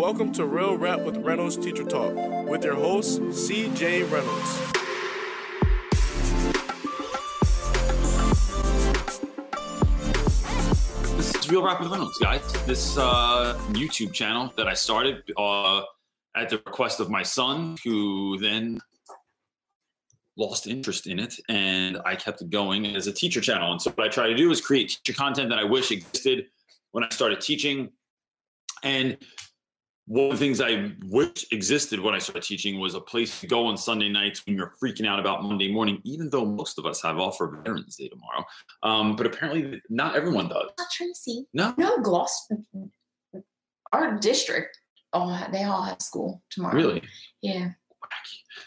Welcome 0.00 0.32
to 0.32 0.46
Real 0.46 0.78
Rap 0.78 1.00
with 1.00 1.18
Reynolds 1.18 1.58
Teacher 1.58 1.84
Talk 1.84 2.14
with 2.48 2.64
your 2.64 2.74
host, 2.74 3.20
CJ 3.20 4.10
Reynolds. 4.10 4.58
This 11.18 11.34
is 11.34 11.50
Real 11.50 11.62
Rap 11.62 11.80
with 11.80 11.90
Reynolds, 11.90 12.16
guys. 12.16 12.50
This 12.64 12.96
uh, 12.96 13.60
YouTube 13.72 14.14
channel 14.14 14.50
that 14.56 14.66
I 14.66 14.72
started 14.72 15.22
uh, 15.36 15.82
at 16.34 16.48
the 16.48 16.56
request 16.56 17.00
of 17.00 17.10
my 17.10 17.22
son, 17.22 17.76
who 17.84 18.38
then 18.38 18.80
lost 20.38 20.66
interest 20.66 21.08
in 21.08 21.18
it, 21.18 21.34
and 21.50 21.98
I 22.06 22.16
kept 22.16 22.40
it 22.40 22.48
going 22.48 22.86
as 22.96 23.06
a 23.06 23.12
teacher 23.12 23.42
channel. 23.42 23.70
And 23.70 23.82
so, 23.82 23.90
what 23.90 24.06
I 24.06 24.08
try 24.08 24.28
to 24.28 24.34
do 24.34 24.50
is 24.50 24.62
create 24.62 24.98
teacher 25.04 25.14
content 25.14 25.50
that 25.50 25.58
I 25.58 25.64
wish 25.64 25.90
existed 25.90 26.46
when 26.92 27.04
I 27.04 27.10
started 27.10 27.42
teaching. 27.42 27.90
And 28.82 29.18
one 30.10 30.24
of 30.24 30.30
the 30.32 30.44
things 30.44 30.60
I 30.60 30.90
wish 31.06 31.46
existed 31.52 32.00
when 32.00 32.16
I 32.16 32.18
started 32.18 32.42
teaching 32.42 32.80
was 32.80 32.96
a 32.96 33.00
place 33.00 33.40
to 33.42 33.46
go 33.46 33.66
on 33.66 33.76
Sunday 33.76 34.08
nights 34.08 34.44
when 34.44 34.56
you're 34.56 34.74
freaking 34.82 35.06
out 35.06 35.20
about 35.20 35.44
Monday 35.44 35.70
morning, 35.70 36.00
even 36.02 36.28
though 36.28 36.44
most 36.44 36.80
of 36.80 36.84
us 36.84 37.00
have 37.00 37.20
off 37.20 37.36
for 37.36 37.46
Veterans 37.46 37.94
Day 37.94 38.08
tomorrow. 38.08 38.44
Um, 38.82 39.14
but 39.14 39.24
apparently, 39.26 39.80
not 39.88 40.16
everyone 40.16 40.48
does. 40.48 40.68
Not 40.76 40.90
Tracy. 40.90 41.46
No, 41.54 41.74
No, 41.78 42.00
Gloucester. 42.00 42.56
Our 43.92 44.18
district. 44.18 44.76
Oh, 45.12 45.46
they 45.52 45.62
all 45.62 45.82
have 45.82 46.02
school 46.02 46.42
tomorrow. 46.50 46.74
really. 46.74 47.02
Yeah. 47.40 47.68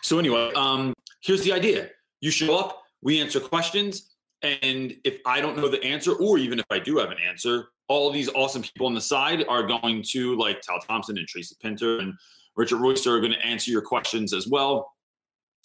So 0.02 0.20
anyway, 0.20 0.50
um, 0.56 0.94
here's 1.22 1.44
the 1.44 1.52
idea: 1.52 1.90
you 2.22 2.32
show 2.32 2.58
up, 2.58 2.84
we 3.02 3.20
answer 3.20 3.42
questions, 3.42 4.16
and 4.44 4.96
if 5.04 5.20
I 5.26 5.42
don't 5.42 5.58
know 5.58 5.68
the 5.68 5.84
answer, 5.84 6.14
or 6.14 6.38
even 6.38 6.60
if 6.60 6.66
I 6.72 6.80
do 6.80 7.00
have 7.00 7.12
an 7.12 7.18
answer, 7.28 7.68
all 7.88 8.12
these 8.12 8.30
awesome 8.30 8.62
people 8.62 8.88
on 8.88 8.94
the 8.94 9.02
side 9.02 9.46
are 9.48 9.64
going 9.64 10.04
to 10.12 10.38
like 10.38 10.62
Tal 10.62 10.80
Thompson 10.80 11.18
and 11.18 11.28
Tracy 11.28 11.56
Pinter 11.62 12.00
and 12.00 12.14
Richard 12.56 12.78
Royster 12.78 13.16
are 13.16 13.20
going 13.20 13.34
to 13.34 13.46
answer 13.46 13.72
your 13.72 13.82
questions 13.82 14.34
as 14.34 14.48
well, 14.48 14.92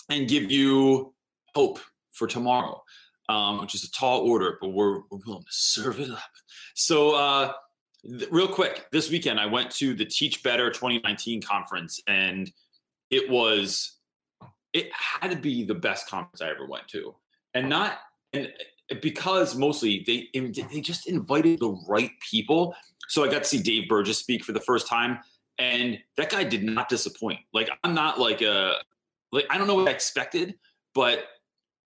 and 0.09 0.29
give 0.29 0.51
you 0.51 1.15
hope 1.55 1.79
for 2.13 2.27
tomorrow, 2.27 2.83
um, 3.29 3.61
which 3.61 3.75
is 3.75 3.85
a 3.85 3.91
tall 3.91 4.21
order, 4.21 4.59
but 4.61 4.69
we're, 4.69 5.01
we're 5.11 5.19
willing 5.27 5.43
to 5.43 5.51
serve 5.51 6.01
it 6.01 6.11
up. 6.11 6.31
So. 6.75 7.15
Uh, 7.15 7.53
th- 8.05 8.31
real 8.31 8.49
quick, 8.49 8.87
this 8.93 9.11
weekend 9.11 9.41
I 9.41 9.47
went 9.47 9.71
to 9.73 9.95
the 9.95 10.05
Teach 10.05 10.43
Better 10.43 10.71
2019 10.71 11.43
conference, 11.43 12.01
and 12.07 12.51
it 13.11 13.29
was 13.31 13.99
it 14.73 14.91
had 14.93 15.31
to 15.31 15.37
be 15.37 15.65
the 15.65 15.75
best 15.75 16.09
conference 16.09 16.41
I 16.41 16.51
ever 16.51 16.67
went 16.67 16.89
to, 16.89 17.15
and 17.55 17.69
not 17.69 17.99
and 18.33 18.49
because 19.03 19.55
mostly 19.55 20.05
they 20.07 20.29
they 20.35 20.81
just 20.81 21.09
invited 21.09 21.61
the 21.61 21.79
right 21.89 22.13
people. 22.31 22.75
So 23.09 23.25
I 23.25 23.29
got 23.29 23.43
to 23.43 23.49
see 23.49 23.61
Dave 23.61 23.89
Burgess 23.89 24.19
speak 24.19 24.45
for 24.45 24.53
the 24.53 24.61
first 24.61 24.87
time, 24.87 25.19
and 25.59 25.99
that 26.17 26.31
guy 26.31 26.45
did 26.45 26.65
not 26.65 26.89
disappoint. 26.89 27.41
Like 27.53 27.71
I'm 27.85 27.95
not 27.95 28.19
like 28.19 28.43
a 28.43 28.77
like 29.33 29.47
I 29.51 29.59
don't 29.59 29.67
know 29.67 29.75
what 29.75 29.89
I 29.89 29.93
expected, 29.93 30.55
but 30.95 31.25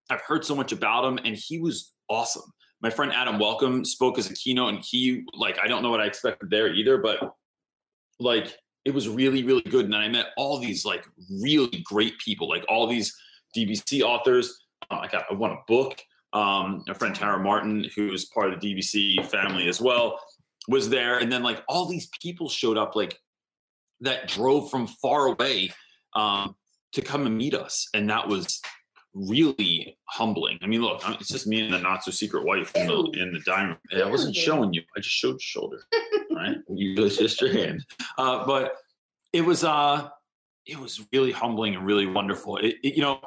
I've 0.09 0.21
heard 0.21 0.45
so 0.45 0.55
much 0.55 0.71
about 0.71 1.05
him, 1.05 1.19
and 1.23 1.35
he 1.35 1.59
was 1.59 1.93
awesome. 2.09 2.51
My 2.81 2.89
friend 2.89 3.11
Adam 3.13 3.39
Welcome 3.39 3.85
spoke 3.85 4.17
as 4.17 4.29
a 4.29 4.33
keynote, 4.33 4.73
and 4.73 4.83
he 4.83 5.25
like 5.33 5.57
I 5.61 5.67
don't 5.67 5.83
know 5.83 5.89
what 5.89 6.01
I 6.01 6.05
expected 6.05 6.49
there 6.49 6.73
either, 6.73 6.97
but 6.97 7.35
like 8.19 8.57
it 8.85 8.93
was 8.93 9.07
really 9.07 9.43
really 9.43 9.61
good 9.61 9.85
and 9.85 9.93
then 9.93 10.01
i 10.01 10.07
met 10.07 10.27
all 10.37 10.59
these 10.59 10.85
like 10.85 11.05
really 11.41 11.81
great 11.83 12.17
people 12.19 12.49
like 12.49 12.65
all 12.67 12.87
these 12.87 13.15
dbc 13.55 14.01
authors 14.01 14.65
uh, 14.91 14.95
i 14.95 15.07
got 15.07 15.25
i 15.29 15.33
won 15.33 15.51
a 15.51 15.57
book 15.67 16.01
um 16.33 16.83
a 16.89 16.93
friend 16.95 17.15
tara 17.15 17.39
martin 17.39 17.85
who's 17.95 18.25
part 18.25 18.51
of 18.51 18.59
the 18.59 18.75
dbc 18.75 19.25
family 19.27 19.67
as 19.67 19.79
well 19.79 20.19
was 20.67 20.89
there. 20.89 21.17
And 21.19 21.31
then 21.31 21.43
like 21.43 21.61
all 21.67 21.85
these 21.87 22.07
people 22.21 22.47
showed 22.49 22.77
up 22.77 22.95
like 22.95 23.19
that 24.01 24.27
drove 24.29 24.69
from 24.71 24.87
far 24.87 25.27
away 25.27 25.71
um 26.15 26.55
to 26.93 27.01
come 27.01 27.25
and 27.25 27.37
meet 27.37 27.53
us. 27.53 27.87
And 27.93 28.09
that 28.09 28.27
was 28.27 28.61
really 29.13 29.97
humbling. 30.05 30.57
I 30.61 30.67
mean 30.67 30.81
look 30.81 31.01
it's 31.19 31.29
just 31.29 31.47
me 31.47 31.61
and 31.61 31.73
the 31.73 31.79
not 31.79 32.03
so 32.03 32.11
secret 32.11 32.45
wife 32.45 32.71
in 32.75 32.87
the 32.87 32.93
in 33.21 33.33
the 33.33 33.39
dining 33.45 33.69
room. 33.69 33.77
I 34.07 34.09
wasn't 34.09 34.35
showing 34.35 34.73
you. 34.73 34.81
I 34.97 34.99
just 35.01 35.15
showed 35.15 35.33
your 35.33 35.39
shoulder 35.39 35.79
right? 36.35 36.57
You 36.69 36.95
just 36.95 37.19
just 37.19 37.39
your 37.41 37.51
hand. 37.53 37.85
Uh, 38.17 38.45
but 38.45 38.75
it 39.33 39.41
was 39.41 39.63
uh 39.63 40.09
it 40.65 40.79
was 40.79 41.05
really 41.11 41.31
humbling 41.31 41.75
and 41.75 41.85
really 41.85 42.05
wonderful. 42.07 42.57
It, 42.57 42.75
it- 42.83 42.95
you 42.95 43.01
know 43.01 43.19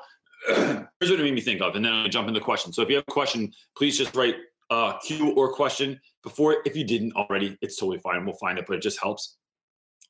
here's 1.01 1.11
what 1.11 1.21
it 1.21 1.25
made 1.25 1.35
me 1.35 1.41
think 1.41 1.61
of 1.61 1.75
and 1.77 1.85
then 1.85 1.93
i 1.93 2.09
jump 2.09 2.29
into 2.29 2.41
questions. 2.41 2.77
So 2.77 2.83
if 2.83 2.89
you 2.89 2.97
have 2.97 3.05
a 3.09 3.13
question 3.13 3.53
please 3.77 3.99
just 3.99 4.15
write 4.15 4.37
uh 4.71 4.99
q 4.99 5.33
or 5.33 5.53
question. 5.53 6.01
Before 6.23 6.57
if 6.65 6.77
you 6.77 6.85
didn't 6.85 7.13
already 7.15 7.57
it's 7.63 7.77
totally 7.77 7.99
fine. 7.99 8.25
We'll 8.25 8.37
find 8.37 8.59
it 8.59 8.67
but 8.67 8.77
it 8.77 8.83
just 8.83 9.01
helps 9.01 9.37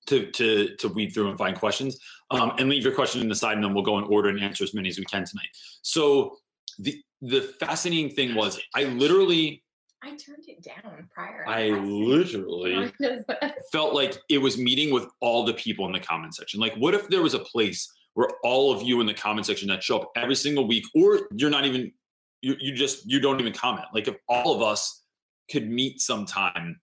to 0.06 0.30
to 0.32 0.76
to 0.76 0.88
weed 0.88 1.10
through 1.10 1.28
and 1.28 1.38
find 1.38 1.58
questions. 1.58 1.98
Um, 2.30 2.52
and 2.58 2.68
leave 2.68 2.84
your 2.84 2.94
question 2.94 3.20
in 3.20 3.28
the 3.28 3.34
side 3.34 3.54
and 3.54 3.64
then 3.64 3.74
we'll 3.74 3.84
go 3.84 3.98
in 3.98 4.04
order 4.04 4.28
and 4.28 4.40
answer 4.40 4.64
as 4.64 4.74
many 4.74 4.88
as 4.88 4.98
we 4.98 5.04
can 5.04 5.24
tonight. 5.24 5.48
So 5.82 6.36
the 6.78 7.02
the 7.22 7.42
fascinating 7.60 8.10
thing 8.10 8.34
was 8.34 8.60
i 8.74 8.84
literally 8.84 9.62
I 10.02 10.10
turned 10.10 10.44
it 10.46 10.62
down 10.62 11.08
prior. 11.12 11.44
i 11.48 11.70
literally 11.70 12.92
felt 13.72 13.94
like 13.94 14.18
it 14.28 14.38
was 14.38 14.58
meeting 14.58 14.92
with 14.92 15.06
all 15.20 15.44
the 15.44 15.54
people 15.54 15.86
in 15.86 15.92
the 15.92 16.00
comment 16.00 16.34
section. 16.34 16.60
Like, 16.60 16.74
what 16.76 16.94
if 16.94 17.08
there 17.08 17.22
was 17.22 17.34
a 17.34 17.38
place 17.40 17.90
where 18.16 18.28
all 18.42 18.72
of 18.72 18.82
you 18.82 19.00
in 19.02 19.06
the 19.06 19.12
comment 19.12 19.44
section 19.44 19.68
that 19.68 19.82
show 19.82 19.98
up 19.98 20.10
every 20.16 20.34
single 20.34 20.66
week, 20.66 20.84
or 20.94 21.28
you're 21.36 21.50
not 21.50 21.66
even, 21.66 21.92
you, 22.40 22.56
you 22.58 22.74
just, 22.74 23.08
you 23.08 23.20
don't 23.20 23.40
even 23.40 23.52
comment. 23.52 23.84
Like, 23.92 24.08
if 24.08 24.16
all 24.26 24.54
of 24.54 24.62
us 24.62 25.04
could 25.50 25.68
meet 25.68 26.00
sometime, 26.00 26.80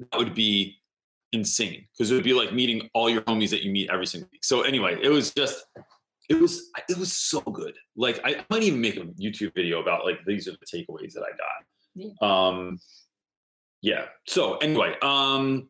that 0.00 0.18
would 0.18 0.34
be 0.34 0.76
insane 1.30 1.86
because 1.92 2.10
it 2.10 2.14
would 2.16 2.24
be 2.24 2.32
like 2.32 2.52
meeting 2.52 2.90
all 2.94 3.08
your 3.08 3.22
homies 3.22 3.50
that 3.50 3.62
you 3.62 3.70
meet 3.70 3.90
every 3.90 4.06
single 4.06 4.28
week. 4.32 4.44
So, 4.44 4.62
anyway, 4.62 4.98
it 5.00 5.08
was 5.08 5.32
just, 5.32 5.64
it 6.28 6.40
was, 6.40 6.68
it 6.88 6.98
was 6.98 7.12
so 7.12 7.40
good. 7.42 7.74
Like, 7.96 8.20
I 8.24 8.44
might 8.50 8.64
even 8.64 8.80
make 8.80 8.96
a 8.96 9.04
YouTube 9.20 9.54
video 9.54 9.80
about 9.80 10.04
like, 10.04 10.18
these 10.26 10.48
are 10.48 10.52
the 10.52 10.66
takeaways 10.66 11.12
that 11.12 11.22
I 11.22 11.30
got. 11.36 11.64
Yeah. 11.94 12.10
Um, 12.20 12.80
yeah. 13.82 14.06
So 14.26 14.56
anyway, 14.56 14.96
um, 15.00 15.68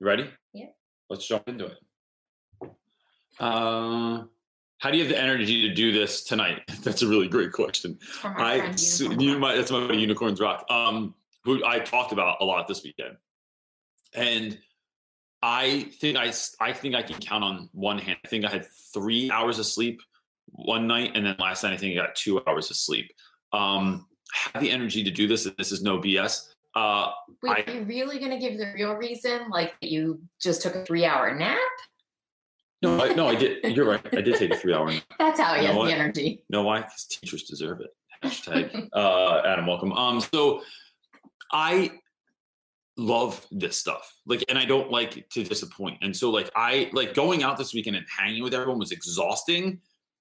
you 0.00 0.06
ready? 0.06 0.30
Yeah. 0.54 0.66
Let's 1.10 1.26
jump 1.26 1.48
into 1.48 1.66
it. 1.66 1.78
Uh, 3.42 4.24
how 4.78 4.90
do 4.90 4.96
you 4.96 5.04
have 5.04 5.12
the 5.12 5.20
energy 5.20 5.68
to 5.68 5.74
do 5.74 5.92
this 5.92 6.24
tonight? 6.24 6.62
That's 6.82 7.02
a 7.02 7.08
really 7.08 7.28
great 7.28 7.52
question. 7.52 7.98
It's 8.00 8.08
from 8.18 8.34
my 8.34 8.54
I 8.54 8.58
friend 8.58 8.80
so- 8.80 9.04
Unicorn 9.04 9.20
you 9.28 9.38
might 9.38 9.56
that's 9.56 9.70
my 9.70 9.92
Unicorns 9.92 10.40
Rock. 10.40 10.66
Um, 10.70 11.14
who 11.44 11.64
I 11.64 11.80
talked 11.80 12.12
about 12.12 12.38
a 12.40 12.44
lot 12.44 12.68
this 12.68 12.82
weekend, 12.84 13.16
and 14.14 14.58
I 15.42 15.88
think 16.00 16.16
I 16.16 16.32
I 16.60 16.72
think 16.72 16.94
I 16.94 17.02
can 17.02 17.18
count 17.20 17.42
on 17.44 17.68
one 17.72 17.98
hand. 17.98 18.18
I 18.24 18.28
think 18.28 18.44
I 18.44 18.50
had 18.50 18.66
three 18.94 19.30
hours 19.30 19.58
of 19.58 19.66
sleep 19.66 20.00
one 20.46 20.86
night, 20.86 21.12
and 21.14 21.26
then 21.26 21.36
last 21.38 21.64
night 21.64 21.72
I 21.72 21.76
think 21.76 21.98
I 21.98 22.06
got 22.06 22.14
two 22.14 22.40
hours 22.46 22.70
of 22.70 22.76
sleep. 22.76 23.10
Um, 23.52 24.06
have 24.52 24.62
the 24.62 24.70
energy 24.70 25.02
to 25.04 25.10
do 25.10 25.26
this. 25.26 25.44
and 25.46 25.56
This 25.56 25.72
is 25.72 25.82
no 25.82 25.98
BS. 25.98 26.48
Uh, 26.74 27.10
Wait, 27.42 27.68
I- 27.68 27.70
are 27.70 27.74
you 27.74 27.82
really 27.84 28.18
gonna 28.18 28.38
give 28.38 28.56
the 28.56 28.72
real 28.74 28.94
reason? 28.94 29.50
Like 29.50 29.74
that 29.80 29.90
you 29.90 30.20
just 30.40 30.62
took 30.62 30.74
a 30.74 30.84
three-hour 30.84 31.34
nap? 31.36 31.58
No, 32.82 33.00
I, 33.00 33.14
no, 33.14 33.28
I 33.28 33.34
did. 33.34 33.76
You're 33.76 33.86
right. 33.88 34.00
I 34.12 34.20
did 34.20 34.36
take 34.36 34.52
a 34.52 34.56
three 34.56 34.74
hour 34.74 34.90
nap. 34.90 35.02
That's 35.18 35.38
how 35.40 35.54
he 35.54 35.62
You 35.62 35.68
has 35.68 35.76
the 35.76 35.92
energy. 35.92 36.42
know 36.48 36.62
why? 36.62 36.80
Because 36.80 37.04
teachers 37.06 37.44
deserve 37.44 37.80
it. 37.80 37.90
Hashtag 38.24 38.88
uh, 38.92 39.42
Adam 39.46 39.66
welcome. 39.66 39.92
Um, 39.92 40.20
so 40.20 40.62
I 41.52 41.92
love 42.96 43.46
this 43.50 43.76
stuff. 43.78 44.14
Like, 44.26 44.44
and 44.48 44.58
I 44.58 44.64
don't 44.64 44.90
like 44.90 45.28
to 45.30 45.44
disappoint. 45.44 45.98
And 46.02 46.16
so, 46.16 46.30
like, 46.30 46.50
I 46.56 46.90
like 46.92 47.14
going 47.14 47.42
out 47.42 47.56
this 47.56 47.72
weekend 47.74 47.96
and 47.96 48.06
hanging 48.08 48.42
with 48.42 48.54
everyone 48.54 48.78
was 48.78 48.92
exhausting, 48.92 49.80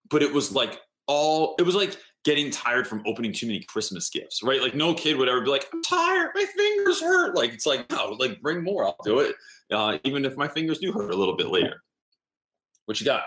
but 0.09 0.21
it 0.23 0.31
was 0.31 0.51
like 0.51 0.79
all 1.07 1.55
it 1.59 1.63
was 1.63 1.75
like 1.75 1.97
getting 2.23 2.51
tired 2.51 2.87
from 2.87 3.01
opening 3.07 3.33
too 3.33 3.47
many 3.47 3.61
Christmas 3.63 4.09
gifts, 4.09 4.43
right? 4.43 4.61
Like, 4.61 4.75
no 4.75 4.93
kid 4.93 5.17
would 5.17 5.27
ever 5.27 5.41
be 5.41 5.49
like, 5.49 5.67
"I'm 5.73 5.81
tired, 5.81 6.29
my 6.35 6.45
fingers 6.55 7.01
hurt." 7.01 7.35
Like, 7.35 7.51
it's 7.53 7.65
like, 7.65 7.89
no, 7.89 8.15
like, 8.19 8.39
bring 8.41 8.63
more. 8.63 8.85
I'll 8.85 8.97
do 9.03 9.19
it, 9.19 9.35
uh, 9.71 9.97
even 10.03 10.23
if 10.25 10.37
my 10.37 10.47
fingers 10.47 10.77
do 10.77 10.91
hurt 10.91 11.11
a 11.11 11.17
little 11.17 11.35
bit 11.35 11.47
later. 11.47 11.81
What 12.91 12.99
you 12.99 13.05
got? 13.05 13.23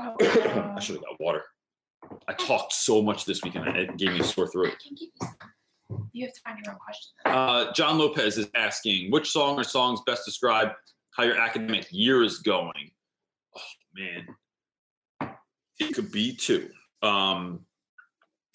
Oh, 0.00 0.16
I 0.74 0.80
should 0.80 0.94
have 0.94 1.04
got 1.04 1.20
water. 1.20 1.42
I 2.26 2.32
talked 2.32 2.72
so 2.72 3.02
much 3.02 3.26
this 3.26 3.42
weekend, 3.42 3.68
it 3.76 3.98
gave 3.98 4.12
me 4.14 4.20
a 4.20 4.24
sore 4.24 4.48
throat. 4.48 4.72
can 4.82 4.94
give 4.94 5.10
you 5.20 5.28
some. 5.90 6.08
You 6.14 6.24
have 6.24 6.32
to 6.32 6.40
find 6.40 6.58
your 6.64 6.72
own 6.72 6.78
question. 6.78 7.10
Uh, 7.26 7.70
John 7.74 7.98
Lopez 7.98 8.38
is 8.38 8.48
asking, 8.54 9.10
which 9.10 9.28
song 9.28 9.60
or 9.60 9.62
songs 9.62 10.00
best 10.06 10.24
describe 10.24 10.70
how 11.10 11.24
your 11.24 11.36
academic 11.36 11.86
year 11.90 12.22
is 12.22 12.38
going? 12.38 12.90
Oh 13.54 13.60
man, 15.20 15.32
it 15.78 15.94
could 15.94 16.10
be 16.10 16.34
two. 16.34 16.70
Um, 17.02 17.66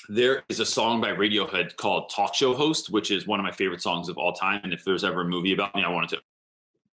there 0.09 0.41
is 0.49 0.59
a 0.59 0.65
song 0.65 0.99
by 0.99 1.09
Radiohead 1.09 1.75
called 1.75 2.09
"Talk 2.09 2.33
Show 2.33 2.55
Host," 2.55 2.89
which 2.89 3.11
is 3.11 3.27
one 3.27 3.39
of 3.39 3.43
my 3.43 3.51
favorite 3.51 3.83
songs 3.83 4.09
of 4.09 4.17
all 4.17 4.33
time. 4.33 4.61
And 4.63 4.73
if 4.73 4.83
there's 4.83 5.03
ever 5.03 5.21
a 5.21 5.25
movie 5.25 5.53
about 5.53 5.75
me, 5.75 5.83
I 5.83 5.89
wanted 5.91 6.09
to. 6.09 6.21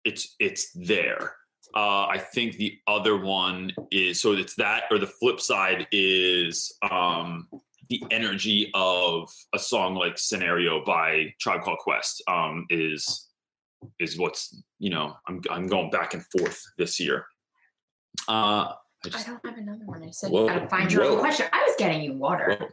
It's 0.04 0.36
it's 0.40 0.72
there. 0.74 1.36
Uh, 1.76 2.08
I 2.08 2.18
think 2.34 2.58
the 2.58 2.80
other 2.88 3.18
one 3.18 3.72
is 3.92 4.22
so 4.22 4.34
it's 4.34 4.56
that, 4.56 4.84
or 4.90 4.98
the 4.98 5.08
flip 5.08 5.40
side 5.40 5.88
is 5.92 6.74
um, 6.90 7.48
the 7.90 8.04
energy 8.10 8.72
of 8.74 9.30
a 9.54 9.60
song 9.60 9.96
like 9.96 10.18
"Scenario" 10.18 10.84
by 10.84 11.34
Tribe 11.40 11.62
Called 11.62 11.78
Quest 11.80 12.24
um, 12.28 12.66
is 12.70 13.28
is 14.00 14.18
what's 14.18 14.62
you 14.80 14.90
know 14.90 15.16
I'm 15.28 15.42
I'm 15.50 15.68
going 15.68 15.92
back 15.92 16.16
and 16.16 16.26
forth 16.38 16.60
this 16.78 17.00
year. 17.00 17.26
Uh, 18.28 18.32
I 18.32 18.76
I 19.14 19.24
don't 19.24 19.46
have 19.46 19.58
another 19.58 19.86
one. 19.86 20.04
I 20.04 20.10
said 20.10 20.32
Whoa, 20.32 20.44
you 20.44 20.50
gotta 20.50 20.68
find 20.68 20.92
your 20.92 21.04
own 21.04 21.20
question. 21.20 21.46
I 21.54 21.64
was 21.68 21.76
getting 21.78 22.02
you 22.02 22.14
water. 22.14 22.58
whoa. 22.60 22.68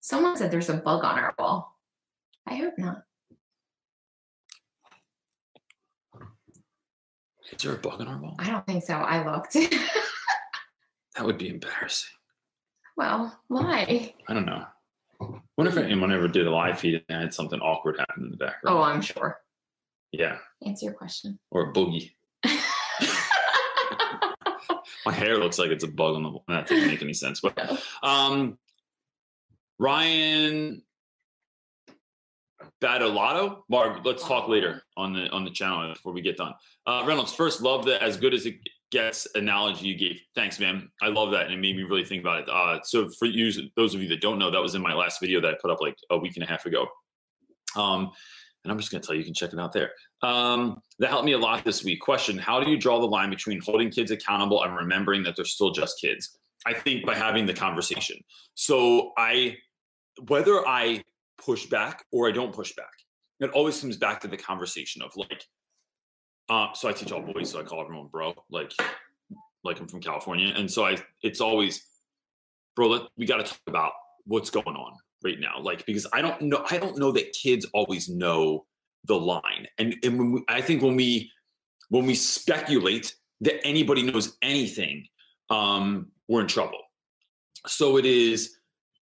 Someone 0.00 0.36
said 0.36 0.50
there's 0.50 0.68
a 0.68 0.74
bug 0.74 1.04
on 1.04 1.18
our 1.18 1.34
wall. 1.38 1.76
I 2.46 2.54
hope 2.54 2.74
not. 2.78 3.02
Is 7.52 7.62
there 7.62 7.74
a 7.74 7.78
bug 7.78 8.00
on 8.00 8.08
our 8.08 8.18
wall? 8.20 8.36
I 8.38 8.50
don't 8.50 8.66
think 8.66 8.84
so. 8.84 8.94
I 8.94 9.24
looked. 9.30 9.56
That 11.16 11.26
would 11.26 11.38
be 11.38 11.48
embarrassing. 11.48 12.10
well, 12.96 13.36
why? 13.48 14.14
I 14.28 14.34
don't 14.34 14.46
know. 14.46 14.64
Wonder 15.56 15.72
if 15.72 15.76
anyone 15.76 16.12
ever 16.12 16.28
did 16.28 16.46
a 16.46 16.50
live 16.50 16.78
feed 16.78 17.02
and 17.08 17.22
had 17.22 17.34
something 17.34 17.58
awkward 17.58 17.98
happen 17.98 18.22
in 18.26 18.30
the 18.30 18.36
background. 18.36 18.78
Oh, 18.78 18.82
I'm 18.82 19.00
sure. 19.02 19.40
yeah, 20.12 20.36
Answer 20.64 20.84
your 20.86 20.94
question. 20.94 21.36
or 21.50 21.70
a 21.70 21.72
boogie. 21.72 22.12
My 25.04 25.12
hair 25.12 25.38
looks 25.38 25.58
like 25.58 25.70
it's 25.70 25.82
a 25.82 25.88
bug 25.88 26.14
on 26.14 26.22
the 26.22 26.28
wall. 26.30 26.44
That 26.46 26.68
doesn't 26.68 26.86
make 26.86 27.02
any 27.02 27.14
sense. 27.14 27.40
But 27.40 27.82
um, 28.04 28.56
Ryan 29.80 30.82
Badolato. 32.82 33.62
Barb, 33.68 34.04
let's 34.04 34.26
talk 34.26 34.48
later 34.48 34.82
on 34.96 35.12
the 35.12 35.28
on 35.30 35.44
the 35.44 35.50
channel 35.50 35.92
before 35.92 36.12
we 36.12 36.20
get 36.20 36.36
done. 36.36 36.54
Uh, 36.86 37.04
Reynolds, 37.06 37.32
first, 37.32 37.60
love 37.60 37.84
the 37.84 38.02
as 38.02 38.16
good 38.16 38.34
as 38.34 38.46
it 38.46 38.56
gets 38.90 39.26
analogy 39.34 39.86
you 39.86 39.96
gave. 39.96 40.20
Thanks, 40.34 40.58
man. 40.58 40.90
I 41.02 41.08
love 41.08 41.30
that, 41.32 41.46
and 41.46 41.54
it 41.54 41.58
made 41.58 41.76
me 41.76 41.82
really 41.82 42.04
think 42.04 42.22
about 42.22 42.42
it. 42.42 42.48
Uh, 42.48 42.80
so 42.82 43.08
for 43.18 43.26
you, 43.26 43.52
those 43.76 43.94
of 43.94 44.02
you 44.02 44.08
that 44.08 44.20
don't 44.20 44.38
know, 44.38 44.50
that 44.50 44.60
was 44.60 44.74
in 44.74 44.82
my 44.82 44.94
last 44.94 45.20
video 45.20 45.40
that 45.40 45.50
I 45.50 45.56
put 45.60 45.70
up 45.70 45.80
like 45.80 45.96
a 46.10 46.18
week 46.18 46.36
and 46.36 46.44
a 46.44 46.46
half 46.46 46.66
ago. 46.66 46.86
Um, 47.76 48.10
and 48.64 48.72
I'm 48.72 48.78
just 48.78 48.90
going 48.90 49.00
to 49.00 49.06
tell 49.06 49.14
you, 49.14 49.20
you 49.20 49.24
can 49.24 49.34
check 49.34 49.52
it 49.52 49.58
out 49.58 49.72
there. 49.72 49.92
Um, 50.22 50.82
that 50.98 51.10
helped 51.10 51.24
me 51.24 51.32
a 51.32 51.38
lot 51.38 51.64
this 51.64 51.84
week. 51.84 52.00
Question 52.00 52.38
How 52.38 52.62
do 52.62 52.70
you 52.70 52.76
draw 52.76 52.98
the 52.98 53.06
line 53.06 53.30
between 53.30 53.60
holding 53.60 53.90
kids 53.90 54.10
accountable 54.10 54.62
and 54.64 54.74
remembering 54.76 55.22
that 55.24 55.36
they're 55.36 55.44
still 55.44 55.70
just 55.70 56.00
kids? 56.00 56.38
I 56.66 56.74
think 56.74 57.06
by 57.06 57.14
having 57.14 57.46
the 57.46 57.54
conversation. 57.54 58.16
So 58.54 59.12
I, 59.16 59.56
whether 60.26 60.66
I 60.66 61.04
push 61.38 61.66
back 61.66 62.04
or 62.12 62.28
I 62.28 62.32
don't 62.32 62.52
push 62.52 62.74
back, 62.74 62.92
it 63.40 63.50
always 63.50 63.80
comes 63.80 63.96
back 63.96 64.20
to 64.20 64.28
the 64.28 64.36
conversation 64.36 65.02
of 65.02 65.16
like, 65.16 65.44
uh, 66.48 66.72
so 66.74 66.88
I 66.88 66.92
teach 66.92 67.12
all 67.12 67.22
boys, 67.22 67.50
so 67.50 67.60
I 67.60 67.62
call 67.62 67.82
everyone 67.82 68.08
bro, 68.08 68.34
like, 68.50 68.72
like 69.64 69.80
I'm 69.80 69.88
from 69.88 70.00
California, 70.00 70.52
and 70.56 70.70
so 70.70 70.86
I, 70.86 70.96
it's 71.22 71.40
always, 71.40 71.84
bro, 72.74 72.88
let, 72.88 73.02
we 73.16 73.26
got 73.26 73.38
to 73.38 73.44
talk 73.44 73.60
about 73.66 73.92
what's 74.24 74.50
going 74.50 74.76
on 74.76 74.92
right 75.24 75.38
now, 75.38 75.60
like 75.60 75.84
because 75.86 76.06
I 76.12 76.22
don't 76.22 76.40
know, 76.42 76.64
I 76.70 76.78
don't 76.78 76.96
know 76.96 77.12
that 77.12 77.32
kids 77.32 77.66
always 77.74 78.08
know 78.08 78.66
the 79.04 79.18
line, 79.18 79.66
and 79.78 79.94
and 80.02 80.34
we, 80.34 80.44
I 80.48 80.60
think 80.60 80.82
when 80.82 80.96
we 80.96 81.30
when 81.88 82.06
we 82.06 82.14
speculate 82.14 83.14
that 83.40 83.64
anybody 83.64 84.02
knows 84.02 84.36
anything, 84.42 85.06
um, 85.50 86.08
we're 86.28 86.40
in 86.40 86.46
trouble. 86.46 86.80
So 87.66 87.96
it 87.96 88.06
is 88.06 88.56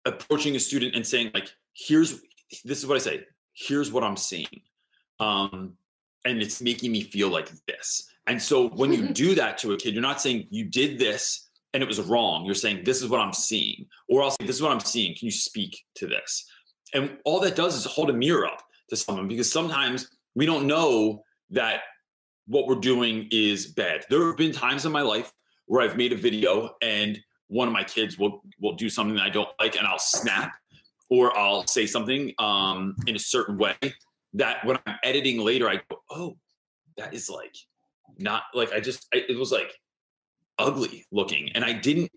approaching 0.06 0.56
a 0.56 0.60
student 0.60 0.96
and 0.96 1.06
saying 1.06 1.32
like, 1.34 1.50
here's 1.80 2.22
this 2.66 2.80
is 2.80 2.88
what 2.88 2.96
I 2.96 3.00
say, 3.00 3.22
here's 3.54 3.92
what 3.92 4.04
I'm 4.04 4.18
seeing. 4.18 4.62
Um, 5.20 5.74
and 6.26 6.42
it's 6.42 6.62
making 6.62 6.92
me 6.92 7.02
feel 7.02 7.30
like 7.30 7.50
this. 7.68 8.10
And 8.28 8.42
so 8.42 8.70
when 8.70 8.92
you 8.92 9.10
do 9.14 9.36
that 9.36 9.58
to 9.60 9.74
a 9.74 9.78
kid, 9.78 9.94
you're 9.94 10.02
not 10.02 10.22
saying 10.22 10.48
you 10.50 10.66
did 10.66 11.00
this 11.00 11.50
and 11.74 11.84
it 11.84 11.88
was 11.88 12.02
wrong. 12.02 12.46
You're 12.46 12.56
saying 12.56 12.84
this 12.84 13.02
is 13.02 13.10
what 13.10 13.22
I'm 13.22 13.34
seeing, 13.34 13.86
or 14.10 14.24
I'll 14.24 14.32
say 14.32 14.46
this 14.46 14.58
is 14.58 14.62
what 14.62 14.72
I'm 14.72 14.80
seeing. 14.80 15.16
Can 15.16 15.28
you 15.28 15.32
speak 15.32 15.84
to 15.96 16.08
this? 16.08 16.46
And 16.94 17.18
all 17.24 17.40
that 17.42 17.56
does 17.56 17.76
is 17.76 17.86
hold 17.86 18.10
a 18.10 18.14
mirror 18.14 18.48
up 18.48 18.64
to 18.90 18.96
someone 18.96 19.28
because 19.28 19.52
sometimes 19.52 20.10
we 20.36 20.46
don't 20.46 20.66
know 20.66 21.24
that 21.52 21.82
what 22.48 22.66
we're 22.68 22.76
doing 22.76 23.28
is 23.32 23.68
bad. 23.68 24.06
There 24.10 24.26
have 24.26 24.38
been 24.38 24.52
times 24.52 24.86
in 24.86 24.92
my 24.92 25.04
life 25.04 25.32
where 25.68 25.84
I've 25.84 25.98
made 25.98 26.12
a 26.12 26.18
video 26.18 26.76
and 26.82 27.20
one 27.48 27.68
of 27.68 27.74
my 27.74 27.84
kids 27.84 28.18
will 28.18 28.44
will 28.60 28.76
do 28.76 28.90
something 28.90 29.16
that 29.16 29.24
I 29.24 29.30
don't 29.30 29.50
like 29.60 29.76
and 29.76 29.86
I'll 29.86 30.00
snap 30.00 30.54
or 31.10 31.38
I'll 31.38 31.66
say 31.68 31.86
something 31.86 32.34
um, 32.40 32.96
in 33.08 33.16
a 33.16 33.20
certain 33.20 33.58
way 33.58 33.76
that 34.34 34.64
when 34.66 34.78
I'm 34.86 34.98
editing 35.04 35.40
later, 35.40 35.70
I 35.70 35.78
go, 35.90 36.02
oh, 36.12 36.38
that 36.98 37.14
is 37.14 37.30
like 37.30 37.56
not 38.18 38.44
like 38.54 38.72
I 38.74 38.80
just 38.80 39.08
I, 39.14 39.24
it 39.28 39.38
was 39.38 39.52
like 39.52 39.72
ugly 40.58 41.06
looking, 41.12 41.50
and 41.56 41.64
I 41.64 41.74
didn't 41.74 42.12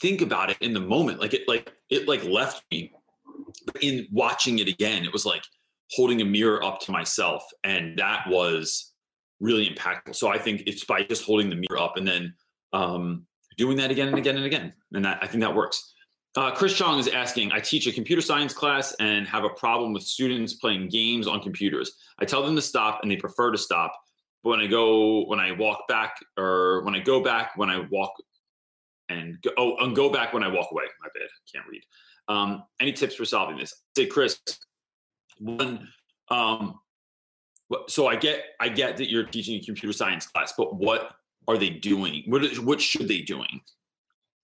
think 0.00 0.20
about 0.20 0.50
it 0.50 0.58
in 0.60 0.72
the 0.72 0.80
moment. 0.80 1.20
Like 1.20 1.34
it 1.34 1.42
like 1.48 1.72
it 1.90 2.08
like 2.08 2.24
left 2.24 2.64
me. 2.70 2.92
But 3.66 3.82
in 3.82 4.06
watching 4.12 4.58
it 4.58 4.68
again, 4.68 5.04
it 5.04 5.12
was 5.12 5.26
like 5.26 5.42
holding 5.92 6.20
a 6.20 6.24
mirror 6.24 6.62
up 6.64 6.80
to 6.80 6.92
myself, 6.92 7.42
and 7.64 7.98
that 7.98 8.28
was 8.28 8.92
really 9.40 9.68
impactful. 9.68 10.16
So 10.16 10.28
I 10.28 10.38
think 10.38 10.62
it's 10.66 10.84
by 10.84 11.02
just 11.02 11.24
holding 11.24 11.50
the 11.50 11.56
mirror 11.56 11.80
up 11.80 11.96
and 11.96 12.06
then 12.06 12.34
um, 12.72 13.26
doing 13.56 13.76
that 13.76 13.90
again 13.90 14.08
and 14.08 14.18
again 14.18 14.36
and 14.36 14.44
again, 14.46 14.72
and 14.92 15.04
that 15.04 15.18
I 15.22 15.26
think 15.26 15.42
that 15.42 15.54
works. 15.54 15.94
Uh, 16.36 16.50
Chris 16.52 16.74
Chong 16.74 16.98
is 16.98 17.08
asking, 17.08 17.50
I 17.52 17.60
teach 17.60 17.86
a 17.86 17.92
computer 17.92 18.22
science 18.22 18.52
class 18.52 18.94
and 19.00 19.26
have 19.26 19.44
a 19.44 19.48
problem 19.50 19.92
with 19.92 20.02
students 20.02 20.54
playing 20.54 20.88
games 20.88 21.26
on 21.26 21.40
computers. 21.40 21.92
I 22.20 22.24
tell 22.26 22.44
them 22.44 22.54
to 22.54 22.62
stop 22.62 23.00
and 23.02 23.10
they 23.10 23.16
prefer 23.16 23.50
to 23.50 23.58
stop. 23.58 23.92
But 24.44 24.50
when 24.50 24.60
I 24.60 24.66
go, 24.66 25.24
when 25.24 25.40
I 25.40 25.52
walk 25.52 25.88
back 25.88 26.16
or 26.38 26.82
when 26.84 26.94
I 26.94 27.00
go 27.00 27.22
back, 27.22 27.52
when 27.56 27.70
I 27.70 27.80
walk 27.90 28.12
and 29.08 29.40
go, 29.42 29.50
oh, 29.56 29.76
and 29.78 29.96
go 29.96 30.10
back 30.10 30.32
when 30.32 30.42
I 30.44 30.48
walk 30.48 30.68
away, 30.70 30.84
my 31.00 31.08
bad, 31.14 31.28
can't 31.52 31.66
read. 31.68 31.82
Um, 32.28 32.62
any 32.78 32.92
tips 32.92 33.14
for 33.14 33.24
solving 33.24 33.56
this? 33.56 33.74
Say, 33.96 34.06
Chris, 34.06 34.38
one, 35.38 35.88
um, 36.30 36.78
so 37.88 38.06
I 38.06 38.16
get, 38.16 38.44
I 38.60 38.68
get 38.68 38.96
that 38.98 39.10
you're 39.10 39.24
teaching 39.24 39.56
a 39.58 39.64
computer 39.64 39.92
science 39.92 40.26
class, 40.26 40.52
but 40.56 40.76
what 40.76 41.12
are 41.48 41.56
they 41.58 41.70
doing? 41.70 42.22
What, 42.26 42.44
is- 42.44 42.60
what 42.60 42.80
should 42.80 43.08
they 43.08 43.22
doing? 43.22 43.60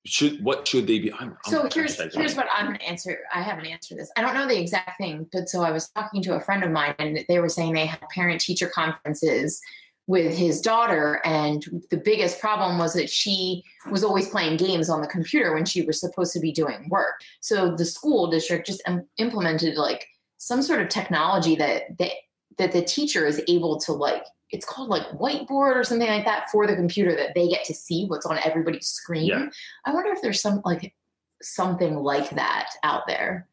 Should, 0.07 0.45
what 0.45 0.69
should 0.69 0.87
they 0.87 0.99
be? 0.99 1.13
I'm, 1.13 1.31
I'm 1.31 1.37
So 1.47 1.69
here's 1.73 1.99
here's 2.15 2.35
what 2.35 2.47
I'm 2.55 2.67
gonna 2.67 2.79
answer. 2.85 3.21
I 3.33 3.41
haven't 3.41 3.67
answered 3.67 3.99
this. 3.99 4.11
I 4.17 4.21
don't 4.21 4.35
know 4.35 4.47
the 4.47 4.61
exact 4.61 4.99
thing, 4.99 5.27
but 5.33 5.49
so 5.49 5.63
I 5.63 5.71
was 5.71 5.89
talking 5.89 6.23
to 6.25 6.35
a 6.35 6.41
friend 6.41 6.63
of 6.63 6.71
mine, 6.71 6.95
and 6.99 7.25
they 7.27 7.39
were 7.39 7.49
saying 7.49 7.73
they 7.73 7.87
had 7.87 8.01
parent 8.15 8.41
teacher 8.43 8.69
conferences 8.69 9.63
with 10.07 10.37
his 10.37 10.61
daughter, 10.61 11.23
and 11.25 11.65
the 11.91 11.97
biggest 11.97 12.39
problem 12.39 12.79
was 12.79 12.93
that 12.93 13.09
she 13.09 13.65
was 13.91 14.05
always 14.05 14.29
playing 14.29 14.59
games 14.59 14.91
on 14.91 15.01
the 15.01 15.07
computer 15.07 15.55
when 15.55 15.65
she 15.65 15.83
was 15.83 15.99
supposed 15.99 16.35
to 16.35 16.41
be 16.41 16.53
doing 16.53 16.87
work. 16.91 17.15
So 17.41 17.75
the 17.75 17.87
school 17.87 18.31
district 18.31 18.67
just 18.67 18.83
im- 18.87 19.09
implemented 19.17 19.77
like 19.77 20.07
some 20.37 20.61
sort 20.61 20.83
of 20.83 20.91
technology 20.91 21.57
that 21.57 21.97
that 21.99 22.13
that 22.59 22.73
the 22.73 22.83
teacher 22.83 23.27
is 23.27 23.43
able 23.49 23.81
to 23.81 23.93
like. 23.93 24.25
It's 24.55 24.65
called 24.65 24.89
like 24.89 25.03
whiteboard 25.19 25.75
or 25.75 25.83
something 25.83 26.07
like 26.07 26.25
that 26.25 26.49
for 26.51 26.65
the 26.69 26.77
computer 26.77 27.17
that 27.17 27.35
they 27.35 27.49
get 27.49 27.65
to 27.65 27.75
see 27.75 28.07
what's 28.07 28.25
on 28.25 28.39
everybody's 28.45 28.87
screen. 28.87 29.27
Yeah. 29.27 29.47
I 29.85 29.93
wonder 29.93 30.13
if 30.13 30.23
there's 30.23 30.41
some 30.41 30.63
like 30.65 30.95
something 31.43 31.97
like 31.97 32.31
that 32.31 32.69
out 32.85 33.03
there. 33.09 33.49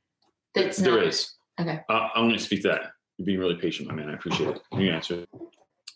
That's 0.54 0.78
There 0.78 0.98
not, 0.98 1.06
is. 1.08 1.34
Okay. 1.60 1.82
Uh, 1.90 2.10
I'm 2.14 2.26
going 2.28 2.38
to 2.38 2.44
speak 2.44 2.62
to 2.62 2.68
that. 2.68 2.82
You're 3.18 3.26
being 3.26 3.40
really 3.40 3.56
patient, 3.56 3.88
my 3.88 3.96
man. 3.96 4.10
I 4.10 4.14
appreciate 4.14 4.50
it. 4.50 4.62
You 4.74 4.78
can 4.78 4.88
answer. 4.90 5.26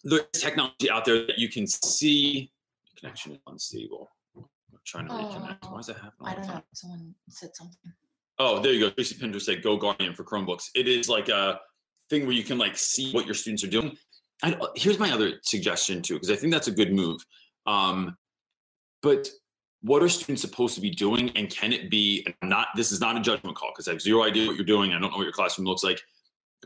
There's 0.04 0.24
technology 0.34 0.90
out 0.90 1.06
there 1.06 1.28
that 1.28 1.38
you 1.38 1.50
can 1.50 1.68
see. 1.68 2.52
Connection 2.98 3.34
is 3.34 3.40
unstable. 3.46 4.10
I'm 4.36 4.46
trying 4.86 5.08
to 5.08 5.14
reconnect. 5.14 5.58
Oh, 5.64 5.70
Why 5.72 5.78
does 5.78 5.88
that 5.88 5.98
happen? 5.98 6.14
all 6.22 6.28
I 6.28 6.34
don't 6.34 6.48
know. 6.48 6.62
Someone 6.74 7.14
said 7.30 7.56
something. 7.56 7.94
Oh, 8.40 8.60
there 8.60 8.74
you 8.74 8.80
go. 8.80 8.90
Tracy 8.90 9.16
Pinder 9.20 9.40
said 9.40 9.62
Go 9.62 9.78
Guardian 9.78 10.16
for 10.16 10.24
Chromebooks. 10.24 10.70
It 10.74 10.88
is 10.88 11.08
like 11.10 11.30
a 11.30 11.60
thing 12.10 12.24
where 12.24 12.36
you 12.36 12.44
can 12.44 12.58
like 12.58 12.78
see 12.78 13.12
what 13.14 13.26
your 13.26 13.36
students 13.36 13.64
are 13.64 13.68
doing. 13.70 13.98
I, 14.44 14.58
here's 14.76 15.00
my 15.00 15.12
other 15.12 15.34
suggestion 15.44 16.02
too, 16.02 16.16
because 16.16 16.32
I 16.32 16.36
think 16.36 16.54
that's 16.54 16.68
a 16.68 16.72
good 16.72 16.94
move. 16.94 17.26
Um, 17.66 18.18
but 19.02 19.30
what 19.82 20.02
are 20.02 20.10
students 20.10 20.42
supposed 20.42 20.76
to 20.76 20.82
be 20.82 20.90
doing, 20.90 21.30
and 21.36 21.50
can 21.50 21.72
it 21.72 21.92
be 21.92 22.26
not? 22.44 22.70
This 22.76 22.92
is 22.92 23.00
not 23.00 23.18
a 23.18 23.22
judgment 23.22 23.56
call 23.56 23.70
because 23.74 23.88
I 23.88 23.92
have 23.92 24.02
zero 24.02 24.24
idea 24.24 24.48
what 24.48 24.56
you're 24.56 24.66
doing. 24.66 24.92
I 24.92 25.00
don't 25.00 25.12
know 25.12 25.18
what 25.18 25.24
your 25.24 25.32
classroom 25.32 25.68
looks 25.68 25.84
like. 25.84 26.02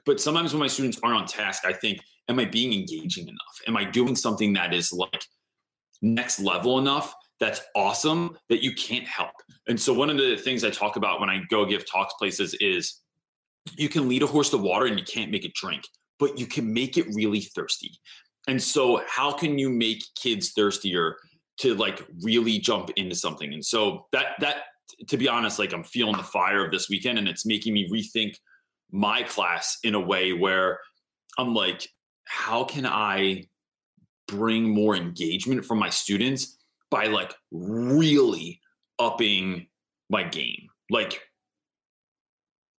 But 0.05 0.21
sometimes 0.21 0.53
when 0.53 0.61
my 0.61 0.67
students 0.67 0.99
aren't 1.03 1.19
on 1.19 1.27
task, 1.27 1.63
I 1.65 1.73
think, 1.73 1.99
am 2.29 2.39
I 2.39 2.45
being 2.45 2.73
engaging 2.73 3.27
enough? 3.27 3.61
Am 3.67 3.75
I 3.75 3.83
doing 3.83 4.15
something 4.15 4.53
that 4.53 4.73
is 4.73 4.93
like 4.93 5.23
next 6.01 6.39
level 6.39 6.79
enough 6.79 7.13
that's 7.39 7.61
awesome 7.75 8.37
that 8.47 8.63
you 8.63 8.73
can't 8.73 9.05
help? 9.05 9.33
And 9.67 9.79
so 9.79 9.93
one 9.93 10.09
of 10.09 10.17
the 10.17 10.37
things 10.37 10.63
I 10.63 10.69
talk 10.69 10.95
about 10.95 11.19
when 11.19 11.29
I 11.29 11.41
go 11.49 11.65
give 11.65 11.89
talks 11.89 12.13
places 12.13 12.53
is 12.61 13.01
you 13.75 13.89
can 13.89 14.07
lead 14.07 14.23
a 14.23 14.27
horse 14.27 14.49
to 14.51 14.57
water 14.57 14.85
and 14.85 14.97
you 14.97 15.05
can't 15.05 15.31
make 15.31 15.43
it 15.43 15.53
drink, 15.53 15.83
but 16.19 16.37
you 16.37 16.45
can 16.45 16.71
make 16.71 16.97
it 16.97 17.07
really 17.13 17.41
thirsty. 17.41 17.91
And 18.47 18.61
so 18.61 19.01
how 19.07 19.31
can 19.31 19.57
you 19.57 19.69
make 19.69 20.03
kids 20.15 20.51
thirstier 20.51 21.15
to 21.59 21.75
like 21.75 22.05
really 22.21 22.59
jump 22.59 22.91
into 22.95 23.15
something? 23.15 23.53
And 23.53 23.63
so 23.63 24.07
that 24.11 24.35
that 24.39 24.63
to 25.07 25.17
be 25.17 25.27
honest, 25.27 25.59
like 25.59 25.73
I'm 25.73 25.83
feeling 25.83 26.17
the 26.17 26.23
fire 26.23 26.65
of 26.65 26.71
this 26.71 26.89
weekend 26.89 27.19
and 27.19 27.27
it's 27.27 27.45
making 27.45 27.73
me 27.73 27.89
rethink 27.89 28.35
my 28.91 29.23
class 29.23 29.77
in 29.83 29.95
a 29.95 29.99
way 29.99 30.33
where 30.33 30.79
I'm 31.37 31.53
like, 31.53 31.87
how 32.25 32.63
can 32.63 32.85
I 32.85 33.45
bring 34.27 34.69
more 34.69 34.95
engagement 34.95 35.65
from 35.65 35.79
my 35.79 35.89
students 35.89 36.57
by 36.89 37.05
like 37.05 37.33
really 37.51 38.59
upping 38.97 39.67
my 40.09 40.23
game? 40.23 40.67
Like 40.89 41.21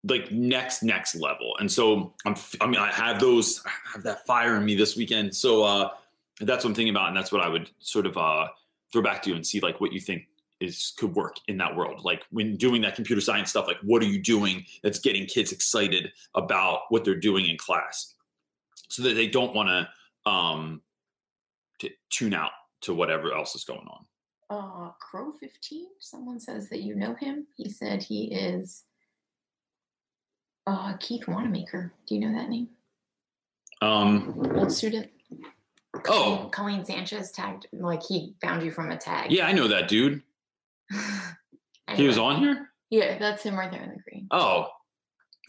like 0.04 0.30
next 0.30 0.82
next 0.82 1.14
level. 1.16 1.54
And 1.58 1.70
so 1.70 2.14
I'm 2.24 2.34
I 2.60 2.66
mean 2.66 2.80
I 2.80 2.90
have 2.90 3.20
those 3.20 3.62
I 3.66 3.70
have 3.92 4.02
that 4.04 4.26
fire 4.26 4.56
in 4.56 4.64
me 4.64 4.74
this 4.74 4.96
weekend. 4.96 5.34
So 5.34 5.64
uh 5.64 5.90
that's 6.40 6.64
what 6.64 6.70
I'm 6.70 6.74
thinking 6.74 6.94
about 6.94 7.08
and 7.08 7.16
that's 7.16 7.32
what 7.32 7.42
I 7.42 7.48
would 7.48 7.70
sort 7.80 8.06
of 8.06 8.16
uh 8.16 8.48
throw 8.92 9.02
back 9.02 9.22
to 9.22 9.30
you 9.30 9.36
and 9.36 9.46
see 9.46 9.60
like 9.60 9.80
what 9.80 9.92
you 9.92 10.00
think 10.00 10.26
is 10.60 10.92
could 10.98 11.14
work 11.14 11.36
in 11.48 11.58
that 11.58 11.74
world. 11.74 12.02
Like 12.04 12.24
when 12.30 12.56
doing 12.56 12.82
that 12.82 12.94
computer 12.94 13.20
science 13.20 13.50
stuff, 13.50 13.66
like 13.66 13.78
what 13.82 14.02
are 14.02 14.06
you 14.06 14.20
doing 14.20 14.64
that's 14.82 14.98
getting 14.98 15.26
kids 15.26 15.52
excited 15.52 16.12
about 16.34 16.82
what 16.88 17.04
they're 17.04 17.14
doing 17.14 17.46
in 17.46 17.56
class 17.56 18.14
so 18.88 19.02
that 19.02 19.14
they 19.14 19.26
don't 19.26 19.54
want 19.54 19.68
to 19.68 20.30
um 20.30 20.80
to 21.80 21.90
tune 22.10 22.34
out 22.34 22.52
to 22.82 22.94
whatever 22.94 23.34
else 23.34 23.54
is 23.54 23.64
going 23.64 23.86
on. 23.86 24.04
Uh, 24.50 24.90
Crow 24.98 25.30
15, 25.30 25.86
someone 26.00 26.40
says 26.40 26.68
that 26.70 26.80
you 26.80 26.96
know 26.96 27.14
him. 27.14 27.46
He 27.56 27.70
said 27.70 28.02
he 28.02 28.34
is 28.34 28.84
uh, 30.70 30.96
Keith 30.98 31.26
Wanamaker. 31.28 31.92
Do 32.06 32.14
you 32.14 32.20
know 32.20 32.38
that 32.38 32.48
name? 32.48 32.68
Um 33.82 34.34
Old 34.54 34.72
student. 34.72 35.08
Oh. 36.08 36.48
Colleen 36.52 36.84
Sanchez 36.84 37.32
tagged, 37.32 37.66
like 37.72 38.02
he 38.02 38.34
found 38.40 38.62
you 38.62 38.70
from 38.70 38.90
a 38.90 38.96
tag. 38.96 39.32
yeah, 39.32 39.46
I 39.46 39.52
know 39.52 39.68
that 39.68 39.88
dude. 39.88 40.22
He 41.96 42.06
was 42.06 42.18
on 42.18 42.36
here? 42.38 42.70
Yeah, 42.90 43.18
that's 43.18 43.42
him 43.42 43.58
right 43.58 43.68
there 43.68 43.82
in 43.82 43.90
the 43.90 43.98
green. 44.08 44.28
Oh, 44.30 44.68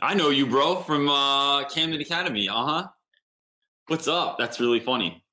I 0.01 0.16
know 0.16 0.30
you, 0.32 0.48
bro, 0.48 0.78
from 0.78 1.08
uh, 1.08 1.66
Camden 1.66 2.01
Academy. 2.01 2.50
Uh 2.50 2.66
huh. 2.66 2.88
What's 3.88 4.08
up? 4.08 4.40
That's 4.40 4.60
really 4.60 4.80
funny. 4.80 5.24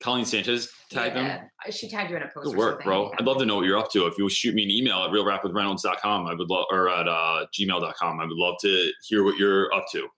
Colleen 0.00 0.24
Sanchez 0.24 0.70
tagged 0.90 1.16
him. 1.16 1.24
yeah, 1.24 1.70
she 1.70 1.88
tagged 1.88 2.10
you 2.10 2.16
in 2.16 2.22
a 2.22 2.28
post. 2.28 2.46
Good 2.46 2.54
or 2.54 2.58
work, 2.58 2.70
something. 2.74 2.86
bro. 2.86 3.12
I'd 3.18 3.24
love 3.24 3.38
to 3.38 3.46
know 3.46 3.56
what 3.56 3.64
you're 3.64 3.78
up 3.78 3.90
to. 3.92 4.06
If 4.06 4.18
you 4.18 4.28
shoot 4.28 4.54
me 4.54 4.64
an 4.64 4.70
email 4.70 4.98
at 5.04 5.10
realrapwithreynolds.com, 5.10 6.26
I 6.26 6.34
would 6.34 6.50
love, 6.50 6.66
or 6.70 6.88
at 6.88 7.08
uh, 7.08 7.46
gmail.com, 7.58 8.20
I 8.20 8.24
would 8.24 8.36
love 8.36 8.56
to 8.62 8.90
hear 9.06 9.24
what 9.24 9.36
you're 9.38 9.72
up 9.72 9.86
to. 9.92 10.08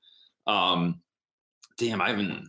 Um, 0.50 1.00
damn, 1.78 2.00
I 2.00 2.08
haven't. 2.08 2.48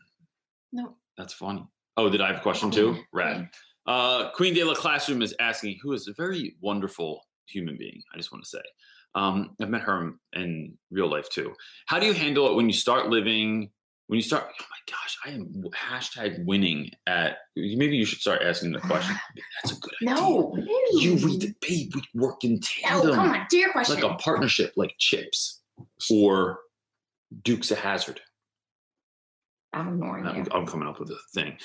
No. 0.71 0.95
That's 1.17 1.33
funny. 1.33 1.65
Oh, 1.95 2.09
did 2.09 2.21
I 2.21 2.27
have 2.27 2.37
a 2.37 2.41
question 2.41 2.71
too? 2.71 2.93
Queen, 2.93 3.05
Rad. 3.13 3.35
Queen. 3.35 3.49
Uh, 3.87 4.31
Queen 4.31 4.53
de 4.53 4.63
la 4.63 4.75
Classroom 4.75 5.21
is 5.21 5.33
asking, 5.39 5.79
who 5.81 5.93
is 5.93 6.07
a 6.07 6.13
very 6.13 6.55
wonderful 6.61 7.21
human 7.47 7.77
being. 7.77 8.01
I 8.13 8.17
just 8.17 8.31
want 8.31 8.43
to 8.43 8.49
say, 8.49 8.61
um, 9.15 9.55
I've 9.61 9.69
met 9.69 9.81
her 9.81 10.13
in 10.33 10.77
real 10.91 11.09
life 11.09 11.29
too. 11.29 11.53
How 11.87 11.99
do 11.99 12.05
you 12.05 12.13
handle 12.13 12.47
it 12.49 12.55
when 12.55 12.67
you 12.67 12.73
start 12.73 13.09
living? 13.09 13.71
When 14.07 14.15
you 14.17 14.23
start, 14.23 14.45
oh 14.47 14.65
my 14.69 14.77
gosh, 14.93 15.17
I 15.25 15.29
am 15.31 15.63
hashtag 15.71 16.45
winning 16.45 16.91
at. 17.07 17.37
Maybe 17.55 17.97
you 17.97 18.05
should 18.05 18.19
start 18.19 18.41
asking 18.41 18.71
the 18.71 18.79
question. 18.79 19.15
That's 19.63 19.77
a 19.77 19.79
good 19.79 19.91
idea. 20.01 20.15
No, 20.15 20.57
You 20.93 21.17
read 21.17 21.41
the 21.41 21.53
babe. 21.61 21.91
We 21.93 22.01
work 22.13 22.43
in 22.43 22.53
No, 22.53 22.59
tandem, 22.61 23.15
come 23.15 23.29
on, 23.31 23.45
dear 23.49 23.71
question. 23.71 23.95
like 23.95 24.03
a 24.03 24.15
partnership, 24.15 24.73
like 24.77 24.95
Chips 24.97 25.61
or 26.09 26.59
Dukes 27.43 27.69
of 27.71 27.79
Hazzard. 27.79 28.21
I'm 29.73 29.89
ignoring 29.89 30.23
you. 30.23 30.31
I'm, 30.31 30.47
I'm 30.53 30.65
coming 30.65 30.87
up 30.87 30.99
with 30.99 31.09
a 31.11 31.17
thing. 31.33 31.57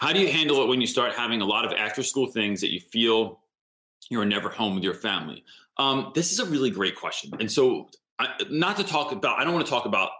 How 0.00 0.12
do 0.12 0.20
you 0.20 0.30
handle 0.30 0.62
it 0.62 0.68
when 0.68 0.80
you 0.80 0.86
start 0.86 1.14
having 1.14 1.40
a 1.40 1.44
lot 1.46 1.64
of 1.64 1.72
after 1.72 2.02
school 2.02 2.26
things 2.26 2.60
that 2.60 2.72
you 2.72 2.80
feel 2.80 3.40
you're 4.10 4.24
never 4.24 4.48
home 4.50 4.74
with 4.74 4.84
your 4.84 4.94
family? 4.94 5.44
Um, 5.78 6.12
this 6.14 6.30
is 6.32 6.38
a 6.40 6.44
really 6.46 6.70
great 6.70 6.96
question. 6.96 7.30
And 7.40 7.50
so, 7.50 7.88
I, 8.18 8.28
not 8.50 8.76
to 8.76 8.84
talk 8.84 9.12
about, 9.12 9.38
I 9.38 9.44
don't 9.44 9.54
want 9.54 9.64
to 9.64 9.70
talk 9.70 9.86
about 9.86 10.10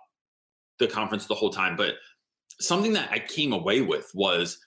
the 0.81 0.89
conference 0.89 1.27
the 1.27 1.35
whole 1.35 1.51
time, 1.51 1.77
but 1.77 1.95
something 2.59 2.93
that 2.95 3.11
I 3.13 3.21
came 3.21 3.53
away 3.53 3.81
with 3.81 4.11
was 4.15 4.59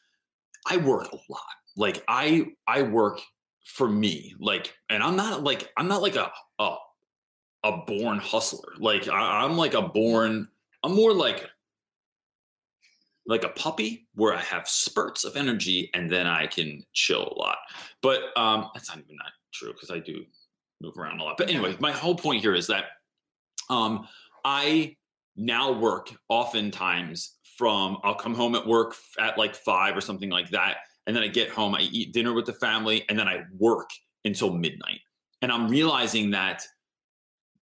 I 0.65 0.77
work 0.77 1.12
a 1.12 1.17
lot. 1.29 1.41
Like 1.75 2.03
I, 2.08 2.48
I 2.67 2.84
work 2.84 3.20
for 3.65 3.89
me. 3.89 4.34
Like, 4.39 4.74
and 4.89 5.03
I'm 5.03 5.17
not 5.17 5.43
like, 5.43 5.70
I'm 5.75 5.88
not 5.88 6.01
like 6.01 6.15
a, 6.15 6.32
a, 6.60 6.77
a 7.63 7.77
born 7.86 8.20
hustler. 8.20 8.74
Like 8.77 9.10
I, 9.10 9.43
I'm 9.43 9.58
like 9.58 9.74
a 9.74 9.82
born, 9.82 10.48
I'm 10.84 10.96
more 10.96 11.13
like 11.13 11.50
like 13.25 13.43
a 13.43 13.50
puppy 13.50 14.08
where 14.15 14.34
I 14.34 14.41
have 14.41 14.67
spurts 14.67 15.24
of 15.24 15.38
energy 15.38 15.89
and 15.93 16.12
then 16.12 16.27
I 16.27 16.46
can 16.48 16.84
chill 16.93 17.34
a 17.36 17.39
lot. 17.39 17.58
But 18.01 18.20
um, 18.36 18.70
that's 18.74 18.89
not 18.89 19.00
even 19.00 19.15
that 19.17 19.32
true 19.53 19.72
because 19.72 19.91
I 19.91 20.00
do 20.00 20.25
move 20.82 20.98
around 20.98 21.20
a 21.20 21.24
lot. 21.24 21.38
But 21.38 21.50
anyway, 21.50 21.77
my 21.79 21.91
whole 21.91 22.15
point 22.15 22.41
here 22.41 22.53
is 22.53 22.67
that 22.67 22.86
um, 23.70 24.08
I 24.43 24.98
now 25.35 25.71
work 25.71 26.11
oftentimes 26.29 27.37
from 27.57 27.97
I'll 28.03 28.15
come 28.15 28.33
home 28.33 28.55
at 28.55 28.65
work 28.65 28.95
at 29.19 29.37
like 29.37 29.55
five 29.55 29.95
or 29.95 30.01
something 30.01 30.29
like 30.29 30.49
that. 30.51 30.77
And 31.05 31.15
then 31.15 31.23
I 31.23 31.27
get 31.27 31.49
home, 31.49 31.75
I 31.75 31.81
eat 31.81 32.13
dinner 32.13 32.33
with 32.33 32.45
the 32.45 32.53
family, 32.53 33.05
and 33.09 33.19
then 33.19 33.27
I 33.27 33.43
work 33.57 33.89
until 34.25 34.53
midnight. 34.53 34.99
And 35.41 35.51
I'm 35.51 35.67
realizing 35.67 36.31
that 36.31 36.63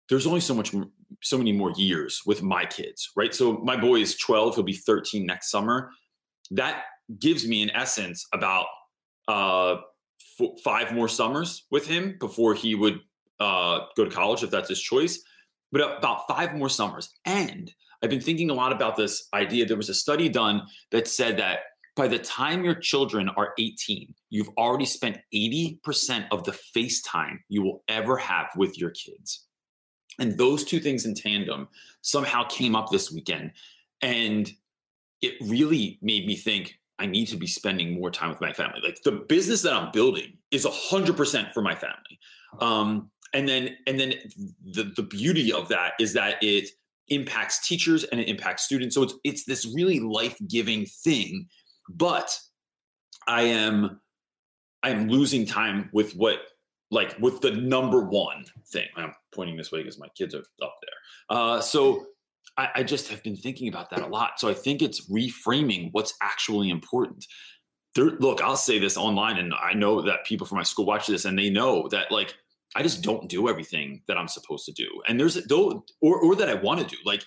there's 0.08 0.26
only 0.26 0.40
so 0.40 0.54
much 0.54 0.74
so 1.22 1.38
many 1.38 1.52
more 1.52 1.72
years 1.72 2.22
with 2.26 2.42
my 2.42 2.64
kids, 2.64 3.10
right? 3.16 3.34
So 3.34 3.58
my 3.58 3.76
boy 3.76 3.96
is 3.96 4.16
12, 4.16 4.56
he'll 4.56 4.64
be 4.64 4.72
13 4.72 5.24
next 5.24 5.50
summer. 5.50 5.90
That 6.50 6.84
gives 7.18 7.46
me, 7.46 7.62
in 7.62 7.70
essence, 7.70 8.26
about 8.32 8.66
uh, 9.26 9.76
f- 10.40 10.60
five 10.62 10.92
more 10.92 11.08
summers 11.08 11.66
with 11.70 11.86
him 11.86 12.16
before 12.20 12.54
he 12.54 12.74
would 12.74 13.00
uh, 13.40 13.80
go 13.96 14.04
to 14.04 14.10
college, 14.10 14.42
if 14.42 14.50
that's 14.50 14.68
his 14.68 14.80
choice. 14.80 15.22
But 15.70 15.98
about 15.98 16.26
five 16.28 16.54
more 16.54 16.68
summers. 16.68 17.10
And 17.24 17.72
I've 18.02 18.10
been 18.10 18.20
thinking 18.20 18.50
a 18.50 18.54
lot 18.54 18.72
about 18.72 18.96
this 18.96 19.28
idea. 19.34 19.66
There 19.66 19.76
was 19.76 19.88
a 19.88 19.94
study 19.94 20.28
done 20.28 20.62
that 20.90 21.08
said 21.08 21.38
that 21.38 21.60
by 21.96 22.06
the 22.06 22.18
time 22.18 22.64
your 22.64 22.76
children 22.76 23.28
are 23.30 23.54
18, 23.58 24.14
you've 24.30 24.50
already 24.56 24.84
spent 24.84 25.18
80% 25.34 26.26
of 26.30 26.44
the 26.44 26.52
face 26.52 27.02
time 27.02 27.42
you 27.48 27.62
will 27.62 27.82
ever 27.88 28.16
have 28.16 28.46
with 28.56 28.78
your 28.78 28.90
kids. 28.90 29.46
And 30.20 30.38
those 30.38 30.64
two 30.64 30.78
things 30.78 31.06
in 31.06 31.14
tandem 31.14 31.68
somehow 32.02 32.44
came 32.44 32.76
up 32.76 32.90
this 32.90 33.10
weekend. 33.10 33.52
And 34.00 34.50
it 35.22 35.34
really 35.40 35.98
made 36.00 36.26
me 36.26 36.36
think 36.36 36.78
I 37.00 37.06
need 37.06 37.26
to 37.26 37.36
be 37.36 37.46
spending 37.46 37.94
more 37.94 38.10
time 38.10 38.30
with 38.30 38.40
my 38.40 38.52
family. 38.52 38.80
Like 38.82 39.02
the 39.02 39.12
business 39.12 39.62
that 39.62 39.72
I'm 39.72 39.90
building 39.92 40.38
is 40.50 40.66
100% 40.66 41.52
for 41.52 41.62
my 41.62 41.74
family. 41.74 42.18
Um, 42.60 43.10
and 43.34 43.48
then, 43.48 43.76
and 43.86 43.98
then 43.98 44.14
the, 44.64 44.92
the 44.96 45.02
beauty 45.02 45.52
of 45.52 45.68
that 45.68 45.92
is 45.98 46.12
that 46.14 46.42
it 46.42 46.70
impacts 47.08 47.66
teachers 47.66 48.04
and 48.04 48.20
it 48.20 48.28
impacts 48.28 48.64
students. 48.64 48.94
So 48.94 49.02
it's, 49.02 49.14
it's 49.24 49.44
this 49.44 49.66
really 49.74 50.00
life-giving 50.00 50.86
thing, 50.86 51.48
but 51.88 52.38
I 53.26 53.42
am, 53.42 54.00
I 54.82 54.90
am 54.90 55.08
losing 55.08 55.46
time 55.46 55.90
with 55.92 56.12
what 56.12 56.38
like 56.90 57.14
with 57.18 57.40
the 57.42 57.50
number 57.50 58.00
one 58.00 58.44
thing. 58.72 58.86
I'm 58.96 59.12
pointing 59.34 59.56
this 59.56 59.70
way 59.70 59.80
because 59.80 59.98
my 59.98 60.08
kids 60.16 60.34
are 60.34 60.44
up 60.62 60.76
there. 60.80 61.36
Uh, 61.36 61.60
so 61.60 62.06
I, 62.56 62.68
I 62.76 62.82
just 62.82 63.08
have 63.08 63.22
been 63.22 63.36
thinking 63.36 63.68
about 63.68 63.90
that 63.90 64.00
a 64.00 64.06
lot. 64.06 64.40
So 64.40 64.48
I 64.48 64.54
think 64.54 64.80
it's 64.80 65.10
reframing 65.10 65.90
what's 65.92 66.14
actually 66.22 66.70
important. 66.70 67.26
There, 67.94 68.12
look, 68.20 68.40
I'll 68.40 68.56
say 68.56 68.78
this 68.78 68.96
online, 68.96 69.36
and 69.36 69.52
I 69.54 69.74
know 69.74 70.00
that 70.02 70.24
people 70.24 70.46
from 70.46 70.56
my 70.58 70.64
school 70.64 70.86
watch 70.86 71.06
this, 71.06 71.24
and 71.24 71.38
they 71.38 71.50
know 71.50 71.88
that 71.88 72.10
like 72.10 72.34
I 72.76 72.82
just 72.82 73.02
don't 73.02 73.28
do 73.28 73.48
everything 73.48 74.02
that 74.08 74.16
I'm 74.16 74.28
supposed 74.28 74.66
to 74.66 74.72
do. 74.72 74.88
And 75.08 75.18
there's 75.18 75.34
though, 75.46 75.84
or 76.00 76.18
or 76.18 76.36
that 76.36 76.48
I 76.48 76.54
want 76.54 76.80
to 76.80 76.86
do. 76.86 76.96
Like 77.04 77.24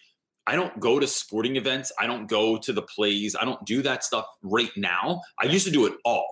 I 0.47 0.55
don't 0.55 0.79
go 0.79 0.99
to 0.99 1.07
sporting 1.07 1.55
events. 1.55 1.91
I 1.99 2.07
don't 2.07 2.27
go 2.27 2.57
to 2.57 2.73
the 2.73 2.81
plays. 2.81 3.35
I 3.39 3.45
don't 3.45 3.63
do 3.65 3.81
that 3.83 4.03
stuff 4.03 4.25
right 4.43 4.71
now. 4.75 5.21
I 5.39 5.45
used 5.45 5.65
to 5.65 5.71
do 5.71 5.85
it 5.85 5.93
all. 6.05 6.27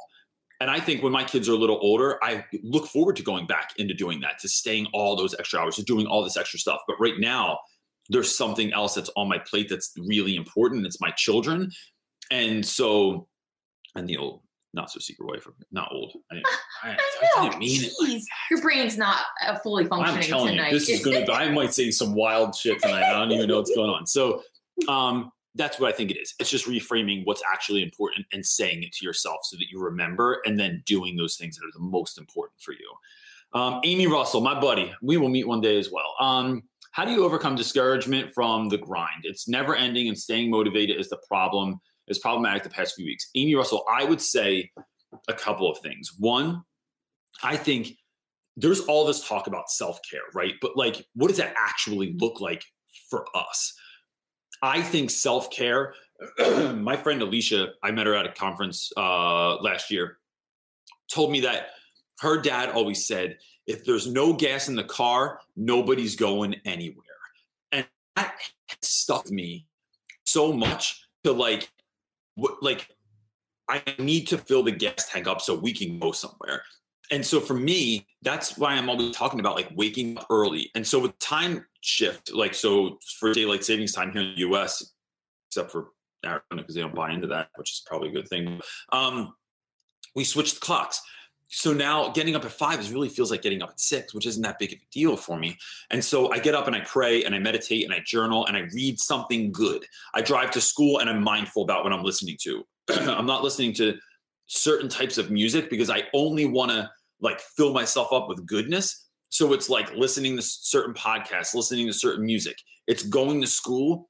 And 0.62 0.70
I 0.70 0.80
think 0.80 1.02
when 1.02 1.14
my 1.14 1.24
kids 1.24 1.48
are 1.48 1.54
a 1.54 1.58
little 1.58 1.80
older, 1.82 2.22
I 2.22 2.44
look 2.64 2.88
forward 2.88 3.16
to 3.16 3.24
going 3.24 3.48
back 3.48 3.72
into 3.78 3.94
doing 3.94 4.20
that, 4.22 4.40
to 4.40 4.50
staying 4.50 4.88
all 4.94 5.16
those 5.16 5.34
extra 5.40 5.60
hours, 5.60 5.78
to 5.78 5.84
doing 5.84 6.06
all 6.06 6.24
this 6.24 6.36
extra 6.36 6.60
stuff. 6.60 6.82
But 6.86 7.00
right 7.00 7.18
now, 7.18 7.60
there's 8.10 8.36
something 8.36 8.74
else 8.74 8.96
that's 8.96 9.12
on 9.16 9.30
my 9.30 9.38
plate 9.38 9.68
that's 9.70 9.94
really 9.98 10.36
important. 10.36 10.86
It's 10.86 11.00
my 11.00 11.12
children. 11.12 11.72
And 12.30 12.66
so, 12.66 13.28
and 13.96 14.08
the 14.08 14.18
old, 14.18 14.42
not 14.74 14.92
so 14.92 15.00
secret 15.00 15.28
wife, 15.28 15.48
not 15.72 15.90
old. 15.92 16.14
I, 16.32 16.36
I, 16.84 16.90
I, 16.90 16.92
I 16.92 16.96
know. 17.44 17.50
didn't 17.50 17.60
mean 17.60 17.84
it. 17.84 17.94
like 18.00 18.22
your 18.52 18.62
brain's 18.62 18.98
not 18.98 19.22
uh, 19.46 19.58
fully 19.60 19.86
functioning 19.86 20.24
I'm 20.24 20.30
telling 20.30 20.56
tonight. 20.56 20.74
you, 20.74 20.80
this 20.80 20.90
is 20.90 21.04
going 21.04 21.26
to. 21.26 21.34
I 21.34 21.50
might 21.50 21.74
say 21.74 21.92
some 21.92 22.14
wild 22.14 22.56
shit 22.56 22.82
tonight. 22.82 23.04
I 23.04 23.14
don't 23.14 23.32
even 23.32 23.48
know 23.48 23.58
what's 23.58 23.76
going 23.76 23.90
on. 23.90 24.06
So, 24.06 24.44
um, 24.88 25.32
that's 25.56 25.80
what 25.80 25.94
I 25.94 25.96
think 25.96 26.12
it 26.12 26.18
is. 26.18 26.36
It's 26.40 26.50
just 26.50 26.68
reframing 26.68 27.26
what's 27.26 27.42
actually 27.52 27.84
important 27.84 28.26
and 28.32 28.46
saying 28.46 28.84
it 28.84 28.94
to 28.94 29.06
yourself 29.06 29.40
so 29.44 29.58
that 29.58 29.66
you 29.72 29.82
remember, 29.82 30.42
and 30.46 30.60
then 30.60 30.84
doing 30.86 31.18
those 31.18 31.36
things 31.36 31.58
that 31.58 31.66
are 31.66 31.72
the 31.74 31.84
most 31.84 32.18
important 32.18 32.62
for 32.62 32.74
you. 32.74 33.60
Um, 33.60 33.82
Amy 33.84 34.06
Russell, 34.08 34.42
my 34.42 34.60
buddy, 34.60 34.94
we 35.02 35.18
will 35.18 35.30
meet 35.30 35.48
one 35.48 35.60
day 35.62 35.78
as 35.80 35.92
well. 35.92 36.16
Um, 36.20 36.64
how 36.92 37.06
do 37.06 37.12
you 37.12 37.24
overcome 37.24 37.56
discouragement 37.56 38.32
from 38.34 38.70
the 38.70 38.78
grind? 38.78 39.24
It's 39.24 39.48
never 39.48 39.76
ending, 39.76 40.08
and 40.08 40.18
staying 40.18 40.50
motivated 40.52 41.00
is 41.00 41.10
the 41.10 41.20
problem. 41.28 41.80
Is 42.10 42.20
problematic 42.20 42.64
the 42.64 42.70
past 42.70 42.96
few 42.96 43.06
weeks. 43.06 43.30
Amy 43.36 43.56
Russell, 43.56 43.86
I 43.90 44.04
would 44.04 44.22
say 44.22 44.72
a 45.28 45.34
couple 45.34 45.70
of 45.70 45.78
things. 45.80 46.14
One, 46.18 46.64
I 47.44 47.56
think 47.56 47.98
there's 48.58 48.82
all 48.82 49.06
this 49.06 49.28
talk 49.28 49.48
about 49.48 49.70
self 49.70 50.00
care, 50.10 50.22
right? 50.34 50.54
But 50.62 50.76
like, 50.76 51.06
what 51.14 51.28
does 51.28 51.38
that 51.38 51.54
actually 51.58 52.16
look 52.18 52.42
like 52.42 52.64
for 53.10 53.26
us? 53.36 53.74
I 54.62 54.82
think 54.82 55.10
self 55.10 55.50
care. 55.50 55.94
my 56.76 56.98
friend 56.98 57.22
Alicia, 57.22 57.70
I 57.82 57.92
met 57.92 58.08
her 58.08 58.16
at 58.16 58.26
a 58.26 58.32
conference 58.34 58.92
uh, 58.98 59.56
last 59.58 59.90
year, 59.90 60.18
told 61.10 61.32
me 61.32 61.42
that 61.42 61.70
her 62.20 62.42
dad 62.42 62.70
always 62.70 63.08
said, 63.08 63.38
if 63.68 63.86
there's 63.86 64.08
no 64.08 64.34
gas 64.34 64.68
in 64.68 64.76
the 64.76 64.84
car, 64.84 65.40
nobody's 65.56 66.16
going 66.16 66.56
anywhere. 66.66 67.06
And 67.72 67.86
that 68.16 68.36
stuck 68.82 69.30
me 69.30 69.68
so 70.26 70.52
much 70.52 71.02
to 71.24 71.32
like, 71.32 71.70
what, 72.40 72.62
like, 72.62 72.88
I 73.70 73.84
need 74.00 74.28
to 74.30 74.38
fill 74.38 74.64
the 74.64 74.72
gas 74.72 75.10
tank 75.10 75.28
up 75.28 75.42
so 75.42 75.54
we 75.56 75.74
can 75.74 76.00
go 76.00 76.12
somewhere. 76.12 76.64
And 77.12 77.26
so 77.26 77.40
for 77.40 77.54
me, 77.54 78.08
that's 78.22 78.58
why 78.58 78.74
I'm 78.74 78.90
always 78.90 79.16
talking 79.16 79.40
about 79.40 79.56
like 79.56 79.70
waking 79.76 80.18
up 80.18 80.28
early. 80.30 80.70
And 80.76 80.86
so 80.86 81.00
with 81.00 81.18
time 81.20 81.66
shift, 81.82 82.32
like 82.34 82.54
so 82.54 83.00
for 83.20 83.34
daylight 83.34 83.64
savings 83.64 83.94
time 83.94 84.12
here 84.12 84.22
in 84.22 84.36
the 84.36 84.42
US, 84.50 84.94
except 85.50 85.72
for 85.72 85.90
Arizona 86.26 86.62
because 86.62 86.76
they 86.76 86.82
don't 86.82 86.96
buy 86.96 87.12
into 87.12 87.28
that, 87.28 87.50
which 87.56 87.72
is 87.72 87.84
probably 87.86 88.10
a 88.10 88.14
good 88.14 88.28
thing. 88.28 88.60
Um, 88.92 89.34
we 90.16 90.24
switched 90.24 90.56
the 90.56 90.62
clocks. 90.62 91.02
So 91.52 91.74
now 91.74 92.10
getting 92.10 92.36
up 92.36 92.46
at 92.46 92.52
five 92.52 92.80
is 92.80 92.92
really 92.92 93.10
feels 93.10 93.32
like 93.32 93.42
getting 93.42 93.64
up 93.64 93.72
at 93.72 93.80
six, 93.80 94.14
which 94.14 94.28
isn't 94.28 94.42
that 94.44 94.60
big 94.60 94.72
of 94.72 94.80
a 94.80 94.86
deal 94.92 95.18
for 95.18 95.38
me. 95.38 95.58
And 95.90 96.04
so 96.04 96.32
I 96.32 96.38
get 96.38 96.54
up 96.54 96.68
and 96.68 96.76
I 96.76 96.82
pray 96.82 97.24
and 97.24 97.34
I 97.34 97.40
meditate 97.40 97.86
and 97.86 97.94
I 97.94 98.02
journal 98.06 98.46
and 98.46 98.56
I 98.56 98.62
read 98.74 99.00
something 99.00 99.52
good. 99.52 99.84
I 100.14 100.22
drive 100.22 100.52
to 100.52 100.62
school 100.62 101.00
and 101.00 101.10
I'm 101.10 101.24
mindful 101.24 101.64
about 101.64 101.84
what 101.84 101.92
I'm 101.92 102.04
listening 102.04 102.38
to. 102.44 102.64
I'm 102.90 103.26
not 103.26 103.44
listening 103.44 103.74
to 103.74 103.98
certain 104.46 104.90
types 104.90 105.18
of 105.18 105.32
music 105.32 105.72
because 105.72 105.90
I 105.90 106.04
only 106.14 106.46
want 106.46 106.72
to 106.72 106.90
like 107.20 107.42
fill 107.42 107.74
myself 107.74 108.14
up 108.14 108.30
with 108.30 108.46
goodness. 108.46 109.08
So 109.30 109.54
it's 109.54 109.70
like 109.70 109.92
listening 109.96 110.36
to 110.36 110.44
certain 110.44 110.94
podcasts, 110.94 111.56
listening 111.56 111.88
to 111.88 111.94
certain 111.94 112.26
music. 112.26 112.58
It's 112.86 113.04
going 113.04 113.42
to 113.42 113.48
school 113.48 114.10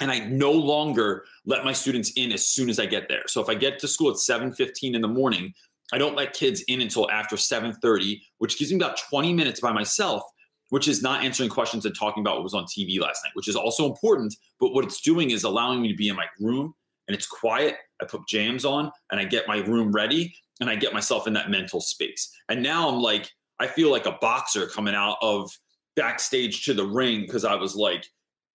and 0.00 0.10
I 0.10 0.20
no 0.20 0.52
longer 0.52 1.24
let 1.44 1.64
my 1.64 1.72
students 1.72 2.12
in 2.16 2.32
as 2.32 2.46
soon 2.46 2.68
as 2.68 2.78
I 2.78 2.86
get 2.86 3.08
there. 3.08 3.22
So 3.26 3.40
if 3.40 3.48
I 3.48 3.54
get 3.54 3.78
to 3.80 3.88
school 3.88 4.10
at 4.10 4.16
7:15 4.16 4.94
in 4.94 5.00
the 5.00 5.08
morning, 5.08 5.54
I 5.92 5.98
don't 5.98 6.16
let 6.16 6.32
kids 6.32 6.62
in 6.62 6.80
until 6.80 7.10
after 7.10 7.36
7:30, 7.36 8.20
which 8.38 8.58
gives 8.58 8.70
me 8.70 8.76
about 8.76 8.98
20 9.10 9.32
minutes 9.32 9.60
by 9.60 9.72
myself, 9.72 10.22
which 10.70 10.88
is 10.88 11.02
not 11.02 11.24
answering 11.24 11.48
questions 11.48 11.86
and 11.86 11.96
talking 11.96 12.22
about 12.22 12.36
what 12.36 12.42
was 12.42 12.54
on 12.54 12.64
TV 12.64 13.00
last 13.00 13.22
night, 13.24 13.32
which 13.34 13.48
is 13.48 13.56
also 13.56 13.86
important, 13.86 14.34
but 14.58 14.72
what 14.72 14.84
it's 14.84 15.00
doing 15.00 15.30
is 15.30 15.44
allowing 15.44 15.80
me 15.80 15.88
to 15.88 15.96
be 15.96 16.08
in 16.08 16.16
my 16.16 16.26
room 16.40 16.74
and 17.06 17.14
it's 17.14 17.26
quiet. 17.26 17.76
I 18.00 18.04
put 18.04 18.26
jams 18.28 18.64
on 18.64 18.90
and 19.10 19.20
I 19.20 19.24
get 19.24 19.48
my 19.48 19.58
room 19.58 19.92
ready 19.92 20.34
and 20.60 20.68
I 20.68 20.74
get 20.76 20.92
myself 20.92 21.26
in 21.26 21.32
that 21.34 21.50
mental 21.50 21.80
space. 21.80 22.30
And 22.48 22.62
now 22.62 22.88
I'm 22.88 23.00
like 23.00 23.30
I 23.58 23.66
feel 23.66 23.90
like 23.90 24.06
a 24.06 24.18
boxer 24.20 24.66
coming 24.66 24.94
out 24.94 25.16
of 25.22 25.50
backstage 25.94 26.64
to 26.64 26.74
the 26.74 26.84
ring 26.84 27.22
because 27.22 27.44
I 27.44 27.54
was 27.54 27.74
like 27.74 28.04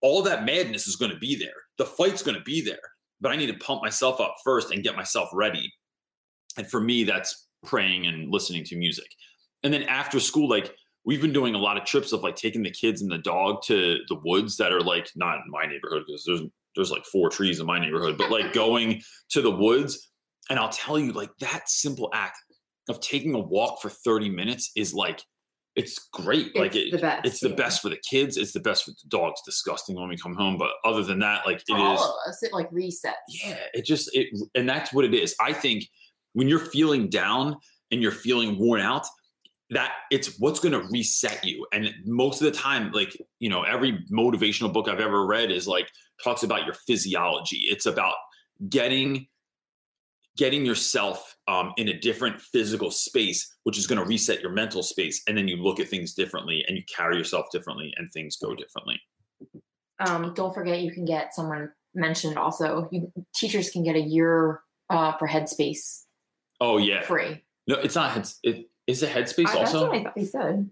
all 0.00 0.22
that 0.22 0.44
madness 0.44 0.86
is 0.86 0.96
going 0.96 1.10
to 1.10 1.18
be 1.18 1.34
there. 1.36 1.54
The 1.78 1.86
fight's 1.86 2.22
going 2.22 2.36
to 2.36 2.44
be 2.44 2.60
there, 2.60 2.78
but 3.20 3.32
I 3.32 3.36
need 3.36 3.46
to 3.46 3.64
pump 3.64 3.82
myself 3.82 4.20
up 4.20 4.36
first 4.44 4.72
and 4.72 4.82
get 4.82 4.96
myself 4.96 5.28
ready. 5.32 5.72
And 6.56 6.66
for 6.66 6.80
me, 6.80 7.04
that's 7.04 7.46
praying 7.64 8.06
and 8.06 8.30
listening 8.30 8.64
to 8.64 8.76
music. 8.76 9.08
And 9.62 9.72
then 9.72 9.84
after 9.84 10.20
school, 10.20 10.48
like 10.48 10.74
we've 11.04 11.22
been 11.22 11.32
doing 11.32 11.54
a 11.54 11.58
lot 11.58 11.76
of 11.76 11.84
trips 11.84 12.12
of 12.12 12.22
like 12.22 12.36
taking 12.36 12.62
the 12.62 12.70
kids 12.70 13.02
and 13.02 13.10
the 13.10 13.18
dog 13.18 13.62
to 13.66 13.98
the 14.08 14.20
woods 14.24 14.56
that 14.56 14.72
are 14.72 14.80
like 14.80 15.08
not 15.16 15.36
in 15.36 15.50
my 15.50 15.66
neighborhood 15.66 16.04
because 16.06 16.24
there's 16.24 16.42
there's 16.74 16.90
like 16.90 17.04
four 17.04 17.28
trees 17.28 17.60
in 17.60 17.66
my 17.66 17.78
neighborhood, 17.78 18.16
but 18.16 18.30
like 18.30 18.52
going 18.52 19.02
to 19.30 19.42
the 19.42 19.50
woods. 19.50 20.10
And 20.48 20.58
I'll 20.58 20.70
tell 20.70 20.98
you, 20.98 21.12
like 21.12 21.30
that 21.40 21.68
simple 21.68 22.10
act 22.14 22.38
of 22.88 23.00
taking 23.00 23.34
a 23.34 23.38
walk 23.38 23.80
for 23.80 23.90
30 23.90 24.30
minutes 24.30 24.70
is 24.74 24.94
like 24.94 25.22
it's 25.74 26.08
great. 26.12 26.48
It's 26.48 26.58
like 26.58 26.76
it, 26.76 26.92
the 26.92 26.98
best, 26.98 27.26
it's 27.26 27.40
the 27.40 27.48
yeah. 27.50 27.54
best 27.54 27.82
for 27.82 27.88
the 27.88 28.00
kids. 28.08 28.36
It's 28.36 28.52
the 28.52 28.60
best 28.60 28.84
for 28.84 28.90
the 28.90 29.08
dogs. 29.08 29.40
Disgusting 29.44 29.96
when 29.96 30.08
we 30.08 30.16
come 30.16 30.34
home, 30.34 30.56
but 30.58 30.70
other 30.84 31.02
than 31.02 31.18
that, 31.20 31.46
like 31.46 31.62
it 31.68 31.74
all 31.74 31.94
is. 31.94 32.00
of 32.00 32.14
us, 32.28 32.42
it 32.42 32.52
like 32.52 32.70
resets. 32.70 33.12
Yeah, 33.28 33.56
it 33.72 33.84
just 33.84 34.14
it, 34.14 34.28
and 34.54 34.68
that's 34.68 34.92
what 34.92 35.04
it 35.04 35.14
is. 35.14 35.34
I 35.40 35.52
think 35.52 35.84
when 36.32 36.48
you're 36.48 36.58
feeling 36.58 37.08
down 37.08 37.56
and 37.90 38.02
you're 38.02 38.12
feeling 38.12 38.58
worn 38.58 38.80
out, 38.80 39.06
that 39.70 39.92
it's 40.10 40.38
what's 40.38 40.60
going 40.60 40.72
to 40.72 40.86
reset 40.88 41.44
you. 41.44 41.66
And 41.72 41.90
most 42.04 42.42
of 42.42 42.52
the 42.52 42.58
time, 42.58 42.92
like 42.92 43.16
you 43.38 43.48
know, 43.48 43.62
every 43.62 44.04
motivational 44.12 44.72
book 44.72 44.88
I've 44.88 45.00
ever 45.00 45.26
read 45.26 45.50
is 45.50 45.66
like 45.66 45.88
talks 46.22 46.42
about 46.42 46.64
your 46.64 46.74
physiology. 46.74 47.66
It's 47.70 47.86
about 47.86 48.14
getting 48.68 49.26
getting 50.36 50.64
yourself 50.64 51.36
um, 51.46 51.72
in 51.76 51.88
a 51.88 51.98
different 51.98 52.40
physical 52.40 52.90
space, 52.90 53.54
which 53.64 53.76
is 53.76 53.86
going 53.86 53.98
to 53.98 54.04
reset 54.06 54.40
your 54.40 54.52
mental 54.52 54.82
space, 54.82 55.22
and 55.26 55.36
then 55.36 55.48
you 55.48 55.56
look 55.56 55.80
at 55.80 55.88
things 55.88 56.14
differently 56.14 56.64
and 56.68 56.76
you 56.76 56.82
carry 56.94 57.16
yourself 57.16 57.46
differently, 57.50 57.92
and 57.96 58.10
things 58.12 58.36
go 58.36 58.54
differently. 58.54 59.00
Um, 60.00 60.32
don't 60.34 60.54
forget, 60.54 60.80
you 60.80 60.92
can 60.92 61.04
get 61.04 61.34
someone 61.34 61.70
mentioned 61.94 62.36
also. 62.36 62.88
You, 62.90 63.12
teachers 63.34 63.70
can 63.70 63.84
get 63.84 63.96
a 63.96 64.00
year 64.00 64.60
uh, 64.90 65.16
for 65.16 65.28
Headspace 65.28 66.02
Oh 66.62 66.78
yeah, 66.78 67.02
free. 67.02 67.42
no, 67.66 67.74
it's 67.76 67.94
not. 67.96 68.16
It 68.44 68.70
is 68.86 69.02
it 69.02 69.10
Headspace 69.10 69.48
I- 69.48 69.58
that's 69.58 69.74
also. 69.74 69.88
what 69.90 69.98
I 69.98 70.02
thought 70.04 70.18
he 70.18 70.24
said. 70.24 70.70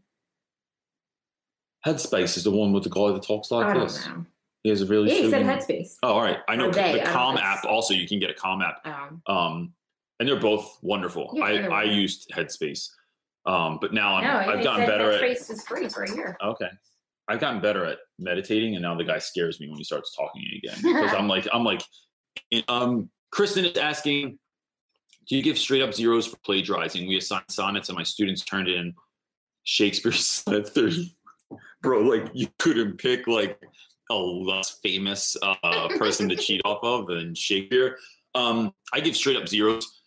Headspace 1.87 2.37
is 2.37 2.45
the 2.45 2.51
one 2.51 2.73
with 2.73 2.85
the 2.85 2.91
guy 2.91 3.11
that 3.13 3.23
talks 3.23 3.51
like 3.51 3.67
I 3.67 3.73
don't 3.75 3.83
this. 3.85 4.07
know. 4.07 4.25
He 4.63 4.69
has 4.71 4.83
a 4.83 4.87
really. 4.87 5.09
Yeah, 5.11 5.23
he 5.23 5.31
said 5.31 5.43
Headspace. 5.47 5.97
Oh, 6.03 6.13
all 6.15 6.21
right. 6.23 6.39
I 6.49 6.55
know 6.57 6.71
they, 6.71 6.93
the 6.99 7.05
Calm 7.07 7.37
know. 7.37 7.41
app. 7.41 7.65
Also, 7.65 7.95
you 7.95 8.07
can 8.07 8.19
get 8.21 8.31
a 8.31 8.35
Calm 8.35 8.61
app. 8.63 8.87
Um, 8.87 9.23
Um, 9.27 9.73
and 10.19 10.29
they're 10.29 10.39
both 10.39 10.79
wonderful. 10.83 11.31
Yeah, 11.35 11.45
I 11.45 11.53
I 11.69 11.83
used 11.85 12.31
Headspace, 12.31 12.91
um, 13.47 13.79
but 13.81 13.95
now 13.95 14.17
I'm, 14.17 14.25
no, 14.25 14.53
I've 14.53 14.63
gotten 14.63 14.87
better 14.87 15.11
at. 15.11 15.23
Headspace 15.23 15.51
is 15.51 15.65
free 15.67 15.89
for 15.89 16.03
a 16.05 16.15
year. 16.15 16.37
Okay. 16.43 16.69
I've 17.29 17.41
gotten 17.41 17.61
better 17.63 17.85
at 17.87 17.99
meditating, 18.19 18.75
and 18.75 18.83
now 18.83 18.95
the 18.97 19.05
guy 19.05 19.19
scares 19.19 19.61
me 19.61 19.69
when 19.69 19.79
he 19.79 19.85
starts 19.85 20.15
talking 20.15 20.45
again 20.59 20.77
because 20.83 21.15
I'm 21.19 21.29
like, 21.29 21.47
I'm 21.53 21.65
like, 21.65 21.81
um, 22.69 23.09
Kristen 23.31 23.65
is 23.65 23.79
asking, 23.79 24.39
you 25.37 25.43
give 25.43 25.59
straight 25.59 25.83
up 25.83 25.95
zeros 25.95 26.27
for 26.27 26.37
plagiarizing? 26.39 27.07
We 27.07 27.17
assigned 27.17 27.45
sonnets, 27.49 27.89
and 27.89 27.97
my 27.97 28.05
students 28.05 28.45
turned 28.45 28.69
in 28.69 28.95
Shakespeare's 29.65 30.27
sonnet 30.29 30.69
30. 30.69 31.15
Bro, 31.83 32.03
like 32.03 32.31
you 32.35 32.49
couldn't 32.59 32.99
pick 32.99 33.27
like 33.27 33.61
a 34.11 34.15
less 34.15 34.79
famous 34.83 35.37
uh, 35.43 35.89
person 35.99 36.29
to 36.29 36.37
cheat 36.37 36.61
off 36.65 36.81
of 36.83 37.07
than 37.07 37.35
Shakespeare. 37.35 37.97
Um, 38.35 38.75
I 38.93 39.01
give 39.01 39.17
straight 39.17 39.37
up 39.37 39.49
zeros 39.49 40.01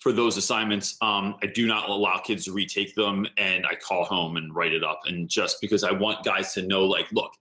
for 0.00 0.12
those 0.12 0.36
assignments. 0.36 0.96
Um, 1.00 1.36
I 1.42 1.46
do 1.46 1.66
not 1.66 1.88
allow 1.88 2.18
kids 2.18 2.44
to 2.46 2.52
retake 2.52 2.94
them, 2.94 3.26
and 3.38 3.64
I 3.64 3.76
call 3.76 4.04
home 4.04 4.36
and 4.36 4.54
write 4.54 4.72
it 4.72 4.82
up. 4.82 5.00
And 5.06 5.28
just 5.28 5.58
because 5.60 5.84
I 5.84 5.92
want 5.92 6.24
guys 6.24 6.52
to 6.54 6.62
know, 6.62 6.84
like, 6.84 7.06
look, 7.12 7.32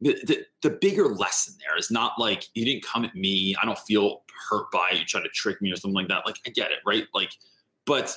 the, 0.00 0.14
the, 0.26 0.44
the 0.62 0.70
bigger 0.70 1.08
lesson 1.08 1.54
there 1.58 1.76
is 1.78 1.90
not 1.90 2.12
like 2.18 2.44
you 2.54 2.64
didn't 2.64 2.84
come 2.84 3.04
at 3.04 3.14
me. 3.14 3.54
I 3.60 3.64
don't 3.64 3.78
feel 3.78 4.22
hurt 4.48 4.70
by. 4.70 4.90
You 4.92 5.04
try 5.04 5.22
to 5.22 5.28
trick 5.28 5.60
me 5.60 5.72
or 5.72 5.76
something 5.76 5.94
like 5.94 6.08
that. 6.08 6.26
Like, 6.26 6.36
I 6.46 6.50
get 6.50 6.70
it, 6.70 6.78
right? 6.86 7.06
Like, 7.14 7.30
but 7.86 8.16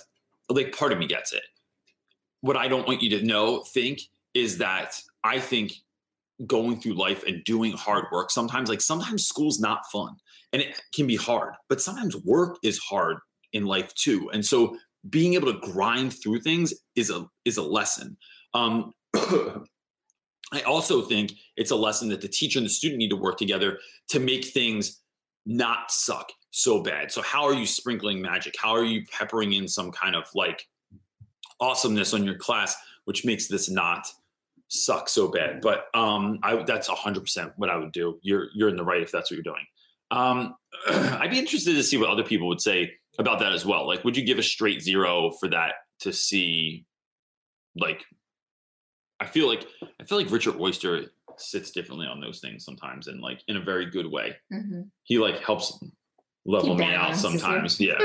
like, 0.49 0.75
part 0.75 0.91
of 0.91 0.97
me 0.97 1.07
gets 1.07 1.33
it. 1.33 1.43
What 2.41 2.57
I 2.57 2.67
don't 2.67 2.87
want 2.87 3.01
you 3.01 3.09
to 3.17 3.25
know, 3.25 3.63
think, 3.73 4.01
is 4.33 4.57
that 4.57 4.99
I 5.23 5.39
think 5.39 5.73
going 6.47 6.79
through 6.79 6.93
life 6.93 7.23
and 7.27 7.43
doing 7.43 7.73
hard 7.73 8.05
work 8.11 8.31
sometimes, 8.31 8.69
like, 8.69 8.81
sometimes 8.81 9.27
school's 9.27 9.59
not 9.59 9.81
fun 9.91 10.15
and 10.53 10.61
it 10.61 10.81
can 10.93 11.07
be 11.07 11.15
hard, 11.15 11.53
but 11.69 11.81
sometimes 11.81 12.15
work 12.17 12.57
is 12.63 12.77
hard 12.79 13.17
in 13.53 13.65
life 13.65 13.93
too. 13.95 14.29
And 14.31 14.45
so 14.45 14.77
being 15.09 15.33
able 15.33 15.51
to 15.53 15.59
grind 15.71 16.13
through 16.13 16.41
things 16.41 16.73
is 16.95 17.09
a 17.09 17.25
is 17.45 17.57
a 17.57 17.63
lesson. 17.63 18.17
Um, 18.53 18.93
I 20.53 20.61
also 20.65 21.01
think 21.01 21.33
it's 21.55 21.71
a 21.71 21.75
lesson 21.75 22.09
that 22.09 22.21
the 22.21 22.27
teacher 22.27 22.59
and 22.59 22.65
the 22.65 22.69
student 22.69 22.99
need 22.99 23.09
to 23.09 23.15
work 23.15 23.37
together 23.37 23.79
to 24.09 24.19
make 24.19 24.45
things 24.45 24.99
not 25.45 25.91
suck 25.91 26.31
so 26.51 26.81
bad. 26.81 27.11
So 27.11 27.21
how 27.21 27.43
are 27.43 27.53
you 27.53 27.65
sprinkling 27.65 28.21
magic? 28.21 28.55
How 28.59 28.71
are 28.71 28.83
you 28.83 29.05
peppering 29.05 29.53
in 29.53 29.67
some 29.67 29.91
kind 29.91 30.15
of 30.15 30.25
like 30.35 30.67
awesomeness 31.59 32.13
on 32.13 32.23
your 32.23 32.35
class, 32.37 32.75
which 33.05 33.25
makes 33.25 33.47
this 33.47 33.69
not 33.69 34.05
suck 34.67 35.09
so 35.09 35.29
bad? 35.29 35.61
But 35.61 35.85
um, 35.93 36.39
I, 36.43 36.63
that's 36.63 36.87
hundred 36.87 37.21
percent 37.21 37.53
what 37.55 37.69
I 37.69 37.77
would 37.77 37.91
do. 37.91 38.19
You're 38.21 38.47
you're 38.53 38.69
in 38.69 38.75
the 38.75 38.83
right 38.83 39.01
if 39.01 39.11
that's 39.11 39.31
what 39.31 39.35
you're 39.35 39.43
doing. 39.43 39.65
Um, 40.11 40.55
I'd 40.89 41.31
be 41.31 41.39
interested 41.39 41.73
to 41.75 41.83
see 41.83 41.97
what 41.97 42.09
other 42.09 42.23
people 42.23 42.47
would 42.49 42.61
say 42.61 42.93
about 43.17 43.39
that 43.39 43.53
as 43.53 43.65
well. 43.65 43.87
Like, 43.87 44.03
would 44.03 44.17
you 44.17 44.25
give 44.25 44.39
a 44.39 44.43
straight 44.43 44.81
zero 44.81 45.31
for 45.39 45.47
that 45.49 45.75
to 46.01 46.13
see, 46.13 46.85
like, 47.75 48.03
I 49.19 49.25
feel 49.25 49.47
like 49.47 49.65
I 49.99 50.03
feel 50.03 50.17
like 50.17 50.31
Richard 50.31 50.55
Royster 50.55 51.11
sits 51.41 51.71
differently 51.71 52.07
on 52.07 52.21
those 52.21 52.39
things 52.39 52.63
sometimes, 52.63 53.07
and 53.07 53.21
like 53.21 53.41
in 53.47 53.57
a 53.57 53.61
very 53.61 53.85
good 53.89 54.05
way. 54.05 54.35
Mhm. 54.51 54.89
He 55.03 55.17
like 55.17 55.43
helps 55.43 55.79
level 56.45 56.75
He 56.75 56.85
me 56.85 56.93
out 56.93 57.15
sometimes. 57.15 57.79
Yeah. 57.79 57.99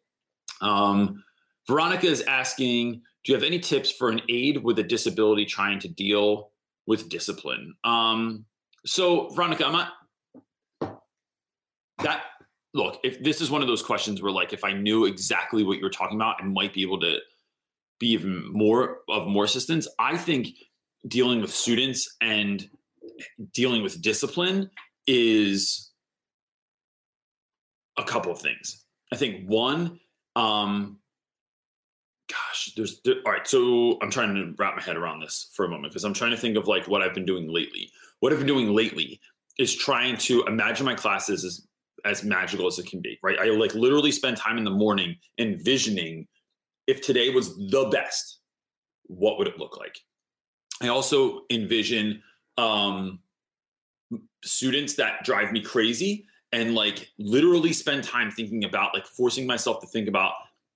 um, 0.60 1.22
Veronica 1.66 2.06
is 2.06 2.22
asking, 2.22 3.02
do 3.24 3.32
you 3.32 3.34
have 3.34 3.44
any 3.44 3.58
tips 3.58 3.90
for 3.90 4.10
an 4.10 4.20
aide 4.28 4.62
with 4.62 4.78
a 4.78 4.82
disability 4.82 5.44
trying 5.44 5.78
to 5.80 5.88
deal 5.88 6.50
with 6.86 7.08
discipline? 7.08 7.74
Um, 7.84 8.44
so 8.86 9.28
Veronica, 9.30 9.66
I'm 9.66 9.72
not 9.72 9.92
that 12.02 12.22
look, 12.72 12.98
if 13.02 13.22
this 13.22 13.40
is 13.40 13.50
one 13.50 13.62
of 13.62 13.68
those 13.68 13.82
questions 13.82 14.22
where 14.22 14.32
like 14.32 14.52
if 14.52 14.64
I 14.64 14.72
knew 14.72 15.04
exactly 15.04 15.62
what 15.64 15.78
you 15.78 15.84
were 15.84 15.90
talking 15.90 16.16
about, 16.16 16.36
I 16.40 16.44
might 16.44 16.72
be 16.72 16.82
able 16.82 17.00
to 17.00 17.18
be 17.98 18.08
even 18.08 18.50
more 18.52 18.98
of 19.08 19.26
more 19.26 19.44
assistance. 19.44 19.86
I 19.98 20.16
think 20.16 20.48
dealing 21.06 21.40
with 21.40 21.54
students 21.54 22.16
and 22.20 22.68
dealing 23.52 23.82
with 23.82 24.00
discipline 24.02 24.70
is 25.06 25.90
a 27.98 28.04
couple 28.04 28.32
of 28.32 28.40
things. 28.40 28.84
I 29.12 29.16
think 29.16 29.48
one, 29.48 29.98
um, 30.36 30.98
gosh, 32.30 32.72
there's 32.76 33.00
there, 33.04 33.16
all 33.26 33.32
right. 33.32 33.46
So 33.46 33.98
I'm 34.02 34.10
trying 34.10 34.34
to 34.34 34.54
wrap 34.58 34.76
my 34.76 34.82
head 34.82 34.96
around 34.96 35.20
this 35.20 35.50
for 35.54 35.64
a 35.64 35.68
moment 35.68 35.92
because 35.92 36.04
I'm 36.04 36.14
trying 36.14 36.30
to 36.30 36.36
think 36.36 36.56
of 36.56 36.68
like 36.68 36.86
what 36.86 37.02
I've 37.02 37.14
been 37.14 37.26
doing 37.26 37.52
lately. 37.52 37.90
What 38.20 38.32
I've 38.32 38.38
been 38.38 38.46
doing 38.46 38.72
lately 38.74 39.20
is 39.58 39.74
trying 39.74 40.16
to 40.18 40.44
imagine 40.44 40.86
my 40.86 40.94
classes 40.94 41.44
as 41.44 41.66
as 42.06 42.24
magical 42.24 42.66
as 42.66 42.78
it 42.78 42.86
can 42.86 43.00
be. 43.00 43.18
Right. 43.22 43.38
I 43.38 43.46
like 43.46 43.74
literally 43.74 44.12
spend 44.12 44.36
time 44.36 44.56
in 44.56 44.64
the 44.64 44.70
morning 44.70 45.16
envisioning 45.38 46.26
if 46.86 47.00
today 47.02 47.30
was 47.30 47.56
the 47.56 47.88
best, 47.92 48.40
what 49.04 49.38
would 49.38 49.46
it 49.46 49.58
look 49.58 49.76
like? 49.76 49.96
I 50.80 50.88
also 50.88 51.42
envision 51.50 52.22
um, 52.56 53.20
students 54.42 54.94
that 54.94 55.24
drive 55.24 55.52
me 55.52 55.60
crazy 55.60 56.26
and 56.52 56.74
like 56.74 57.10
literally 57.18 57.72
spend 57.72 58.04
time 58.04 58.30
thinking 58.30 58.64
about 58.64 58.94
like 58.94 59.06
forcing 59.06 59.46
myself 59.46 59.80
to 59.80 59.86
think 59.86 60.08
about 60.08 60.32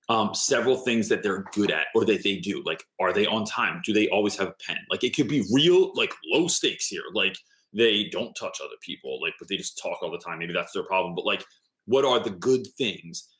um, 0.07 0.33
several 0.33 0.77
things 0.77 1.09
that 1.09 1.23
they're 1.23 1.45
good 1.53 1.71
at 1.71 1.87
or 1.95 2.05
that 2.05 2.23
they 2.23 2.37
do. 2.37 2.61
Like, 2.63 2.83
are 2.99 3.11
they 3.11 3.25
on 3.25 3.45
time? 3.45 3.81
Do 3.83 3.91
they 3.91 4.07
always 4.09 4.37
have 4.37 4.49
a 4.49 4.55
pen? 4.65 4.77
Like, 4.89 5.03
it 5.03 5.15
could 5.15 5.27
be 5.27 5.43
real, 5.51 5.91
like 5.95 6.13
low 6.31 6.47
stakes 6.47 6.87
here. 6.87 7.01
Like, 7.13 7.35
they 7.73 8.05
don't 8.05 8.35
touch 8.35 8.59
other 8.63 8.75
people, 8.81 9.19
like, 9.21 9.33
but 9.39 9.47
they 9.47 9.57
just 9.57 9.79
talk 9.81 10.01
all 10.01 10.11
the 10.11 10.19
time. 10.19 10.39
Maybe 10.39 10.53
that's 10.53 10.73
their 10.73 10.83
problem. 10.83 11.15
But 11.15 11.25
like, 11.25 11.43
what 11.85 12.05
are 12.05 12.19
the 12.19 12.29
good 12.29 12.67
things? 12.77 13.34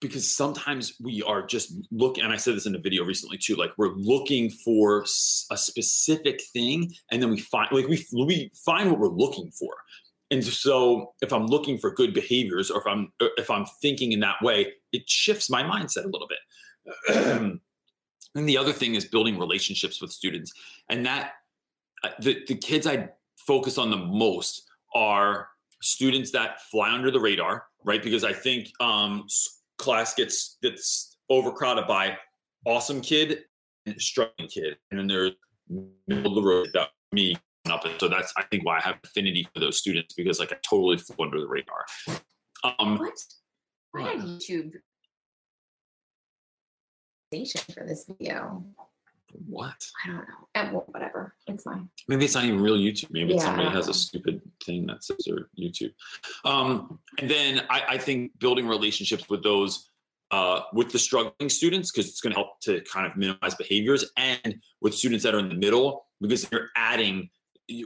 Because 0.00 0.36
sometimes 0.36 0.94
we 1.02 1.22
are 1.22 1.44
just 1.46 1.72
looking, 1.90 2.22
and 2.22 2.32
I 2.32 2.36
said 2.36 2.54
this 2.54 2.66
in 2.66 2.74
a 2.74 2.78
video 2.78 3.02
recently 3.02 3.38
too. 3.38 3.56
Like, 3.56 3.70
we're 3.78 3.94
looking 3.94 4.50
for 4.50 5.04
a 5.50 5.56
specific 5.56 6.42
thing, 6.52 6.92
and 7.10 7.22
then 7.22 7.30
we 7.30 7.38
find, 7.40 7.68
like, 7.72 7.88
we 7.88 8.06
we 8.12 8.50
find 8.54 8.90
what 8.90 8.98
we're 8.98 9.08
looking 9.08 9.50
for 9.52 9.74
and 10.30 10.44
so 10.44 11.12
if 11.22 11.32
i'm 11.32 11.46
looking 11.46 11.78
for 11.78 11.90
good 11.92 12.12
behaviors 12.12 12.70
or 12.70 12.80
if 12.80 12.86
i'm 12.86 13.12
if 13.20 13.50
i'm 13.50 13.64
thinking 13.80 14.12
in 14.12 14.20
that 14.20 14.36
way 14.42 14.72
it 14.92 15.08
shifts 15.08 15.50
my 15.50 15.62
mindset 15.62 16.04
a 16.04 16.08
little 16.08 16.28
bit 16.28 17.60
and 18.34 18.48
the 18.48 18.56
other 18.56 18.72
thing 18.72 18.94
is 18.94 19.04
building 19.04 19.38
relationships 19.38 20.00
with 20.00 20.10
students 20.10 20.52
and 20.88 21.04
that 21.06 21.32
uh, 22.04 22.10
the, 22.20 22.38
the 22.48 22.54
kids 22.54 22.86
i 22.86 23.08
focus 23.46 23.78
on 23.78 23.90
the 23.90 23.96
most 23.96 24.68
are 24.94 25.48
students 25.82 26.30
that 26.30 26.60
fly 26.62 26.92
under 26.92 27.10
the 27.10 27.20
radar 27.20 27.64
right 27.84 28.02
because 28.02 28.24
i 28.24 28.32
think 28.32 28.70
um, 28.80 29.24
class 29.78 30.14
gets 30.14 30.58
gets 30.62 31.16
overcrowded 31.28 31.86
by 31.86 32.16
awesome 32.66 33.00
kid 33.00 33.44
and 33.86 34.00
struggling 34.00 34.48
kid 34.48 34.76
and 34.90 34.98
then 34.98 35.06
there's 35.06 35.32
middle 36.06 36.26
of 36.26 36.34
the 36.34 36.48
road 36.48 36.68
that 36.74 36.88
me 37.12 37.36
up. 37.70 37.84
And 37.84 37.94
so 37.98 38.08
that's 38.08 38.32
I 38.36 38.42
think 38.44 38.64
why 38.64 38.78
I 38.78 38.80
have 38.80 38.96
affinity 39.04 39.46
for 39.52 39.60
those 39.60 39.78
students 39.78 40.14
because 40.14 40.38
like 40.38 40.52
I 40.52 40.56
totally 40.68 40.98
flew 40.98 41.24
under 41.24 41.40
the 41.40 41.46
radar. 41.46 41.84
Um, 42.78 42.98
what? 42.98 43.14
I 43.96 44.10
had 44.10 44.20
YouTube 44.20 44.74
station 47.32 47.60
for 47.74 47.86
this 47.86 48.04
video. 48.06 48.64
What? 49.46 49.74
I 50.04 50.08
don't 50.08 50.16
know. 50.16 50.48
Eh, 50.54 50.70
well, 50.72 50.84
whatever. 50.88 51.34
It's 51.46 51.64
fine. 51.64 51.88
Maybe 52.08 52.24
it's 52.24 52.34
not 52.34 52.44
even 52.44 52.60
real 52.60 52.76
YouTube. 52.76 53.10
Maybe 53.10 53.34
yeah, 53.34 53.42
somebody 53.42 53.68
has 53.70 53.88
a 53.88 53.94
stupid 53.94 54.40
thing 54.64 54.86
that 54.86 55.04
says 55.04 55.24
they're 55.26 55.48
YouTube. 55.58 55.92
Um, 56.44 56.98
and 57.18 57.30
then 57.30 57.62
I, 57.70 57.82
I 57.90 57.98
think 57.98 58.38
building 58.38 58.66
relationships 58.66 59.28
with 59.28 59.42
those 59.42 59.90
uh, 60.30 60.62
with 60.72 60.90
the 60.90 60.98
struggling 60.98 61.48
students 61.48 61.92
because 61.92 62.08
it's 62.08 62.20
going 62.20 62.32
to 62.32 62.38
help 62.38 62.60
to 62.60 62.80
kind 62.92 63.06
of 63.06 63.16
minimize 63.16 63.54
behaviors 63.54 64.04
and 64.16 64.56
with 64.80 64.94
students 64.94 65.22
that 65.24 65.34
are 65.34 65.38
in 65.38 65.48
the 65.48 65.54
middle 65.54 66.06
because 66.20 66.50
you're 66.50 66.68
adding 66.76 67.30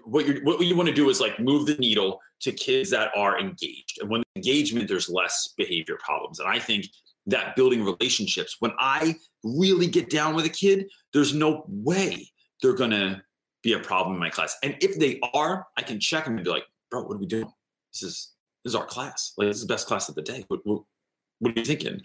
what 0.05 0.27
you 0.27 0.41
what 0.45 0.61
you 0.61 0.77
want 0.77 0.89
to 0.89 0.95
do 0.95 1.09
is 1.09 1.21
like 1.21 1.39
move 1.41 1.67
the 1.67 1.75
needle 1.77 2.21
to 2.41 2.53
kids 2.53 2.91
that 2.91 3.11
are 3.17 3.39
engaged 3.39 3.99
and 4.01 4.11
when 4.11 4.23
engagement 4.37 4.89
there's 4.89 5.09
less 5.09 5.55
behavior 5.57 5.97
problems 6.05 6.39
and 6.39 6.49
i 6.49 6.59
think 6.59 6.87
that 7.27 7.57
building 7.57 7.85
relationships. 7.85 8.57
When 8.61 8.73
i 8.79 9.17
really 9.43 9.87
get 9.87 10.11
down 10.11 10.35
with 10.35 10.45
a 10.45 10.51
kid 10.51 10.87
there's 11.13 11.35
no 11.35 11.65
way 11.67 12.31
they're 12.63 12.75
going 12.75 12.91
to 12.91 13.23
be 13.63 13.73
a 13.73 13.79
problem 13.79 14.15
in 14.15 14.21
my 14.21 14.31
class. 14.31 14.57
And 14.63 14.77
if 14.81 14.99
they 14.99 15.21
are 15.35 15.67
i 15.77 15.83
can 15.83 16.01
check 16.01 16.25
them 16.25 16.37
and 16.37 16.45
be 16.45 16.51
like 16.51 16.65
bro 16.91 17.03
what 17.03 17.15
are 17.15 17.19
we 17.19 17.27
doing? 17.27 17.51
This 17.93 18.03
is 18.03 18.33
this 18.65 18.73
is 18.73 18.75
our 18.75 18.87
class. 18.87 19.33
Like 19.37 19.49
this 19.49 19.57
is 19.57 19.67
the 19.67 19.73
best 19.73 19.87
class 19.87 20.09
of 20.09 20.15
the 20.15 20.23
day. 20.23 20.45
What, 20.49 20.61
what, 20.65 20.83
what 21.39 21.57
are 21.57 21.59
you 21.59 21.65
thinking? 21.65 22.01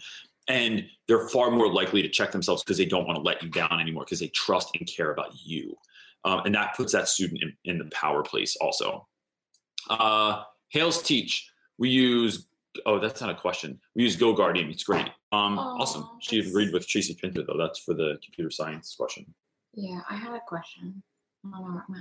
And 0.48 0.86
they're 1.08 1.28
far 1.28 1.50
more 1.50 1.70
likely 1.72 2.02
to 2.02 2.08
check 2.08 2.32
themselves 2.32 2.62
because 2.62 2.78
they 2.78 2.86
don't 2.86 3.06
want 3.06 3.16
to 3.16 3.22
let 3.22 3.42
you 3.42 3.48
down 3.50 3.80
anymore 3.80 4.04
because 4.04 4.20
they 4.20 4.28
trust 4.28 4.70
and 4.78 4.86
care 4.86 5.10
about 5.10 5.32
you. 5.34 5.76
Um, 6.24 6.42
and 6.44 6.54
that 6.54 6.74
puts 6.76 6.92
that 6.92 7.08
student 7.08 7.42
in, 7.42 7.56
in 7.64 7.78
the 7.78 7.84
power 7.86 8.22
place 8.22 8.56
also. 8.56 9.06
Uh, 9.90 10.42
Hales 10.68 11.02
Teach, 11.02 11.50
we 11.78 11.88
use, 11.88 12.48
oh, 12.86 12.98
that's 12.98 13.20
not 13.20 13.30
a 13.30 13.34
question. 13.34 13.80
We 13.94 14.02
use 14.02 14.16
Go 14.16 14.32
Guardian. 14.32 14.70
It's 14.70 14.84
great. 14.84 15.08
Um, 15.32 15.58
awesome. 15.58 16.08
She 16.20 16.40
agreed 16.40 16.72
with 16.72 16.86
Tracy 16.86 17.16
Pinter 17.20 17.42
though. 17.42 17.56
That's 17.58 17.78
for 17.78 17.94
the 17.94 18.18
computer 18.22 18.50
science 18.50 18.94
question. 18.98 19.32
Yeah, 19.74 20.00
I 20.10 20.16
had 20.16 20.34
a 20.34 20.40
question. 20.46 21.02
I 21.44 21.58
don't 21.58 21.74
know 21.74 21.82
what 21.86 22.00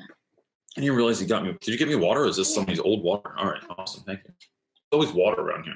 I 0.77 0.81
didn't 0.81 0.95
realize 0.95 1.21
you 1.21 1.27
got 1.27 1.43
me. 1.43 1.55
Did 1.61 1.71
you 1.71 1.77
get 1.77 1.87
me 1.87 1.95
water 1.95 2.23
or 2.23 2.27
is 2.27 2.37
this 2.37 2.49
yeah. 2.49 2.55
somebody's 2.55 2.79
old 2.81 3.03
water? 3.03 3.33
All 3.37 3.45
right, 3.45 3.61
awesome. 3.77 4.03
Thank 4.03 4.19
you. 4.25 4.31
There's 4.31 4.43
always 4.91 5.13
water 5.13 5.41
around 5.41 5.63
here. 5.63 5.75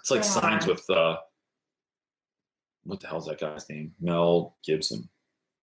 It's 0.00 0.10
like 0.10 0.22
yeah. 0.22 0.26
signs 0.26 0.66
with, 0.66 0.88
uh, 0.90 1.16
what 2.84 3.00
the 3.00 3.06
hell's 3.06 3.26
that 3.26 3.40
guy's 3.40 3.68
name? 3.68 3.92
Mel 4.00 4.56
Gibson. 4.64 5.08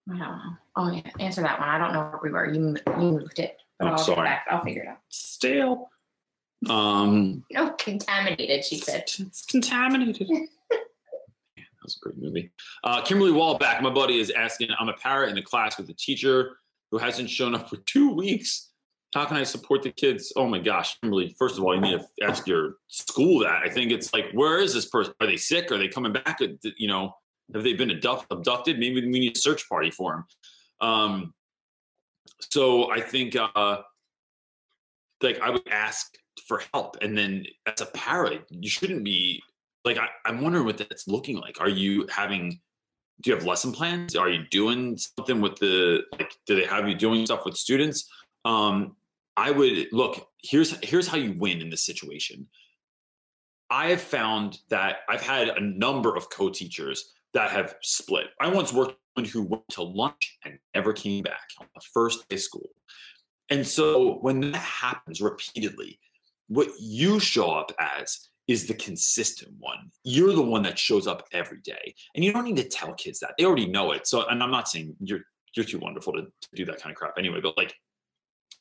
I 0.08 0.18
don't 0.18 0.20
know. 0.20 0.56
Oh 0.76 0.90
yeah, 0.90 1.10
answer 1.20 1.42
that 1.42 1.60
one. 1.60 1.68
I 1.68 1.78
don't 1.78 1.92
know 1.92 2.00
where 2.00 2.20
we 2.22 2.30
were. 2.30 2.52
You 2.52 2.76
you 2.98 3.12
moved 3.12 3.38
it. 3.38 3.56
I'm 3.80 3.88
I'll 3.88 3.98
sorry. 3.98 4.30
I'll 4.50 4.64
figure 4.64 4.82
it 4.82 4.88
out. 4.88 4.98
Stale. 5.08 5.90
Um. 6.68 7.44
No, 7.50 7.70
contaminated. 7.72 8.64
She 8.64 8.76
said. 8.76 9.04
It's 9.18 9.44
contaminated. 9.46 10.28
that 10.70 10.78
was 11.82 11.96
a 11.96 12.04
great 12.04 12.18
movie. 12.18 12.50
Uh, 12.84 13.02
Kimberly 13.02 13.32
Wallback, 13.32 13.82
my 13.82 13.90
buddy, 13.90 14.18
is 14.18 14.30
asking. 14.30 14.68
I'm 14.78 14.88
a 14.88 14.94
parent 14.94 15.30
in 15.30 15.36
the 15.36 15.42
class 15.42 15.78
with 15.78 15.88
a 15.90 15.94
teacher 15.94 16.56
who 16.90 16.98
hasn't 16.98 17.30
shown 17.30 17.54
up 17.54 17.68
for 17.68 17.76
two 17.78 18.12
weeks. 18.12 18.70
How 19.14 19.26
can 19.26 19.36
I 19.36 19.42
support 19.42 19.82
the 19.82 19.90
kids? 19.90 20.32
Oh 20.36 20.46
my 20.46 20.58
gosh, 20.58 20.98
Kimberly. 21.00 21.34
First 21.38 21.58
of 21.58 21.64
all, 21.64 21.74
you 21.74 21.80
need 21.80 21.98
to 21.98 22.26
ask 22.26 22.46
your 22.46 22.76
school 22.88 23.40
that. 23.40 23.62
I 23.62 23.68
think 23.68 23.92
it's 23.92 24.12
like, 24.14 24.30
where 24.32 24.58
is 24.58 24.72
this 24.72 24.86
person? 24.86 25.12
Are 25.20 25.26
they 25.26 25.36
sick? 25.36 25.70
Are 25.70 25.76
they 25.76 25.88
coming 25.88 26.12
back? 26.12 26.40
You 26.78 26.88
know, 26.88 27.14
have 27.52 27.62
they 27.62 27.74
been 27.74 27.90
abducted? 27.90 28.78
Maybe 28.78 29.02
we 29.02 29.08
need 29.08 29.36
a 29.36 29.38
search 29.38 29.68
party 29.68 29.90
for 29.90 30.24
them. 30.80 30.88
Um, 30.88 31.34
so 32.50 32.90
I 32.90 33.00
think 33.00 33.36
uh, 33.36 33.78
like 35.22 35.40
I 35.40 35.50
would 35.50 35.68
ask 35.68 36.12
for 36.46 36.62
help, 36.72 36.96
and 37.00 37.16
then 37.16 37.46
as 37.66 37.80
a 37.80 37.86
parent, 37.86 38.42
you 38.50 38.68
shouldn't 38.68 39.04
be 39.04 39.42
like 39.84 39.98
I, 39.98 40.08
I'm 40.26 40.40
wondering 40.40 40.64
what 40.64 40.78
that's 40.78 41.08
looking 41.08 41.36
like. 41.36 41.60
Are 41.60 41.68
you 41.68 42.06
having 42.10 42.60
do 43.20 43.30
you 43.30 43.36
have 43.36 43.44
lesson 43.44 43.72
plans? 43.72 44.16
Are 44.16 44.28
you 44.28 44.44
doing 44.50 44.96
something 44.96 45.40
with 45.40 45.56
the 45.56 46.02
like 46.18 46.32
do 46.46 46.56
they 46.56 46.66
have 46.66 46.88
you 46.88 46.94
doing 46.94 47.24
stuff 47.26 47.44
with 47.44 47.56
students? 47.56 48.08
Um, 48.44 48.96
I 49.36 49.50
would 49.50 49.88
look, 49.92 50.28
here's 50.42 50.76
here's 50.84 51.08
how 51.08 51.16
you 51.16 51.34
win 51.38 51.60
in 51.60 51.70
this 51.70 51.84
situation. 51.84 52.48
I 53.70 53.88
have 53.88 54.02
found 54.02 54.58
that 54.68 54.98
I've 55.08 55.22
had 55.22 55.48
a 55.48 55.60
number 55.60 56.14
of 56.14 56.28
co-teachers 56.28 57.12
that 57.32 57.50
have 57.50 57.76
split. 57.80 58.26
I 58.38 58.48
once 58.48 58.72
worked 58.72 58.98
with 59.16 59.30
who 59.30 59.42
went 59.42 59.68
to 59.70 59.82
lunch 59.82 60.38
and 60.44 60.58
never 60.74 60.92
came 60.92 61.22
back 61.22 61.48
on 61.58 61.66
the 61.74 61.80
first 61.92 62.28
day 62.28 62.36
of 62.36 62.42
school. 62.42 62.70
And 63.48 63.66
so 63.66 64.18
when 64.20 64.52
that 64.52 64.56
happens 64.56 65.20
repeatedly, 65.20 65.98
what 66.52 66.68
you 66.78 67.18
show 67.18 67.50
up 67.50 67.72
as 67.78 68.28
is 68.46 68.66
the 68.66 68.74
consistent 68.74 69.52
one. 69.58 69.90
You're 70.04 70.34
the 70.34 70.42
one 70.42 70.62
that 70.64 70.78
shows 70.78 71.06
up 71.06 71.26
every 71.32 71.60
day. 71.62 71.94
And 72.14 72.22
you 72.24 72.32
don't 72.32 72.44
need 72.44 72.56
to 72.56 72.68
tell 72.68 72.92
kids 72.94 73.20
that. 73.20 73.34
They 73.38 73.44
already 73.44 73.66
know 73.66 73.92
it. 73.92 74.06
So 74.06 74.26
and 74.28 74.42
I'm 74.42 74.50
not 74.50 74.68
saying 74.68 74.94
you're 75.00 75.20
you're 75.54 75.64
too 75.64 75.78
wonderful 75.78 76.12
to, 76.14 76.22
to 76.22 76.48
do 76.54 76.64
that 76.66 76.80
kind 76.80 76.92
of 76.92 76.98
crap 76.98 77.14
anyway, 77.18 77.40
but 77.42 77.56
like 77.56 77.74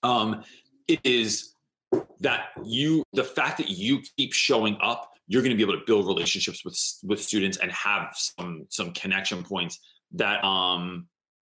um 0.03 0.43
it 0.87 0.99
is 1.03 1.55
that 2.21 2.49
you 2.63 3.03
the 3.13 3.23
fact 3.23 3.57
that 3.57 3.69
you 3.69 4.01
keep 4.17 4.33
showing 4.33 4.77
up 4.81 5.09
you're 5.27 5.41
going 5.41 5.51
to 5.51 5.57
be 5.57 5.63
able 5.63 5.77
to 5.77 5.85
build 5.85 6.07
relationships 6.07 6.63
with 6.63 6.77
with 7.03 7.21
students 7.21 7.57
and 7.57 7.71
have 7.71 8.13
some 8.15 8.65
some 8.69 8.91
connection 8.91 9.43
points 9.43 9.79
that 10.13 10.43
um 10.43 11.07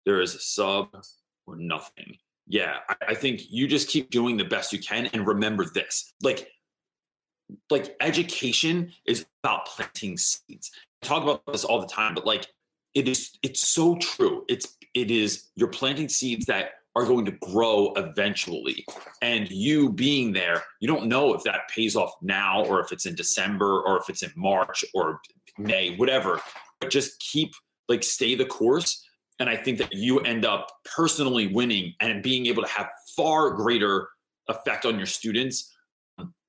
there 0.06 0.20
is 0.20 0.34
a 0.34 0.40
sub 0.40 0.88
or 1.46 1.56
nothing 1.56 2.16
yeah 2.46 2.78
I, 2.88 2.96
I 3.08 3.14
think 3.14 3.50
you 3.50 3.66
just 3.68 3.88
keep 3.88 4.10
doing 4.10 4.36
the 4.36 4.44
best 4.44 4.72
you 4.72 4.78
can 4.78 5.06
and 5.06 5.26
remember 5.26 5.64
this 5.64 6.12
like 6.22 6.48
like 7.70 7.96
education 8.00 8.92
is 9.06 9.26
about 9.42 9.66
planting 9.66 10.16
seeds 10.16 10.70
I 11.02 11.06
talk 11.06 11.22
about 11.22 11.42
this 11.46 11.64
all 11.64 11.80
the 11.80 11.86
time 11.86 12.14
but 12.14 12.26
like 12.26 12.46
it 12.94 13.08
is 13.08 13.30
it's 13.42 13.68
so 13.68 13.96
true 13.96 14.44
it's 14.48 14.76
it 14.94 15.10
is 15.10 15.50
you're 15.56 15.68
planting 15.68 16.08
seeds 16.08 16.46
that 16.46 16.72
are 16.94 17.06
going 17.06 17.24
to 17.24 17.32
grow 17.32 17.92
eventually. 17.96 18.84
And 19.22 19.50
you 19.50 19.92
being 19.92 20.32
there, 20.32 20.62
you 20.80 20.88
don't 20.88 21.06
know 21.06 21.32
if 21.34 21.42
that 21.44 21.68
pays 21.74 21.96
off 21.96 22.14
now 22.20 22.64
or 22.66 22.80
if 22.80 22.92
it's 22.92 23.06
in 23.06 23.14
December 23.14 23.82
or 23.82 23.98
if 23.98 24.08
it's 24.08 24.22
in 24.22 24.32
March 24.36 24.84
or 24.94 25.20
May, 25.58 25.96
whatever. 25.96 26.40
But 26.80 26.90
just 26.90 27.18
keep 27.20 27.52
like 27.88 28.02
stay 28.02 28.34
the 28.34 28.44
course. 28.44 29.06
And 29.42 29.50
I 29.50 29.56
think 29.56 29.78
that 29.78 29.92
you 29.92 30.20
end 30.20 30.44
up 30.44 30.68
personally 30.94 31.48
winning 31.48 31.94
and 31.98 32.22
being 32.22 32.46
able 32.46 32.62
to 32.62 32.68
have 32.68 32.88
far 33.16 33.50
greater 33.50 34.08
effect 34.46 34.86
on 34.86 34.98
your 34.98 35.06
students 35.06 35.74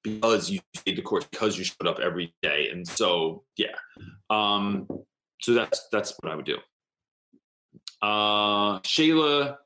because 0.03 0.51
you 0.51 0.59
stayed 0.75 0.97
the 0.97 1.01
course, 1.01 1.25
because 1.31 1.57
you 1.57 1.63
showed 1.63 1.87
up 1.87 1.97
every 1.99 2.35
day. 2.43 2.69
And 2.69 2.87
so, 2.87 3.45
yeah. 3.57 3.73
Um, 4.29 4.87
so 5.41 5.55
that's 5.55 5.87
that's 5.91 6.13
what 6.19 6.31
I 6.31 6.35
would 6.35 6.45
do. 6.45 6.57
Uh, 7.99 8.79
Shayla, 8.81 9.57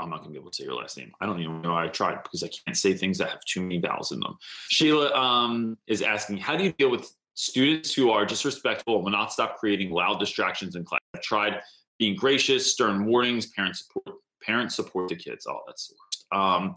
I'm 0.00 0.10
not 0.10 0.22
gonna 0.22 0.32
be 0.32 0.38
able 0.38 0.50
to 0.50 0.56
say 0.56 0.64
your 0.64 0.74
last 0.74 0.98
name. 0.98 1.12
I 1.20 1.26
don't 1.26 1.38
even 1.40 1.62
know 1.62 1.76
I 1.76 1.86
tried 1.86 2.24
because 2.24 2.42
I 2.42 2.48
can't 2.48 2.76
say 2.76 2.92
things 2.92 3.18
that 3.18 3.28
have 3.28 3.44
too 3.44 3.60
many 3.60 3.78
vowels 3.78 4.10
in 4.10 4.18
them. 4.18 4.36
Shayla 4.72 5.14
um, 5.14 5.78
is 5.86 6.02
asking, 6.02 6.38
how 6.38 6.56
do 6.56 6.64
you 6.64 6.72
deal 6.72 6.90
with 6.90 7.08
students 7.34 7.94
who 7.94 8.10
are 8.10 8.26
disrespectful 8.26 8.96
and 8.96 9.04
will 9.04 9.12
not 9.12 9.32
stop 9.32 9.58
creating 9.58 9.92
loud 9.92 10.18
distractions 10.18 10.74
in 10.74 10.84
class? 10.84 10.98
I've 11.14 11.22
tried 11.22 11.60
being 11.98 12.16
gracious, 12.16 12.70
stern 12.72 13.06
warnings, 13.06 13.46
parents 13.46 13.86
support, 13.86 14.16
parents 14.42 14.76
support 14.76 15.08
the 15.08 15.16
kids. 15.16 15.46
Oh, 15.48 15.60
that's. 15.66 15.92
Um, 16.32 16.74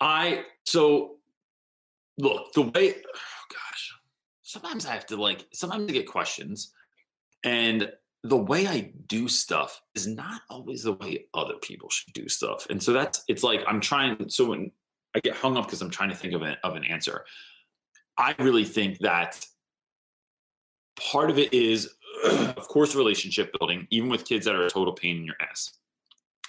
I 0.00 0.44
so 0.64 1.16
look 2.18 2.52
the 2.52 2.62
way. 2.62 2.94
Oh 2.94 3.44
gosh, 3.50 3.94
sometimes 4.42 4.86
I 4.86 4.92
have 4.92 5.06
to 5.06 5.16
like. 5.16 5.46
Sometimes 5.52 5.88
I 5.88 5.92
get 5.92 6.08
questions, 6.08 6.72
and 7.44 7.90
the 8.22 8.36
way 8.36 8.66
I 8.66 8.92
do 9.06 9.28
stuff 9.28 9.82
is 9.94 10.06
not 10.06 10.42
always 10.50 10.82
the 10.82 10.94
way 10.94 11.26
other 11.34 11.54
people 11.62 11.88
should 11.90 12.12
do 12.12 12.28
stuff. 12.28 12.66
And 12.70 12.82
so 12.82 12.92
that's 12.92 13.22
it's 13.28 13.42
like 13.42 13.62
I'm 13.66 13.80
trying. 13.80 14.28
So 14.28 14.46
when 14.46 14.70
I 15.14 15.20
get 15.20 15.34
hung 15.34 15.56
up 15.56 15.66
because 15.66 15.82
I'm 15.82 15.90
trying 15.90 16.10
to 16.10 16.16
think 16.16 16.34
of 16.34 16.42
an 16.42 16.56
of 16.62 16.74
an 16.74 16.84
answer, 16.84 17.24
I 18.18 18.34
really 18.38 18.64
think 18.64 18.98
that 18.98 19.44
part 20.96 21.30
of 21.30 21.38
it 21.38 21.52
is, 21.52 21.94
of 22.56 22.68
course, 22.68 22.94
relationship 22.94 23.54
building, 23.58 23.86
even 23.90 24.08
with 24.08 24.24
kids 24.24 24.44
that 24.46 24.54
are 24.54 24.66
a 24.66 24.70
total 24.70 24.92
pain 24.92 25.16
in 25.16 25.24
your 25.24 25.36
ass. 25.40 25.72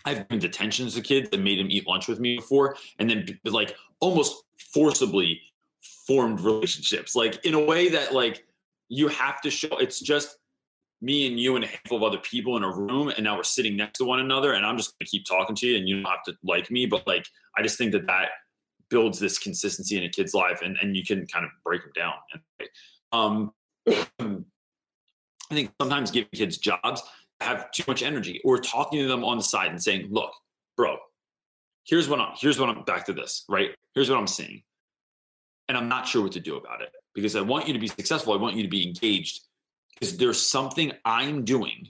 I've 0.06 0.28
been 0.28 0.40
detentions 0.40 0.96
to 0.96 1.02
kids 1.02 1.30
that 1.30 1.40
made 1.40 1.60
them 1.60 1.68
eat 1.70 1.88
lunch 1.88 2.08
with 2.08 2.20
me 2.20 2.38
before, 2.38 2.78
and 3.00 3.10
then 3.10 3.40
like 3.46 3.76
almost 4.00 4.44
forcibly 4.74 5.42
formed 6.06 6.42
relationships, 6.42 7.16
like 7.16 7.44
in 7.46 7.54
a 7.54 7.60
way 7.60 7.90
that 7.90 8.14
like 8.14 8.46
you 8.90 9.08
have 9.10 9.42
to 9.42 9.50
show. 9.50 9.78
It's 9.78 10.00
just 10.00 10.38
me 11.02 11.28
and 11.28 11.40
you 11.40 11.56
and 11.56 11.64
a 11.64 11.68
handful 11.68 11.98
of 11.98 12.04
other 12.04 12.20
people 12.20 12.58
in 12.58 12.64
a 12.64 12.74
room, 12.74 13.10
and 13.10 13.24
now 13.24 13.36
we're 13.36 13.44
sitting 13.44 13.76
next 13.76 13.98
to 14.00 14.06
one 14.06 14.20
another, 14.20 14.54
and 14.54 14.66
I'm 14.66 14.78
just 14.78 14.98
gonna 14.98 15.08
keep 15.08 15.26
talking 15.26 15.56
to 15.58 15.68
you, 15.68 15.78
and 15.78 15.88
you 15.88 16.02
don't 16.02 16.12
have 16.12 16.24
to 16.24 16.34
like 16.44 16.72
me, 16.72 16.86
but 16.86 17.06
like 17.06 17.28
I 17.58 17.62
just 17.62 17.78
think 17.78 17.92
that 17.92 18.08
that 18.08 18.30
builds 18.90 19.20
this 19.20 19.38
consistency 19.38 19.98
in 19.98 20.04
a 20.04 20.10
kid's 20.10 20.34
life, 20.34 20.62
and 20.64 20.78
and 20.82 20.96
you 20.96 21.04
can 21.04 21.28
kind 21.28 21.46
of 21.46 21.52
break 21.64 21.82
them 21.82 21.92
down. 21.96 22.14
Um, 23.12 24.46
I 25.50 25.56
think 25.56 25.72
sometimes 25.80 26.12
giving 26.12 26.30
kids 26.34 26.58
jobs 26.58 27.04
have 27.40 27.72
too 27.72 27.84
much 27.88 28.04
energy 28.04 28.42
or 28.44 28.58
talking 28.58 29.00
to 29.00 29.08
them 29.08 29.24
on 29.24 29.38
the 29.38 29.44
side 29.44 29.72
and 29.72 29.82
saying, 29.82 30.08
look, 30.10 30.32
bro, 30.76 30.98
here's 31.86 32.10
what 32.10 32.20
I'm 32.20 32.34
here's 32.38 32.60
what 32.60 32.70
I'm 32.70 32.84
back 32.84 33.06
to 33.06 33.14
this, 33.14 33.46
right? 33.48 33.72
Here's 33.96 34.10
what 34.10 34.20
I'm 34.20 34.28
seeing. 34.28 34.64
And 35.70 35.78
I'm 35.78 35.90
not 35.90 36.08
sure 36.08 36.24
what 36.24 36.32
to 36.34 36.40
do 36.40 36.56
about 36.56 36.82
it 36.82 36.92
because 37.14 37.36
I 37.36 37.42
want 37.42 37.68
you 37.68 37.74
to 37.74 37.80
be 37.80 37.88
successful. 37.88 38.34
I 38.34 38.38
want 38.38 38.56
you 38.56 38.64
to 38.64 38.70
be 38.70 38.88
engaged 38.88 39.42
because 39.94 40.18
there's 40.18 40.40
something 40.40 40.92
I'm 41.04 41.44
doing 41.44 41.90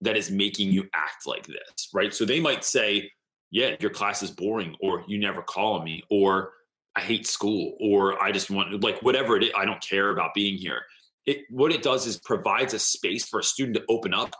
that 0.00 0.16
is 0.16 0.30
making 0.30 0.70
you 0.70 0.88
act 0.94 1.26
like 1.26 1.46
this, 1.46 1.88
right? 1.92 2.14
So 2.14 2.24
they 2.24 2.40
might 2.40 2.64
say, 2.64 3.10
yeah, 3.50 3.76
your 3.80 3.90
class 3.90 4.22
is 4.22 4.30
boring, 4.30 4.76
or 4.80 5.04
you 5.08 5.18
never 5.18 5.42
call 5.42 5.78
on 5.78 5.84
me, 5.84 6.02
or 6.10 6.52
I 6.94 7.00
hate 7.00 7.26
school, 7.26 7.76
or 7.80 8.22
I 8.22 8.30
just 8.30 8.50
want 8.50 8.82
like 8.82 9.00
whatever 9.02 9.36
it 9.36 9.44
is, 9.44 9.50
I 9.56 9.64
don't 9.64 9.80
care 9.80 10.10
about 10.10 10.34
being 10.34 10.56
here. 10.56 10.82
It 11.28 11.44
what 11.50 11.72
it 11.72 11.82
does 11.82 12.06
is 12.06 12.16
provides 12.18 12.72
a 12.72 12.78
space 12.78 13.28
for 13.28 13.38
a 13.38 13.44
student 13.44 13.76
to 13.76 13.84
open 13.90 14.14
up 14.14 14.34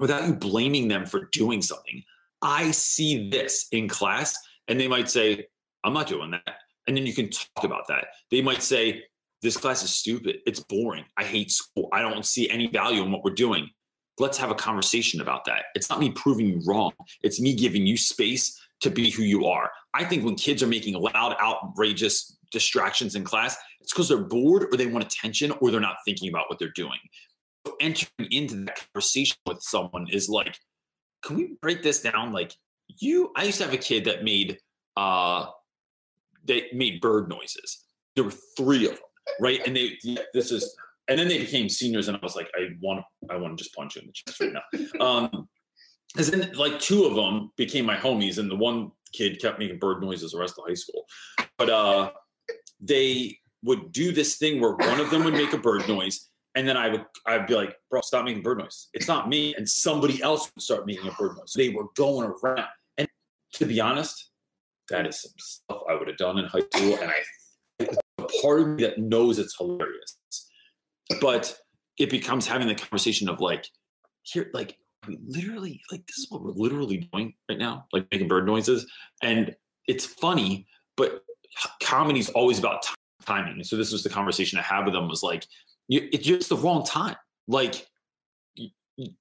without 0.00 0.26
you 0.26 0.34
blaming 0.34 0.88
them 0.88 1.06
for 1.06 1.28
doing 1.30 1.62
something. 1.62 2.02
I 2.42 2.72
see 2.72 3.30
this 3.30 3.68
in 3.70 3.86
class, 3.88 4.36
and 4.66 4.80
they 4.80 4.88
might 4.88 5.08
say, 5.08 5.46
I'm 5.84 5.92
not 5.92 6.08
doing 6.08 6.32
that. 6.32 6.56
And 6.88 6.96
then 6.96 7.06
you 7.06 7.14
can 7.14 7.30
talk 7.30 7.62
about 7.62 7.86
that. 7.86 8.06
They 8.32 8.42
might 8.42 8.60
say, 8.60 9.04
This 9.40 9.56
class 9.56 9.84
is 9.84 9.90
stupid. 9.90 10.38
It's 10.46 10.58
boring. 10.58 11.04
I 11.16 11.22
hate 11.22 11.52
school. 11.52 11.88
I 11.92 12.02
don't 12.02 12.26
see 12.26 12.50
any 12.50 12.66
value 12.66 13.04
in 13.04 13.12
what 13.12 13.22
we're 13.22 13.30
doing. 13.30 13.70
Let's 14.18 14.38
have 14.38 14.50
a 14.50 14.56
conversation 14.56 15.20
about 15.20 15.44
that. 15.44 15.66
It's 15.76 15.88
not 15.88 16.00
me 16.00 16.10
proving 16.10 16.46
you 16.48 16.60
wrong, 16.66 16.90
it's 17.22 17.40
me 17.40 17.54
giving 17.54 17.86
you 17.86 17.96
space 17.96 18.60
to 18.80 18.90
be 18.90 19.10
who 19.10 19.22
you 19.22 19.46
are. 19.46 19.70
I 19.94 20.02
think 20.02 20.24
when 20.24 20.34
kids 20.34 20.60
are 20.60 20.66
making 20.66 20.94
loud, 20.94 21.36
outrageous 21.40 22.36
distractions 22.50 23.14
in 23.14 23.24
class, 23.24 23.56
it's 23.80 23.92
because 23.92 24.08
they're 24.08 24.18
bored 24.18 24.64
or 24.72 24.76
they 24.76 24.86
want 24.86 25.04
attention 25.04 25.52
or 25.60 25.70
they're 25.70 25.80
not 25.80 25.96
thinking 26.04 26.28
about 26.28 26.48
what 26.48 26.58
they're 26.58 26.72
doing 26.74 26.98
So 27.66 27.76
entering 27.80 28.30
into 28.30 28.56
that 28.64 28.86
conversation 28.92 29.36
with 29.46 29.62
someone 29.62 30.06
is 30.10 30.28
like, 30.28 30.56
can 31.22 31.36
we 31.36 31.56
break 31.60 31.82
this 31.82 32.02
down? 32.02 32.32
Like 32.32 32.54
you, 32.98 33.32
I 33.36 33.44
used 33.44 33.58
to 33.58 33.64
have 33.64 33.74
a 33.74 33.78
kid 33.78 34.04
that 34.06 34.24
made 34.24 34.58
uh 34.96 35.46
they 36.44 36.68
made 36.72 37.00
bird 37.00 37.28
noises. 37.28 37.84
There 38.16 38.24
were 38.24 38.34
three 38.56 38.86
of 38.86 38.92
them, 38.92 39.00
right? 39.40 39.60
And 39.66 39.76
they 39.76 39.98
this 40.34 40.50
is 40.50 40.74
and 41.08 41.18
then 41.18 41.26
they 41.28 41.38
became 41.38 41.68
seniors, 41.68 42.06
and 42.06 42.16
I 42.16 42.20
was 42.22 42.36
like, 42.36 42.48
I 42.54 42.68
want 42.80 43.04
I 43.28 43.36
want 43.36 43.56
to 43.58 43.62
just 43.62 43.74
punch 43.74 43.96
you 43.96 44.02
in 44.02 44.06
the 44.06 44.12
chest 44.12 44.40
right 44.40 44.52
now. 44.52 45.00
Um 45.06 45.48
because 46.12 46.30
then 46.32 46.50
like 46.54 46.80
two 46.80 47.04
of 47.04 47.14
them 47.14 47.52
became 47.56 47.84
my 47.86 47.96
homies, 47.96 48.38
and 48.38 48.50
the 48.50 48.56
one 48.56 48.90
kid 49.12 49.40
kept 49.40 49.58
making 49.58 49.78
bird 49.78 50.02
noises 50.02 50.32
the 50.32 50.38
rest 50.38 50.54
of 50.58 50.64
high 50.66 50.74
school. 50.74 51.04
But 51.56 51.70
uh 51.70 52.10
they 52.80 53.38
would 53.62 53.92
do 53.92 54.12
this 54.12 54.36
thing 54.36 54.60
where 54.60 54.72
one 54.72 55.00
of 55.00 55.10
them 55.10 55.24
would 55.24 55.34
make 55.34 55.52
a 55.52 55.58
bird 55.58 55.86
noise 55.88 56.30
and 56.54 56.66
then 56.66 56.76
I 56.76 56.88
would 56.88 57.04
I'd 57.26 57.46
be 57.46 57.54
like, 57.54 57.76
bro, 57.90 58.00
stop 58.00 58.24
making 58.24 58.42
bird 58.42 58.58
noise. 58.58 58.88
It's 58.92 59.06
not 59.08 59.28
me. 59.28 59.54
And 59.54 59.68
somebody 59.68 60.22
else 60.22 60.50
would 60.54 60.62
start 60.62 60.86
making 60.86 61.08
a 61.08 61.12
bird 61.12 61.36
noise. 61.36 61.52
They 61.54 61.68
were 61.70 61.86
going 61.96 62.32
around. 62.42 62.66
And 62.98 63.08
to 63.54 63.66
be 63.66 63.80
honest, 63.80 64.30
that 64.88 65.06
is 65.06 65.22
some 65.22 65.32
stuff 65.38 65.82
I 65.88 65.94
would 65.94 66.08
have 66.08 66.16
done 66.16 66.38
in 66.38 66.46
high 66.46 66.62
school. 66.72 66.98
And 67.00 67.10
I 67.10 67.86
a 68.18 68.42
part 68.42 68.60
of 68.60 68.68
me 68.68 68.82
that 68.82 68.98
knows 68.98 69.38
it's 69.38 69.56
hilarious. 69.56 70.16
But 71.20 71.56
it 71.98 72.10
becomes 72.10 72.46
having 72.46 72.68
the 72.68 72.74
conversation 72.74 73.28
of 73.28 73.40
like, 73.40 73.66
here, 74.22 74.50
like 74.52 74.76
we 75.06 75.18
literally, 75.24 75.80
like 75.90 76.06
this 76.06 76.18
is 76.18 76.30
what 76.30 76.42
we're 76.42 76.50
literally 76.50 77.08
doing 77.12 77.34
right 77.48 77.58
now, 77.58 77.86
like 77.92 78.06
making 78.10 78.28
bird 78.28 78.46
noises. 78.46 78.90
And 79.22 79.54
it's 79.86 80.04
funny, 80.04 80.66
but 80.96 81.22
comedy 81.82 82.20
is 82.20 82.30
always 82.30 82.58
about 82.58 82.86
timing. 83.26 83.54
And 83.54 83.66
so 83.66 83.76
this 83.76 83.92
was 83.92 84.02
the 84.02 84.10
conversation 84.10 84.58
I 84.58 84.62
had 84.62 84.84
with 84.84 84.94
them 84.94 85.08
was 85.08 85.22
like, 85.22 85.46
you, 85.88 86.08
it's 86.12 86.24
just 86.24 86.48
the 86.48 86.56
wrong 86.56 86.84
time. 86.84 87.16
Like 87.48 87.86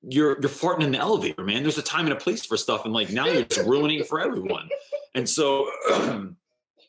you're 0.02 0.40
you're 0.40 0.50
farting 0.50 0.84
in 0.84 0.92
the 0.92 0.98
elevator, 0.98 1.44
man. 1.44 1.64
There's 1.64 1.78
a 1.78 1.84
time 1.84 2.06
and 2.06 2.14
a 2.14 2.18
place 2.18 2.46
for 2.46 2.58
stuff, 2.58 2.86
and 2.86 2.94
like 2.94 3.12
now 3.12 3.26
you're 3.26 3.44
just 3.44 3.68
ruining 3.68 4.00
it 4.00 4.08
for 4.08 4.20
everyone. 4.20 4.70
And 5.16 5.28
so 5.28 5.70
um, 5.92 6.38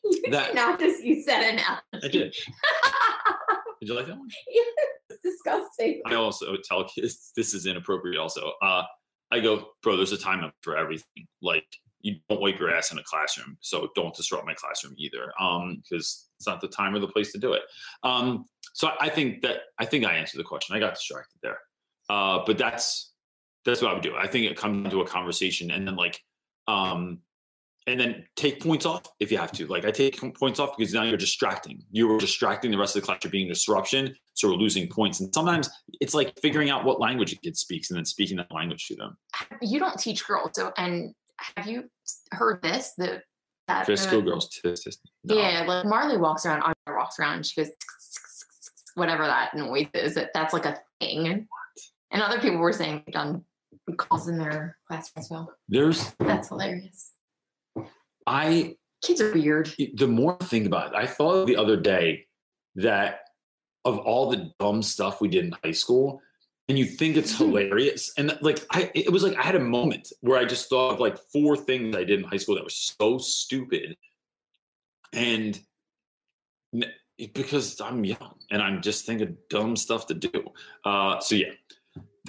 that 0.31 0.53
not 0.53 0.79
just 0.79 1.03
you 1.03 1.23
said 1.23 1.41
it 1.41 1.55
now. 1.55 1.79
I 1.93 2.07
did. 2.07 2.11
did 3.79 3.89
you 3.89 3.95
like 3.95 4.07
that 4.07 4.17
one? 4.17 4.29
it's 5.09 5.21
disgusting. 5.23 6.01
I 6.05 6.15
also 6.15 6.55
tell 6.63 6.83
kids 6.87 7.31
this 7.35 7.53
is 7.53 7.65
inappropriate. 7.65 8.19
Also, 8.19 8.53
uh, 8.61 8.83
I 9.31 9.39
go, 9.39 9.69
bro. 9.81 9.95
There's 9.95 10.11
a 10.11 10.17
time 10.17 10.51
for 10.61 10.77
everything. 10.77 11.27
Like 11.41 11.65
you 12.03 12.15
don't 12.29 12.41
wipe 12.41 12.59
your 12.59 12.73
ass 12.73 12.91
in 12.91 12.99
a 12.99 13.03
classroom, 13.03 13.57
so 13.61 13.89
don't 13.95 14.15
disrupt 14.15 14.45
my 14.45 14.53
classroom 14.53 14.93
either. 14.97 15.31
Um, 15.39 15.81
because 15.83 16.27
it's 16.37 16.47
not 16.47 16.61
the 16.61 16.67
time 16.67 16.95
or 16.95 16.99
the 16.99 17.07
place 17.07 17.31
to 17.33 17.37
do 17.37 17.53
it. 17.53 17.61
Um, 18.03 18.45
so 18.73 18.91
I 18.99 19.09
think 19.09 19.41
that 19.41 19.61
I 19.77 19.85
think 19.85 20.05
I 20.05 20.13
answered 20.13 20.39
the 20.39 20.43
question. 20.43 20.75
I 20.75 20.79
got 20.79 20.95
distracted 20.95 21.39
there, 21.43 21.59
uh, 22.09 22.39
but 22.45 22.57
that's 22.57 23.11
that's 23.65 23.81
what 23.81 23.91
I 23.91 23.93
would 23.93 24.03
do. 24.03 24.15
I 24.15 24.27
think 24.27 24.49
it 24.49 24.57
comes 24.57 24.85
into 24.85 25.01
a 25.01 25.05
conversation, 25.05 25.71
and 25.71 25.87
then 25.87 25.95
like, 25.95 26.19
um, 26.67 27.19
and 27.87 27.99
then 27.99 28.25
take 28.35 28.61
points 28.61 28.85
off 28.85 29.03
if 29.19 29.31
you 29.31 29.37
have 29.37 29.51
to. 29.53 29.67
Like 29.67 29.85
I 29.85 29.91
take 29.91 30.19
points 30.35 30.59
off 30.59 30.77
because 30.77 30.93
now 30.93 31.03
you're 31.03 31.17
distracting. 31.17 31.83
You 31.91 32.07
were 32.07 32.19
distracting 32.19 32.71
the 32.71 32.77
rest 32.77 32.95
of 32.95 33.01
the 33.01 33.05
class. 33.05 33.19
You're 33.23 33.31
being 33.31 33.47
disruption, 33.47 34.15
so 34.33 34.49
we're 34.49 34.55
losing 34.55 34.87
points. 34.87 35.19
And 35.19 35.33
sometimes 35.33 35.69
it's 35.99 36.13
like 36.13 36.33
figuring 36.41 36.69
out 36.69 36.85
what 36.85 36.99
language 36.99 37.33
a 37.33 37.35
kid 37.37 37.57
speaks 37.57 37.89
and 37.89 37.97
then 37.97 38.05
speaking 38.05 38.37
that 38.37 38.51
language 38.51 38.87
to 38.87 38.95
them. 38.95 39.17
You 39.61 39.79
don't 39.79 39.99
teach 39.99 40.25
girls, 40.25 40.51
so 40.53 40.71
and 40.77 41.13
have 41.55 41.67
you 41.67 41.89
heard 42.31 42.61
this? 42.61 42.93
The 42.97 43.21
that 43.67 43.85
for 43.85 43.95
schoolgirls 43.95 44.49
too. 44.49 44.75
No. 45.23 45.37
Yeah, 45.37 45.63
like 45.67 45.85
Marley 45.85 46.17
walks 46.17 46.45
around, 46.45 46.61
Audrey 46.61 46.97
walks 46.97 47.19
around, 47.19 47.35
and 47.35 47.45
she 47.45 47.61
goes 47.61 47.71
whatever 48.95 49.25
that 49.25 49.55
noise 49.55 49.87
is. 49.93 50.15
That 50.15 50.31
that's 50.33 50.53
like 50.53 50.65
a 50.65 50.77
thing. 50.99 51.47
And 52.11 52.21
other 52.21 52.39
people 52.39 52.57
were 52.57 52.73
saying 52.73 53.03
done 53.11 53.45
calls 53.97 54.27
in 54.27 54.37
their 54.37 54.77
class 54.87 55.11
as 55.17 55.29
well. 55.29 55.53
There's 55.69 56.11
that's 56.19 56.49
hilarious. 56.49 57.11
I 58.27 58.75
kids 59.01 59.21
are 59.21 59.33
weird. 59.33 59.73
The 59.95 60.07
more 60.07 60.37
I 60.39 60.45
think 60.45 60.65
about 60.65 60.93
it, 60.93 60.95
I 60.95 61.07
thought 61.07 61.45
the 61.45 61.57
other 61.57 61.77
day 61.77 62.25
that 62.75 63.21
of 63.85 63.97
all 63.99 64.29
the 64.29 64.51
dumb 64.59 64.81
stuff 64.83 65.21
we 65.21 65.27
did 65.27 65.45
in 65.45 65.55
high 65.63 65.71
school, 65.71 66.21
and 66.71 66.79
you 66.79 66.85
think 66.85 67.17
it's 67.17 67.37
hilarious, 67.37 68.13
and 68.17 68.37
like 68.39 68.65
I, 68.71 68.89
it 68.95 69.11
was 69.11 69.23
like 69.23 69.35
I 69.35 69.41
had 69.41 69.55
a 69.55 69.59
moment 69.59 70.13
where 70.21 70.39
I 70.39 70.45
just 70.45 70.69
thought 70.69 70.93
of 70.93 71.01
like 71.01 71.17
four 71.17 71.57
things 71.57 71.97
I 71.97 72.05
did 72.05 72.21
in 72.21 72.23
high 72.23 72.37
school 72.37 72.55
that 72.55 72.63
were 72.63 72.69
so 72.69 73.17
stupid, 73.17 73.97
and 75.11 75.59
because 77.33 77.81
I'm 77.81 78.05
young 78.05 78.35
and 78.51 78.61
I'm 78.61 78.81
just 78.81 79.05
thinking 79.05 79.35
dumb 79.49 79.75
stuff 79.75 80.07
to 80.07 80.13
do. 80.13 80.45
Uh, 80.85 81.19
so 81.19 81.35
yeah, 81.35 81.51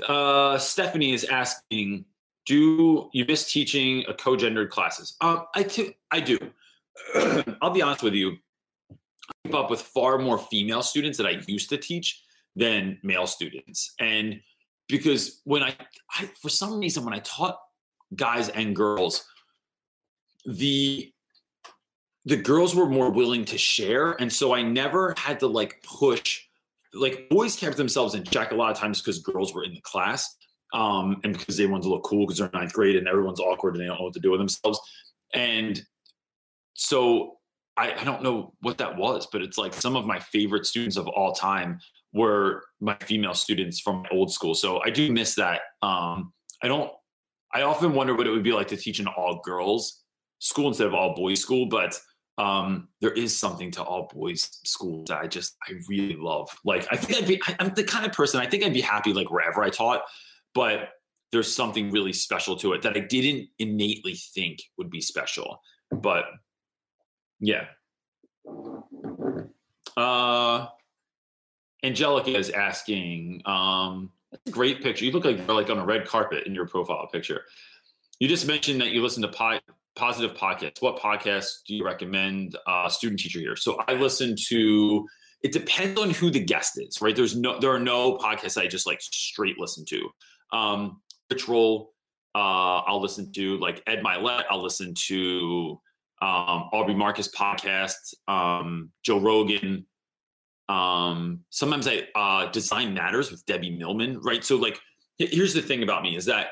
uh, 0.08 0.58
Stephanie 0.58 1.12
is 1.12 1.22
asking, 1.22 2.04
do 2.44 3.10
you 3.12 3.24
miss 3.24 3.52
teaching 3.52 4.04
a 4.08 4.14
co-gendered 4.14 4.70
classes? 4.70 5.14
Uh, 5.20 5.42
I, 5.54 5.62
t- 5.62 5.96
I 6.10 6.18
do. 6.18 6.36
I'll 7.62 7.70
be 7.70 7.80
honest 7.80 8.02
with 8.02 8.14
you. 8.14 8.38
I 8.90 8.96
keep 9.44 9.54
up 9.54 9.70
with 9.70 9.82
far 9.82 10.18
more 10.18 10.36
female 10.36 10.82
students 10.82 11.16
that 11.18 11.28
I 11.28 11.40
used 11.46 11.70
to 11.70 11.78
teach 11.78 12.24
than 12.56 12.98
male 13.02 13.26
students. 13.26 13.94
And 13.98 14.40
because 14.88 15.40
when 15.44 15.62
I, 15.62 15.74
I 16.10 16.30
for 16.40 16.48
some 16.48 16.78
reason, 16.78 17.04
when 17.04 17.14
I 17.14 17.20
taught 17.20 17.58
guys 18.14 18.48
and 18.48 18.76
girls, 18.76 19.24
the 20.44 21.12
the 22.24 22.36
girls 22.36 22.74
were 22.74 22.88
more 22.88 23.10
willing 23.10 23.44
to 23.46 23.58
share. 23.58 24.12
And 24.12 24.32
so 24.32 24.54
I 24.54 24.62
never 24.62 25.14
had 25.18 25.40
to 25.40 25.48
like 25.48 25.82
push, 25.82 26.40
like 26.94 27.28
boys 27.28 27.56
kept 27.56 27.76
themselves 27.76 28.14
in 28.14 28.22
check 28.24 28.52
a 28.52 28.54
lot 28.54 28.70
of 28.70 28.78
times 28.78 29.00
because 29.00 29.18
girls 29.18 29.52
were 29.52 29.64
in 29.64 29.74
the 29.74 29.80
class 29.80 30.36
um, 30.72 31.20
and 31.24 31.36
because 31.36 31.56
they 31.56 31.66
wanted 31.66 31.84
to 31.84 31.88
look 31.88 32.04
cool 32.04 32.26
because 32.26 32.38
they're 32.38 32.50
ninth 32.52 32.72
grade 32.72 32.96
and 32.96 33.08
everyone's 33.08 33.40
awkward 33.40 33.74
and 33.74 33.82
they 33.82 33.88
don't 33.88 33.98
know 33.98 34.04
what 34.04 34.14
to 34.14 34.20
do 34.20 34.30
with 34.30 34.40
themselves. 34.40 34.80
And 35.34 35.82
so 36.74 37.38
I, 37.76 37.92
I 37.92 38.04
don't 38.04 38.22
know 38.22 38.52
what 38.60 38.78
that 38.78 38.96
was, 38.96 39.26
but 39.32 39.42
it's 39.42 39.58
like 39.58 39.74
some 39.74 39.96
of 39.96 40.06
my 40.06 40.20
favorite 40.20 40.66
students 40.66 40.96
of 40.96 41.08
all 41.08 41.32
time 41.32 41.80
were 42.12 42.64
my 42.80 42.96
female 43.02 43.34
students 43.34 43.80
from 43.80 44.04
old 44.10 44.32
school. 44.32 44.54
So 44.54 44.82
I 44.82 44.90
do 44.90 45.10
miss 45.12 45.34
that. 45.36 45.62
Um, 45.82 46.32
I 46.62 46.68
don't, 46.68 46.90
I 47.52 47.62
often 47.62 47.94
wonder 47.94 48.14
what 48.14 48.26
it 48.26 48.30
would 48.30 48.42
be 48.42 48.52
like 48.52 48.68
to 48.68 48.76
teach 48.76 48.98
an 48.98 49.06
all 49.06 49.40
girls 49.44 50.02
school 50.38 50.68
instead 50.68 50.86
of 50.86 50.94
all 50.94 51.14
boys 51.14 51.40
school, 51.40 51.66
but 51.66 51.98
um, 52.38 52.88
there 53.00 53.12
is 53.12 53.38
something 53.38 53.70
to 53.72 53.82
all 53.82 54.10
boys 54.12 54.58
schools 54.64 55.06
that 55.08 55.20
I 55.20 55.26
just 55.26 55.56
I 55.68 55.74
really 55.88 56.16
love. 56.16 56.48
Like 56.64 56.86
I 56.90 56.96
think 56.96 57.22
I'd 57.22 57.28
be 57.28 57.40
I'm 57.58 57.72
the 57.74 57.84
kind 57.84 58.06
of 58.06 58.12
person 58.12 58.40
I 58.40 58.46
think 58.46 58.64
I'd 58.64 58.72
be 58.72 58.80
happy 58.80 59.12
like 59.12 59.30
wherever 59.30 59.62
I 59.62 59.70
taught, 59.70 60.02
but 60.54 60.88
there's 61.30 61.54
something 61.54 61.90
really 61.90 62.12
special 62.12 62.56
to 62.56 62.72
it 62.72 62.82
that 62.82 62.96
I 62.96 63.00
didn't 63.00 63.48
innately 63.58 64.14
think 64.34 64.60
would 64.78 64.90
be 64.90 65.00
special. 65.00 65.60
But 65.90 66.24
yeah. 67.40 67.66
Uh 69.96 70.66
Angelica 71.82 72.36
is 72.36 72.50
asking, 72.50 73.42
um, 73.44 74.10
great 74.50 74.82
picture. 74.82 75.04
You 75.04 75.12
look 75.12 75.24
like 75.24 75.38
you're 75.38 75.54
like 75.54 75.70
on 75.70 75.78
a 75.78 75.84
red 75.84 76.06
carpet 76.06 76.46
in 76.46 76.54
your 76.54 76.66
profile 76.66 77.08
picture. 77.12 77.42
You 78.18 78.28
just 78.28 78.46
mentioned 78.46 78.80
that 78.80 78.90
you 78.90 79.02
listen 79.02 79.22
to 79.22 79.28
pi- 79.28 79.60
positive 79.96 80.36
podcasts. 80.36 80.80
What 80.80 80.98
podcasts 80.98 81.62
do 81.66 81.74
you 81.74 81.84
recommend? 81.84 82.56
Uh, 82.66 82.88
student 82.88 83.20
teacher 83.20 83.40
here. 83.40 83.56
So 83.56 83.78
I 83.88 83.94
listen 83.94 84.36
to. 84.48 85.06
It 85.42 85.52
depends 85.52 86.00
on 86.00 86.10
who 86.10 86.30
the 86.30 86.38
guest 86.38 86.80
is, 86.80 87.00
right? 87.00 87.16
There's 87.16 87.36
no, 87.36 87.58
there 87.58 87.72
are 87.72 87.80
no 87.80 88.16
podcasts 88.16 88.60
I 88.60 88.68
just 88.68 88.86
like 88.86 89.02
straight 89.02 89.58
listen 89.58 89.84
to. 89.86 90.08
Um, 90.52 91.02
Rich 91.30 91.48
uh, 91.48 91.58
I'll 92.34 93.00
listen 93.00 93.32
to 93.32 93.58
like 93.58 93.82
Ed 93.86 94.02
Mylett. 94.04 94.44
I'll 94.50 94.62
listen 94.62 94.94
to 95.08 95.80
um, 96.22 96.68
Aubrey 96.72 96.94
Marcus 96.94 97.28
podcast, 97.28 98.14
um, 98.28 98.90
Joe 99.02 99.18
Rogan. 99.18 99.84
Um, 100.72 101.40
sometimes 101.50 101.86
I 101.86 102.04
uh, 102.14 102.50
design 102.50 102.94
matters 102.94 103.30
with 103.30 103.44
Debbie 103.44 103.76
Millman, 103.76 104.20
right? 104.20 104.42
So 104.42 104.56
like, 104.56 104.78
here's 105.18 105.52
the 105.52 105.60
thing 105.60 105.82
about 105.82 106.02
me 106.02 106.16
is 106.16 106.24
that 106.24 106.48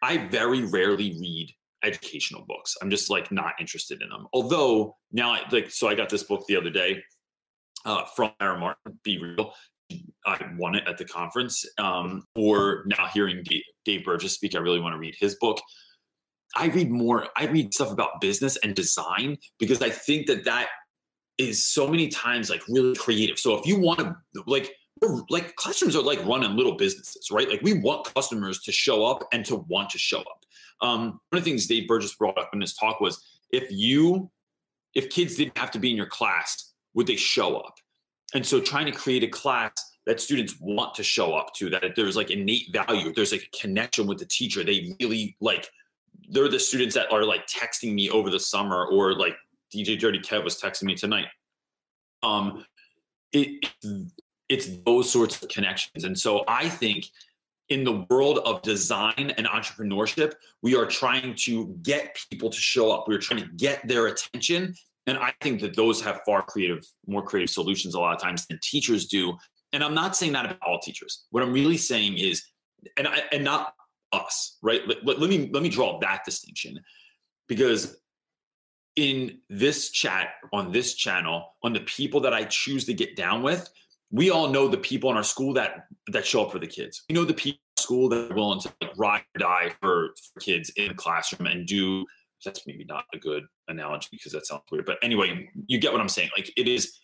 I 0.00 0.28
very 0.28 0.62
rarely 0.62 1.16
read 1.20 1.50
educational 1.82 2.44
books. 2.46 2.76
I'm 2.80 2.90
just 2.90 3.10
like 3.10 3.32
not 3.32 3.54
interested 3.58 4.00
in 4.00 4.08
them. 4.10 4.26
Although 4.32 4.96
now, 5.10 5.32
I, 5.32 5.42
like, 5.50 5.70
so 5.70 5.88
I 5.88 5.94
got 5.94 6.08
this 6.08 6.22
book 6.22 6.44
the 6.46 6.56
other 6.56 6.70
day 6.70 7.02
uh, 7.84 8.04
from 8.14 8.30
Tara 8.38 8.58
Martin, 8.58 8.98
Be 9.02 9.18
Real. 9.18 9.52
I 10.24 10.38
won 10.56 10.76
it 10.76 10.86
at 10.86 10.96
the 10.96 11.04
conference. 11.04 11.64
Um, 11.78 12.22
or 12.36 12.84
now 12.86 13.08
hearing 13.12 13.42
Dave, 13.44 13.62
Dave 13.84 14.04
Burgess 14.04 14.34
speak, 14.34 14.54
I 14.54 14.58
really 14.58 14.80
want 14.80 14.94
to 14.94 14.98
read 14.98 15.16
his 15.18 15.36
book. 15.40 15.60
I 16.56 16.66
read 16.66 16.90
more. 16.90 17.26
I 17.36 17.46
read 17.46 17.74
stuff 17.74 17.90
about 17.90 18.20
business 18.20 18.56
and 18.58 18.74
design 18.74 19.36
because 19.58 19.82
I 19.82 19.90
think 19.90 20.28
that 20.28 20.44
that 20.44 20.68
is 21.38 21.66
so 21.66 21.88
many 21.88 22.08
times 22.08 22.50
like 22.50 22.62
really 22.68 22.94
creative. 22.94 23.38
So 23.38 23.56
if 23.58 23.66
you 23.66 23.78
want 23.78 24.00
to 24.00 24.14
like 24.46 24.74
like 25.28 25.54
classrooms 25.56 25.96
are 25.96 26.02
like 26.02 26.24
running 26.24 26.56
little 26.56 26.76
businesses, 26.76 27.30
right? 27.30 27.48
Like 27.48 27.60
we 27.62 27.74
want 27.74 28.12
customers 28.14 28.60
to 28.60 28.72
show 28.72 29.04
up 29.04 29.26
and 29.32 29.44
to 29.46 29.56
want 29.68 29.90
to 29.90 29.98
show 29.98 30.20
up. 30.20 30.44
Um, 30.80 31.18
one 31.30 31.38
of 31.38 31.44
the 31.44 31.50
things 31.50 31.66
Dave 31.66 31.88
Burgess 31.88 32.14
brought 32.14 32.38
up 32.38 32.50
in 32.52 32.60
his 32.60 32.74
talk 32.74 33.00
was 33.00 33.22
if 33.50 33.64
you, 33.70 34.30
if 34.94 35.10
kids 35.10 35.36
didn't 35.36 35.58
have 35.58 35.70
to 35.72 35.78
be 35.78 35.90
in 35.90 35.96
your 35.96 36.06
class, 36.06 36.72
would 36.94 37.06
they 37.06 37.16
show 37.16 37.56
up? 37.56 37.74
And 38.34 38.46
so 38.46 38.60
trying 38.60 38.86
to 38.86 38.92
create 38.92 39.24
a 39.24 39.28
class 39.28 39.72
that 40.06 40.20
students 40.20 40.56
want 40.60 40.94
to 40.94 41.02
show 41.02 41.34
up 41.34 41.54
to, 41.54 41.70
that 41.70 41.82
there's 41.96 42.16
like 42.16 42.30
innate 42.30 42.72
value, 42.72 43.12
there's 43.12 43.32
like 43.32 43.48
a 43.52 43.58
connection 43.58 44.06
with 44.06 44.18
the 44.18 44.26
teacher. 44.26 44.62
They 44.62 44.94
really 45.00 45.36
like, 45.40 45.68
they're 46.28 46.48
the 46.48 46.60
students 46.60 46.94
that 46.94 47.10
are 47.12 47.24
like 47.24 47.46
texting 47.46 47.94
me 47.94 48.10
over 48.10 48.30
the 48.30 48.40
summer 48.40 48.86
or 48.86 49.14
like 49.14 49.36
DJ 49.74 49.98
Dirty 49.98 50.20
Kev 50.20 50.44
was 50.44 50.60
texting 50.60 50.84
me 50.84 50.94
tonight. 50.94 51.26
Um, 52.22 52.64
it, 53.32 53.66
it's 54.48 54.68
those 54.86 55.10
sorts 55.10 55.42
of 55.42 55.48
connections. 55.48 56.04
And 56.04 56.18
so 56.18 56.44
I 56.46 56.68
think 56.68 57.06
in 57.68 57.82
the 57.82 58.06
world 58.10 58.38
of 58.44 58.62
design 58.62 59.32
and 59.36 59.46
entrepreneurship, 59.46 60.34
we 60.62 60.76
are 60.76 60.86
trying 60.86 61.34
to 61.34 61.76
get 61.82 62.18
people 62.30 62.50
to 62.50 62.58
show 62.58 62.92
up. 62.92 63.08
We're 63.08 63.18
trying 63.18 63.40
to 63.40 63.48
get 63.56 63.86
their 63.88 64.06
attention. 64.06 64.74
And 65.06 65.18
I 65.18 65.32
think 65.40 65.60
that 65.62 65.74
those 65.74 66.00
have 66.02 66.20
far 66.24 66.42
creative, 66.42 66.86
more 67.06 67.22
creative 67.22 67.50
solutions 67.50 67.94
a 67.94 68.00
lot 68.00 68.14
of 68.14 68.22
times 68.22 68.46
than 68.46 68.58
teachers 68.62 69.06
do. 69.06 69.36
And 69.72 69.82
I'm 69.82 69.94
not 69.94 70.14
saying 70.16 70.32
that 70.32 70.44
about 70.46 70.58
all 70.66 70.78
teachers. 70.78 71.24
What 71.30 71.42
I'm 71.42 71.52
really 71.52 71.76
saying 71.76 72.18
is, 72.18 72.44
and 72.96 73.08
I, 73.08 73.22
and 73.32 73.42
not 73.42 73.74
us, 74.12 74.58
right? 74.62 74.86
Let, 74.86 75.04
let, 75.04 75.18
let 75.18 75.28
me 75.28 75.50
let 75.52 75.62
me 75.62 75.68
draw 75.68 75.98
that 76.00 76.20
distinction, 76.24 76.78
because 77.48 77.96
in 78.96 79.38
this 79.48 79.90
chat 79.90 80.34
on 80.52 80.72
this 80.72 80.94
channel, 80.94 81.54
on 81.62 81.72
the 81.72 81.80
people 81.80 82.20
that 82.20 82.32
I 82.32 82.44
choose 82.44 82.84
to 82.86 82.94
get 82.94 83.16
down 83.16 83.42
with, 83.42 83.68
we 84.10 84.30
all 84.30 84.48
know 84.48 84.68
the 84.68 84.78
people 84.78 85.10
in 85.10 85.16
our 85.16 85.24
school 85.24 85.52
that 85.54 85.86
that 86.08 86.24
show 86.24 86.44
up 86.44 86.52
for 86.52 86.58
the 86.58 86.66
kids. 86.66 87.02
We 87.08 87.14
know 87.14 87.24
the 87.24 87.34
people 87.34 87.58
in 87.76 87.82
school 87.82 88.08
that 88.10 88.30
are 88.30 88.34
willing 88.34 88.60
to 88.60 88.72
like 88.80 88.92
ride 88.96 89.22
or 89.34 89.40
die 89.40 89.72
for, 89.80 90.10
for 90.34 90.40
kids 90.40 90.70
in 90.76 90.88
the 90.88 90.94
classroom 90.94 91.46
and 91.46 91.66
do. 91.66 92.06
That's 92.44 92.66
maybe 92.66 92.84
not 92.84 93.04
a 93.14 93.18
good 93.18 93.44
analogy 93.68 94.08
because 94.12 94.32
that 94.32 94.46
sounds 94.46 94.62
weird, 94.70 94.84
but 94.84 94.98
anyway, 95.02 95.48
you 95.66 95.78
get 95.78 95.92
what 95.92 96.00
I'm 96.00 96.10
saying. 96.10 96.28
Like 96.36 96.52
it 96.56 96.68
is 96.68 96.98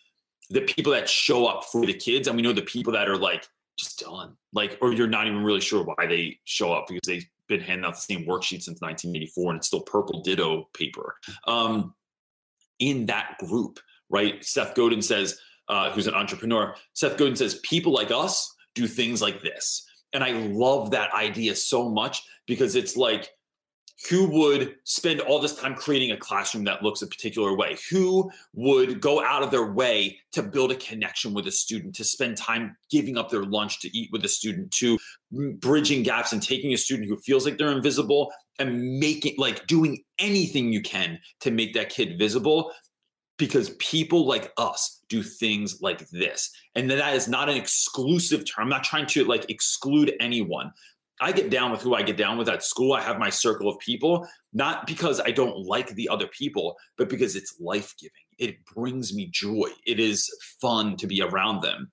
the 0.51 0.61
people 0.61 0.93
that 0.93 1.09
show 1.09 1.47
up 1.47 1.63
for 1.65 1.85
the 1.85 1.93
kids, 1.93 2.27
and 2.27 2.35
we 2.35 2.43
know 2.43 2.53
the 2.53 2.61
people 2.61 2.93
that 2.93 3.09
are 3.09 3.17
like 3.17 3.47
just 3.77 3.99
done, 3.99 4.35
like, 4.53 4.77
or 4.81 4.93
you're 4.93 5.07
not 5.07 5.27
even 5.27 5.43
really 5.43 5.61
sure 5.61 5.83
why 5.83 6.05
they 6.07 6.39
show 6.43 6.73
up 6.73 6.87
because 6.87 7.01
they've 7.07 7.25
been 7.51 7.61
handing 7.61 7.85
out 7.85 7.95
the 7.95 8.01
same 8.01 8.25
worksheet 8.25 8.63
since 8.63 8.81
1984 8.81 9.51
and 9.51 9.57
it's 9.57 9.67
still 9.67 9.81
purple 9.81 10.21
ditto 10.21 10.69
paper. 10.73 11.15
Um, 11.45 11.93
in 12.79 13.05
that 13.05 13.35
group, 13.39 13.79
right? 14.09 14.43
Seth 14.43 14.73
Godin 14.73 15.01
says 15.01 15.39
uh, 15.67 15.91
who's 15.91 16.07
an 16.07 16.15
entrepreneur, 16.15 16.75
Seth 16.93 17.17
Godin 17.17 17.35
says, 17.35 17.59
people 17.63 17.93
like 17.93 18.11
us 18.11 18.53
do 18.73 18.87
things 18.87 19.21
like 19.21 19.41
this. 19.41 19.85
And 20.13 20.23
I 20.23 20.31
love 20.31 20.91
that 20.91 21.13
idea 21.13 21.55
so 21.55 21.89
much 21.89 22.23
because 22.47 22.75
it's 22.75 22.97
like, 22.97 23.29
who 24.09 24.27
would 24.27 24.75
spend 24.83 25.21
all 25.21 25.39
this 25.39 25.55
time 25.55 25.75
creating 25.75 26.11
a 26.11 26.17
classroom 26.17 26.63
that 26.63 26.81
looks 26.81 27.01
a 27.01 27.07
particular 27.07 27.55
way? 27.55 27.77
Who 27.91 28.31
would 28.53 28.99
go 28.99 29.23
out 29.23 29.43
of 29.43 29.51
their 29.51 29.71
way 29.71 30.19
to 30.31 30.41
build 30.41 30.71
a 30.71 30.75
connection 30.75 31.33
with 31.33 31.47
a 31.47 31.51
student, 31.51 31.95
to 31.95 32.03
spend 32.03 32.37
time 32.37 32.75
giving 32.89 33.17
up 33.17 33.29
their 33.29 33.43
lunch 33.43 33.79
to 33.81 33.97
eat 33.97 34.09
with 34.11 34.25
a 34.25 34.29
student, 34.29 34.71
to 34.71 34.97
bridging 35.31 36.03
gaps 36.03 36.33
and 36.33 36.41
taking 36.41 36.73
a 36.73 36.77
student 36.77 37.09
who 37.09 37.17
feels 37.17 37.45
like 37.45 37.57
they're 37.57 37.71
invisible 37.71 38.31
and 38.59 38.99
making 38.99 39.35
like 39.37 39.67
doing 39.67 40.03
anything 40.19 40.71
you 40.71 40.81
can 40.81 41.19
to 41.39 41.51
make 41.51 41.73
that 41.73 41.89
kid 41.89 42.17
visible 42.17 42.71
because 43.37 43.71
people 43.79 44.27
like 44.27 44.53
us 44.57 45.01
do 45.09 45.23
things 45.23 45.81
like 45.81 46.07
this. 46.09 46.51
And 46.75 46.89
that 46.91 47.15
is 47.15 47.27
not 47.27 47.49
an 47.49 47.57
exclusive 47.57 48.45
term. 48.45 48.63
I'm 48.63 48.69
not 48.69 48.83
trying 48.83 49.07
to 49.07 49.25
like 49.25 49.49
exclude 49.49 50.13
anyone. 50.19 50.71
I 51.21 51.31
get 51.31 51.51
down 51.51 51.71
with 51.71 51.81
who 51.81 51.93
I 51.93 52.01
get 52.01 52.17
down 52.17 52.37
with 52.37 52.49
at 52.49 52.63
school. 52.63 52.93
I 52.93 53.01
have 53.01 53.19
my 53.19 53.29
circle 53.29 53.69
of 53.69 53.77
people, 53.77 54.27
not 54.53 54.87
because 54.87 55.21
I 55.21 55.29
don't 55.29 55.65
like 55.65 55.89
the 55.89 56.09
other 56.09 56.27
people, 56.27 56.75
but 56.97 57.09
because 57.09 57.35
it's 57.35 57.59
life 57.59 57.93
giving. 57.99 58.11
It 58.39 58.65
brings 58.65 59.13
me 59.13 59.29
joy. 59.31 59.69
It 59.85 59.99
is 59.99 60.27
fun 60.59 60.97
to 60.97 61.05
be 61.05 61.21
around 61.21 61.61
them. 61.61 61.91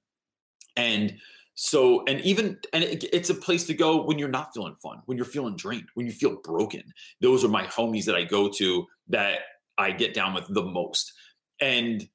And 0.76 1.18
so, 1.54 2.04
and 2.06 2.20
even, 2.22 2.58
and 2.72 2.82
it, 2.82 3.04
it's 3.12 3.28
a 3.28 3.34
place 3.34 3.64
to 3.66 3.74
go 3.74 4.02
when 4.02 4.18
you're 4.18 4.28
not 4.28 4.54
feeling 4.54 4.76
fun, 4.76 5.02
when 5.04 5.18
you're 5.18 5.26
feeling 5.26 5.56
drained, 5.56 5.88
when 5.94 6.06
you 6.06 6.12
feel 6.12 6.36
broken. 6.42 6.82
Those 7.20 7.44
are 7.44 7.48
my 7.48 7.64
homies 7.64 8.06
that 8.06 8.14
I 8.14 8.24
go 8.24 8.48
to 8.48 8.86
that 9.08 9.40
I 9.76 9.90
get 9.90 10.14
down 10.14 10.32
with 10.32 10.46
the 10.48 10.62
most. 10.62 11.12
And 11.60 12.08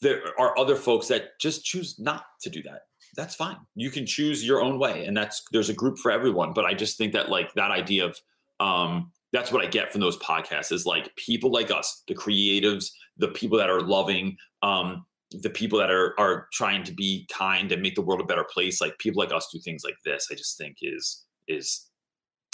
there 0.00 0.22
are 0.38 0.58
other 0.58 0.76
folks 0.76 1.08
that 1.08 1.38
just 1.38 1.64
choose 1.64 1.98
not 1.98 2.24
to 2.42 2.50
do 2.50 2.62
that. 2.62 2.82
That's 3.16 3.34
fine. 3.34 3.56
You 3.74 3.90
can 3.90 4.06
choose 4.06 4.44
your 4.44 4.60
own 4.60 4.78
way. 4.78 5.06
And 5.06 5.16
that's 5.16 5.42
there's 5.52 5.68
a 5.68 5.74
group 5.74 5.98
for 5.98 6.10
everyone. 6.10 6.52
But 6.52 6.64
I 6.64 6.74
just 6.74 6.98
think 6.98 7.12
that 7.12 7.28
like 7.28 7.52
that 7.54 7.70
idea 7.70 8.06
of 8.06 8.18
um 8.60 9.12
that's 9.32 9.50
what 9.50 9.64
I 9.64 9.68
get 9.68 9.90
from 9.90 10.00
those 10.00 10.16
podcasts 10.18 10.70
is 10.70 10.86
like 10.86 11.14
people 11.16 11.50
like 11.50 11.70
us, 11.70 12.02
the 12.06 12.14
creatives, 12.14 12.90
the 13.16 13.28
people 13.28 13.58
that 13.58 13.68
are 13.68 13.80
loving, 13.80 14.36
um, 14.62 15.04
the 15.42 15.50
people 15.50 15.78
that 15.80 15.90
are 15.90 16.14
are 16.18 16.48
trying 16.52 16.84
to 16.84 16.92
be 16.92 17.26
kind 17.32 17.72
and 17.72 17.82
make 17.82 17.96
the 17.96 18.02
world 18.02 18.20
a 18.20 18.24
better 18.24 18.44
place. 18.44 18.80
Like 18.80 18.96
people 18.98 19.20
like 19.20 19.32
us 19.32 19.48
do 19.52 19.58
things 19.58 19.82
like 19.84 19.96
this. 20.04 20.28
I 20.30 20.34
just 20.34 20.56
think 20.56 20.78
is 20.82 21.24
is 21.48 21.90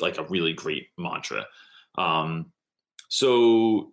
like 0.00 0.18
a 0.18 0.24
really 0.24 0.52
great 0.52 0.88
mantra. 0.96 1.46
Um, 1.98 2.50
so 3.08 3.92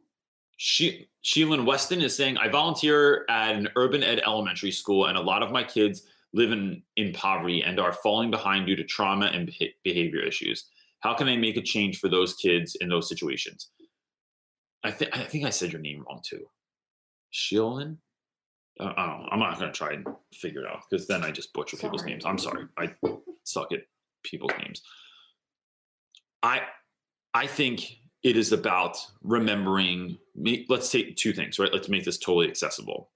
she 0.55 1.09
Sheelan 1.23 1.65
Weston 1.65 2.01
is 2.01 2.15
saying, 2.15 2.37
I 2.37 2.47
volunteer 2.47 3.25
at 3.29 3.55
an 3.55 3.67
urban 3.75 4.01
ed 4.01 4.21
elementary 4.25 4.71
school, 4.71 5.07
and 5.07 5.17
a 5.17 5.21
lot 5.21 5.43
of 5.43 5.51
my 5.51 5.63
kids 5.63 6.03
live 6.37 6.51
in, 6.51 6.83
in 6.95 7.11
poverty 7.13 7.63
and 7.63 7.79
are 7.79 7.91
falling 7.91 8.29
behind 8.29 8.67
due 8.67 8.75
to 8.75 8.83
trauma 8.83 9.25
and 9.25 9.51
behavior 9.83 10.21
issues. 10.21 10.69
How 10.99 11.13
can 11.15 11.27
I 11.27 11.35
make 11.35 11.57
a 11.57 11.61
change 11.61 11.99
for 11.99 12.09
those 12.09 12.35
kids 12.35 12.75
in 12.79 12.89
those 12.89 13.09
situations? 13.09 13.71
I 14.83 14.91
think 14.91 15.17
I 15.17 15.23
think 15.23 15.45
I 15.45 15.49
said 15.49 15.71
your 15.71 15.81
name 15.81 16.03
wrong 16.07 16.21
too. 16.23 16.45
Shilin? 17.33 17.97
Uh, 18.79 18.93
I 18.95 19.05
don't 19.07 19.21
know. 19.21 19.29
I'm 19.31 19.39
not 19.39 19.59
going 19.59 19.71
to 19.71 19.77
try 19.77 19.93
and 19.93 20.05
figure 20.33 20.61
it 20.61 20.67
out 20.67 20.81
because 20.89 21.07
then 21.07 21.23
I 21.23 21.31
just 21.31 21.51
butcher 21.53 21.75
sorry. 21.75 21.89
people's 21.89 22.05
names. 22.05 22.25
I'm 22.25 22.37
sorry. 22.37 22.65
I 22.77 22.93
suck 23.43 23.71
at 23.71 23.81
people's 24.23 24.53
names. 24.61 24.81
I 26.43 26.61
I 27.33 27.47
think 27.47 27.97
it 28.23 28.37
is 28.37 28.51
about 28.51 28.97
remembering. 29.23 30.17
Let's 30.69 30.91
take 30.91 31.15
two 31.15 31.33
things, 31.33 31.57
right? 31.57 31.73
Let's 31.73 31.89
make 31.89 32.05
this 32.05 32.19
totally 32.19 32.47
accessible. 32.47 33.09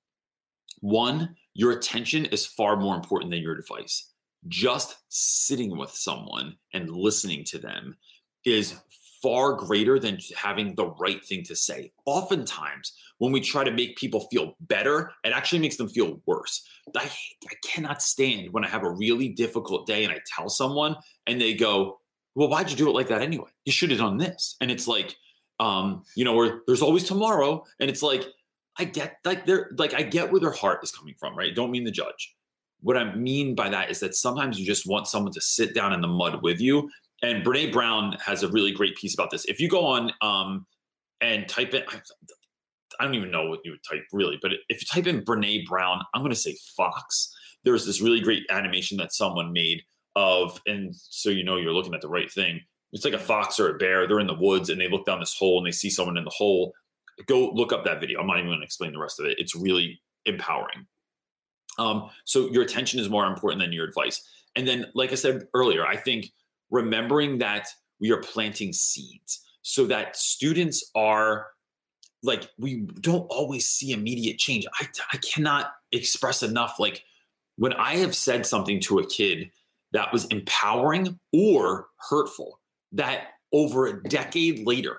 One, 0.82 1.36
your 1.54 1.72
attention 1.72 2.26
is 2.26 2.46
far 2.46 2.76
more 2.76 2.96
important 2.96 3.32
than 3.32 3.42
your 3.42 3.58
advice. 3.58 4.12
Just 4.48 4.98
sitting 5.10 5.78
with 5.78 5.92
someone 5.92 6.56
and 6.74 6.90
listening 6.90 7.44
to 7.46 7.60
them 7.60 7.96
is 8.46 8.76
far 9.22 9.54
greater 9.54 10.00
than 10.00 10.18
having 10.36 10.74
the 10.76 10.88
right 11.00 11.24
thing 11.24 11.44
to 11.44 11.56
say. 11.56 11.92
Oftentimes, 12.06 12.94
when 13.20 13.32
we 13.32 13.40
try 13.40 13.64
to 13.64 13.72
make 13.72 13.96
people 13.98 14.28
feel 14.32 14.56
better, 14.62 15.12
it 15.24 15.32
actually 15.32 15.60
makes 15.60 15.78
them 15.78 15.90
feel 15.90 16.22
worse. 16.26 16.68
I, 16.96 17.06
I 17.06 17.54
cannot 17.64 18.02
stand 18.02 18.52
when 18.52 18.66
I 18.66 18.68
have 18.68 18.84
a 18.84 18.92
really 18.92 19.30
difficult 19.30 19.86
day 19.86 20.04
and 20.04 20.12
I 20.12 20.20
tell 20.36 20.50
someone 20.50 20.96
and 21.28 21.40
they 21.40 21.54
go, 21.54 22.00
Well, 22.34 22.50
why'd 22.50 22.72
you 22.72 22.76
do 22.76 22.90
it 22.90 22.96
like 22.96 23.10
that 23.10 23.22
anyway? 23.22 23.50
You 23.66 23.72
should 23.72 23.92
have 23.92 24.00
done 24.00 24.18
this. 24.18 24.56
And 24.60 24.72
it's 24.72 24.88
like, 24.88 25.16
um, 25.60 26.04
you 26.16 26.26
know, 26.26 26.34
where 26.34 26.62
there's 26.66 26.82
always 26.82 27.04
tomorrow. 27.04 27.64
And 27.80 27.90
it's 27.90 28.02
like, 28.02 28.26
I 28.78 28.86
get 28.86 29.18
like 29.26 29.46
they're 29.46 29.72
like 29.78 29.94
I 29.94 30.04
get 30.04 30.32
where 30.32 30.40
their 30.40 30.52
heart 30.52 30.80
is 30.84 30.92
coming 30.92 31.16
from, 31.20 31.38
right? 31.38 31.54
Don't 31.54 31.72
mean 31.72 31.84
the 31.84 31.92
judge. 31.92 32.36
What 32.82 32.98
I 32.98 33.14
mean 33.14 33.54
by 33.54 33.70
that 33.70 33.92
is 33.92 34.00
that 34.00 34.16
sometimes 34.16 34.60
you 34.60 34.66
just 34.66 34.88
want 34.88 35.08
someone 35.08 35.34
to 35.34 35.42
sit 35.42 35.76
down 35.76 35.94
in 35.94 36.02
the 36.02 36.08
mud 36.08 36.42
with 36.42 36.60
you 36.60 36.90
and 37.22 37.46
Brene 37.46 37.72
Brown 37.72 38.18
has 38.26 38.44
a 38.44 38.48
really 38.50 38.72
great 38.72 38.96
piece 38.96 39.14
about 39.14 39.32
this. 39.32 39.46
If 39.46 39.60
you 39.60 39.70
go 39.70 39.86
on 39.86 40.12
um, 40.22 40.66
and 41.22 41.48
type 41.48 41.74
in, 41.74 41.84
I 43.00 43.06
don't 43.06 43.16
even 43.16 43.32
know 43.32 43.48
what 43.48 43.60
you 43.64 43.72
would 43.72 43.84
type 43.84 44.04
really, 44.12 44.40
but 44.42 44.52
if 44.70 44.82
you 44.82 44.88
type 44.92 45.08
in 45.08 45.24
Brene 45.24 45.66
Brown, 45.66 46.02
I'm 46.14 46.22
going 46.22 46.34
to 46.34 46.40
say 46.40 46.58
Fox. 46.76 47.34
There's 47.64 47.86
this 47.86 48.02
really 48.02 48.22
great 48.22 48.44
animation 48.50 48.98
that 48.98 49.14
someone 49.14 49.54
made 49.54 49.84
of, 50.16 50.60
and 50.66 50.96
so 50.96 51.30
you 51.30 51.44
know 51.44 51.58
you're 51.58 51.74
looking 51.74 51.94
at 51.94 52.02
the 52.02 52.10
right 52.10 52.32
thing. 52.32 52.60
It's 52.92 53.06
like 53.06 53.14
a 53.14 53.20
fox 53.20 53.60
or 53.60 53.70
a 53.70 53.78
bear. 53.78 54.06
They're 54.08 54.20
in 54.20 54.28
the 54.28 54.34
woods 54.34 54.70
and 54.70 54.82
they 54.82 54.90
look 54.90 55.06
down 55.06 55.22
this 55.22 55.38
hole 55.38 55.60
and 55.60 55.66
they 55.66 55.72
see 55.72 55.90
someone 55.90 56.18
in 56.18 56.26
the 56.26 56.32
hole. 56.32 56.74
Go 57.28 57.52
look 57.52 57.74
up 57.74 57.84
that 57.86 58.00
video. 58.00 58.20
I'm 58.20 58.28
not 58.28 58.38
even 58.38 58.50
going 58.50 58.60
to 58.60 58.66
explain 58.66 58.92
the 58.92 59.00
rest 59.00 59.20
of 59.20 59.26
it. 59.26 59.38
It's 59.38 59.56
really 59.56 60.02
empowering. 60.26 60.86
Um, 61.78 62.10
so 62.26 62.50
your 62.52 62.64
attention 62.64 63.00
is 63.00 63.10
more 63.10 63.26
important 63.26 63.62
than 63.62 63.72
your 63.72 63.86
advice. 63.86 64.22
And 64.56 64.68
then, 64.68 64.86
like 64.94 65.12
I 65.12 65.16
said 65.16 65.48
earlier, 65.54 65.86
I 65.86 65.96
think 65.96 66.32
remembering 66.70 67.38
that 67.40 67.68
we 68.00 68.12
are 68.12 68.18
planting 68.18 68.74
seeds 68.74 69.42
so 69.62 69.86
that 69.86 70.18
students 70.18 70.90
are 70.96 71.48
like 72.24 72.50
we 72.58 72.82
don't 73.00 73.26
always 73.30 73.68
see 73.68 73.92
immediate 73.92 74.38
change 74.38 74.66
i, 74.80 74.88
I 75.14 75.18
cannot 75.18 75.72
express 75.92 76.44
enough 76.44 76.80
like 76.80 77.04
when 77.58 77.74
i 77.74 77.96
have 77.98 78.16
said 78.16 78.46
something 78.46 78.80
to 78.82 79.00
a 79.00 79.08
kid 79.08 79.52
that 79.94 80.12
was 80.12 80.26
empowering 80.26 81.20
or 81.34 81.88
hurtful 82.10 82.60
that 82.92 83.30
over 83.54 83.88
a 83.88 84.04
decade 84.04 84.66
later 84.66 84.98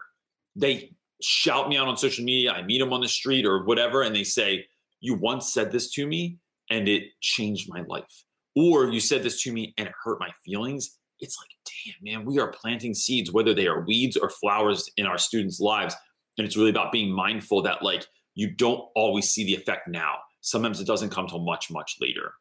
they 0.57 0.93
shout 1.23 1.69
me 1.69 1.77
out 1.77 1.89
on 1.89 1.97
social 1.97 2.25
media 2.25 2.53
i 2.53 2.63
meet 2.63 2.79
them 2.79 2.93
on 2.93 3.01
the 3.01 3.09
street 3.09 3.47
or 3.47 3.65
whatever 3.65 4.03
and 4.03 4.15
they 4.15 4.25
say 4.25 4.65
you 5.01 5.15
once 5.15 5.53
said 5.53 5.71
this 5.73 5.91
to 5.91 6.07
me 6.07 6.39
and 6.71 6.89
it 6.89 7.05
changed 7.21 7.69
my 7.69 7.83
life 7.83 8.25
or 8.57 8.89
you 8.89 9.01
said 9.01 9.23
this 9.23 9.43
to 9.43 9.53
me 9.53 9.75
and 9.79 9.89
it 9.89 9.95
hurt 10.05 10.19
my 10.21 10.31
feelings 10.45 10.99
it's 11.23 11.39
like, 11.39 11.51
damn, 11.87 12.19
man, 12.19 12.27
we 12.27 12.41
are 12.41 12.49
planting 12.49 12.95
seeds, 12.95 13.31
whether 13.31 13.55
they 13.55 13.69
are 13.69 13.81
weeds 13.81 14.17
or 14.17 14.29
flowers 14.29 14.91
in 14.97 15.07
our 15.07 15.19
students' 15.19 15.61
lives. 15.61 15.95
And 16.37 16.45
it's 16.45 16.57
really 16.57 16.71
about 16.71 16.93
being 16.93 17.13
mindful 17.13 17.63
that, 17.63 17.83
like, 17.83 18.05
you 18.35 18.51
don't 18.51 18.89
always 18.97 19.31
see 19.31 19.45
the 19.45 19.55
effect 19.55 19.87
now. 19.87 20.17
Sometimes 20.41 20.81
it 20.81 20.87
doesn't 20.87 21.11
come 21.11 21.29
till 21.29 21.39
much, 21.39 21.71
much 21.71 21.97
later. 22.01 22.35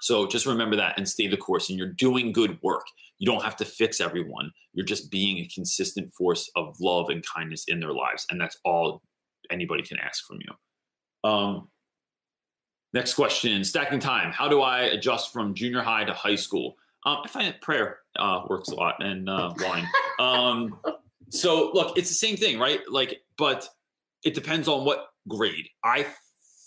So 0.00 0.26
just 0.26 0.44
remember 0.44 0.76
that 0.76 0.98
and 0.98 1.08
stay 1.08 1.26
the 1.26 1.38
course. 1.38 1.70
And 1.70 1.78
you're 1.78 1.92
doing 1.92 2.32
good 2.32 2.58
work. 2.62 2.84
You 3.18 3.26
don't 3.26 3.42
have 3.42 3.56
to 3.56 3.64
fix 3.64 4.00
everyone. 4.00 4.50
You're 4.72 4.86
just 4.86 5.10
being 5.10 5.38
a 5.38 5.48
consistent 5.54 6.12
force 6.12 6.50
of 6.56 6.76
love 6.80 7.08
and 7.08 7.24
kindness 7.26 7.64
in 7.68 7.80
their 7.80 7.92
lives. 7.92 8.26
And 8.30 8.40
that's 8.40 8.58
all 8.64 9.02
anybody 9.50 9.82
can 9.82 9.98
ask 9.98 10.26
from 10.26 10.38
you. 10.40 11.30
Um, 11.30 11.68
next 12.92 13.14
question 13.14 13.64
stacking 13.64 14.00
time. 14.00 14.32
How 14.32 14.48
do 14.48 14.60
I 14.60 14.82
adjust 14.82 15.32
from 15.32 15.54
junior 15.54 15.82
high 15.82 16.04
to 16.04 16.12
high 16.12 16.36
school? 16.36 16.76
Um, 17.04 17.18
I 17.24 17.28
find 17.28 17.46
that 17.46 17.60
prayer 17.60 17.98
uh, 18.18 18.42
works 18.48 18.68
a 18.68 18.74
lot 18.74 18.96
and 19.02 19.28
uh, 19.28 19.52
wine. 19.58 19.86
um, 20.18 20.78
so 21.30 21.70
look, 21.72 21.96
it's 21.96 22.08
the 22.08 22.14
same 22.14 22.36
thing, 22.36 22.58
right? 22.58 22.80
Like, 22.88 23.20
but 23.38 23.68
it 24.24 24.34
depends 24.34 24.68
on 24.68 24.84
what 24.84 25.06
grade. 25.28 25.68
I 25.84 26.06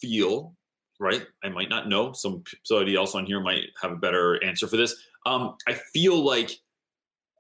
feel 0.02 0.56
right. 1.00 1.26
I 1.44 1.50
might 1.50 1.70
not 1.70 1.88
know. 1.88 2.14
Some 2.14 2.44
somebody 2.64 2.96
else 2.96 3.16
on 3.16 3.26
here 3.26 3.40
might 3.40 3.64
have 3.82 3.92
a 3.92 3.96
better 3.96 4.44
answer 4.44 4.68
for 4.68 4.78
this. 4.78 4.96
Um, 5.26 5.56
I 5.68 5.74
feel 5.74 6.24
like 6.24 6.52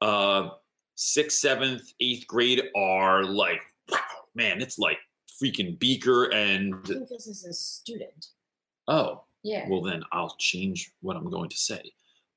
uh, 0.01 0.49
sixth, 0.95 1.39
seventh, 1.39 1.93
eighth 1.99 2.27
grade 2.27 2.63
are 2.75 3.23
like, 3.23 3.61
wow, 3.89 3.99
man, 4.35 4.61
it's 4.61 4.77
like 4.77 4.97
freaking 5.41 5.79
beaker 5.79 6.25
and. 6.25 6.75
I 6.83 6.87
think 6.87 7.09
this 7.09 7.27
is 7.27 7.45
a 7.45 7.53
student. 7.53 8.27
Oh. 8.87 9.23
Yeah. 9.43 9.67
Well, 9.69 9.81
then 9.81 10.03
I'll 10.11 10.35
change 10.37 10.91
what 11.01 11.15
I'm 11.15 11.29
going 11.29 11.49
to 11.49 11.57
say. 11.57 11.81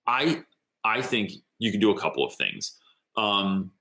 I 0.07 0.45
I 0.85 1.03
think 1.03 1.33
you 1.59 1.71
can 1.71 1.81
do 1.81 1.91
a 1.91 1.99
couple 1.99 2.25
of 2.25 2.35
things. 2.35 2.79
Um, 3.17 3.73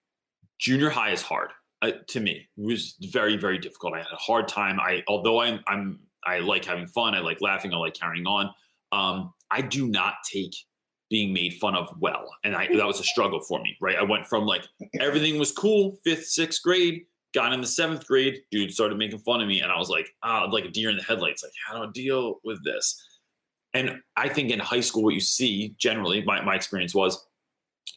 junior 0.58 0.90
high 0.90 1.12
is 1.12 1.22
hard 1.22 1.50
uh, 1.82 1.92
to 2.08 2.20
me. 2.20 2.48
It 2.58 2.64
was 2.66 2.96
very 3.12 3.38
very 3.38 3.58
difficult. 3.58 3.94
I 3.94 4.00
had 4.00 4.08
a 4.12 4.18
hard 4.18 4.48
time. 4.48 4.80
I 4.80 5.04
although 5.08 5.42
I'm 5.42 5.60
I'm 5.68 6.00
I 6.26 6.40
like 6.40 6.66
having 6.66 6.88
fun. 6.88 7.16
I 7.16 7.20
like 7.20 7.42
laughing. 7.42 7.74
I 7.74 7.78
like 7.78 7.94
carrying 7.94 8.26
on. 8.26 8.52
Um, 8.92 9.34
I 9.52 9.62
do 9.62 9.88
not 9.88 10.16
take 10.32 10.56
being 11.12 11.32
made 11.32 11.54
fun 11.56 11.76
of 11.76 11.94
well, 12.00 12.28
and 12.44 12.56
I 12.56 12.68
that 12.76 12.88
was 12.88 13.00
a 13.00 13.04
struggle 13.04 13.42
for 13.42 13.62
me. 13.62 13.78
Right, 13.80 13.98
I 13.98 14.04
went 14.04 14.26
from 14.26 14.46
like 14.46 14.64
everything 15.00 15.38
was 15.38 15.52
cool, 15.52 16.00
fifth, 16.04 16.26
sixth 16.26 16.64
grade, 16.64 17.06
got 17.36 17.54
in 17.54 17.62
the 17.62 17.68
seventh 17.68 18.08
grade, 18.08 18.42
dude 18.50 18.74
started 18.74 18.98
making 18.98 19.20
fun 19.20 19.42
of 19.42 19.48
me, 19.48 19.62
and 19.62 19.72
I 19.72 19.78
was 19.78 19.90
like, 19.90 20.16
ah, 20.24 20.46
like 20.46 20.66
a 20.66 20.70
deer 20.70 20.90
in 20.90 20.98
the 20.98 21.04
headlights. 21.04 21.44
Like, 21.44 21.52
how 21.68 21.78
do 21.78 21.84
I 21.88 21.92
deal 21.92 22.40
with 22.44 22.64
this? 22.64 23.04
And 23.74 24.02
I 24.18 24.28
think 24.28 24.52
in 24.52 24.60
high 24.60 24.82
school, 24.82 25.04
what 25.04 25.14
you 25.14 25.22
see 25.22 25.76
generally, 25.78 26.24
my, 26.24 26.42
my 26.42 26.56
experience 26.56 26.94
was 26.94 27.26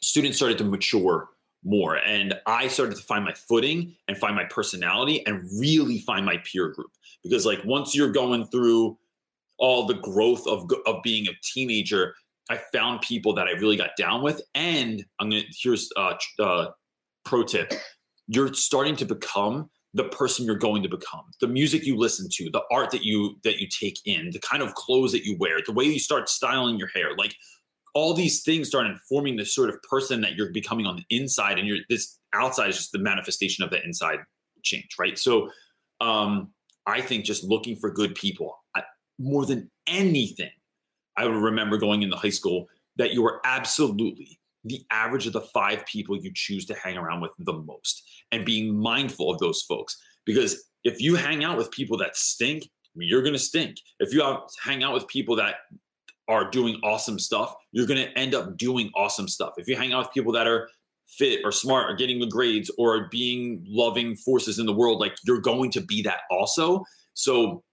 students 0.01 0.37
started 0.37 0.57
to 0.59 0.63
mature 0.63 1.29
more. 1.65 1.97
And 1.97 2.39
I 2.45 2.67
started 2.67 2.95
to 2.95 3.03
find 3.03 3.25
my 3.25 3.33
footing 3.33 3.93
and 4.07 4.17
find 4.17 4.35
my 4.35 4.45
personality 4.45 5.25
and 5.25 5.49
really 5.59 5.99
find 5.99 6.25
my 6.25 6.37
peer 6.37 6.69
group. 6.69 6.91
Because, 7.23 7.45
like, 7.45 7.59
once 7.65 7.93
you're 7.93 8.11
going 8.11 8.45
through 8.45 8.97
all 9.57 9.85
the 9.85 9.95
growth 9.95 10.47
of, 10.47 10.69
of 10.85 11.01
being 11.03 11.27
a 11.27 11.31
teenager, 11.41 12.15
I 12.49 12.59
found 12.73 13.01
people 13.01 13.33
that 13.35 13.47
I 13.47 13.51
really 13.51 13.77
got 13.77 13.91
down 13.97 14.21
with. 14.21 14.41
And 14.53 15.03
I'm 15.19 15.29
going 15.29 15.43
to, 15.43 15.47
here's 15.59 15.89
a 15.97 15.99
uh, 15.99 16.17
uh, 16.39 16.71
pro 17.25 17.43
tip 17.43 17.73
you're 18.27 18.53
starting 18.53 18.95
to 18.95 19.05
become 19.05 19.69
the 19.93 20.05
person 20.05 20.45
you're 20.45 20.55
going 20.55 20.83
to 20.83 20.89
become 20.89 21.23
the 21.41 21.47
music 21.47 21.85
you 21.85 21.97
listen 21.97 22.27
to 22.31 22.49
the 22.51 22.61
art 22.71 22.91
that 22.91 23.03
you 23.03 23.37
that 23.43 23.59
you 23.59 23.67
take 23.67 23.99
in 24.05 24.29
the 24.31 24.39
kind 24.39 24.61
of 24.61 24.73
clothes 24.75 25.11
that 25.11 25.25
you 25.25 25.35
wear 25.39 25.59
the 25.65 25.73
way 25.73 25.83
you 25.83 25.99
start 25.99 26.29
styling 26.29 26.77
your 26.77 26.89
hair 26.89 27.15
like 27.17 27.35
all 27.93 28.13
these 28.13 28.43
things 28.43 28.67
start 28.67 28.87
informing 28.87 29.35
the 29.35 29.45
sort 29.45 29.69
of 29.69 29.81
person 29.83 30.21
that 30.21 30.35
you're 30.35 30.51
becoming 30.51 30.85
on 30.85 30.95
the 30.95 31.15
inside 31.15 31.57
and 31.57 31.67
you're 31.67 31.79
this 31.89 32.19
outside 32.33 32.69
is 32.69 32.77
just 32.77 32.91
the 32.91 32.99
manifestation 32.99 33.63
of 33.63 33.69
the 33.69 33.83
inside 33.83 34.19
change 34.63 34.89
right 34.99 35.17
so 35.17 35.49
um 36.01 36.49
i 36.85 36.99
think 36.99 37.23
just 37.25 37.43
looking 37.43 37.75
for 37.75 37.89
good 37.89 38.13
people 38.15 38.57
I, 38.75 38.83
more 39.17 39.45
than 39.45 39.69
anything 39.87 40.51
i 41.17 41.23
remember 41.23 41.77
going 41.77 42.01
into 42.01 42.15
high 42.15 42.29
school 42.29 42.67
that 42.97 43.13
you 43.13 43.25
are 43.25 43.41
absolutely 43.45 44.39
the 44.65 44.83
average 44.91 45.27
of 45.27 45.33
the 45.33 45.41
five 45.41 45.85
people 45.85 46.17
you 46.17 46.31
choose 46.33 46.65
to 46.65 46.73
hang 46.73 46.97
around 46.97 47.21
with 47.21 47.31
the 47.39 47.53
most 47.53 48.03
and 48.31 48.45
being 48.45 48.75
mindful 48.75 49.31
of 49.31 49.39
those 49.39 49.61
folks. 49.61 49.97
Because 50.25 50.63
if 50.83 50.99
you 50.99 51.15
hang 51.15 51.43
out 51.43 51.57
with 51.57 51.71
people 51.71 51.97
that 51.99 52.17
stink, 52.17 52.67
you're 52.95 53.21
going 53.21 53.33
to 53.33 53.39
stink. 53.39 53.77
If 53.99 54.13
you 54.13 54.23
hang 54.63 54.83
out 54.83 54.93
with 54.93 55.07
people 55.07 55.35
that 55.35 55.55
are 56.27 56.49
doing 56.49 56.79
awesome 56.83 57.19
stuff, 57.19 57.53
you're 57.71 57.85
going 57.85 58.03
to 58.03 58.17
end 58.17 58.33
up 58.33 58.57
doing 58.57 58.89
awesome 58.95 59.27
stuff. 59.27 59.53
If 59.57 59.67
you 59.67 59.75
hang 59.75 59.93
out 59.93 60.05
with 60.05 60.13
people 60.13 60.31
that 60.33 60.47
are 60.47 60.67
fit 61.07 61.41
or 61.43 61.51
smart 61.51 61.91
or 61.91 61.95
getting 61.95 62.19
good 62.19 62.31
grades 62.31 62.71
or 62.79 63.07
being 63.11 63.63
loving 63.67 64.15
forces 64.15 64.57
in 64.57 64.65
the 64.65 64.73
world, 64.73 64.99
like 64.99 65.15
you're 65.25 65.41
going 65.41 65.69
to 65.71 65.81
be 65.81 66.01
that 66.01 66.21
also. 66.31 66.83
So 67.13 67.63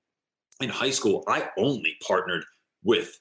in 0.61 0.68
high 0.68 0.90
school, 0.90 1.24
I 1.26 1.49
only 1.57 1.97
partnered 2.07 2.45
with 2.84 3.18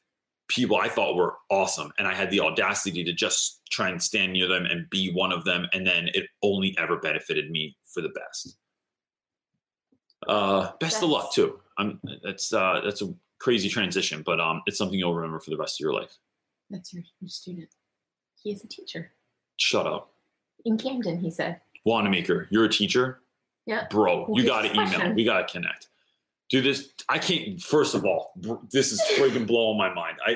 people 0.51 0.77
I 0.77 0.89
thought 0.89 1.15
were 1.15 1.35
awesome. 1.49 1.91
And 1.97 2.07
I 2.07 2.13
had 2.13 2.29
the 2.29 2.41
audacity 2.41 3.03
to 3.05 3.13
just 3.13 3.61
try 3.71 3.89
and 3.89 4.01
stand 4.01 4.33
near 4.33 4.47
them 4.47 4.65
and 4.65 4.89
be 4.89 5.11
one 5.13 5.31
of 5.31 5.45
them. 5.45 5.65
And 5.73 5.87
then 5.87 6.09
it 6.13 6.27
only 6.43 6.75
ever 6.77 6.97
benefited 6.97 7.49
me 7.49 7.77
for 7.85 8.01
the 8.01 8.09
best. 8.09 8.57
Uh, 10.27 10.71
best 10.79 10.79
that's, 10.79 11.03
of 11.03 11.09
luck 11.09 11.33
too. 11.33 11.59
I'm 11.77 11.99
that's 12.23 12.53
uh, 12.53 12.81
that's 12.83 13.01
a 13.01 13.13
crazy 13.39 13.69
transition, 13.69 14.21
but 14.23 14.39
um, 14.39 14.61
it's 14.67 14.77
something 14.77 14.99
you'll 14.99 15.15
remember 15.15 15.39
for 15.39 15.49
the 15.49 15.57
rest 15.57 15.79
of 15.79 15.83
your 15.83 15.93
life. 15.93 16.15
That's 16.69 16.93
your, 16.93 17.03
your 17.21 17.29
student. 17.29 17.69
He 18.43 18.51
is 18.51 18.63
a 18.63 18.67
teacher 18.67 19.13
Shut 19.57 19.87
up, 19.87 20.13
in 20.65 20.77
Camden. 20.77 21.19
He 21.19 21.31
said. 21.31 21.61
Wanamaker. 21.85 22.47
You're 22.51 22.65
a 22.65 22.69
teacher, 22.69 23.21
Yeah. 23.65 23.87
bro. 23.89 24.27
You 24.35 24.45
got 24.45 24.61
to 24.61 24.71
email. 24.71 25.13
We 25.13 25.23
got 25.23 25.47
to 25.47 25.51
connect. 25.51 25.87
Dude, 26.51 26.65
this 26.65 26.91
I 27.07 27.17
can't. 27.17 27.61
First 27.61 27.95
of 27.95 28.05
all, 28.05 28.33
this 28.71 28.91
is 28.91 29.01
freaking 29.17 29.47
blowing 29.47 29.77
my 29.77 29.93
mind. 29.93 30.17
I 30.25 30.35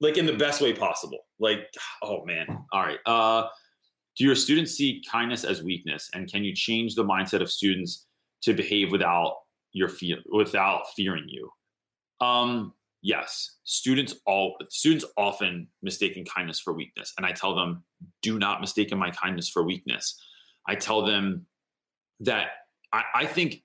like 0.00 0.16
in 0.16 0.24
the 0.24 0.32
best 0.32 0.62
way 0.62 0.72
possible. 0.72 1.18
Like, 1.38 1.68
oh 2.02 2.24
man. 2.24 2.46
All 2.72 2.82
right. 2.82 2.98
Uh, 3.04 3.48
do 4.16 4.24
your 4.24 4.34
students 4.34 4.72
see 4.72 5.04
kindness 5.10 5.44
as 5.44 5.62
weakness, 5.62 6.08
and 6.14 6.30
can 6.30 6.42
you 6.42 6.54
change 6.54 6.94
the 6.94 7.04
mindset 7.04 7.42
of 7.42 7.50
students 7.50 8.06
to 8.42 8.54
behave 8.54 8.90
without 8.90 9.36
your 9.72 9.88
fear, 9.88 10.16
without 10.32 10.84
fearing 10.96 11.26
you? 11.28 11.50
Um, 12.26 12.72
yes. 13.02 13.56
Students 13.64 14.14
all 14.24 14.56
students 14.70 15.04
often 15.18 15.68
mistaken 15.82 16.24
kindness 16.24 16.60
for 16.60 16.72
weakness, 16.72 17.12
and 17.18 17.26
I 17.26 17.32
tell 17.32 17.54
them, 17.54 17.84
do 18.22 18.38
not 18.38 18.62
mistake 18.62 18.90
my 18.96 19.10
kindness 19.10 19.50
for 19.50 19.64
weakness. 19.64 20.18
I 20.66 20.76
tell 20.76 21.04
them 21.04 21.44
that 22.20 22.48
I, 22.94 23.02
I 23.14 23.26
think 23.26 23.62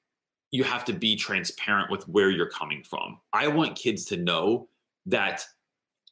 you 0.51 0.65
have 0.65 0.85
to 0.85 0.93
be 0.93 1.15
transparent 1.15 1.89
with 1.89 2.07
where 2.07 2.29
you're 2.29 2.49
coming 2.49 2.83
from. 2.83 3.17
I 3.33 3.47
want 3.47 3.75
kids 3.75 4.05
to 4.05 4.17
know 4.17 4.67
that 5.05 5.45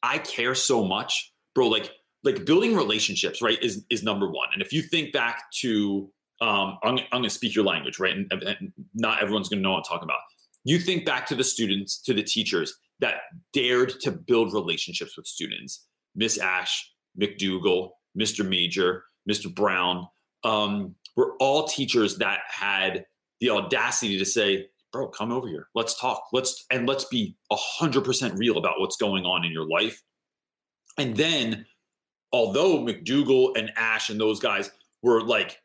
I 0.01 0.17
care 0.17 0.55
so 0.55 0.83
much, 0.83 1.33
bro. 1.53 1.67
Like, 1.67 1.91
like 2.23 2.45
building 2.45 2.75
relationships, 2.75 3.41
right, 3.41 3.61
is 3.61 3.85
is 3.89 4.01
number 4.01 4.29
one. 4.29 4.47
And 4.53 4.61
if 4.61 4.73
you 4.73 4.81
think 4.81 5.13
back 5.13 5.51
to, 5.59 6.09
um, 6.41 6.77
I'm, 6.83 6.97
I'm 6.97 7.19
gonna 7.19 7.29
speak 7.29 7.53
your 7.53 7.65
language, 7.65 7.99
right, 7.99 8.15
and, 8.15 8.31
and 8.31 8.73
not 8.93 9.21
everyone's 9.21 9.49
gonna 9.49 9.61
know 9.61 9.71
what 9.71 9.77
I'm 9.77 9.83
talking 9.83 10.05
about. 10.05 10.19
You 10.63 10.79
think 10.79 11.05
back 11.05 11.25
to 11.27 11.35
the 11.35 11.43
students, 11.43 12.01
to 12.01 12.13
the 12.13 12.23
teachers 12.23 12.73
that 12.99 13.15
dared 13.53 13.99
to 14.01 14.11
build 14.11 14.53
relationships 14.53 15.15
with 15.15 15.25
students, 15.25 15.85
Miss 16.15 16.37
Ash, 16.37 16.91
McDougal, 17.19 17.91
Mr. 18.17 18.47
Major, 18.47 19.03
Mr. 19.29 19.53
Brown, 19.53 20.07
um, 20.43 20.95
were 21.15 21.35
all 21.39 21.67
teachers 21.67 22.17
that 22.17 22.39
had 22.47 23.05
the 23.39 23.49
audacity 23.49 24.17
to 24.17 24.25
say, 24.25 24.67
bro, 24.91 25.07
come 25.07 25.31
over 25.31 25.47
here. 25.47 25.67
Let's 25.75 25.99
talk. 25.99 26.23
Let's 26.33 26.65
and 26.71 26.87
let's 26.87 27.05
be 27.05 27.35
hundred 27.51 28.03
percent 28.03 28.37
real 28.37 28.57
about 28.57 28.79
what's 28.79 28.97
going 28.97 29.25
on 29.25 29.45
in 29.45 29.51
your 29.51 29.67
life. 29.67 30.01
And 30.97 31.15
then, 31.15 31.65
although 32.33 32.79
McDougal 32.79 33.57
and 33.57 33.71
Ash 33.75 34.09
and 34.09 34.19
those 34.19 34.39
guys 34.39 34.71
were 35.01 35.21
like 35.21 35.59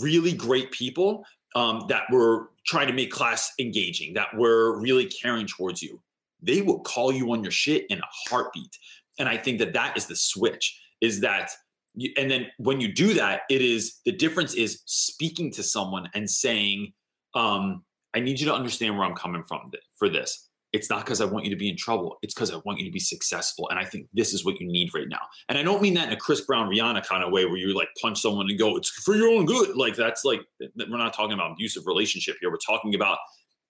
really 0.00 0.32
great 0.32 0.70
people 0.72 1.24
um, 1.54 1.86
that 1.88 2.02
were 2.10 2.50
trying 2.66 2.88
to 2.88 2.92
make 2.92 3.10
class 3.10 3.52
engaging, 3.58 4.14
that 4.14 4.28
were 4.36 4.80
really 4.80 5.06
caring 5.06 5.46
towards 5.46 5.80
you, 5.82 6.00
they 6.42 6.60
will 6.60 6.80
call 6.80 7.12
you 7.12 7.32
on 7.32 7.42
your 7.42 7.52
shit 7.52 7.86
in 7.88 7.98
a 7.98 8.08
heartbeat. 8.28 8.76
And 9.18 9.28
I 9.28 9.36
think 9.36 9.58
that 9.60 9.72
that 9.72 9.96
is 9.96 10.06
the 10.06 10.16
switch. 10.16 10.80
Is 11.00 11.20
that 11.20 11.50
you, 11.94 12.10
and 12.16 12.30
then 12.30 12.46
when 12.58 12.80
you 12.80 12.92
do 12.92 13.14
that, 13.14 13.42
it 13.48 13.62
is 13.62 14.00
the 14.04 14.12
difference 14.12 14.54
is 14.54 14.82
speaking 14.86 15.50
to 15.52 15.62
someone 15.62 16.08
and 16.14 16.28
saying, 16.28 16.92
um, 17.34 17.84
I 18.14 18.20
need 18.20 18.40
you 18.40 18.46
to 18.46 18.54
understand 18.54 18.96
where 18.96 19.06
I'm 19.06 19.14
coming 19.14 19.42
from 19.42 19.70
th- 19.70 19.82
for 19.96 20.08
this. 20.08 20.48
It's 20.72 20.90
not 20.90 21.04
because 21.04 21.20
I 21.20 21.24
want 21.24 21.44
you 21.44 21.50
to 21.50 21.56
be 21.56 21.68
in 21.68 21.76
trouble. 21.76 22.18
It's 22.22 22.34
because 22.34 22.50
I 22.52 22.60
want 22.64 22.78
you 22.78 22.84
to 22.84 22.90
be 22.90 22.98
successful. 22.98 23.68
And 23.70 23.78
I 23.78 23.84
think 23.84 24.08
this 24.12 24.34
is 24.34 24.44
what 24.44 24.60
you 24.60 24.66
need 24.66 24.90
right 24.94 25.08
now. 25.08 25.20
And 25.48 25.56
I 25.56 25.62
don't 25.62 25.80
mean 25.80 25.94
that 25.94 26.08
in 26.08 26.12
a 26.12 26.16
Chris 26.16 26.42
Brown 26.42 26.68
Rihanna 26.68 27.06
kind 27.06 27.22
of 27.22 27.32
way 27.32 27.44
where 27.46 27.56
you 27.56 27.74
like 27.74 27.88
punch 28.00 28.20
someone 28.20 28.46
and 28.48 28.58
go, 28.58 28.76
it's 28.76 28.90
for 28.90 29.14
your 29.14 29.28
own 29.28 29.46
good. 29.46 29.76
Like 29.76 29.96
that's 29.96 30.24
like, 30.24 30.40
we're 30.60 30.98
not 30.98 31.14
talking 31.14 31.32
about 31.32 31.52
abusive 31.52 31.86
relationship 31.86 32.36
here. 32.40 32.50
We're 32.50 32.58
talking 32.58 32.94
about 32.94 33.18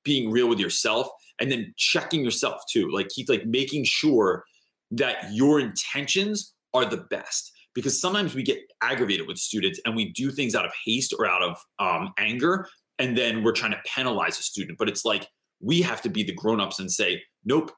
being 0.05 0.31
real 0.31 0.49
with 0.49 0.59
yourself 0.59 1.09
and 1.39 1.53
then 1.53 1.75
checking 1.77 2.25
yourself 2.25 2.63
too. 2.71 2.91
Like 2.91 3.09
keep 3.09 3.29
like 3.29 3.45
making 3.45 3.85
sure 3.85 4.45
that 4.93 5.33
your 5.33 5.61
intentions 5.61 6.55
are 6.73 6.85
the 6.85 7.05
best 7.11 7.53
because 7.75 8.01
sometimes 8.01 8.35
we 8.35 8.43
get 8.43 8.59
aggravated 8.83 9.27
with 9.27 9.37
students 9.37 9.81
and 9.85 9.95
we 9.95 10.13
do 10.13 10.31
things 10.31 10.55
out 10.55 10.65
of 10.65 10.73
haste 10.85 11.15
or 11.19 11.27
out 11.27 11.43
of 11.43 11.57
um, 11.79 12.13
anger 12.19 12.67
and 12.99 13.17
then 13.17 13.43
we're 13.43 13.53
trying 13.53 13.73
to 13.73 13.81
penalize 13.85 14.39
a 14.39 14.43
student. 14.43 14.79
But 14.79 14.89
it's 14.89 15.05
like 15.05 15.29
we 15.61 15.83
have 15.83 16.03
to 16.03 16.09
be 16.09 16.23
the 16.23 16.35
grown-ups 16.35 16.79
and 16.79 16.91
say 16.91 17.23
nope 17.45 17.73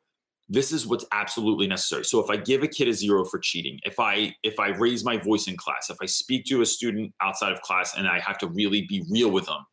this 0.49 0.73
is 0.73 0.87
what's 0.87 1.05
absolutely 1.13 1.67
necessary. 1.67 2.05
So 2.05 2.23
if 2.23 2.31
i 2.31 2.37
give 2.37 2.63
a 2.63 2.69
kid 2.69 2.89
a 2.89 2.93
zero 2.93 3.25
for 3.25 3.39
cheating 3.39 3.79
if 3.85 4.01
i 4.01 4.35
if 4.43 4.59
i 4.59 4.69
raise 4.69 5.05
my 5.05 5.17
voice 5.17 5.47
in 5.47 5.57
class 5.57 5.91
if 5.91 5.99
i 6.01 6.07
speak 6.07 6.45
to 6.47 6.63
a 6.63 6.67
student 6.67 7.13
outside 7.21 7.53
of 7.53 7.61
class 7.63 7.97
and 7.97 8.09
i 8.09 8.19
have 8.19 8.39
to 8.39 8.49
really 8.49 8.87
be 8.89 9.05
real 9.11 9.31
with 9.31 9.47
them 9.47 9.65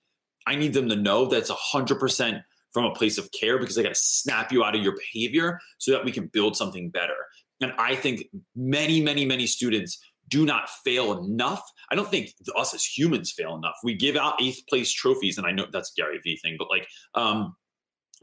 i 0.47 0.55
need 0.55 0.73
them 0.73 0.89
to 0.89 0.95
know 0.95 1.25
that's 1.25 1.51
100% 1.51 2.41
from 2.73 2.85
a 2.85 2.93
place 2.93 3.17
of 3.17 3.31
care 3.31 3.57
because 3.57 3.77
i 3.77 3.83
got 3.83 3.89
to 3.89 3.95
snap 3.95 4.51
you 4.51 4.63
out 4.63 4.75
of 4.75 4.81
your 4.81 4.95
behavior 4.95 5.59
so 5.77 5.91
that 5.91 6.03
we 6.03 6.11
can 6.11 6.27
build 6.27 6.55
something 6.55 6.89
better. 6.89 7.15
And 7.61 7.71
i 7.77 7.95
think 7.95 8.25
many 8.55 9.01
many 9.01 9.25
many 9.25 9.47
students 9.47 9.99
do 10.29 10.45
not 10.45 10.69
fail 10.69 11.19
enough. 11.19 11.61
I 11.91 11.95
don't 11.95 12.09
think 12.09 12.33
us 12.55 12.73
as 12.73 12.83
humans 12.83 13.31
fail 13.31 13.55
enough. 13.55 13.75
We 13.83 13.95
give 13.95 14.15
out 14.15 14.41
eighth 14.41 14.61
place 14.67 14.91
trophies, 14.91 15.37
and 15.37 15.45
I 15.45 15.51
know 15.51 15.67
that's 15.71 15.93
Gary 15.95 16.19
Vee 16.23 16.37
thing, 16.37 16.55
but 16.57 16.69
like, 16.69 16.87
um, 17.13 17.55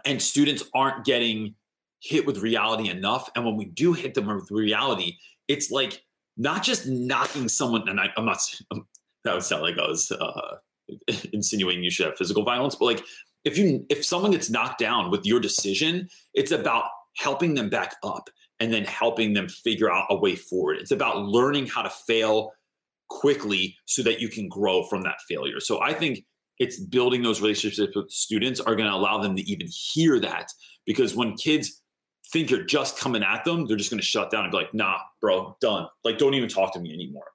and 0.05 0.21
students 0.21 0.65
aren't 0.75 1.05
getting 1.05 1.55
hit 2.03 2.27
with 2.27 2.39
reality 2.39 2.91
enough. 2.91 3.31
And 3.37 3.45
when 3.45 3.57
we 3.57 3.67
do 3.67 3.93
hit 3.93 4.15
them 4.15 4.27
with 4.27 4.51
reality, 4.51 5.17
it's 5.49 5.71
like 5.71 6.03
not 6.37 6.63
just 6.63 6.87
knocking 6.87 7.49
someone. 7.49 7.89
And 7.89 8.01
I, 8.01 8.09
I'm 8.17 8.25
not. 8.25 8.39
I'm, 8.73 8.87
that 9.25 9.35
would 9.35 9.45
sound 9.45 9.63
like 9.63 9.79
I 9.79 9.87
was 9.87 10.11
uh, 10.11 10.57
insinuating 11.33 11.85
you 11.85 11.91
should 11.91 12.07
have 12.07 12.17
physical 12.17 12.43
violence, 12.43 12.75
but 12.75 12.87
like 12.87 13.05
if 13.45 13.57
you 13.57 13.87
if 13.89 14.05
someone 14.05 14.33
gets 14.33 14.51
knocked 14.51 14.79
down 14.79 15.11
with 15.11 15.25
your 15.25 15.41
decision, 15.41 16.09
it's 16.35 16.53
about 16.53 16.85
helping 17.17 17.55
them 17.55 17.69
back 17.69 17.97
up 18.03 18.29
and 18.63 18.73
then 18.73 18.85
helping 18.85 19.33
them 19.33 19.49
figure 19.49 19.91
out 19.93 20.07
a 20.09 20.15
way 20.15 20.37
forward. 20.37 20.77
It's 20.79 20.93
about 20.93 21.25
learning 21.25 21.67
how 21.67 21.83
to 21.83 21.91
fail 21.91 22.53
quickly 23.09 23.77
so 23.87 24.05
that 24.05 24.21
you 24.21 24.29
can 24.29 24.49
grow 24.49 24.85
from 24.85 25.03
that 25.03 25.21
failure. 25.29 25.59
So 25.59 25.83
I 25.83 25.93
think 25.93 26.25
it's 26.61 26.79
building 26.79 27.25
those 27.25 27.41
relationships 27.41 27.97
with 27.97 28.09
students 28.09 28.61
are 28.61 28.77
going 28.77 28.89
to 28.89 28.95
allow 28.95 29.19
them 29.19 29.35
to 29.35 29.43
even 29.51 29.67
hear 29.67 30.21
that 30.21 30.53
because 30.87 31.17
when 31.17 31.35
kids 31.35 31.83
think 32.33 32.51
you're 32.51 32.63
just 32.63 32.97
coming 32.97 33.25
at 33.25 33.45
them, 33.45 33.67
they're 33.67 33.77
just 33.77 33.91
going 33.91 34.01
to 34.01 34.07
shut 34.07 34.31
down 34.31 34.45
and 34.45 34.53
be 34.53 34.59
like, 34.59 34.73
"Nah, 34.73 34.99
bro, 35.21 35.57
done. 35.61 35.89
Like 36.05 36.19
don't 36.19 36.35
even 36.35 36.49
talk 36.49 36.73
to 36.75 36.79
me 36.79 36.95
anymore." 36.95 37.33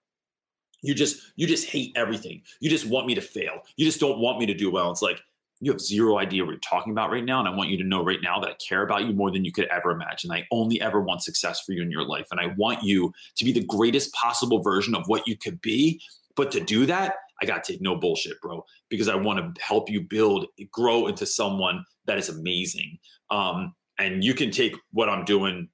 You 0.81 0.95
just 0.95 1.33
you 1.35 1.45
just 1.45 1.67
hate 1.67 1.91
everything. 1.97 2.41
You 2.61 2.69
just 2.69 2.87
want 2.87 3.05
me 3.05 3.15
to 3.15 3.21
fail. 3.21 3.63
You 3.75 3.85
just 3.85 3.99
don't 3.99 4.19
want 4.19 4.39
me 4.39 4.45
to 4.45 4.53
do 4.53 4.71
well. 4.71 4.91
It's 4.91 5.01
like 5.01 5.19
you 5.59 5.71
have 5.71 5.81
zero 5.81 6.17
idea 6.19 6.43
what 6.43 6.51
you're 6.51 6.59
talking 6.59 6.91
about 6.91 7.11
right 7.11 7.25
now. 7.25 7.39
And 7.39 7.47
I 7.47 7.55
want 7.55 7.69
you 7.69 7.77
to 7.77 7.83
know 7.83 8.03
right 8.03 8.21
now 8.21 8.39
that 8.39 8.49
I 8.49 8.55
care 8.55 8.83
about 8.83 9.05
you 9.05 9.13
more 9.13 9.31
than 9.31 9.43
you 9.43 9.51
could 9.51 9.67
ever 9.67 9.91
imagine. 9.91 10.31
I 10.31 10.45
only 10.51 10.79
ever 10.81 11.01
want 11.01 11.23
success 11.23 11.61
for 11.61 11.71
you 11.71 11.81
in 11.81 11.91
your 11.91 12.03
life. 12.03 12.27
And 12.31 12.39
I 12.39 12.53
want 12.57 12.83
you 12.83 13.11
to 13.37 13.45
be 13.45 13.51
the 13.51 13.65
greatest 13.65 14.13
possible 14.13 14.61
version 14.61 14.93
of 14.93 15.07
what 15.07 15.27
you 15.27 15.35
could 15.35 15.59
be. 15.61 16.01
But 16.35 16.51
to 16.51 16.59
do 16.59 16.85
that, 16.85 17.15
I 17.41 17.45
got 17.45 17.63
to 17.63 17.71
take 17.71 17.81
no 17.81 17.95
bullshit, 17.95 18.39
bro, 18.41 18.63
because 18.89 19.09
I 19.09 19.15
want 19.15 19.55
to 19.55 19.61
help 19.61 19.89
you 19.89 20.01
build, 20.01 20.47
grow 20.71 21.07
into 21.07 21.25
someone 21.25 21.83
that 22.05 22.17
is 22.17 22.29
amazing. 22.29 22.97
Um, 23.29 23.73
and 23.99 24.23
you 24.23 24.33
can 24.33 24.51
take 24.51 24.75
what 24.91 25.09
I'm 25.09 25.25
doing 25.25 25.69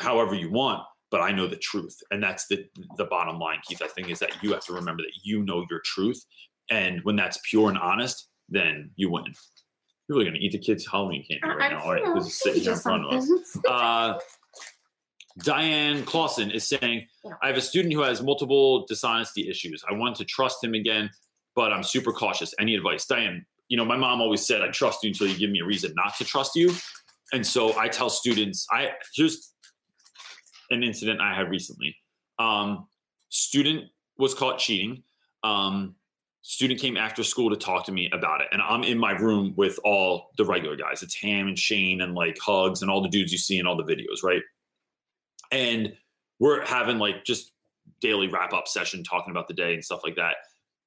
however 0.00 0.34
you 0.34 0.50
want, 0.50 0.82
but 1.10 1.20
I 1.20 1.30
know 1.30 1.46
the 1.46 1.56
truth. 1.56 1.96
And 2.10 2.22
that's 2.22 2.46
the, 2.48 2.64
the 2.96 3.04
bottom 3.04 3.38
line, 3.38 3.58
Keith, 3.66 3.82
I 3.82 3.88
think, 3.88 4.10
is 4.10 4.18
that 4.18 4.42
you 4.42 4.52
have 4.52 4.64
to 4.66 4.72
remember 4.72 5.02
that 5.02 5.12
you 5.22 5.44
know 5.44 5.64
your 5.70 5.80
truth. 5.84 6.24
And 6.70 7.00
when 7.04 7.16
that's 7.16 7.38
pure 7.48 7.68
and 7.68 7.78
honest, 7.78 8.28
then 8.48 8.90
you 8.96 9.10
win. 9.10 9.24
People 10.06 10.22
are 10.22 10.24
gonna 10.24 10.38
eat 10.40 10.52
the 10.52 10.58
kids' 10.58 10.86
Halloween 10.86 11.24
candy 11.28 11.56
right 11.56 11.72
now. 11.72 11.82
All 11.82 11.92
right, 11.92 12.14
this 12.14 12.26
is 12.26 12.40
sitting 12.40 12.62
here 12.62 12.72
in 12.72 12.78
front 12.78 13.04
of 13.04 13.12
us. 13.12 13.58
Uh, 13.68 14.18
Diane 15.44 16.04
Clausen 16.04 16.50
is 16.50 16.66
saying, 16.66 17.06
I 17.42 17.46
have 17.46 17.56
a 17.56 17.60
student 17.60 17.94
who 17.94 18.00
has 18.00 18.22
multiple 18.22 18.86
dishonesty 18.86 19.48
issues. 19.48 19.84
I 19.88 19.94
want 19.94 20.16
to 20.16 20.24
trust 20.24 20.62
him 20.64 20.74
again, 20.74 21.10
but 21.54 21.72
I'm 21.72 21.84
super 21.84 22.12
cautious. 22.12 22.54
Any 22.58 22.74
advice? 22.74 23.06
Diane, 23.06 23.46
you 23.68 23.76
know, 23.76 23.84
my 23.84 23.96
mom 23.96 24.20
always 24.20 24.44
said, 24.44 24.62
I 24.62 24.68
trust 24.68 25.04
you 25.04 25.10
until 25.10 25.28
you 25.28 25.38
give 25.38 25.50
me 25.50 25.60
a 25.60 25.64
reason 25.64 25.92
not 25.94 26.16
to 26.16 26.24
trust 26.24 26.56
you. 26.56 26.72
And 27.32 27.46
so 27.46 27.78
I 27.78 27.88
tell 27.88 28.10
students, 28.10 28.66
I 28.72 28.90
here's 29.14 29.52
an 30.70 30.82
incident 30.82 31.20
I 31.20 31.34
had 31.34 31.50
recently. 31.50 31.94
Um, 32.38 32.86
student 33.28 33.84
was 34.16 34.34
caught 34.34 34.58
cheating. 34.58 35.02
Um, 35.44 35.94
student 36.48 36.80
came 36.80 36.96
after 36.96 37.22
school 37.22 37.50
to 37.50 37.56
talk 37.56 37.84
to 37.84 37.92
me 37.92 38.08
about 38.10 38.40
it. 38.40 38.46
And 38.52 38.62
i'm 38.62 38.82
in 38.82 38.96
my 38.96 39.12
room 39.12 39.52
with 39.56 39.78
all 39.84 40.30
the 40.38 40.46
regular 40.46 40.76
guys. 40.76 41.02
It's 41.02 41.14
ham 41.14 41.46
and 41.46 41.58
shane 41.58 42.00
and 42.00 42.14
like 42.14 42.38
hugs 42.40 42.80
and 42.80 42.90
all 42.90 43.02
the 43.02 43.08
dudes 43.10 43.30
you 43.30 43.36
see 43.36 43.58
in 43.58 43.66
all 43.66 43.76
the 43.76 43.84
videos 43.84 44.24
right? 44.24 44.40
And 45.52 45.92
we're 46.38 46.64
having 46.64 46.98
like 46.98 47.24
just 47.24 47.52
daily 48.00 48.28
wrap 48.28 48.54
up 48.54 48.66
session 48.66 49.04
talking 49.04 49.30
about 49.30 49.46
the 49.46 49.52
day 49.52 49.74
and 49.74 49.84
stuff 49.84 50.00
like 50.02 50.16
that. 50.16 50.36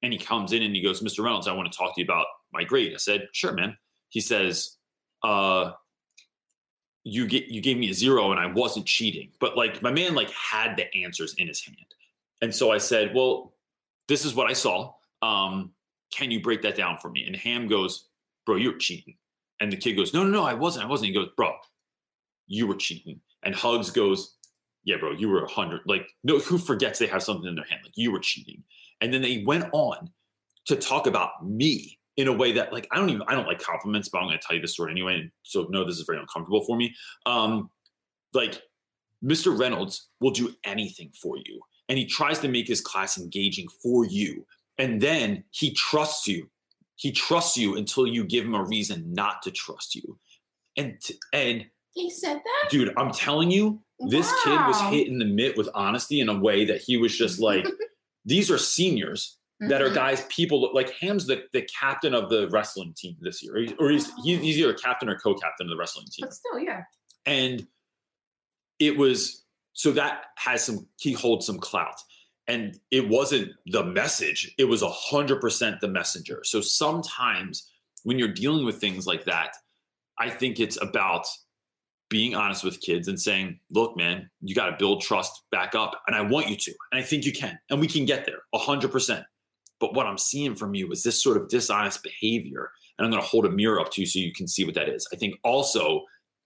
And 0.01 0.11
he 0.11 0.17
comes 0.17 0.51
in 0.51 0.63
and 0.63 0.75
he 0.75 0.81
goes 0.81 1.01
mr 1.01 1.23
reynolds 1.23 1.47
i 1.47 1.53
want 1.53 1.71
to 1.71 1.77
talk 1.77 1.93
to 1.93 2.01
you 2.01 2.05
about 2.05 2.25
my 2.51 2.63
grade. 2.63 2.93
I 2.95 2.97
said 2.97 3.27
sure 3.31 3.53
man. 3.53 3.77
He 4.09 4.19
says 4.19 4.77
uh 5.21 5.73
you 7.03 7.27
get 7.27 7.49
you 7.49 7.61
gave 7.61 7.77
me 7.77 7.91
a 7.91 7.93
zero 7.93 8.31
and 8.31 8.39
i 8.39 8.47
wasn't 8.47 8.87
cheating. 8.87 9.29
But 9.39 9.55
like 9.55 9.83
my 9.83 9.91
man 9.91 10.15
like 10.15 10.31
had 10.31 10.75
the 10.75 10.91
answers 11.03 11.35
in 11.37 11.47
his 11.47 11.63
hand. 11.63 11.77
And 12.41 12.53
so 12.53 12.71
i 12.71 12.79
said 12.79 13.13
well 13.13 13.53
this 14.07 14.25
is 14.25 14.33
what 14.33 14.49
i 14.49 14.53
saw 14.53 14.93
um, 15.21 15.71
can 16.11 16.31
you 16.31 16.41
break 16.41 16.61
that 16.63 16.75
down 16.75 16.97
for 16.97 17.09
me? 17.09 17.25
And 17.25 17.35
Ham 17.35 17.67
goes, 17.67 18.09
bro, 18.45 18.55
you're 18.55 18.77
cheating. 18.77 19.15
And 19.59 19.71
the 19.71 19.77
kid 19.77 19.93
goes, 19.93 20.13
no, 20.13 20.23
no, 20.23 20.29
no, 20.29 20.43
I 20.43 20.53
wasn't. 20.53 20.85
I 20.85 20.89
wasn't. 20.89 21.09
He 21.09 21.13
goes, 21.13 21.29
bro, 21.37 21.53
you 22.47 22.67
were 22.67 22.75
cheating. 22.75 23.19
And 23.43 23.55
Hugs 23.55 23.91
goes, 23.91 24.35
yeah, 24.83 24.97
bro, 24.97 25.11
you 25.11 25.29
were 25.29 25.43
a 25.43 25.49
hundred. 25.49 25.81
Like, 25.85 26.07
no, 26.23 26.39
who 26.39 26.57
forgets 26.57 26.99
they 26.99 27.07
have 27.07 27.23
something 27.23 27.47
in 27.47 27.55
their 27.55 27.65
hand? 27.65 27.81
Like, 27.83 27.93
you 27.95 28.11
were 28.11 28.19
cheating. 28.19 28.63
And 28.99 29.13
then 29.13 29.21
they 29.21 29.43
went 29.45 29.65
on 29.71 30.09
to 30.65 30.75
talk 30.75 31.07
about 31.07 31.45
me 31.47 31.99
in 32.17 32.27
a 32.27 32.33
way 32.33 32.51
that, 32.53 32.73
like, 32.73 32.87
I 32.91 32.97
don't 32.97 33.09
even, 33.09 33.23
I 33.27 33.35
don't 33.35 33.47
like 33.47 33.61
compliments, 33.61 34.09
but 34.09 34.19
I'm 34.19 34.27
going 34.27 34.37
to 34.37 34.45
tell 34.45 34.55
you 34.55 34.61
this 34.61 34.73
story 34.73 34.91
anyway. 34.91 35.15
And 35.15 35.31
so, 35.43 35.67
no, 35.69 35.85
this 35.85 35.97
is 35.97 36.05
very 36.05 36.19
uncomfortable 36.19 36.63
for 36.65 36.75
me. 36.75 36.93
Um, 37.25 37.69
like, 38.33 38.61
Mr. 39.23 39.57
Reynolds 39.57 40.09
will 40.19 40.31
do 40.31 40.53
anything 40.65 41.11
for 41.21 41.37
you. 41.37 41.61
And 41.89 41.97
he 41.97 42.05
tries 42.05 42.39
to 42.39 42.47
make 42.47 42.67
his 42.67 42.81
class 42.81 43.17
engaging 43.17 43.67
for 43.81 44.05
you. 44.05 44.45
And 44.81 44.99
then 44.99 45.43
he 45.51 45.73
trusts 45.73 46.27
you. 46.27 46.49
He 46.95 47.11
trusts 47.11 47.55
you 47.57 47.77
until 47.77 48.07
you 48.07 48.23
give 48.23 48.45
him 48.45 48.55
a 48.55 48.63
reason 48.63 49.13
not 49.13 49.41
to 49.43 49.51
trust 49.51 49.95
you. 49.95 50.17
And, 50.77 50.97
and, 51.33 51.65
He 51.93 52.09
said 52.09 52.37
that? 52.37 52.69
dude, 52.69 52.93
I'm 52.97 53.11
telling 53.11 53.51
you, 53.51 53.81
this 54.09 54.31
kid 54.43 54.55
was 54.67 54.81
hit 54.89 55.07
in 55.07 55.19
the 55.19 55.25
mitt 55.25 55.55
with 55.57 55.69
honesty 55.75 56.19
in 56.21 56.29
a 56.29 56.39
way 56.39 56.65
that 56.65 56.81
he 56.81 56.97
was 56.97 57.15
just 57.15 57.39
like, 57.39 57.65
these 58.25 58.49
are 58.49 58.57
seniors 58.57 59.37
that 59.59 59.81
are 59.81 59.89
Mhm. 59.91 59.95
guys 59.95 60.25
people 60.29 60.71
like 60.73 60.89
Ham's 60.99 61.27
the, 61.27 61.43
the 61.53 61.61
captain 61.79 62.15
of 62.15 62.29
the 62.29 62.49
wrestling 62.49 62.93
team 62.97 63.15
this 63.21 63.43
year, 63.43 63.55
or 63.55 63.59
he's, 63.59 63.73
or 63.77 63.89
he's, 63.91 64.11
he's 64.23 64.39
he's 64.41 64.57
either 64.57 64.73
captain 64.73 65.07
or 65.07 65.15
co-captain 65.19 65.67
of 65.67 65.69
the 65.69 65.77
wrestling 65.77 66.07
team. 66.11 66.25
But 66.25 66.33
still, 66.33 66.59
yeah. 66.59 66.81
And 67.27 67.67
it 68.79 68.97
was 68.97 69.43
so 69.73 69.91
that 69.91 70.23
has 70.37 70.63
some 70.63 70.87
he 70.99 71.13
holds 71.13 71.45
some 71.45 71.59
clout. 71.59 71.93
And 72.47 72.79
it 72.89 73.07
wasn't 73.07 73.51
the 73.67 73.83
message, 73.83 74.53
it 74.57 74.65
was 74.65 74.81
a 74.81 74.89
hundred 74.89 75.39
percent 75.41 75.79
the 75.79 75.87
messenger. 75.87 76.41
So 76.43 76.59
sometimes 76.59 77.69
when 78.03 78.17
you're 78.17 78.27
dealing 78.33 78.65
with 78.65 78.79
things 78.79 79.05
like 79.05 79.25
that, 79.25 79.55
I 80.19 80.29
think 80.29 80.59
it's 80.59 80.81
about 80.81 81.27
being 82.09 82.35
honest 82.35 82.63
with 82.63 82.81
kids 82.81 83.07
and 83.07 83.19
saying, 83.19 83.57
look, 83.71 83.95
man, 83.95 84.29
you 84.41 84.53
got 84.53 84.65
to 84.69 84.75
build 84.77 85.01
trust 85.01 85.43
back 85.51 85.75
up. 85.75 86.01
And 86.07 86.15
I 86.15 86.21
want 86.21 86.49
you 86.49 86.57
to. 86.57 86.73
And 86.91 86.99
I 86.99 87.03
think 87.03 87.25
you 87.25 87.31
can. 87.31 87.57
And 87.69 87.79
we 87.79 87.87
can 87.87 88.05
get 88.05 88.25
there 88.25 88.39
a 88.53 88.59
100%. 88.59 89.23
But 89.79 89.95
what 89.95 90.05
I'm 90.05 90.17
seeing 90.17 90.53
from 90.53 90.75
you 90.75 90.91
is 90.91 91.03
this 91.03 91.23
sort 91.23 91.37
of 91.37 91.47
dishonest 91.47 92.03
behavior. 92.03 92.69
And 92.97 93.05
I'm 93.05 93.11
going 93.11 93.23
to 93.23 93.27
hold 93.27 93.45
a 93.45 93.49
mirror 93.49 93.79
up 93.79 93.91
to 93.93 94.01
you 94.01 94.07
so 94.07 94.19
you 94.19 94.33
can 94.33 94.47
see 94.47 94.65
what 94.65 94.75
that 94.75 94.89
is. 94.89 95.07
I 95.13 95.15
think 95.15 95.35
also 95.43 96.03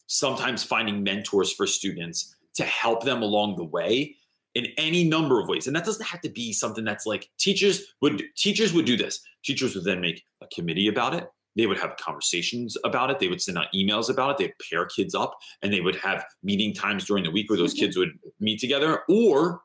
sometimes 0.07 0.63
finding 0.63 1.03
mentors 1.03 1.51
for 1.51 1.65
students 1.65 2.35
to 2.55 2.63
help 2.63 3.03
them 3.03 3.23
along 3.23 3.55
the 3.55 3.63
way 3.63 4.15
in 4.55 4.67
any 4.77 5.03
number 5.03 5.39
of 5.39 5.47
ways. 5.47 5.67
And 5.67 5.75
that 5.75 5.85
doesn't 5.85 6.05
have 6.05 6.21
to 6.21 6.29
be 6.29 6.53
something 6.53 6.85
that's 6.85 7.05
like 7.05 7.29
teachers 7.37 7.83
would 8.01 8.23
teachers 8.35 8.73
would 8.73 8.85
do 8.85 8.97
this. 8.97 9.19
Teachers 9.43 9.75
would 9.75 9.83
then 9.83 10.01
make 10.01 10.23
a 10.41 10.47
committee 10.47 10.87
about 10.87 11.13
it. 11.13 11.27
They 11.57 11.67
would 11.67 11.79
have 11.79 11.95
conversations 11.97 12.75
about 12.83 13.11
it. 13.11 13.19
They 13.19 13.27
would 13.27 13.41
send 13.41 13.57
out 13.57 13.67
emails 13.73 14.09
about 14.09 14.31
it. 14.31 14.37
They'd 14.37 14.69
pair 14.69 14.85
kids 14.85 15.13
up 15.13 15.37
and 15.61 15.71
they 15.71 15.81
would 15.81 15.95
have 15.97 16.25
meeting 16.43 16.73
times 16.73 17.05
during 17.05 17.23
the 17.23 17.31
week 17.31 17.49
where 17.49 17.57
those 17.57 17.73
kids 17.73 17.95
would 17.95 18.11
meet 18.39 18.59
together. 18.59 19.03
Or 19.07 19.61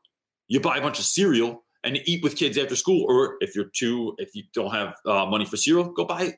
you 0.48 0.60
buy 0.60 0.76
a 0.76 0.82
bunch 0.82 0.98
of 0.98 1.04
cereal 1.04 1.64
and 1.82 1.98
eat 2.04 2.22
with 2.22 2.36
kids 2.36 2.58
after 2.58 2.76
school. 2.76 3.06
Or 3.08 3.36
if 3.40 3.56
you're 3.56 3.70
too, 3.74 4.14
if 4.18 4.34
you 4.34 4.44
don't 4.52 4.72
have 4.72 4.94
uh, 5.06 5.26
money 5.26 5.44
for 5.44 5.56
cereal, 5.56 5.90
go 5.90 6.04
buy 6.04 6.34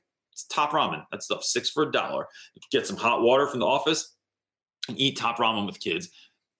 top 0.51 0.71
ramen. 0.71 1.05
That 1.11 1.23
stuff 1.23 1.43
six 1.45 1.69
for 1.69 1.83
a 1.83 1.93
dollar. 1.93 2.27
Get 2.71 2.87
some 2.87 2.97
hot 2.97 3.23
water 3.23 3.47
from 3.47 3.61
the 3.61 3.67
office 3.67 4.15
and 4.89 4.99
eat 4.99 5.19
top 5.19 5.37
ramen 5.37 5.67
with 5.67 5.81
kids 5.81 6.09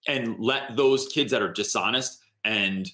and 0.07 0.35
let 0.39 0.75
those 0.75 1.07
kids 1.07 1.31
that 1.31 1.41
are 1.41 1.51
dishonest 1.51 2.19
and 2.43 2.89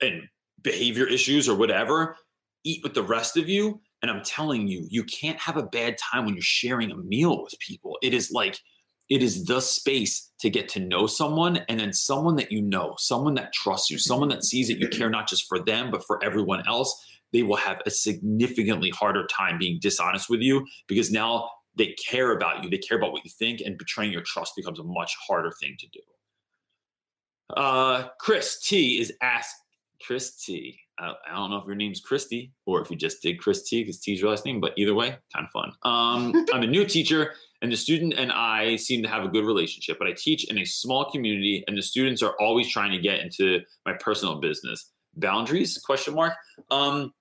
and 0.00 0.22
behavior 0.62 1.06
issues 1.06 1.48
or 1.48 1.56
whatever 1.56 2.16
eat 2.64 2.82
with 2.82 2.94
the 2.94 3.02
rest 3.02 3.36
of 3.36 3.48
you. 3.48 3.80
And 4.02 4.10
i'm 4.10 4.22
telling 4.24 4.68
you 4.68 4.86
you 4.90 5.04
can't 5.04 5.38
have 5.38 5.56
a 5.56 5.62
bad 5.62 5.96
time 5.98 6.24
when 6.24 6.34
you're 6.34 6.42
sharing 6.42 6.90
a 6.90 6.96
meal 6.96 7.42
with 7.42 7.58
people. 7.58 7.98
It 8.02 8.14
is 8.14 8.30
like 8.30 8.58
it 9.08 9.22
is 9.22 9.44
the 9.44 9.60
space 9.60 10.30
to 10.40 10.48
get 10.48 10.68
to 10.70 10.80
know 10.80 11.06
someone 11.06 11.58
and 11.68 11.78
then 11.80 11.92
someone 11.92 12.36
that 12.36 12.52
you 12.52 12.62
know 12.62 12.94
someone 12.98 13.34
that 13.34 13.52
trusts 13.52 13.90
you 13.90 13.98
someone 13.98 14.28
that 14.30 14.44
sees 14.44 14.68
that 14.68 14.78
you 14.78 14.88
care 14.88 15.10
not 15.10 15.28
just 15.28 15.46
for 15.48 15.58
them 15.58 15.90
but 15.90 16.04
for 16.04 16.22
everyone 16.24 16.66
else 16.66 17.04
they 17.32 17.42
will 17.42 17.56
have 17.56 17.80
a 17.86 17.90
significantly 17.90 18.90
harder 18.90 19.26
time 19.26 19.58
being 19.58 19.78
dishonest 19.80 20.30
with 20.30 20.40
you 20.40 20.66
because 20.86 21.10
now 21.10 21.48
they 21.76 21.94
care 22.10 22.32
about 22.32 22.62
you. 22.62 22.70
They 22.70 22.78
care 22.78 22.98
about 22.98 23.12
what 23.12 23.24
you 23.24 23.30
think 23.30 23.60
and 23.60 23.78
betraying 23.78 24.12
your 24.12 24.22
trust 24.22 24.54
becomes 24.56 24.78
a 24.78 24.84
much 24.84 25.16
harder 25.26 25.52
thing 25.60 25.76
to 25.78 25.86
do 25.88 26.00
uh, 27.56 28.08
Chris 28.18 28.60
T 28.60 29.00
is 29.00 29.12
asked 29.20 29.56
Chris 30.04 30.36
T. 30.44 30.78
I, 30.98 31.12
I 31.30 31.34
don't 31.34 31.50
know 31.50 31.56
if 31.56 31.66
your 31.66 31.74
name's 31.74 32.00
Christy 32.00 32.52
or 32.66 32.80
if 32.80 32.90
you 32.90 32.96
just 32.96 33.22
did 33.22 33.40
Chris 33.40 33.68
T 33.68 33.82
because 33.82 34.00
T's 34.00 34.20
your 34.20 34.30
last 34.30 34.44
name, 34.44 34.60
but 34.60 34.72
either 34.76 34.94
way, 34.94 35.16
kind 35.32 35.46
of 35.46 35.50
fun. 35.50 35.72
Um, 35.82 36.46
I'm 36.52 36.62
a 36.62 36.66
new 36.66 36.84
teacher, 36.84 37.34
and 37.62 37.70
the 37.70 37.76
student 37.76 38.14
and 38.14 38.32
I 38.32 38.76
seem 38.76 39.02
to 39.02 39.08
have 39.08 39.24
a 39.24 39.28
good 39.28 39.44
relationship. 39.44 39.98
But 39.98 40.08
I 40.08 40.12
teach 40.12 40.50
in 40.50 40.58
a 40.58 40.64
small 40.64 41.10
community, 41.10 41.64
and 41.66 41.76
the 41.76 41.82
students 41.82 42.22
are 42.22 42.34
always 42.40 42.70
trying 42.70 42.92
to 42.92 42.98
get 42.98 43.20
into 43.20 43.60
my 43.86 43.94
personal 43.94 44.36
business. 44.36 44.90
Boundaries? 45.16 45.78
Question 45.78 46.14
mark. 46.14 46.34
Um, 46.70 47.12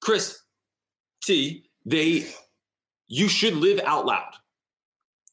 Chris 0.00 0.40
T. 1.22 1.64
They, 1.86 2.26
you 3.08 3.28
should 3.28 3.54
live 3.54 3.80
out 3.84 4.04
loud. 4.04 4.32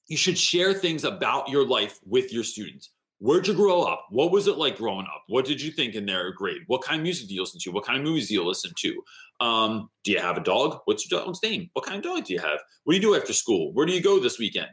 You 0.08 0.16
should 0.16 0.38
share 0.38 0.74
things 0.74 1.04
about 1.04 1.50
your 1.50 1.66
life 1.66 2.00
with 2.06 2.32
your 2.32 2.44
students. 2.44 2.92
Where'd 3.20 3.48
you 3.48 3.56
grow 3.56 3.82
up? 3.82 4.06
What 4.12 4.32
was 4.32 4.48
it 4.48 4.58
like 4.58 4.78
growing 4.78 5.08
up? 5.08 5.24
What 5.28 5.46
did 5.46 5.60
you 5.60 5.72
think 5.72 5.96
in 5.96 6.06
their 6.06 6.32
grade? 6.32 6.62
What 6.68 6.84
kind 6.84 7.00
of 7.00 7.04
music 7.04 7.28
do 7.28 7.34
you 7.34 7.42
listen 7.42 7.60
to? 7.64 7.72
What 7.72 7.86
kind 7.86 7.98
of 7.98 8.04
movies 8.04 8.28
do 8.28 8.36
you 8.36 8.46
listen 8.46 8.72
to? 8.78 9.04
Um, 9.40 9.90
do 10.04 10.12
you 10.12 10.20
have 10.20 10.38
a 10.38 10.44
dog? 10.44 10.80
What's 10.86 11.10
your 11.10 11.20
dog's 11.20 11.42
name? 11.42 11.70
What 11.74 11.86
kind 11.86 11.98
of 11.98 12.04
dog 12.04 12.26
do 12.26 12.34
you 12.34 12.40
have? 12.40 12.60
What 12.84 12.94
do 12.94 12.98
you 12.98 13.02
do 13.02 13.16
after 13.16 13.34
school? 13.34 13.74
Where 13.74 13.88
do 13.88 13.94
you 13.94 14.02
go 14.02 14.20
this 14.20 14.38
weekend? 14.38 14.70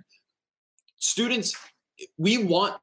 Students, 0.99 1.57
we 2.19 2.39
want 2.39 2.75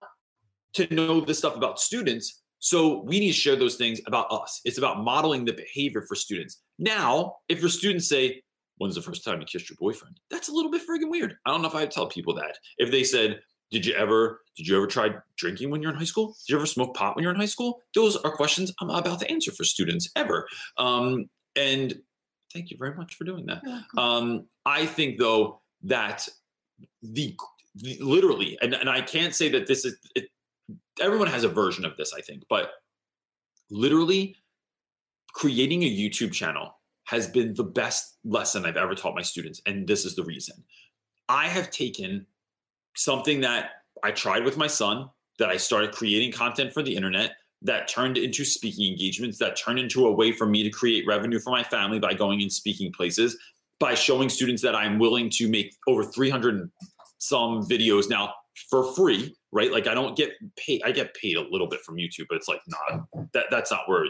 to 0.73 0.91
know 0.93 1.21
this 1.21 1.37
stuff 1.37 1.55
about 1.55 1.79
students. 1.79 2.41
So 2.57 3.03
we 3.03 3.19
need 3.19 3.27
to 3.27 3.33
share 3.33 3.55
those 3.55 3.75
things 3.75 4.01
about 4.07 4.31
us. 4.31 4.61
It's 4.65 4.79
about 4.79 5.03
modeling 5.03 5.45
the 5.45 5.53
behavior 5.53 6.03
for 6.07 6.15
students. 6.15 6.61
Now, 6.79 7.35
if 7.49 7.59
your 7.59 7.69
students 7.69 8.07
say, 8.09 8.41
When's 8.81 8.95
the 8.95 9.01
first 9.03 9.23
time 9.23 9.39
you 9.39 9.45
kissed 9.45 9.69
your 9.69 9.77
boyfriend? 9.79 10.19
That's 10.31 10.49
a 10.49 10.51
little 10.51 10.71
bit 10.71 10.81
friggin' 10.81 11.11
weird. 11.11 11.35
I 11.45 11.51
don't 11.51 11.61
know 11.61 11.67
if 11.67 11.75
I 11.75 11.85
tell 11.85 12.07
people 12.07 12.33
that. 12.33 12.57
If 12.79 12.89
they 12.89 13.03
said, 13.03 13.39
did 13.71 13.85
you 13.85 13.93
ever 13.93 14.41
did 14.57 14.67
you 14.67 14.77
ever 14.77 14.87
try 14.87 15.09
drinking 15.37 15.69
when 15.69 15.81
you're 15.81 15.91
in 15.91 15.97
high 15.97 16.03
school? 16.03 16.35
Did 16.45 16.53
you 16.53 16.57
ever 16.57 16.65
smoke 16.65 16.93
pot 16.93 17.15
when 17.15 17.23
you're 17.23 17.33
in 17.33 17.39
high 17.39 17.45
school? 17.45 17.81
Those 17.95 18.17
are 18.17 18.31
questions 18.31 18.71
i'm 18.81 18.89
about 18.89 19.19
to 19.21 19.31
answer 19.31 19.51
for 19.51 19.63
students 19.63 20.09
ever. 20.15 20.47
Um, 20.77 21.29
and 21.55 21.93
thank 22.53 22.69
you 22.69 22.77
very 22.77 22.95
much 22.95 23.15
for 23.15 23.23
doing 23.23 23.45
that. 23.47 23.61
Um, 23.97 24.47
i 24.65 24.85
think 24.85 25.17
though 25.17 25.61
that 25.83 26.27
the, 27.01 27.35
the 27.75 27.97
literally 28.01 28.57
and, 28.61 28.73
and 28.73 28.89
i 28.89 29.01
can't 29.01 29.33
say 29.33 29.49
that 29.49 29.67
this 29.67 29.85
is 29.85 29.97
it, 30.15 30.25
everyone 31.01 31.27
has 31.27 31.43
a 31.43 31.49
version 31.49 31.85
of 31.85 31.97
this 31.97 32.13
i 32.13 32.21
think 32.21 32.43
but 32.49 32.71
literally 33.71 34.35
creating 35.33 35.81
a 35.83 35.89
youtube 35.89 36.31
channel 36.31 36.75
has 37.05 37.27
been 37.27 37.53
the 37.55 37.63
best 37.63 38.17
lesson 38.23 38.65
i've 38.65 38.77
ever 38.77 38.93
taught 38.93 39.15
my 39.15 39.21
students 39.21 39.61
and 39.65 39.87
this 39.87 40.05
is 40.05 40.15
the 40.15 40.23
reason. 40.23 40.63
I 41.31 41.47
have 41.47 41.71
taken 41.71 42.27
something 42.95 43.41
that 43.41 43.71
I 44.03 44.11
tried 44.11 44.43
with 44.43 44.57
my 44.57 44.67
son, 44.67 45.09
that 45.39 45.49
I 45.49 45.57
started 45.57 45.91
creating 45.91 46.31
content 46.31 46.73
for 46.73 46.83
the 46.83 46.95
internet, 46.95 47.31
that 47.63 47.87
turned 47.87 48.17
into 48.17 48.43
speaking 48.43 48.91
engagements, 48.91 49.37
that 49.37 49.55
turned 49.55 49.79
into 49.79 50.07
a 50.07 50.11
way 50.11 50.31
for 50.31 50.45
me 50.45 50.63
to 50.63 50.69
create 50.69 51.05
revenue 51.07 51.39
for 51.39 51.51
my 51.51 51.63
family 51.63 51.99
by 51.99 52.13
going 52.13 52.41
and 52.41 52.51
speaking 52.51 52.91
places, 52.91 53.37
by 53.79 53.93
showing 53.93 54.29
students 54.29 54.61
that 54.63 54.75
I'm 54.75 54.99
willing 54.99 55.29
to 55.31 55.47
make 55.47 55.75
over 55.87 56.03
300 56.03 56.69
some 57.19 57.63
videos 57.63 58.09
now 58.09 58.33
for 58.69 58.93
free, 58.93 59.35
right? 59.51 59.71
Like 59.71 59.87
I 59.87 59.93
don't 59.93 60.17
get 60.17 60.31
paid, 60.55 60.81
I 60.83 60.91
get 60.91 61.13
paid 61.13 61.37
a 61.37 61.41
little 61.41 61.67
bit 61.67 61.81
from 61.81 61.97
YouTube, 61.97 62.25
but 62.29 62.37
it's 62.37 62.47
like 62.47 62.61
not 62.67 63.05
that 63.33 63.45
that's 63.51 63.71
not 63.71 63.81
where 63.87 64.05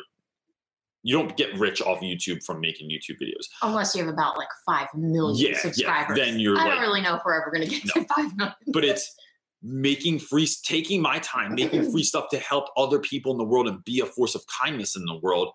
you 1.03 1.17
don't 1.17 1.35
get 1.37 1.57
rich 1.57 1.81
off 1.81 1.99
YouTube 2.01 2.43
from 2.43 2.59
making 2.61 2.89
YouTube 2.89 3.17
videos. 3.21 3.45
Unless 3.61 3.95
you 3.95 4.03
have 4.03 4.13
about 4.13 4.37
like 4.37 4.47
5 4.65 4.87
million 4.95 5.35
Yeah, 5.37 5.49
yeah, 5.53 5.57
subscribers. 5.59 6.17
then 6.17 6.39
you're 6.39 6.57
I 6.57 6.63
like- 6.65 6.73
don't 6.73 6.81
really 6.81 7.01
know 7.01 7.15
if 7.15 7.21
we're 7.25 7.41
ever 7.41 7.51
going 7.51 7.67
to 7.67 7.69
get 7.69 7.85
No. 7.95 8.01
to 8.03 8.07
5 8.15 8.37
million. 8.37 8.55
but 8.67 8.85
it's 8.85 9.15
making 9.63 10.17
free 10.19 10.47
taking 10.63 10.99
my 11.01 11.19
time 11.19 11.53
making 11.53 11.91
free 11.91 12.01
stuff 12.03 12.25
to 12.31 12.39
help 12.39 12.65
other 12.77 12.97
people 12.97 13.31
in 13.31 13.37
the 13.37 13.43
world 13.43 13.67
and 13.67 13.83
be 13.85 13.99
a 13.99 14.05
force 14.07 14.33
of 14.33 14.41
kindness 14.47 14.95
in 14.95 15.05
the 15.05 15.19
world 15.21 15.49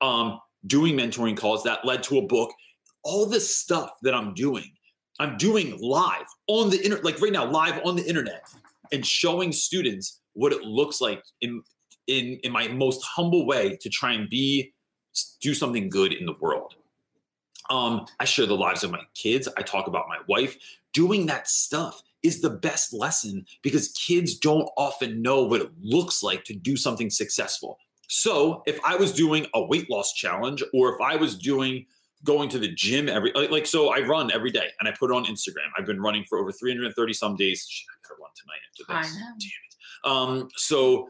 um 0.00 0.38
doing 0.66 0.96
mentoring 0.96 1.36
calls 1.36 1.62
that 1.62 1.84
led 1.84 2.02
to 2.02 2.16
a 2.16 2.26
book 2.26 2.50
all 3.04 3.26
this 3.26 3.54
stuff 3.54 3.90
that 4.02 4.14
i'm 4.14 4.32
doing 4.32 4.64
i'm 5.18 5.36
doing 5.36 5.76
live 5.78 6.24
on 6.46 6.70
the 6.70 6.82
internet 6.82 7.04
like 7.04 7.20
right 7.20 7.32
now 7.34 7.44
live 7.44 7.78
on 7.84 7.96
the 7.96 8.06
internet 8.08 8.42
and 8.92 9.04
showing 9.06 9.52
students 9.52 10.22
what 10.32 10.54
it 10.54 10.62
looks 10.62 11.02
like 11.02 11.22
in 11.42 11.62
in 12.06 12.40
in 12.42 12.50
my 12.50 12.66
most 12.68 13.02
humble 13.04 13.46
way 13.46 13.76
to 13.82 13.90
try 13.90 14.12
and 14.12 14.30
be 14.30 14.72
do 15.40 15.54
something 15.54 15.88
good 15.88 16.12
in 16.12 16.26
the 16.26 16.34
world 16.40 16.74
um 17.70 18.06
i 18.18 18.24
share 18.24 18.46
the 18.46 18.56
lives 18.56 18.84
of 18.84 18.90
my 18.90 19.00
kids 19.14 19.48
i 19.56 19.62
talk 19.62 19.86
about 19.86 20.06
my 20.08 20.18
wife 20.28 20.56
doing 20.92 21.26
that 21.26 21.48
stuff 21.48 22.02
is 22.22 22.40
the 22.40 22.50
best 22.50 22.92
lesson 22.92 23.46
because 23.62 23.88
kids 23.92 24.38
don't 24.38 24.68
often 24.76 25.22
know 25.22 25.42
what 25.44 25.60
it 25.60 25.70
looks 25.80 26.22
like 26.22 26.44
to 26.44 26.54
do 26.54 26.76
something 26.76 27.10
successful. 27.10 27.78
So, 28.08 28.62
if 28.66 28.78
I 28.84 28.96
was 28.96 29.12
doing 29.12 29.46
a 29.54 29.62
weight 29.62 29.88
loss 29.90 30.12
challenge 30.12 30.62
or 30.74 30.94
if 30.94 31.00
I 31.00 31.16
was 31.16 31.38
doing 31.38 31.86
going 32.22 32.50
to 32.50 32.58
the 32.58 32.68
gym 32.68 33.08
every 33.08 33.32
like, 33.34 33.50
like 33.50 33.66
so 33.66 33.94
I 33.94 34.00
run 34.00 34.30
every 34.30 34.50
day 34.50 34.68
and 34.78 34.88
I 34.88 34.92
put 34.92 35.10
it 35.10 35.14
on 35.14 35.24
Instagram. 35.24 35.68
I've 35.78 35.86
been 35.86 36.02
running 36.02 36.24
for 36.28 36.38
over 36.38 36.52
330 36.52 37.12
some 37.14 37.36
days. 37.36 37.66
Shit, 37.68 37.86
I 37.88 38.08
gotta 38.08 38.20
run 38.20 38.30
tonight 38.36 38.60
after 38.68 39.08
this. 39.08 39.16
I 39.16 39.20
know. 39.20 39.32
Damn 39.38 40.34
it. 40.34 40.40
Um, 40.42 40.48
so 40.56 41.08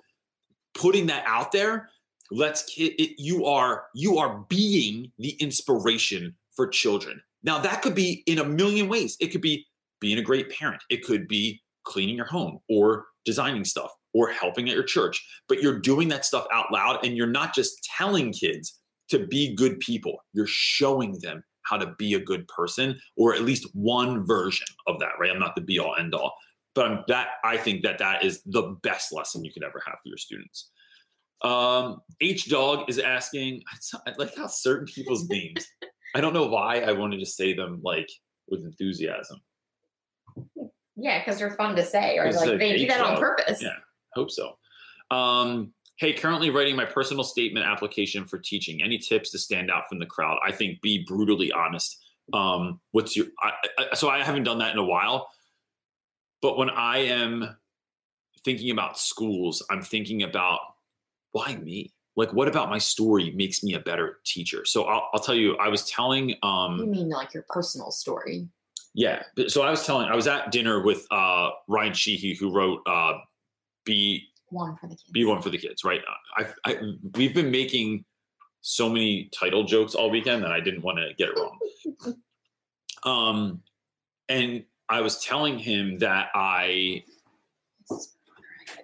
putting 0.74 1.07
that 1.07 1.24
out 1.26 1.51
there 1.51 1.88
let's 2.31 2.64
it, 2.76 3.14
you 3.18 3.45
are 3.45 3.85
you 3.95 4.18
are 4.18 4.45
being 4.49 5.11
the 5.18 5.31
inspiration 5.41 6.35
for 6.55 6.68
children. 6.68 7.20
Now 7.43 7.59
that 7.59 7.83
could 7.83 7.95
be 7.95 8.22
in 8.26 8.39
a 8.39 8.45
million 8.45 8.89
ways. 8.89 9.16
It 9.20 9.28
could 9.28 9.41
be 9.41 9.66
being 10.01 10.18
a 10.18 10.22
great 10.22 10.51
parent. 10.51 10.83
It 10.91 11.05
could 11.05 11.28
be 11.28 11.61
cleaning 11.85 12.16
your 12.16 12.26
home 12.26 12.61
or 12.68 13.07
designing 13.24 13.64
stuff 13.64 13.91
or 14.12 14.31
helping 14.31 14.68
at 14.68 14.74
your 14.74 14.85
church. 14.85 15.24
But 15.49 15.62
you're 15.62 15.78
doing 15.78 16.09
that 16.09 16.24
stuff 16.24 16.47
out 16.53 16.72
loud 16.72 17.05
and 17.05 17.16
you're 17.16 17.26
not 17.26 17.55
just 17.55 17.89
telling 17.97 18.33
kids 18.33 18.78
to 19.09 19.26
be 19.26 19.55
good 19.55 19.81
people. 19.81 20.18
You're 20.33 20.47
showing 20.47 21.18
them 21.20 21.43
how 21.62 21.76
to 21.76 21.95
be 21.99 22.14
a 22.14 22.20
good 22.20 22.47
person 22.49 22.99
or 23.16 23.35
at 23.35 23.43
least 23.43 23.68
one 23.74 24.26
version 24.26 24.66
of 24.87 24.99
that 25.01 25.12
right? 25.18 25.31
I'm 25.31 25.39
not 25.39 25.55
the 25.55 25.61
be 25.61 25.78
all 25.78 25.97
end 25.97 26.14
all. 26.14 26.35
But 26.74 26.87
I'm, 26.87 27.05
that 27.09 27.28
i 27.43 27.57
think 27.57 27.83
that 27.83 27.99
that 27.99 28.24
is 28.24 28.43
the 28.47 28.76
best 28.83 29.12
lesson 29.12 29.45
you 29.45 29.53
could 29.53 29.64
ever 29.64 29.83
have 29.85 29.97
for 30.01 30.09
your 30.09 30.16
students 30.16 30.70
um, 31.43 32.01
H 32.20 32.49
Dog 32.49 32.88
is 32.88 32.99
asking, 32.99 33.62
I 34.07 34.12
like 34.18 34.36
how 34.36 34.47
certain 34.47 34.86
people's 34.86 35.28
names. 35.30 35.66
I 36.14 36.20
don't 36.20 36.34
know 36.34 36.47
why 36.47 36.80
I 36.80 36.93
wanted 36.93 37.20
to 37.20 37.26
say 37.26 37.55
them 37.55 37.80
like 37.82 38.09
with 38.49 38.64
enthusiasm. 38.64 39.41
Yeah, 40.97 41.20
because 41.20 41.38
they're 41.38 41.53
fun 41.53 41.76
to 41.76 41.84
say, 41.84 42.18
or 42.18 42.30
like 42.32 42.47
like 42.47 42.59
they 42.59 42.76
do 42.76 42.86
that 42.88 43.01
on 43.01 43.18
purpose. 43.18 43.62
Yeah. 43.62 43.76
Hope 44.14 44.30
so. 44.30 44.57
Um, 45.11 45.72
hey, 45.97 46.12
currently 46.12 46.51
writing 46.51 46.76
my 46.76 46.84
personal 46.84 47.24
statement 47.24 47.64
application 47.64 48.24
for 48.24 48.38
teaching. 48.38 48.82
Any 48.82 48.99
tips 48.99 49.30
to 49.30 49.38
stand 49.38 49.70
out 49.70 49.88
from 49.88 49.99
the 49.99 50.07
crowd? 50.07 50.38
I 50.45 50.53
think 50.53 50.80
be 50.82 51.05
brutally 51.07 51.53
honest. 51.53 51.97
Um, 52.32 52.80
what's 52.91 53.16
your? 53.16 53.26
I, 53.43 53.53
I, 53.78 53.95
so 53.95 54.09
I 54.09 54.22
haven't 54.22 54.45
done 54.45 54.59
that 54.59 54.72
in 54.72 54.78
a 54.78 54.84
while, 54.84 55.28
but 56.43 56.59
when 56.59 56.70
I 56.70 56.99
am 56.99 57.57
thinking 58.45 58.70
about 58.70 58.99
schools, 58.99 59.64
I'm 59.70 59.82
thinking 59.82 60.22
about 60.22 60.61
why 61.33 61.57
me? 61.57 61.93
Like, 62.16 62.33
what 62.33 62.49
about 62.49 62.68
my 62.68 62.78
story 62.78 63.31
makes 63.37 63.62
me 63.62 63.74
a 63.74 63.81
better 63.81 64.18
teacher? 64.24 64.64
So 64.64 64.85
I'll, 64.85 65.09
I'll 65.14 65.20
tell 65.20 65.35
you. 65.35 65.57
I 65.57 65.68
was 65.68 65.89
telling. 65.89 66.35
Um, 66.43 66.78
You 66.78 66.87
mean 66.87 67.09
like 67.09 67.33
your 67.35 67.45
personal 67.49 67.91
story? 67.91 68.49
yeah. 68.95 69.22
So 69.47 69.62
I 69.62 69.70
was 69.70 69.87
telling, 69.87 70.09
I 70.09 70.16
was 70.16 70.26
at 70.26 70.51
dinner 70.51 70.83
with 70.83 71.07
uh, 71.11 71.51
Ryan 71.68 71.95
Sheehy, 71.95 72.35
who 72.35 72.53
wrote 72.53 72.81
uh, 72.87 73.14
"Be 73.85 74.24
One 74.49 74.76
for 74.76 74.89
the 74.89 74.95
kids. 74.97 75.05
Be 75.12 75.24
One 75.24 75.41
for 75.41 75.51
the 75.51 75.59
Kids." 75.59 75.85
Right? 75.85 76.01
I, 76.37 76.47
I 76.64 76.78
we've 77.14 77.35
been 77.35 77.51
making 77.51 78.05
so 78.62 78.89
many 78.89 79.31
title 79.33 79.64
jokes 79.64 79.95
all 79.95 80.11
weekend 80.11 80.43
that 80.43 80.51
I 80.53 80.61
didn't 80.61 80.83
want 80.83 80.99
to 80.99 81.14
get 81.16 81.28
it 81.31 81.39
wrong. 81.39 81.59
Um, 83.03 83.62
and 84.28 84.62
I 84.91 85.01
was 85.01 85.24
telling 85.24 85.59
him 85.59 85.99
that 86.01 86.28
I 86.35 87.03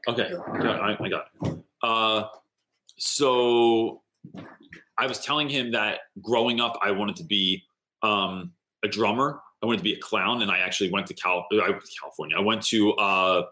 Okay, 0.08 0.30
got- 0.30 0.80
I, 0.80 0.96
I 0.98 1.08
got 1.10 1.26
it. 1.44 1.58
Uh, 1.86 2.26
so 2.98 4.02
I 4.98 5.06
was 5.06 5.20
telling 5.20 5.48
him 5.48 5.70
that 5.70 6.00
growing 6.20 6.60
up, 6.60 6.76
I 6.82 6.90
wanted 6.90 7.14
to 7.16 7.24
be 7.24 7.62
um, 8.02 8.52
a 8.84 8.88
drummer. 8.88 9.40
I 9.62 9.66
wanted 9.66 9.78
to 9.78 9.84
be 9.84 9.92
a 9.92 10.00
clown, 10.00 10.42
and 10.42 10.50
I 10.50 10.58
actually 10.58 10.90
went 10.90 11.06
to 11.06 11.14
Cal- 11.14 11.46
California. 12.00 12.36
I 12.36 12.40
went 12.40 12.62
to 12.66 12.92
uh, 12.94 13.42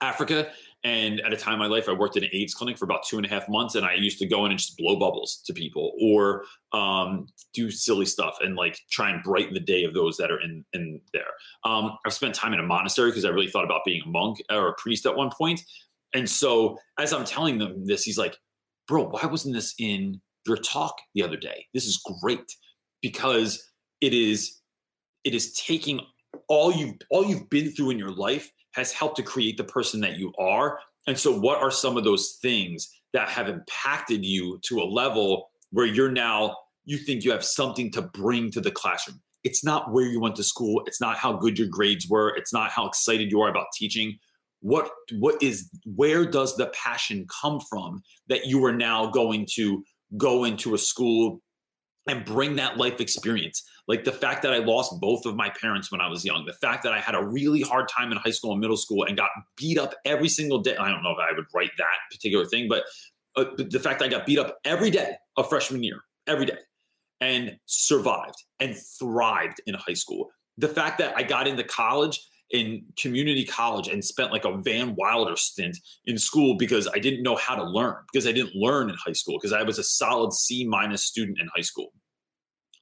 Africa, 0.00 0.50
and 0.82 1.20
at 1.20 1.32
a 1.32 1.36
time 1.36 1.54
in 1.54 1.58
my 1.58 1.66
life, 1.66 1.90
I 1.90 1.92
worked 1.92 2.16
in 2.16 2.24
an 2.24 2.30
AIDS 2.32 2.54
clinic 2.54 2.78
for 2.78 2.86
about 2.86 3.04
two 3.04 3.18
and 3.18 3.26
a 3.26 3.28
half 3.28 3.48
months, 3.50 3.74
and 3.74 3.84
I 3.84 3.94
used 3.94 4.18
to 4.20 4.26
go 4.26 4.46
in 4.46 4.52
and 4.52 4.58
just 4.58 4.78
blow 4.78 4.96
bubbles 4.98 5.42
to 5.46 5.52
people 5.52 5.92
or 6.00 6.44
um, 6.72 7.26
do 7.52 7.70
silly 7.70 8.06
stuff 8.06 8.38
and 8.40 8.56
like 8.56 8.78
try 8.90 9.10
and 9.10 9.22
brighten 9.22 9.52
the 9.52 9.60
day 9.60 9.84
of 9.84 9.92
those 9.92 10.16
that 10.16 10.30
are 10.30 10.40
in 10.40 10.64
in 10.72 11.00
there. 11.12 11.22
Um, 11.64 11.98
I've 12.06 12.14
spent 12.14 12.34
time 12.34 12.54
in 12.54 12.60
a 12.60 12.66
monastery 12.66 13.10
because 13.10 13.26
I 13.26 13.28
really 13.28 13.50
thought 13.50 13.64
about 13.64 13.82
being 13.84 14.02
a 14.06 14.08
monk 14.08 14.38
or 14.50 14.68
a 14.68 14.74
priest 14.74 15.04
at 15.04 15.14
one 15.14 15.30
point. 15.36 15.60
And 16.16 16.28
so 16.28 16.78
as 16.98 17.12
I'm 17.12 17.26
telling 17.26 17.58
them 17.58 17.86
this, 17.86 18.02
he's 18.02 18.16
like, 18.16 18.36
bro, 18.88 19.08
why 19.08 19.26
wasn't 19.26 19.54
this 19.54 19.74
in 19.78 20.20
your 20.46 20.56
talk 20.56 20.94
the 21.14 21.22
other 21.22 21.36
day? 21.36 21.66
This 21.74 21.84
is 21.84 22.02
great 22.22 22.50
because 23.02 23.62
it 24.00 24.14
is 24.14 24.60
it 25.24 25.34
is 25.34 25.52
taking 25.52 26.00
all 26.48 26.72
you've 26.72 26.94
all 27.10 27.26
you've 27.26 27.50
been 27.50 27.70
through 27.70 27.90
in 27.90 27.98
your 27.98 28.12
life 28.12 28.50
has 28.72 28.92
helped 28.92 29.16
to 29.16 29.22
create 29.22 29.58
the 29.58 29.64
person 29.64 30.00
that 30.00 30.16
you 30.16 30.32
are. 30.38 30.78
And 31.06 31.18
so 31.18 31.38
what 31.38 31.58
are 31.58 31.70
some 31.70 31.98
of 31.98 32.04
those 32.04 32.38
things 32.40 32.88
that 33.12 33.28
have 33.28 33.48
impacted 33.48 34.24
you 34.24 34.58
to 34.68 34.80
a 34.80 34.84
level 34.84 35.50
where 35.70 35.86
you're 35.86 36.10
now 36.10 36.56
you 36.86 36.96
think 36.96 37.24
you 37.24 37.32
have 37.32 37.44
something 37.44 37.90
to 37.92 38.00
bring 38.00 38.50
to 38.52 38.62
the 38.62 38.70
classroom? 38.70 39.20
It's 39.44 39.62
not 39.62 39.92
where 39.92 40.06
you 40.06 40.18
went 40.18 40.36
to 40.36 40.44
school, 40.44 40.82
it's 40.86 41.00
not 41.00 41.18
how 41.18 41.34
good 41.34 41.58
your 41.58 41.68
grades 41.68 42.08
were, 42.08 42.34
it's 42.36 42.54
not 42.54 42.70
how 42.70 42.86
excited 42.86 43.30
you 43.30 43.42
are 43.42 43.50
about 43.50 43.66
teaching 43.74 44.18
what 44.60 44.90
what 45.12 45.42
is 45.42 45.70
where 45.84 46.24
does 46.24 46.56
the 46.56 46.66
passion 46.68 47.26
come 47.40 47.60
from 47.70 48.02
that 48.28 48.46
you 48.46 48.64
are 48.64 48.72
now 48.72 49.06
going 49.06 49.46
to 49.54 49.84
go 50.16 50.44
into 50.44 50.74
a 50.74 50.78
school 50.78 51.40
and 52.08 52.24
bring 52.24 52.56
that 52.56 52.76
life 52.76 53.00
experience? 53.00 53.62
Like 53.88 54.04
the 54.04 54.12
fact 54.12 54.42
that 54.42 54.52
i 54.52 54.58
lost 54.58 55.00
both 55.00 55.26
of 55.26 55.36
my 55.36 55.50
parents 55.50 55.92
when 55.92 56.00
i 56.00 56.08
was 56.08 56.24
young 56.24 56.44
the 56.44 56.54
fact 56.54 56.82
that 56.82 56.92
i 56.92 56.98
had 56.98 57.14
a 57.14 57.24
really 57.24 57.62
hard 57.62 57.88
time 57.88 58.10
in 58.10 58.18
high 58.18 58.30
school 58.30 58.50
and 58.50 58.60
middle 58.60 58.76
school 58.76 59.04
and 59.04 59.16
got 59.16 59.30
beat 59.56 59.78
up 59.78 59.94
every 60.04 60.28
single 60.28 60.58
day 60.58 60.76
i 60.76 60.90
don't 60.90 61.04
know 61.04 61.12
if 61.12 61.18
i 61.18 61.32
would 61.32 61.44
write 61.54 61.70
that 61.78 61.98
particular 62.10 62.44
thing 62.44 62.66
but, 62.68 62.82
uh, 63.36 63.44
but 63.56 63.70
the 63.70 63.78
fact 63.78 64.02
i 64.02 64.08
got 64.08 64.26
beat 64.26 64.40
up 64.40 64.58
every 64.64 64.90
day 64.90 65.14
of 65.36 65.48
freshman 65.48 65.84
year 65.84 66.00
every 66.26 66.46
day 66.46 66.58
and 67.20 67.56
survived 67.66 68.42
and 68.60 68.76
thrived 68.98 69.60
in 69.66 69.74
high 69.74 69.94
school. 69.94 70.30
The 70.58 70.68
fact 70.68 70.98
that 70.98 71.16
i 71.16 71.22
got 71.22 71.46
into 71.46 71.64
college 71.64 72.20
in 72.50 72.84
community 72.96 73.44
college 73.44 73.88
and 73.88 74.04
spent 74.04 74.32
like 74.32 74.44
a 74.44 74.56
Van 74.58 74.94
Wilder 74.94 75.36
stint 75.36 75.78
in 76.04 76.16
school 76.16 76.56
because 76.56 76.88
I 76.94 76.98
didn't 76.98 77.22
know 77.22 77.36
how 77.36 77.56
to 77.56 77.64
learn 77.64 77.96
because 78.12 78.26
I 78.26 78.32
didn't 78.32 78.54
learn 78.54 78.88
in 78.88 78.96
high 78.96 79.12
school 79.12 79.36
because 79.38 79.52
I 79.52 79.62
was 79.62 79.78
a 79.78 79.84
solid 79.84 80.32
C 80.32 80.66
minus 80.66 81.04
student 81.04 81.38
in 81.40 81.48
high 81.54 81.62
school. 81.62 81.92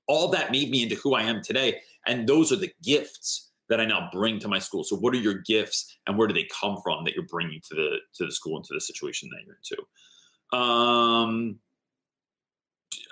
All 0.06 0.28
that 0.28 0.52
made 0.52 0.70
me 0.70 0.82
into 0.82 0.96
who 0.96 1.14
I 1.14 1.22
am 1.22 1.42
today. 1.42 1.80
And 2.06 2.28
those 2.28 2.52
are 2.52 2.56
the 2.56 2.70
gifts 2.82 3.52
that 3.70 3.80
I 3.80 3.86
now 3.86 4.10
bring 4.12 4.38
to 4.40 4.48
my 4.48 4.58
school. 4.58 4.84
So 4.84 4.96
what 4.96 5.14
are 5.14 5.18
your 5.18 5.38
gifts 5.46 5.96
and 6.06 6.18
where 6.18 6.28
do 6.28 6.34
they 6.34 6.46
come 6.60 6.76
from 6.82 7.04
that 7.04 7.14
you're 7.14 7.24
bringing 7.24 7.60
to 7.68 7.74
the 7.74 7.96
to 8.16 8.26
the 8.26 8.32
school 8.32 8.56
and 8.56 8.64
to 8.66 8.74
the 8.74 8.80
situation 8.80 9.30
that 9.30 9.46
you're 9.46 9.56
into? 9.62 10.58
Um 10.58 11.58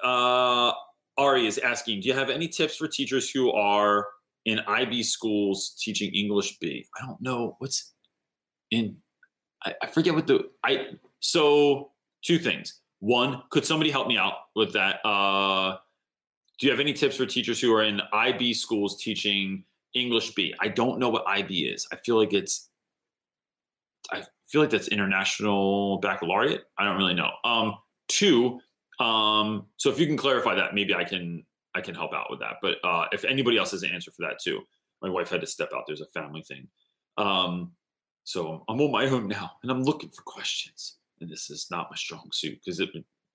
uh 0.05 0.73
Ari 1.19 1.47
is 1.47 1.59
asking, 1.59 2.01
do 2.01 2.09
you 2.09 2.15
have 2.15 2.31
any 2.31 2.49
tips 2.49 2.77
for 2.77 2.89
teachers 2.89 3.31
who 3.31 3.53
are 3.53 4.07
in 4.45 4.61
IB 4.61 5.03
schools 5.03 5.77
teaching 5.81 6.13
English 6.15 6.59
B. 6.59 6.87
I 7.01 7.07
don't 7.07 7.21
know 7.21 7.57
what's 7.59 7.93
in. 8.71 8.97
I, 9.65 9.75
I, 9.83 9.87
forget 9.87 10.15
what 10.15 10.27
the 10.27 10.51
I. 10.65 10.87
So 11.21 11.93
two 12.25 12.39
things. 12.39 12.81
One, 13.01 13.43
could 13.51 13.65
somebody 13.65 13.91
help 13.91 14.09
me 14.09 14.17
out 14.17 14.35
with 14.55 14.73
that? 14.75 15.05
Uh, 15.05 15.77
do 16.59 16.67
you 16.67 16.71
have 16.71 16.81
any 16.81 16.93
tips 16.93 17.17
for 17.17 17.27
teachers 17.27 17.61
who 17.61 17.73
are 17.75 17.83
in 17.83 18.01
IB 18.13 18.55
schools 18.55 19.03
teaching 19.03 19.65
English 19.95 20.35
B? 20.35 20.55
I 20.61 20.69
don't 20.69 20.99
know 20.99 21.09
what 21.09 21.27
IB 21.27 21.65
is. 21.67 21.87
I 21.93 21.97
feel 21.97 22.17
like 22.17 22.33
it's. 22.33 22.69
I 24.11 24.23
feel 24.49 24.61
like 24.61 24.71
that's 24.71 24.89
international 24.89 25.99
baccalaureate. 25.99 26.63
I 26.79 26.85
don't 26.85 26.97
really 26.97 27.15
know. 27.15 27.31
Um, 27.45 27.77
two. 28.09 28.61
Um, 29.01 29.67
so 29.79 29.91
if 29.91 29.99
you 29.99 30.07
can 30.07 30.17
clarify 30.17 30.55
that, 30.55 30.75
maybe 30.75 30.95
I 30.95 31.05
can 31.05 31.45
I 31.75 31.81
can 31.81 31.95
help 31.95 32.13
out 32.13 32.27
with 32.31 32.41
that. 32.41 32.57
But 32.61 32.77
uh, 32.85 33.07
if 33.13 33.25
anybody 33.25 33.59
else 33.59 33.71
has 33.73 33.83
an 33.83 33.91
answer 33.91 34.11
for 34.11 34.23
that 34.23 34.39
too, 34.43 34.61
my 35.01 35.09
wife 35.09 35.31
had 35.31 35.41
to 35.41 35.47
step 35.47 35.71
out. 35.75 35.85
There's 35.87 36.01
a 36.01 36.07
family 36.07 36.43
thing. 36.43 36.69
Um, 37.19 37.73
so 38.25 38.65
I'm 38.69 38.81
on 38.81 38.93
my 38.93 39.07
own 39.07 39.27
now 39.29 39.53
and 39.63 39.71
I'm 39.71 39.83
looking 39.83 40.11
for 40.11 40.23
questions. 40.23 40.99
And 41.21 41.31
this 41.31 41.51
is 41.51 41.69
not 41.71 41.89
my 41.91 41.97
strong 41.97 42.29
suit 42.33 42.59
because 42.65 42.81
it 42.81 42.91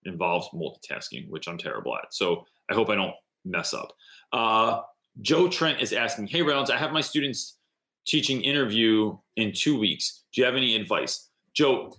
involves 0.05 0.49
multitasking, 0.49 1.29
which 1.29 1.47
I'm 1.47 1.57
terrible 1.57 1.95
at. 1.95 2.13
So 2.13 2.45
I 2.69 2.73
hope 2.73 2.89
I 2.89 2.95
don't 2.95 3.15
mess 3.45 3.73
up. 3.73 3.93
Uh, 4.31 4.81
Joe 5.21 5.47
Trent 5.47 5.81
is 5.81 5.93
asking, 5.93 6.27
Hey, 6.27 6.41
Reynolds, 6.41 6.69
I 6.69 6.77
have 6.77 6.91
my 6.91 7.01
students 7.01 7.57
teaching 8.05 8.41
interview 8.41 9.17
in 9.35 9.51
two 9.53 9.79
weeks. 9.79 10.23
Do 10.33 10.41
you 10.41 10.45
have 10.45 10.55
any 10.55 10.75
advice? 10.75 11.29
Joe, 11.53 11.93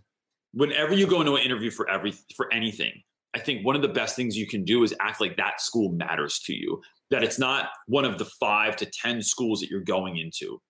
whenever 0.53 0.95
you 0.95 1.07
go 1.07 1.21
into 1.21 1.35
an 1.35 1.43
interview 1.43 1.71
for 1.71 1.89
every 1.91 2.13
for 2.37 2.53
anything, 2.53 3.03
I 3.39 3.45
think 3.45 3.65
one 3.65 3.77
of 3.77 3.83
the 3.83 3.89
best 3.89 4.17
things 4.17 4.37
you 4.37 4.49
can 4.49 4.65
do 4.65 4.83
is 4.83 4.93
act 5.01 5.21
like 5.21 5.37
that 5.37 5.61
school 5.61 5.93
matters 5.93 6.41
to 6.41 6.55
you, 6.55 6.83
that 7.11 7.23
it's 7.23 7.39
not 7.39 7.69
one 7.87 8.05
of 8.05 8.19
the 8.19 8.25
five 8.25 8.75
to 8.77 8.87
10 8.87 9.23
schools 9.23 9.61
that 9.61 9.71
you're 9.71 9.81
going 9.81 10.17
into. 10.17 10.61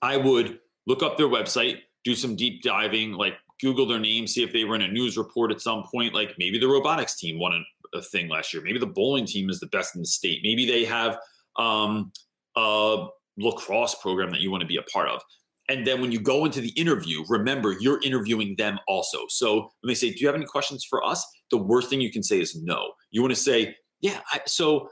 I 0.00 0.16
would 0.16 0.60
look 0.86 1.02
up 1.02 1.16
their 1.16 1.26
website, 1.26 1.78
do 2.04 2.14
some 2.14 2.36
deep 2.36 2.62
diving, 2.62 3.12
like 3.12 3.34
Google 3.60 3.86
their 3.86 3.98
name, 3.98 4.28
see 4.28 4.44
if 4.44 4.52
they 4.52 4.62
were 4.62 4.76
in 4.76 4.82
a 4.82 4.88
news 4.88 5.18
report 5.18 5.50
at 5.50 5.60
some 5.60 5.82
point. 5.92 6.14
Like 6.14 6.36
maybe 6.38 6.58
the 6.60 6.68
robotics 6.68 7.16
team 7.16 7.38
won 7.38 7.52
a, 7.52 8.00
thing 8.10 8.28
last 8.28 8.54
year. 8.54 8.62
Maybe 8.62 8.78
the 8.78 8.86
bowling 8.86 9.26
team 9.26 9.50
is 9.50 9.60
the 9.60 9.66
best 9.66 9.94
in 9.94 10.00
the 10.00 10.06
state. 10.06 10.40
Maybe 10.42 10.64
they 10.64 10.86
have 10.86 11.18
um, 11.56 12.10
a 12.56 13.06
lacrosse 13.36 13.94
program 13.96 14.30
that 14.30 14.40
you 14.40 14.50
want 14.50 14.62
to 14.62 14.66
be 14.66 14.78
a 14.78 14.82
part 14.84 15.10
of. 15.10 15.20
And 15.72 15.86
then 15.86 16.02
when 16.02 16.12
you 16.12 16.20
go 16.20 16.44
into 16.44 16.60
the 16.60 16.68
interview, 16.70 17.24
remember 17.30 17.74
you're 17.80 17.98
interviewing 18.02 18.56
them 18.58 18.78
also. 18.86 19.20
So 19.30 19.70
when 19.80 19.88
they 19.88 19.94
say, 19.94 20.10
Do 20.10 20.18
you 20.18 20.26
have 20.26 20.36
any 20.36 20.44
questions 20.44 20.84
for 20.84 21.02
us? 21.02 21.26
The 21.50 21.56
worst 21.56 21.88
thing 21.88 22.02
you 22.02 22.12
can 22.12 22.22
say 22.22 22.40
is 22.40 22.54
no. 22.62 22.92
You 23.10 23.22
want 23.22 23.34
to 23.34 23.40
say, 23.40 23.74
Yeah. 24.02 24.20
I, 24.30 24.42
so 24.44 24.88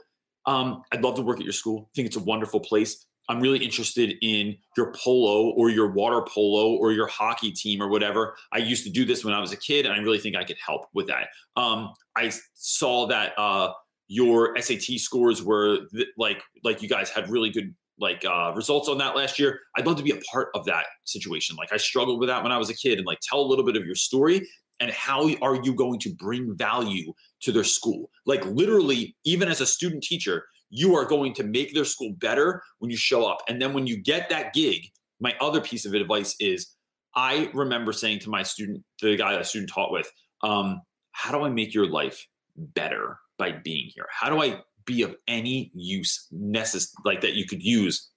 um, 0.47 0.81
I'd 0.91 1.03
love 1.03 1.15
to 1.17 1.21
work 1.21 1.37
at 1.37 1.43
your 1.43 1.53
school. 1.53 1.87
I 1.87 1.91
think 1.95 2.07
it's 2.07 2.15
a 2.15 2.23
wonderful 2.23 2.61
place. 2.61 3.05
I'm 3.29 3.39
really 3.39 3.63
interested 3.63 4.15
in 4.23 4.57
your 4.75 4.91
polo 4.93 5.51
or 5.51 5.69
your 5.69 5.91
water 5.91 6.25
polo 6.27 6.75
or 6.77 6.91
your 6.91 7.05
hockey 7.05 7.51
team 7.51 7.79
or 7.79 7.87
whatever. 7.87 8.35
I 8.51 8.57
used 8.57 8.83
to 8.85 8.89
do 8.89 9.05
this 9.05 9.23
when 9.23 9.35
I 9.35 9.39
was 9.39 9.51
a 9.51 9.57
kid, 9.57 9.85
and 9.85 9.93
I 9.93 9.99
really 9.99 10.17
think 10.17 10.35
I 10.35 10.43
could 10.43 10.57
help 10.65 10.87
with 10.95 11.07
that. 11.07 11.27
Um, 11.55 11.93
I 12.17 12.31
saw 12.55 13.05
that 13.07 13.37
uh, 13.37 13.71
your 14.07 14.59
SAT 14.59 14.99
scores 14.99 15.43
were 15.43 15.87
th- 15.93 16.07
like 16.17 16.41
like 16.63 16.81
you 16.81 16.89
guys 16.89 17.11
had 17.11 17.29
really 17.29 17.51
good 17.51 17.75
like 18.01 18.25
uh, 18.25 18.51
results 18.55 18.89
on 18.89 18.97
that 18.97 19.15
last 19.15 19.39
year. 19.39 19.59
I'd 19.77 19.87
love 19.87 19.95
to 19.97 20.03
be 20.03 20.11
a 20.11 20.19
part 20.31 20.49
of 20.55 20.65
that 20.65 20.85
situation. 21.05 21.55
Like 21.55 21.71
I 21.71 21.77
struggled 21.77 22.19
with 22.19 22.27
that 22.27 22.43
when 22.43 22.51
I 22.51 22.57
was 22.57 22.69
a 22.69 22.75
kid, 22.75 22.97
and 22.97 23.07
like 23.07 23.19
tell 23.21 23.39
a 23.39 23.47
little 23.47 23.63
bit 23.63 23.77
of 23.77 23.85
your 23.85 23.95
story 23.95 24.45
and 24.81 24.91
how 24.91 25.29
are 25.41 25.63
you 25.63 25.75
going 25.75 25.99
to 25.99 26.13
bring 26.15 26.57
value 26.57 27.13
to 27.43 27.51
their 27.51 27.63
school? 27.63 28.09
Like 28.25 28.43
literally, 28.47 29.15
even 29.23 29.47
as 29.47 29.61
a 29.61 29.65
student 29.65 30.03
teacher, 30.03 30.45
you 30.71 30.95
are 30.95 31.05
going 31.05 31.33
to 31.35 31.43
make 31.43 31.73
their 31.73 31.85
school 31.85 32.13
better 32.17 32.63
when 32.79 32.89
you 32.89 32.97
show 32.97 33.25
up. 33.25 33.43
And 33.47 33.61
then 33.61 33.73
when 33.73 33.85
you 33.85 34.01
get 34.01 34.29
that 34.29 34.53
gig, 34.53 34.87
my 35.19 35.35
other 35.39 35.61
piece 35.61 35.85
of 35.85 35.93
advice 35.93 36.35
is 36.39 36.75
I 37.15 37.51
remember 37.53 37.93
saying 37.93 38.19
to 38.19 38.29
my 38.29 38.41
student, 38.41 38.83
the 39.01 39.15
guy 39.15 39.33
that 39.33 39.45
student 39.45 39.69
taught 39.71 39.91
with, 39.91 40.11
um, 40.41 40.81
how 41.11 41.31
do 41.31 41.43
I 41.43 41.49
make 41.49 41.75
your 41.75 41.87
life 41.87 42.25
better 42.57 43.19
by 43.37 43.51
being 43.51 43.91
here? 43.93 44.07
How 44.09 44.29
do 44.29 44.41
I 44.41 44.61
be 44.85 45.01
of 45.03 45.15
any 45.27 45.71
use 45.73 46.27
necess- 46.33 46.93
like 47.05 47.21
that 47.21 47.33
you 47.33 47.45
could 47.45 47.63
use 47.63 48.09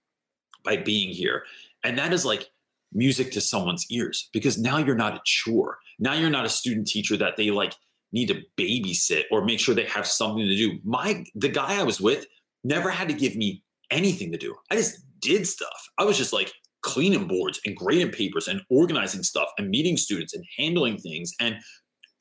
by 0.64 0.76
being 0.76 1.10
here? 1.10 1.44
And 1.82 1.98
that 1.98 2.12
is 2.12 2.24
like 2.24 2.48
music 2.92 3.32
to 3.32 3.40
someone's 3.40 3.86
ears 3.90 4.28
because 4.32 4.58
now 4.58 4.78
you're 4.78 4.94
not 4.94 5.16
a 5.16 5.20
chore. 5.24 5.78
Now 5.98 6.14
you're 6.14 6.30
not 6.30 6.46
a 6.46 6.50
student 6.50 6.86
teacher 6.86 7.16
that 7.16 7.36
they 7.36 7.50
like 7.50 7.74
need 8.12 8.28
to 8.28 8.40
babysit 8.56 9.24
or 9.30 9.44
make 9.44 9.60
sure 9.60 9.74
they 9.74 9.84
have 9.84 10.06
something 10.06 10.46
to 10.46 10.56
do. 10.56 10.78
My 10.84 11.24
the 11.34 11.48
guy 11.48 11.78
I 11.78 11.82
was 11.82 12.00
with 12.00 12.26
never 12.62 12.90
had 12.90 13.08
to 13.08 13.14
give 13.14 13.36
me 13.36 13.62
anything 13.90 14.32
to 14.32 14.38
do. 14.38 14.54
I 14.70 14.76
just 14.76 15.04
did 15.20 15.46
stuff. 15.46 15.88
I 15.98 16.04
was 16.04 16.16
just 16.16 16.32
like 16.32 16.52
cleaning 16.82 17.26
boards 17.26 17.60
and 17.64 17.74
grading 17.76 18.12
papers 18.12 18.46
and 18.46 18.60
organizing 18.70 19.22
stuff 19.22 19.48
and 19.58 19.70
meeting 19.70 19.96
students 19.96 20.34
and 20.34 20.44
handling 20.56 20.98
things 20.98 21.32
and 21.40 21.56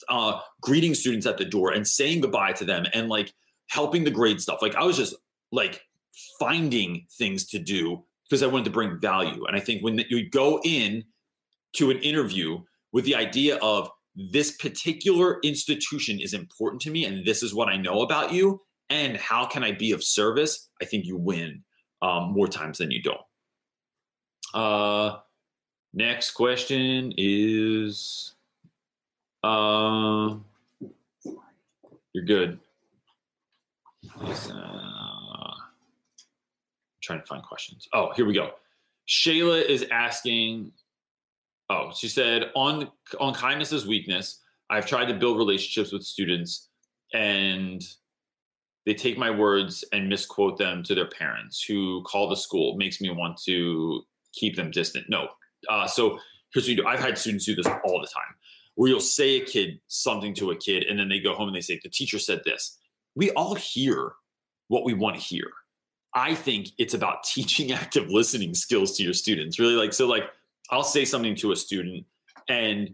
uh, 0.09 0.39
greeting 0.61 0.93
students 0.93 1.25
at 1.25 1.37
the 1.37 1.45
door 1.45 1.71
and 1.71 1.87
saying 1.87 2.21
goodbye 2.21 2.53
to 2.53 2.65
them 2.65 2.85
and 2.93 3.09
like 3.09 3.33
helping 3.69 4.03
the 4.03 4.11
grade 4.11 4.41
stuff. 4.41 4.61
Like 4.61 4.75
I 4.75 4.83
was 4.83 4.97
just 4.97 5.15
like 5.51 5.81
finding 6.39 7.05
things 7.17 7.45
to 7.47 7.59
do 7.59 8.03
because 8.29 8.43
I 8.43 8.47
wanted 8.47 8.65
to 8.65 8.71
bring 8.71 8.99
value. 8.99 9.45
And 9.45 9.55
I 9.55 9.59
think 9.59 9.83
when 9.83 10.03
you 10.09 10.29
go 10.29 10.59
in 10.63 11.03
to 11.73 11.91
an 11.91 11.97
interview 11.99 12.61
with 12.91 13.05
the 13.05 13.15
idea 13.15 13.57
of 13.57 13.89
this 14.15 14.51
particular 14.57 15.39
institution 15.43 16.19
is 16.19 16.33
important 16.33 16.81
to 16.83 16.91
me 16.91 17.05
and 17.05 17.25
this 17.25 17.41
is 17.41 17.53
what 17.53 17.67
I 17.67 17.77
know 17.77 18.01
about 18.01 18.31
you, 18.31 18.61
and 18.89 19.17
how 19.17 19.45
can 19.45 19.63
I 19.63 19.71
be 19.71 19.91
of 19.91 20.03
service? 20.03 20.69
I 20.81 20.85
think 20.85 21.05
you 21.05 21.17
win 21.17 21.63
um, 22.01 22.31
more 22.31 22.47
times 22.47 22.77
than 22.77 22.91
you 22.91 23.01
don't. 23.01 23.21
Uh, 24.53 25.17
next 25.93 26.31
question 26.31 27.11
is 27.17 28.35
uh, 29.43 30.35
you're 32.13 32.25
good. 32.25 32.59
Uh, 34.19 35.53
trying 37.01 37.19
to 37.19 37.25
find 37.25 37.43
questions. 37.43 37.87
Oh, 37.93 38.11
here 38.15 38.25
we 38.25 38.33
go. 38.33 38.51
Shayla 39.07 39.63
is 39.65 39.85
asking. 39.91 40.71
Oh, 41.69 41.91
she 41.95 42.07
said 42.07 42.51
on 42.55 42.89
on 43.19 43.33
kindness 43.33 43.71
is 43.71 43.87
weakness. 43.87 44.41
I've 44.69 44.85
tried 44.85 45.05
to 45.05 45.13
build 45.13 45.37
relationships 45.37 45.91
with 45.91 46.03
students, 46.03 46.69
and 47.13 47.83
they 48.85 48.93
take 48.93 49.17
my 49.17 49.31
words 49.31 49.83
and 49.93 50.09
misquote 50.09 50.57
them 50.57 50.83
to 50.83 50.95
their 50.95 51.07
parents 51.07 51.63
who 51.63 52.03
call 52.03 52.29
the 52.29 52.35
school 52.35 52.75
makes 52.77 52.99
me 52.99 53.09
want 53.09 53.37
to 53.45 54.01
keep 54.33 54.55
them 54.55 54.71
distant 54.71 55.05
no 55.09 55.27
uh, 55.69 55.87
so 55.87 56.19
here's 56.53 56.65
what 56.65 56.67
you 56.67 56.75
do 56.75 56.85
i've 56.85 56.99
had 56.99 57.17
students 57.17 57.45
do 57.45 57.55
this 57.55 57.67
all 57.85 58.01
the 58.01 58.07
time 58.07 58.35
where 58.75 58.89
you'll 58.89 58.99
say 58.99 59.41
a 59.41 59.45
kid 59.45 59.79
something 59.87 60.33
to 60.33 60.51
a 60.51 60.55
kid 60.55 60.83
and 60.83 60.99
then 60.99 61.09
they 61.09 61.19
go 61.19 61.33
home 61.33 61.47
and 61.47 61.55
they 61.55 61.61
say 61.61 61.79
the 61.83 61.89
teacher 61.89 62.19
said 62.19 62.41
this 62.45 62.79
we 63.15 63.31
all 63.31 63.55
hear 63.55 64.13
what 64.67 64.83
we 64.85 64.93
want 64.93 65.15
to 65.15 65.21
hear. 65.21 65.45
I 66.15 66.35
think 66.35 66.69
it's 66.77 66.93
about 66.93 67.23
teaching 67.25 67.71
active 67.71 68.09
listening 68.09 68.53
skills 68.53 68.97
to 68.97 69.03
your 69.03 69.13
students 69.13 69.59
really 69.59 69.75
like 69.75 69.93
so 69.93 70.07
like 70.07 70.29
i'll 70.69 70.83
say 70.83 71.05
something 71.05 71.35
to 71.35 71.51
a 71.51 71.55
student 71.55 72.05
and 72.47 72.89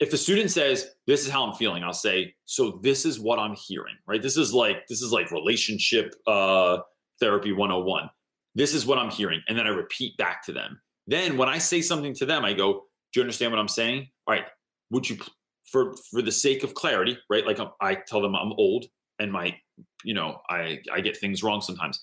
if 0.00 0.10
the 0.10 0.16
student 0.16 0.50
says 0.50 0.90
this 1.06 1.24
is 1.24 1.30
how 1.30 1.44
i'm 1.44 1.54
feeling 1.54 1.84
i'll 1.84 1.92
say 1.92 2.34
so 2.44 2.80
this 2.82 3.04
is 3.04 3.20
what 3.20 3.38
i'm 3.38 3.54
hearing 3.54 3.94
right? 4.06 4.22
This 4.22 4.36
is 4.36 4.52
like 4.52 4.86
this 4.88 5.02
is 5.02 5.12
like 5.12 5.30
relationship 5.30 6.14
uh 6.26 6.78
therapy 7.20 7.52
101 7.52 8.10
this 8.54 8.74
is 8.74 8.86
what 8.86 8.98
i'm 8.98 9.10
hearing 9.10 9.40
and 9.48 9.56
then 9.56 9.66
i 9.66 9.70
repeat 9.70 10.16
back 10.16 10.44
to 10.46 10.52
them. 10.52 10.80
Then 11.06 11.36
when 11.36 11.48
i 11.48 11.58
say 11.58 11.80
something 11.80 12.14
to 12.14 12.26
them 12.26 12.44
i 12.44 12.52
go 12.52 12.84
do 13.12 13.20
you 13.20 13.22
understand 13.22 13.52
what 13.52 13.60
i'm 13.60 13.68
saying? 13.68 14.08
All 14.26 14.34
right 14.34 14.46
would 14.90 15.08
you 15.08 15.16
for 15.64 15.94
for 16.10 16.22
the 16.22 16.32
sake 16.32 16.64
of 16.64 16.74
clarity 16.74 17.18
right 17.30 17.46
like 17.46 17.58
i 17.80 17.94
tell 17.94 18.20
them 18.20 18.34
i'm 18.34 18.52
old 18.52 18.86
and 19.18 19.32
my 19.32 19.56
you 20.04 20.14
know 20.14 20.40
i 20.48 20.78
i 20.92 21.00
get 21.00 21.16
things 21.16 21.42
wrong 21.42 21.60
sometimes 21.60 22.00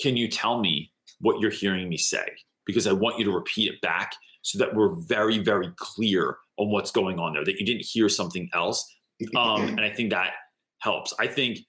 can 0.00 0.16
you 0.16 0.28
tell 0.28 0.60
me 0.60 0.90
what 1.20 1.40
you're 1.40 1.50
hearing 1.50 1.88
me 1.88 1.96
say 1.96 2.28
because 2.66 2.86
i 2.86 2.92
want 2.92 3.18
you 3.18 3.24
to 3.24 3.32
repeat 3.32 3.72
it 3.72 3.80
back 3.80 4.12
so 4.42 4.58
that 4.58 4.74
we're 4.74 4.94
very 4.94 5.38
very 5.38 5.70
clear 5.76 6.38
on 6.60 6.70
what's 6.70 6.90
going 6.90 7.18
on 7.18 7.32
there, 7.32 7.44
that 7.44 7.58
you 7.58 7.66
didn't 7.66 7.84
hear 7.84 8.08
something 8.08 8.48
else. 8.54 8.86
Um, 9.34 9.62
and 9.68 9.80
I 9.80 9.90
think 9.90 10.10
that 10.10 10.32
helps. 10.80 11.12
I 11.18 11.26
think, 11.26 11.60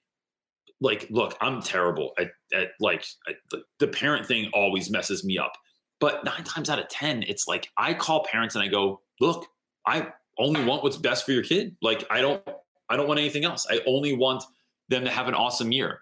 like, 0.81 1.07
look, 1.09 1.35
I'm 1.41 1.61
terrible 1.61 2.11
at, 2.19 2.31
at 2.53 2.71
like, 2.79 3.05
at 3.27 3.35
the, 3.49 3.63
the 3.79 3.87
parent 3.87 4.27
thing 4.27 4.49
always 4.53 4.91
messes 4.91 5.23
me 5.23 5.37
up. 5.37 5.53
But 5.99 6.25
nine 6.25 6.43
times 6.43 6.69
out 6.69 6.79
of 6.79 6.89
10, 6.89 7.23
it's 7.23 7.47
like 7.47 7.69
I 7.77 7.93
call 7.93 8.25
parents 8.25 8.55
and 8.55 8.63
I 8.63 8.67
go, 8.67 9.01
look, 9.19 9.45
I 9.87 10.07
only 10.37 10.63
want 10.63 10.83
what's 10.83 10.97
best 10.97 11.25
for 11.25 11.31
your 11.31 11.43
kid. 11.43 11.75
Like, 11.81 12.03
I 12.09 12.21
don't, 12.21 12.43
I 12.89 12.97
don't 12.97 13.07
want 13.07 13.19
anything 13.19 13.45
else. 13.45 13.67
I 13.69 13.79
only 13.87 14.13
want 14.13 14.43
them 14.91 15.05
to 15.05 15.09
have 15.09 15.27
an 15.27 15.33
awesome 15.33 15.71
year. 15.71 16.01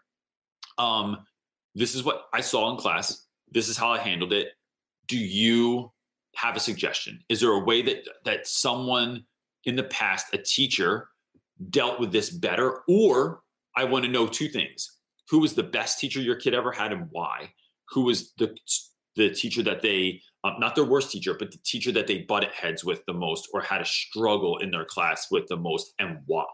Um, 0.77 1.19
this 1.75 1.95
is 1.95 2.03
what 2.03 2.23
I 2.33 2.41
saw 2.41 2.69
in 2.71 2.77
class. 2.77 3.27
This 3.49 3.69
is 3.69 3.77
how 3.77 3.91
I 3.91 3.99
handled 3.99 4.33
it. 4.33 4.49
Do 5.07 5.17
you 5.17 5.91
have 6.35 6.57
a 6.57 6.59
suggestion? 6.59 7.23
Is 7.29 7.39
there 7.39 7.51
a 7.51 7.63
way 7.63 7.81
that 7.83 8.07
that 8.25 8.47
someone 8.47 9.23
in 9.63 9.75
the 9.75 9.83
past, 9.83 10.27
a 10.33 10.37
teacher, 10.37 11.09
dealt 11.69 11.99
with 11.99 12.11
this 12.11 12.29
better? 12.29 12.81
Or 12.87 13.41
I 13.75 13.85
want 13.85 14.05
to 14.05 14.11
know 14.11 14.27
two 14.27 14.49
things: 14.49 14.97
who 15.29 15.39
was 15.39 15.53
the 15.53 15.63
best 15.63 15.99
teacher 15.99 16.19
your 16.19 16.35
kid 16.35 16.53
ever 16.53 16.71
had, 16.71 16.91
and 16.91 17.07
why? 17.11 17.51
Who 17.91 18.01
was 18.01 18.33
the 18.37 18.55
the 19.15 19.29
teacher 19.29 19.63
that 19.63 19.81
they 19.81 20.21
um, 20.43 20.55
not 20.59 20.75
their 20.75 20.85
worst 20.85 21.11
teacher, 21.11 21.33
but 21.37 21.51
the 21.51 21.59
teacher 21.63 21.91
that 21.91 22.07
they 22.07 22.19
butted 22.19 22.51
heads 22.51 22.83
with 22.83 23.05
the 23.05 23.13
most, 23.13 23.49
or 23.53 23.61
had 23.61 23.81
a 23.81 23.85
struggle 23.85 24.57
in 24.59 24.71
their 24.71 24.85
class 24.85 25.27
with 25.29 25.47
the 25.47 25.57
most, 25.57 25.93
and 25.99 26.19
why? 26.25 26.47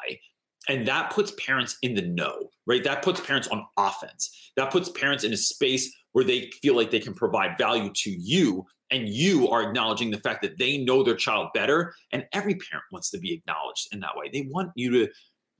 And 0.68 0.88
that 0.88 1.12
puts 1.12 1.32
parents 1.32 1.78
in 1.82 1.94
the 1.94 2.02
know, 2.02 2.50
right? 2.66 2.84
That 2.84 3.04
puts 3.04 3.22
parents 3.22 3.48
on 3.48 3.66
offense. 3.78 4.52
That 4.58 4.72
puts 4.72 4.90
parents 4.90 5.24
in 5.24 5.34
a 5.34 5.38
space 5.38 5.94
where 6.14 6.24
they 6.24 6.50
feel 6.62 6.76
like 6.76 6.92
they 6.92 7.00
can 7.00 7.14
provide 7.14 7.58
value 7.58 7.92
to 7.94 8.10
you 8.10 8.66
and 8.92 9.10
you 9.10 9.50
are 9.50 9.64
acknowledging 9.64 10.12
the 10.12 10.20
fact 10.20 10.42
that 10.42 10.58
they 10.58 10.78
know 10.78 11.04
their 11.04 11.16
child 11.16 11.50
better 11.54 11.94
and 12.12 12.26
every 12.34 12.56
parent 12.56 12.86
wants 12.92 13.10
to 13.10 13.18
be 13.18 13.34
acknowledged 13.34 13.88
in 13.92 14.00
that 14.00 14.16
way 14.16 14.30
they 14.32 14.48
want 14.50 14.72
you 14.76 14.92
to 14.92 15.08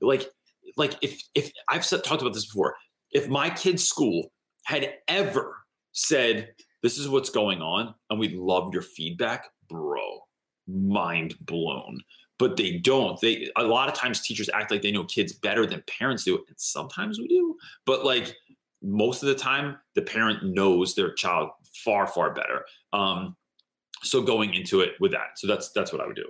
like 0.00 0.28
like 0.76 0.94
if 1.02 1.20
if 1.34 1.50
i've 1.68 1.86
talked 1.86 2.22
about 2.22 2.32
this 2.32 2.46
before 2.46 2.74
if 3.12 3.28
my 3.28 3.50
kid's 3.50 3.86
school 3.86 4.32
had 4.64 4.94
ever 5.08 5.56
said 5.92 6.48
this 6.82 6.98
is 6.98 7.08
what's 7.08 7.30
going 7.30 7.60
on 7.60 7.94
and 8.10 8.18
we 8.18 8.28
love 8.28 8.72
your 8.72 8.82
feedback 8.82 9.48
bro 9.68 10.20
mind 10.68 11.34
blown 11.40 12.00
but 12.38 12.56
they 12.56 12.78
don't. 12.78 13.20
They 13.20 13.50
a 13.56 13.62
lot 13.62 13.88
of 13.88 13.94
times 13.94 14.20
teachers 14.20 14.50
act 14.52 14.70
like 14.70 14.82
they 14.82 14.92
know 14.92 15.04
kids 15.04 15.32
better 15.32 15.66
than 15.66 15.82
parents 15.86 16.24
do 16.24 16.36
and 16.36 16.56
sometimes 16.56 17.18
we 17.18 17.28
do 17.28 17.56
but 17.84 18.04
like 18.04 18.34
most 18.82 19.22
of 19.22 19.28
the 19.28 19.34
time 19.34 19.76
the 19.94 20.02
parent 20.02 20.44
knows 20.44 20.94
their 20.94 21.12
child 21.14 21.50
far 21.84 22.06
far 22.06 22.32
better 22.32 22.64
um, 22.92 23.36
so 24.02 24.22
going 24.22 24.54
into 24.54 24.80
it 24.80 24.92
with 25.00 25.12
that. 25.12 25.36
So 25.38 25.46
that's 25.46 25.70
that's 25.70 25.92
what 25.92 26.00
i 26.00 26.06
would 26.06 26.16
do. 26.16 26.28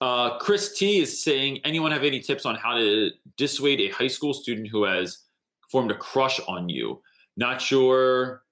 Uh, 0.00 0.38
chris 0.38 0.76
t 0.76 1.00
is 1.00 1.22
saying 1.22 1.60
anyone 1.64 1.92
have 1.92 2.04
any 2.04 2.20
tips 2.20 2.44
on 2.46 2.56
how 2.56 2.76
to 2.76 3.10
dissuade 3.36 3.80
a 3.80 3.88
high 3.90 4.08
school 4.08 4.34
student 4.34 4.68
who 4.68 4.84
has 4.84 5.18
formed 5.70 5.90
a 5.90 5.96
crush 5.96 6.40
on 6.48 6.68
you? 6.68 7.00
Not 7.36 7.60
sure 7.60 8.42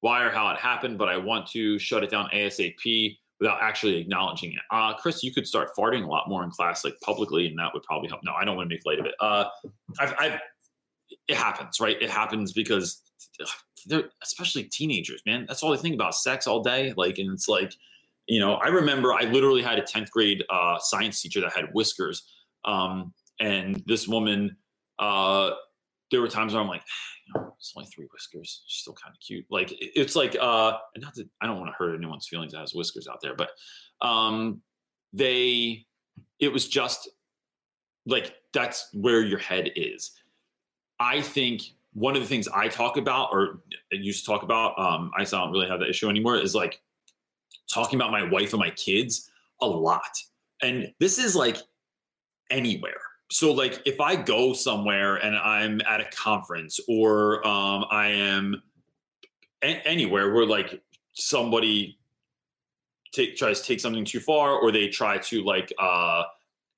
why 0.00 0.22
or 0.22 0.30
how 0.30 0.50
it 0.50 0.58
happened 0.58 0.98
but 0.98 1.08
i 1.08 1.16
want 1.16 1.46
to 1.46 1.78
shut 1.78 2.02
it 2.02 2.10
down 2.10 2.28
asap 2.32 3.16
without 3.40 3.58
actually 3.62 3.96
acknowledging 3.96 4.52
it 4.52 4.60
uh, 4.70 4.94
chris 4.94 5.22
you 5.22 5.32
could 5.32 5.46
start 5.46 5.70
farting 5.76 6.04
a 6.04 6.06
lot 6.06 6.28
more 6.28 6.44
in 6.44 6.50
class 6.50 6.84
like 6.84 6.94
publicly 7.02 7.46
and 7.46 7.58
that 7.58 7.72
would 7.72 7.82
probably 7.82 8.08
help 8.08 8.20
no 8.22 8.32
i 8.32 8.44
don't 8.44 8.56
want 8.56 8.68
to 8.68 8.74
make 8.74 8.84
light 8.84 8.98
of 8.98 9.06
it 9.06 9.14
uh, 9.20 9.44
I've, 9.98 10.14
I've 10.18 10.40
it 11.28 11.36
happens, 11.36 11.80
right? 11.80 12.00
It 12.00 12.10
happens 12.10 12.52
because 12.52 13.02
they're 13.86 14.10
especially 14.22 14.64
teenagers, 14.64 15.22
man. 15.26 15.44
That's 15.48 15.62
all 15.62 15.70
they 15.70 15.76
think 15.76 15.94
about 15.94 16.14
sex 16.14 16.46
all 16.46 16.62
day. 16.62 16.92
Like, 16.96 17.18
and 17.18 17.32
it's 17.32 17.48
like, 17.48 17.74
you 18.26 18.40
know, 18.40 18.54
I 18.54 18.68
remember 18.68 19.12
I 19.12 19.22
literally 19.22 19.62
had 19.62 19.78
a 19.78 19.82
10th 19.82 20.10
grade 20.10 20.44
uh, 20.50 20.78
science 20.78 21.20
teacher 21.20 21.40
that 21.40 21.52
had 21.52 21.66
whiskers. 21.72 22.28
Um, 22.64 23.12
and 23.40 23.82
this 23.86 24.06
woman, 24.06 24.56
uh, 24.98 25.52
there 26.10 26.20
were 26.20 26.28
times 26.28 26.52
where 26.52 26.62
I'm 26.62 26.68
like, 26.68 26.82
know, 27.34 27.54
it's 27.58 27.72
only 27.76 27.88
three 27.88 28.06
whiskers. 28.12 28.62
She's 28.66 28.82
still 28.82 28.94
kind 28.94 29.14
of 29.14 29.20
cute. 29.20 29.46
Like 29.50 29.72
it's 29.78 30.16
like 30.16 30.36
uh 30.40 30.78
not 30.98 31.14
that 31.14 31.28
I 31.40 31.46
don't 31.46 31.58
want 31.58 31.70
to 31.70 31.76
hurt 31.76 31.94
anyone's 31.96 32.28
feelings 32.28 32.52
that 32.52 32.60
has 32.60 32.74
whiskers 32.74 33.08
out 33.08 33.20
there, 33.22 33.34
but 33.34 33.50
um 34.00 34.62
they 35.12 35.86
it 36.38 36.52
was 36.52 36.68
just 36.68 37.08
like 38.06 38.34
that's 38.52 38.88
where 38.92 39.22
your 39.22 39.38
head 39.38 39.70
is. 39.76 40.12
I 40.98 41.20
think 41.20 41.62
one 41.92 42.14
of 42.14 42.22
the 42.22 42.28
things 42.28 42.48
I 42.48 42.68
talk 42.68 42.96
about 42.96 43.30
or 43.32 43.60
used 43.90 44.24
to 44.24 44.30
talk 44.30 44.42
about, 44.42 44.78
um, 44.78 45.10
I 45.16 45.24
don't 45.24 45.50
really 45.50 45.68
have 45.68 45.80
that 45.80 45.88
issue 45.88 46.08
anymore, 46.08 46.36
is 46.36 46.54
like 46.54 46.80
talking 47.72 47.98
about 47.98 48.12
my 48.12 48.22
wife 48.22 48.52
and 48.52 48.60
my 48.60 48.70
kids 48.70 49.30
a 49.60 49.66
lot. 49.66 50.16
And 50.62 50.92
this 51.00 51.18
is 51.18 51.34
like 51.34 51.56
anywhere. 52.50 53.00
So 53.30 53.52
like 53.52 53.80
if 53.86 54.00
I 54.00 54.16
go 54.16 54.52
somewhere 54.52 55.16
and 55.16 55.36
I'm 55.36 55.80
at 55.82 56.00
a 56.00 56.06
conference 56.06 56.80
or 56.88 57.46
um, 57.46 57.84
I 57.90 58.08
am 58.08 58.62
a- 59.62 59.86
anywhere 59.86 60.32
where 60.32 60.46
like 60.46 60.82
somebody 61.12 61.98
take 63.12 63.36
tries 63.36 63.60
to 63.60 63.66
take 63.66 63.80
something 63.80 64.04
too 64.04 64.20
far 64.20 64.52
or 64.52 64.70
they 64.70 64.88
try 64.88 65.18
to 65.18 65.42
like 65.42 65.72
uh 65.78 66.22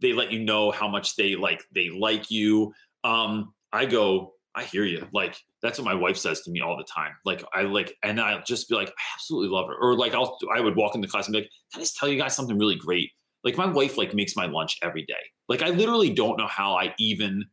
they 0.01 0.13
let 0.13 0.33
you 0.33 0.41
know 0.41 0.71
how 0.71 0.89
much 0.89 1.15
they 1.17 1.37
like 1.37 1.63
they 1.75 1.91
like 1.91 2.31
you 2.31 2.73
um 3.05 3.53
i 3.73 3.85
go 3.85 4.33
i 4.55 4.65
hear 4.65 4.85
you 4.85 5.07
like 5.13 5.37
that's 5.61 5.79
what 5.79 5.85
my 5.85 5.95
wife 5.95 6.17
says 6.17 6.41
to 6.41 6.51
me 6.51 6.61
all 6.61 6.77
the 6.77 6.85
time. 6.85 7.13
Like 7.25 7.45
i 7.53 7.63
like 7.63 7.97
and 8.03 8.21
i'll 8.21 8.43
just 8.43 8.69
be 8.69 8.75
like 8.75 8.89
i 8.89 9.03
absolutely 9.15 9.49
love 9.49 9.69
her. 9.69 9.77
Or 9.77 9.97
like 9.97 10.15
i'll 10.15 10.39
i 10.55 10.61
would 10.61 10.77
walk 10.77 10.95
in 10.95 11.01
the 11.01 11.07
class 11.07 11.27
and 11.27 11.33
be 11.33 11.41
like 11.41 11.51
can 11.73 11.81
i 11.81 11.83
just 11.83 11.97
tell 11.97 12.09
you 12.09 12.19
guys 12.19 12.35
something 12.35 12.59
really 12.59 12.77
great 12.77 13.11
like 13.45 13.57
my 13.57 13.67
wife 13.67 13.99
like 13.99 14.15
makes 14.15 14.37
my 14.37 14.47
lunch 14.47 14.79
every 14.83 15.05
day. 15.05 15.15
Like 15.49 15.63
i 15.63 15.71
literally 15.71 16.11
don't 16.11 16.39
know 16.39 16.47
how 16.47 16.75
i 16.75 16.95
even 16.99 17.45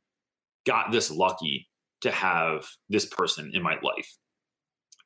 got 0.66 0.92
this 0.92 1.10
lucky 1.12 1.68
to 2.02 2.12
have 2.12 2.66
this 2.90 3.06
person 3.06 3.52
in 3.54 3.62
my 3.62 3.78
life. 3.84 4.18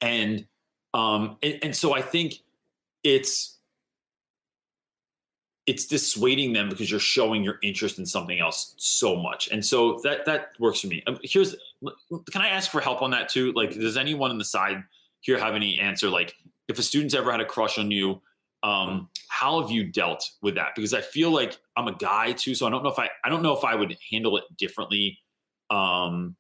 And 0.02 0.46
um 0.94 1.38
and, 1.42 1.60
and 1.64 1.76
so 1.76 1.94
i 1.96 2.02
think 2.02 2.36
it's 3.04 3.54
it's 5.66 5.86
dissuading 5.86 6.52
them 6.52 6.68
because 6.68 6.92
you're 6.92 7.00
showing 7.00 7.44
your 7.44 7.58
interest 7.64 7.98
in 7.98 8.06
something 8.06 8.40
else 8.40 8.74
so 8.78 9.16
much. 9.16 9.48
And 9.50 9.66
so 9.66 10.00
that 10.04 10.26
that 10.26 10.50
works 10.60 10.82
for 10.82 10.88
me. 10.88 11.02
Um, 11.08 11.18
here's 11.24 11.56
can 12.32 12.42
i 12.42 12.50
ask 12.50 12.70
for 12.70 12.82
help 12.82 13.02
on 13.02 13.12
that 13.12 13.30
too? 13.30 13.54
Like 13.54 13.74
does 13.74 13.98
anyone 13.98 14.32
on 14.32 14.38
the 14.38 14.46
side 14.46 14.84
here 15.22 15.40
have 15.40 15.56
any 15.56 15.80
answer? 15.80 16.10
Like 16.10 16.36
if 16.68 16.80
a 16.80 16.84
student's 16.84 17.14
ever 17.14 17.32
had 17.32 17.40
a 17.40 17.46
crush 17.46 17.78
on 17.78 17.92
you 17.92 18.22
um 18.64 19.09
how 19.30 19.61
have 19.61 19.70
you 19.70 19.84
dealt 19.84 20.24
with 20.41 20.55
that 20.55 20.70
because 20.76 20.93
i 20.93 21.01
feel 21.01 21.32
like 21.32 21.57
i'm 21.78 21.88
a 21.88 21.95
guy 21.95 22.32
too 22.32 22.55
so 22.55 22.66
i 22.66 22.70
don't 22.70 22.84
know 22.84 22.89
if 22.89 22.97
i 22.99 23.09
i 23.26 23.30
don't 23.30 23.41
know 23.43 23.55
if 23.55 23.64
i 23.64 23.76
would 23.76 23.95
handle 24.09 24.38
it 24.38 24.43
differently 24.57 25.18
um 25.70 26.36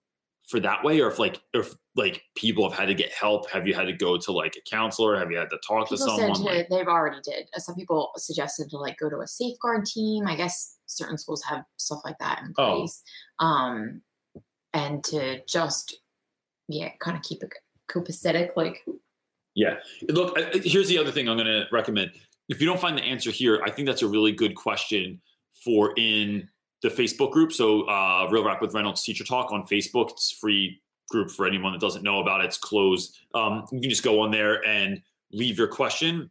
for 0.47 0.59
that 0.59 0.83
way 0.83 0.99
or 0.99 1.07
if 1.09 1.19
like 1.19 1.41
if 1.53 1.73
like 1.95 2.21
people 2.35 2.69
have 2.69 2.77
had 2.77 2.85
to 2.87 2.93
get 2.93 3.09
help 3.11 3.49
have 3.49 3.65
you 3.67 3.73
had 3.73 3.85
to 3.85 3.93
go 3.93 4.17
to 4.17 4.31
like 4.31 4.55
a 4.57 4.69
counselor 4.69 5.17
have 5.17 5.31
you 5.31 5.37
had 5.37 5.49
to 5.49 5.57
talk 5.65 5.87
to 5.87 5.97
someone 5.97 6.35
said 6.35 6.43
like, 6.43 6.69
they've 6.69 6.87
already 6.87 7.19
did. 7.23 7.47
Uh, 7.55 7.59
Some 7.59 7.75
people 7.75 8.11
suggested 8.17 8.69
to 8.71 8.77
like 8.77 8.97
go 8.97 9.09
to 9.09 9.19
a 9.19 9.27
safeguard 9.27 9.85
team. 9.85 10.27
I 10.27 10.35
guess 10.35 10.77
certain 10.85 11.17
schools 11.17 11.43
have 11.43 11.63
stuff 11.77 12.01
like 12.03 12.17
that 12.19 12.41
in 12.43 12.53
Oh. 12.57 12.79
place. 12.79 13.03
Um, 13.39 14.01
and 14.73 15.03
to 15.05 15.41
just 15.47 15.99
yeah, 16.67 16.89
kind 16.99 17.15
of 17.15 17.23
keep 17.23 17.41
it 17.43 17.53
copacetic. 17.89 18.49
Like 18.57 18.83
Yeah. 19.55 19.75
Look, 20.09 20.37
here's 20.63 20.87
the 20.87 20.97
other 20.97 21.11
thing 21.11 21.29
I'm 21.29 21.37
going 21.37 21.47
to 21.47 21.65
recommend. 21.71 22.11
If 22.49 22.59
you 22.59 22.67
don't 22.67 22.79
find 22.79 22.97
the 22.97 23.03
answer 23.03 23.31
here, 23.31 23.61
I 23.63 23.69
think 23.69 23.87
that's 23.87 24.01
a 24.01 24.07
really 24.07 24.31
good 24.31 24.55
question 24.55 25.21
for 25.63 25.93
in 25.97 26.47
the 26.81 26.89
Facebook 26.89 27.31
group. 27.31 27.53
So, 27.53 27.83
uh, 27.83 28.27
Real 28.31 28.43
Rap 28.43 28.61
with 28.61 28.73
Reynolds 28.73 29.03
Teacher 29.03 29.23
Talk 29.23 29.51
on 29.51 29.63
Facebook. 29.63 30.11
It's 30.11 30.31
free 30.31 30.81
group 31.09 31.29
for 31.31 31.45
anyone 31.45 31.71
that 31.71 31.81
doesn't 31.81 32.03
know 32.03 32.19
about 32.19 32.41
it. 32.41 32.45
It's 32.45 32.57
closed. 32.57 33.17
Um, 33.33 33.65
you 33.71 33.79
can 33.79 33.89
just 33.89 34.03
go 34.03 34.19
on 34.19 34.31
there 34.31 34.65
and 34.67 35.01
leave 35.31 35.57
your 35.57 35.67
question, 35.67 36.29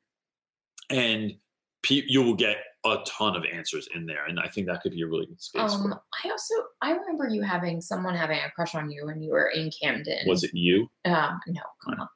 and 0.91 1.35
pe- 1.83 2.05
you 2.07 2.23
will 2.23 2.35
get 2.35 2.59
a 2.85 2.99
ton 3.07 3.37
of 3.37 3.45
answers 3.45 3.89
in 3.95 4.07
there. 4.07 4.25
And 4.27 4.41
I 4.41 4.49
think 4.49 4.67
that 4.67 4.83
could 4.83 4.93
be 4.93 5.03
a 5.03 5.07
really 5.07 5.27
good 5.27 5.41
space. 5.41 5.73
um. 5.73 5.95
I 6.25 6.31
also 6.31 6.55
I 6.81 6.91
remember 6.93 7.29
you 7.29 7.43
having 7.43 7.81
someone 7.81 8.15
having 8.15 8.39
a 8.39 8.51
crush 8.51 8.75
on 8.75 8.91
you 8.91 9.07
when 9.07 9.23
you 9.23 9.31
were 9.33 9.49
in 9.49 9.71
Camden. 9.81 10.27
Was 10.27 10.43
it 10.45 10.51
you? 10.55 10.91
Um, 11.05 11.39
no, 11.47 11.61
come 11.85 11.97
on. 12.01 12.09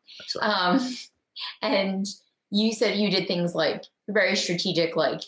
Um, 0.77 0.89
and 1.63 2.07
you 2.51 2.73
said 2.73 2.97
you 2.99 3.11
did 3.11 3.29
things 3.29 3.55
like 3.55 3.85
very 4.09 4.37
strategic, 4.37 4.97
like 4.97 5.21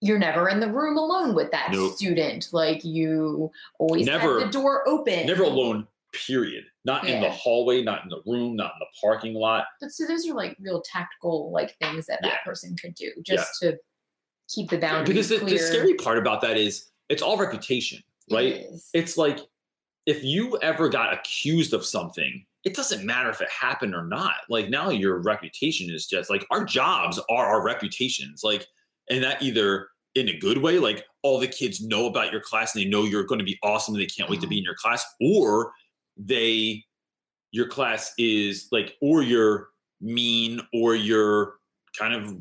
you're 0.00 0.18
never 0.18 0.48
in 0.48 0.60
the 0.60 0.70
room 0.70 0.96
alone 0.96 1.34
with 1.34 1.50
that 1.50 1.70
Nope. 1.72 1.94
student. 1.94 2.48
Like 2.52 2.84
you 2.84 3.50
always 3.80 4.06
Never- 4.06 4.40
have 4.40 4.52
the 4.52 4.58
door 4.58 4.88
open. 4.88 5.26
Never 5.26 5.42
alone. 5.42 5.86
Period. 6.26 6.64
Not 6.84 7.06
in 7.06 7.20
the 7.20 7.30
hallway. 7.30 7.82
Not 7.82 8.02
in 8.04 8.08
the 8.08 8.22
room. 8.24 8.56
Not 8.56 8.72
in 8.74 8.78
the 8.80 8.86
parking 9.00 9.34
lot. 9.34 9.66
But 9.80 9.90
so 9.90 10.06
those 10.06 10.26
are 10.26 10.34
like 10.34 10.56
real 10.60 10.80
tactical 10.82 11.50
like 11.52 11.76
things 11.82 12.06
that 12.06 12.20
Yeah. 12.22 12.30
that 12.30 12.44
person 12.44 12.76
could 12.80 12.94
do 12.94 13.12
just 13.26 13.60
to 13.60 13.76
keep 14.48 14.70
the 14.70 14.78
boundaries 14.78 15.28
because 15.28 15.28
the, 15.28 15.44
the 15.44 15.58
scary 15.58 15.94
part 15.94 16.18
about 16.18 16.40
that 16.40 16.56
is 16.56 16.90
it's 17.08 17.22
all 17.22 17.36
reputation 17.36 18.02
right? 18.30 18.66
is. 18.70 18.88
it's 18.94 19.16
like 19.16 19.40
if 20.06 20.24
you 20.24 20.58
ever 20.62 20.88
got 20.88 21.12
accused 21.12 21.74
of 21.74 21.84
something 21.84 22.44
it 22.64 22.74
doesn't 22.74 23.04
matter 23.04 23.30
if 23.30 23.40
it 23.40 23.48
happened 23.50 23.94
or 23.94 24.04
not. 24.04 24.34
Like 24.48 24.68
now 24.68 24.90
your 24.90 25.18
reputation 25.18 25.88
is 25.90 26.06
just 26.06 26.28
like 26.28 26.44
our 26.50 26.64
jobs 26.64 27.18
are 27.30 27.46
our 27.46 27.62
reputations 27.62 28.42
like 28.42 28.66
and 29.08 29.22
that 29.22 29.42
either 29.42 29.88
in 30.14 30.28
a 30.28 30.38
good 30.38 30.58
way 30.58 30.78
like 30.78 31.04
all 31.22 31.38
the 31.38 31.46
kids 31.46 31.80
know 31.80 32.06
about 32.06 32.32
your 32.32 32.40
class 32.40 32.74
and 32.74 32.84
they 32.84 32.88
know 32.88 33.04
you're 33.04 33.24
going 33.24 33.38
to 33.38 33.44
be 33.44 33.58
awesome 33.62 33.94
and 33.94 34.02
they 34.02 34.06
can't 34.06 34.28
wait 34.28 34.40
to 34.40 34.46
be 34.46 34.58
in 34.58 34.64
your 34.64 34.74
class 34.74 35.04
or 35.20 35.72
they 36.16 36.84
your 37.52 37.68
class 37.68 38.12
is 38.18 38.68
like 38.72 38.96
or 39.00 39.22
you're 39.22 39.68
mean 40.00 40.60
or 40.74 40.94
you're 40.94 41.54
kind 41.98 42.14
of 42.14 42.36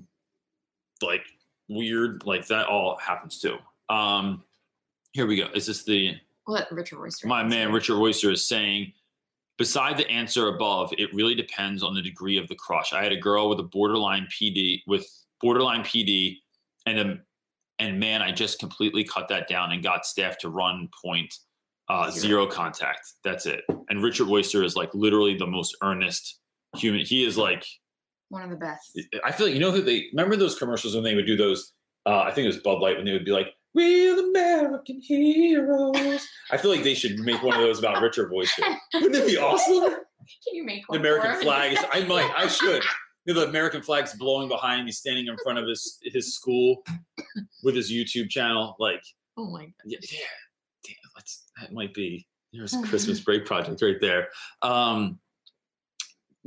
like 1.02 1.24
weird 1.70 2.24
like 2.26 2.48
that 2.48 2.68
all 2.68 2.98
happens 2.98 3.40
too. 3.40 3.58
Um 3.90 4.44
here 5.14 5.26
we 5.26 5.38
go. 5.38 5.48
Is 5.56 5.66
this 5.66 5.84
the 5.84 6.16
Let 6.48 6.72
Richard 6.72 7.00
Royster. 7.00 7.28
my 7.28 7.44
man 7.44 7.72
Richard 7.72 7.98
Royster 7.98 8.32
is 8.32 8.48
saying 8.48 8.94
beside 9.58 9.98
the 9.98 10.10
answer 10.10 10.48
above 10.50 10.94
it 10.98 11.14
really 11.14 11.36
depends 11.36 11.84
on 11.84 11.94
the 11.96 12.02
degree 12.02 12.38
of 12.38 12.48
the 12.48 12.56
crush. 12.56 12.94
I 12.94 13.04
had 13.04 13.12
a 13.12 13.18
girl 13.20 13.50
with 13.50 13.60
a 13.60 13.64
borderline 13.64 14.28
pd 14.28 14.82
with 14.88 15.08
borderline 15.42 15.82
pd 15.82 16.38
and 16.86 17.00
a, 17.00 17.18
and 17.80 18.00
man 18.00 18.22
i 18.24 18.32
just 18.32 18.58
completely 18.58 19.04
cut 19.04 19.28
that 19.28 19.48
down 19.48 19.72
and 19.72 19.84
got 19.84 20.06
staff 20.06 20.38
to 20.40 20.50
run 20.50 20.90
point 21.04 21.34
uh, 21.90 22.10
Zero. 22.12 22.22
zero 22.22 22.48
contact. 22.48 23.14
That's 23.24 23.46
it. 23.46 23.64
And 23.90 24.04
Richard 24.04 24.28
Royster 24.28 24.64
is 24.64 24.76
like 24.76 24.94
literally 24.94 25.38
the 25.38 25.48
most 25.48 25.76
earnest 25.82 26.40
human. 26.76 27.06
He 27.06 27.26
is 27.26 27.38
like 27.38 27.66
One 28.30 28.44
of 28.44 28.50
the 28.50 28.56
best. 28.58 29.00
I 29.24 29.32
feel 29.32 29.48
like 29.48 29.54
you 29.56 29.62
know 29.62 29.72
who 29.72 29.82
they 29.82 30.08
remember 30.12 30.36
those 30.36 30.58
commercials 30.58 30.96
when 30.96 31.04
they 31.04 31.16
would 31.16 31.26
do 31.26 31.38
those. 31.38 31.74
Uh, 32.06 32.20
I 32.22 32.32
think 32.32 32.46
it 32.46 32.50
was 32.50 32.58
Bud 32.58 32.80
Light 32.80 32.98
when 32.98 33.06
they 33.06 33.14
would 33.14 33.26
be 33.26 33.32
like 33.32 33.48
"Real 33.74 34.20
American 34.20 35.00
Heroes." 35.02 36.26
I 36.52 36.58
feel 36.58 36.72
like 36.72 36.84
they 36.84 36.94
should 36.94 37.20
make 37.20 37.42
one 37.44 37.56
of 37.56 37.62
those 37.62 37.80
about 37.80 38.02
Richard 38.02 38.30
Royster. 38.32 38.64
Wouldn't 38.96 39.16
it 39.16 39.28
be 39.28 39.38
awesome? 39.38 39.84
Can 39.92 40.56
you 40.56 40.66
make 40.66 40.84
The? 40.90 40.98
American 40.98 41.40
flag. 41.42 41.74
Is, 41.74 41.80
I 41.92 42.04
might. 42.04 42.30
I 42.36 42.48
should. 42.50 42.84
You 43.26 43.34
know, 43.34 43.42
the 43.42 43.48
American 43.48 43.82
flag's 43.82 44.14
blowing 44.16 44.48
behind. 44.48 44.88
He's 44.88 44.98
standing 44.98 45.28
in 45.28 45.36
front 45.44 45.60
of 45.60 45.68
his 45.68 46.00
his 46.04 46.34
school 46.36 46.84
with 47.64 47.76
his 47.76 47.92
YouTube 47.92 48.30
channel. 48.30 48.76
Like, 48.80 49.04
oh 49.38 49.50
my 49.52 49.66
god. 49.66 49.74
yeah, 49.86 50.00
yeah 50.12 50.20
damn, 50.86 50.96
let's, 51.16 51.44
that 51.62 51.74
might 51.74 51.94
be 51.94 52.26
there's 52.54 52.74
a 52.74 52.82
Christmas 52.84 53.20
break 53.20 53.46
project 53.46 53.82
right 53.82 54.00
there. 54.00 54.30
Um, 54.62 55.20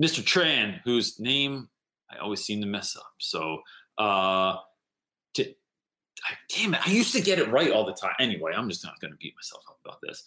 Mr. 0.01 0.23
Tran, 0.23 0.81
whose 0.85 1.21
name 1.21 1.69
I 2.11 2.19
always 2.19 2.41
seem 2.41 2.61
to 2.61 2.67
mess 2.67 2.97
up. 2.97 3.13
So, 3.19 3.59
uh, 3.99 4.57
to, 5.35 5.45
I, 5.45 6.35
damn 6.49 6.75
it, 6.75 6.87
I 6.87 6.91
used 6.91 7.15
to 7.15 7.21
get 7.21 7.39
it 7.39 7.49
right 7.51 7.71
all 7.71 7.85
the 7.85 7.93
time. 7.93 8.15
Anyway, 8.19 8.53
I'm 8.57 8.69
just 8.69 8.85
not 8.85 8.99
going 9.01 9.13
to 9.13 9.19
beat 9.19 9.35
myself 9.37 9.63
up 9.69 9.79
about 9.85 10.01
this. 10.03 10.23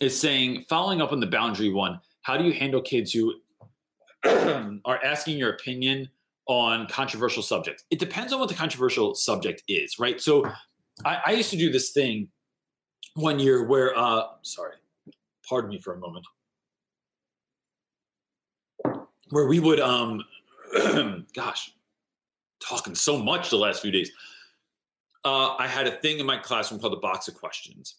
Is 0.00 0.18
saying, 0.18 0.66
following 0.68 1.00
up 1.00 1.12
on 1.12 1.20
the 1.20 1.26
boundary 1.26 1.72
one, 1.72 2.00
how 2.22 2.36
do 2.36 2.44
you 2.44 2.52
handle 2.52 2.82
kids 2.82 3.12
who 3.12 3.34
are 4.24 5.02
asking 5.02 5.38
your 5.38 5.50
opinion 5.50 6.08
on 6.46 6.86
controversial 6.88 7.42
subjects? 7.42 7.84
It 7.90 7.98
depends 7.98 8.32
on 8.32 8.40
what 8.40 8.48
the 8.48 8.54
controversial 8.54 9.14
subject 9.14 9.62
is, 9.68 9.98
right? 9.98 10.20
So, 10.20 10.44
I, 11.04 11.20
I 11.26 11.30
used 11.32 11.50
to 11.50 11.56
do 11.56 11.70
this 11.70 11.90
thing 11.90 12.28
one 13.14 13.38
year 13.38 13.64
where, 13.64 13.96
uh, 13.96 14.24
sorry, 14.42 14.74
pardon 15.48 15.70
me 15.70 15.80
for 15.80 15.94
a 15.94 15.98
moment, 15.98 16.26
where 19.30 19.46
we 19.46 19.60
would, 19.60 19.80
um, 19.80 20.24
gosh, 21.34 21.72
talking 22.60 22.94
so 22.94 23.18
much 23.18 23.50
the 23.50 23.56
last 23.56 23.82
few 23.82 23.90
days. 23.90 24.10
Uh, 25.24 25.56
I 25.58 25.66
had 25.66 25.86
a 25.86 25.92
thing 25.98 26.18
in 26.18 26.26
my 26.26 26.38
classroom 26.38 26.80
called 26.80 26.92
the 26.92 26.98
box 26.98 27.28
of 27.28 27.34
questions. 27.34 27.96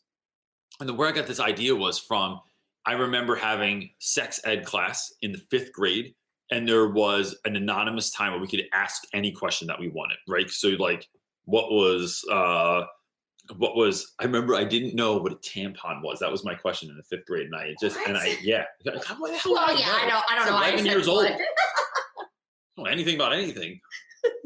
And 0.79 0.87
the 0.87 0.93
where 0.93 1.09
I 1.09 1.11
got 1.11 1.27
this 1.27 1.39
idea 1.39 1.75
was 1.75 1.99
from, 1.99 2.39
I 2.85 2.93
remember 2.93 3.35
having 3.35 3.89
sex 3.99 4.39
ed 4.45 4.65
class 4.65 5.13
in 5.21 5.31
the 5.31 5.39
fifth 5.49 5.73
grade, 5.73 6.13
and 6.51 6.67
there 6.67 6.87
was 6.87 7.35
an 7.43 7.55
anonymous 7.55 8.11
time 8.11 8.31
where 8.31 8.39
we 8.39 8.47
could 8.47 8.63
ask 8.73 9.03
any 9.13 9.31
question 9.31 9.67
that 9.67 9.79
we 9.79 9.89
wanted, 9.89 10.17
right? 10.27 10.49
So, 10.49 10.69
like, 10.69 11.07
what 11.45 11.71
was, 11.71 12.23
uh, 12.31 12.83
what 13.57 13.75
was 13.75 14.13
I 14.19 14.23
remember 14.23 14.55
I 14.55 14.63
didn't 14.63 14.95
know 14.95 15.17
what 15.17 15.31
a 15.31 15.35
tampon 15.37 16.01
was. 16.03 16.19
That 16.19 16.31
was 16.31 16.43
my 16.43 16.55
question 16.55 16.89
in 16.89 16.97
the 16.97 17.03
fifth 17.03 17.25
grade, 17.25 17.45
and 17.45 17.55
I 17.55 17.75
just 17.79 17.97
and 18.07 18.17
I 18.17 18.37
yeah. 18.41 18.65
What 18.83 19.01
the 19.01 19.37
hell 19.37 19.53
Well, 19.53 19.79
yeah, 19.79 19.85
I 19.89 20.07
know. 20.07 20.21
I 20.29 20.35
don't 20.35 20.47
know. 20.47 20.57
Eleven 20.57 20.85
years 20.85 21.07
old. 21.07 21.25
I 21.25 21.29
don't 21.29 21.39
know 22.77 22.85
anything 22.85 23.15
about 23.15 23.33
anything. 23.33 23.79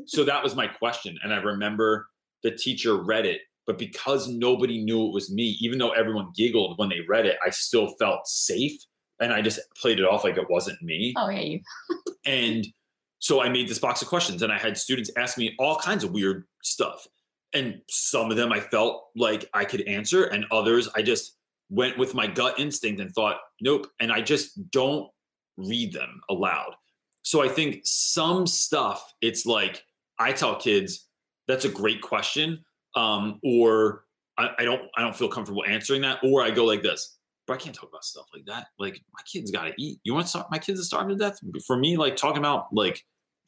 so 0.05 0.23
that 0.23 0.43
was 0.43 0.55
my 0.55 0.67
question, 0.67 1.17
and 1.23 1.33
I 1.33 1.37
remember 1.37 2.07
the 2.43 2.51
teacher 2.51 3.01
read 3.01 3.25
it, 3.25 3.41
but 3.67 3.77
because 3.77 4.27
nobody 4.27 4.83
knew 4.83 5.07
it 5.07 5.13
was 5.13 5.31
me, 5.31 5.57
even 5.59 5.79
though 5.79 5.91
everyone 5.91 6.31
giggled 6.35 6.77
when 6.77 6.89
they 6.89 7.01
read 7.07 7.25
it, 7.25 7.37
I 7.45 7.49
still 7.49 7.95
felt 7.99 8.27
safe, 8.27 8.79
and 9.19 9.33
I 9.33 9.41
just 9.41 9.59
played 9.79 9.99
it 9.99 10.05
off 10.05 10.23
like 10.23 10.37
it 10.37 10.49
wasn't 10.49 10.81
me. 10.81 11.13
Oh 11.17 11.29
yeah, 11.29 11.41
you. 11.41 11.59
And 12.25 12.67
so 13.21 13.41
I 13.41 13.49
made 13.49 13.67
this 13.67 13.79
box 13.79 14.01
of 14.01 14.07
questions 14.07 14.41
and 14.41 14.51
I 14.51 14.57
had 14.57 14.77
students 14.77 15.11
ask 15.15 15.37
me 15.37 15.55
all 15.59 15.77
kinds 15.77 16.03
of 16.03 16.11
weird 16.11 16.45
stuff. 16.63 17.07
And 17.53 17.81
some 17.89 18.31
of 18.31 18.37
them 18.37 18.51
I 18.51 18.59
felt 18.59 19.09
like 19.15 19.49
I 19.53 19.65
could 19.65 19.81
answer, 19.87 20.25
and 20.25 20.45
others 20.51 20.87
I 20.95 21.01
just 21.01 21.37
went 21.69 21.97
with 21.97 22.13
my 22.13 22.27
gut 22.27 22.59
instinct 22.59 23.01
and 23.01 23.11
thought, 23.13 23.37
nope. 23.61 23.87
And 23.99 24.11
I 24.11 24.21
just 24.21 24.69
don't 24.71 25.09
read 25.57 25.93
them 25.93 26.21
aloud. 26.29 26.75
So 27.23 27.43
I 27.43 27.47
think 27.47 27.81
some 27.83 28.47
stuff, 28.47 29.13
it's 29.21 29.45
like 29.45 29.83
I 30.19 30.33
tell 30.33 30.55
kids, 30.55 31.07
that's 31.47 31.65
a 31.65 31.69
great 31.69 32.01
question. 32.01 32.63
Um, 32.95 33.39
or 33.43 34.03
I, 34.37 34.49
I 34.59 34.63
don't 34.65 34.81
I 34.95 35.01
don't 35.01 35.15
feel 35.15 35.29
comfortable 35.29 35.63
answering 35.65 36.01
that. 36.01 36.19
Or 36.23 36.43
I 36.43 36.51
go 36.51 36.65
like 36.65 36.81
this, 36.81 37.17
but 37.47 37.53
I 37.53 37.57
can't 37.57 37.75
talk 37.75 37.89
about 37.89 38.03
stuff 38.03 38.25
like 38.33 38.45
that. 38.45 38.67
Like 38.79 39.01
my 39.13 39.21
kids 39.31 39.51
got 39.51 39.65
to 39.65 39.73
eat. 39.77 39.99
You 40.03 40.13
want 40.13 40.25
to 40.25 40.29
start 40.29 40.47
my 40.51 40.59
kids 40.59 40.79
to 40.79 40.85
starve 40.85 41.09
to 41.09 41.15
death? 41.15 41.39
For 41.65 41.77
me, 41.77 41.97
like 41.97 42.15
talking 42.15 42.39
about 42.39 42.67
like 42.73 43.03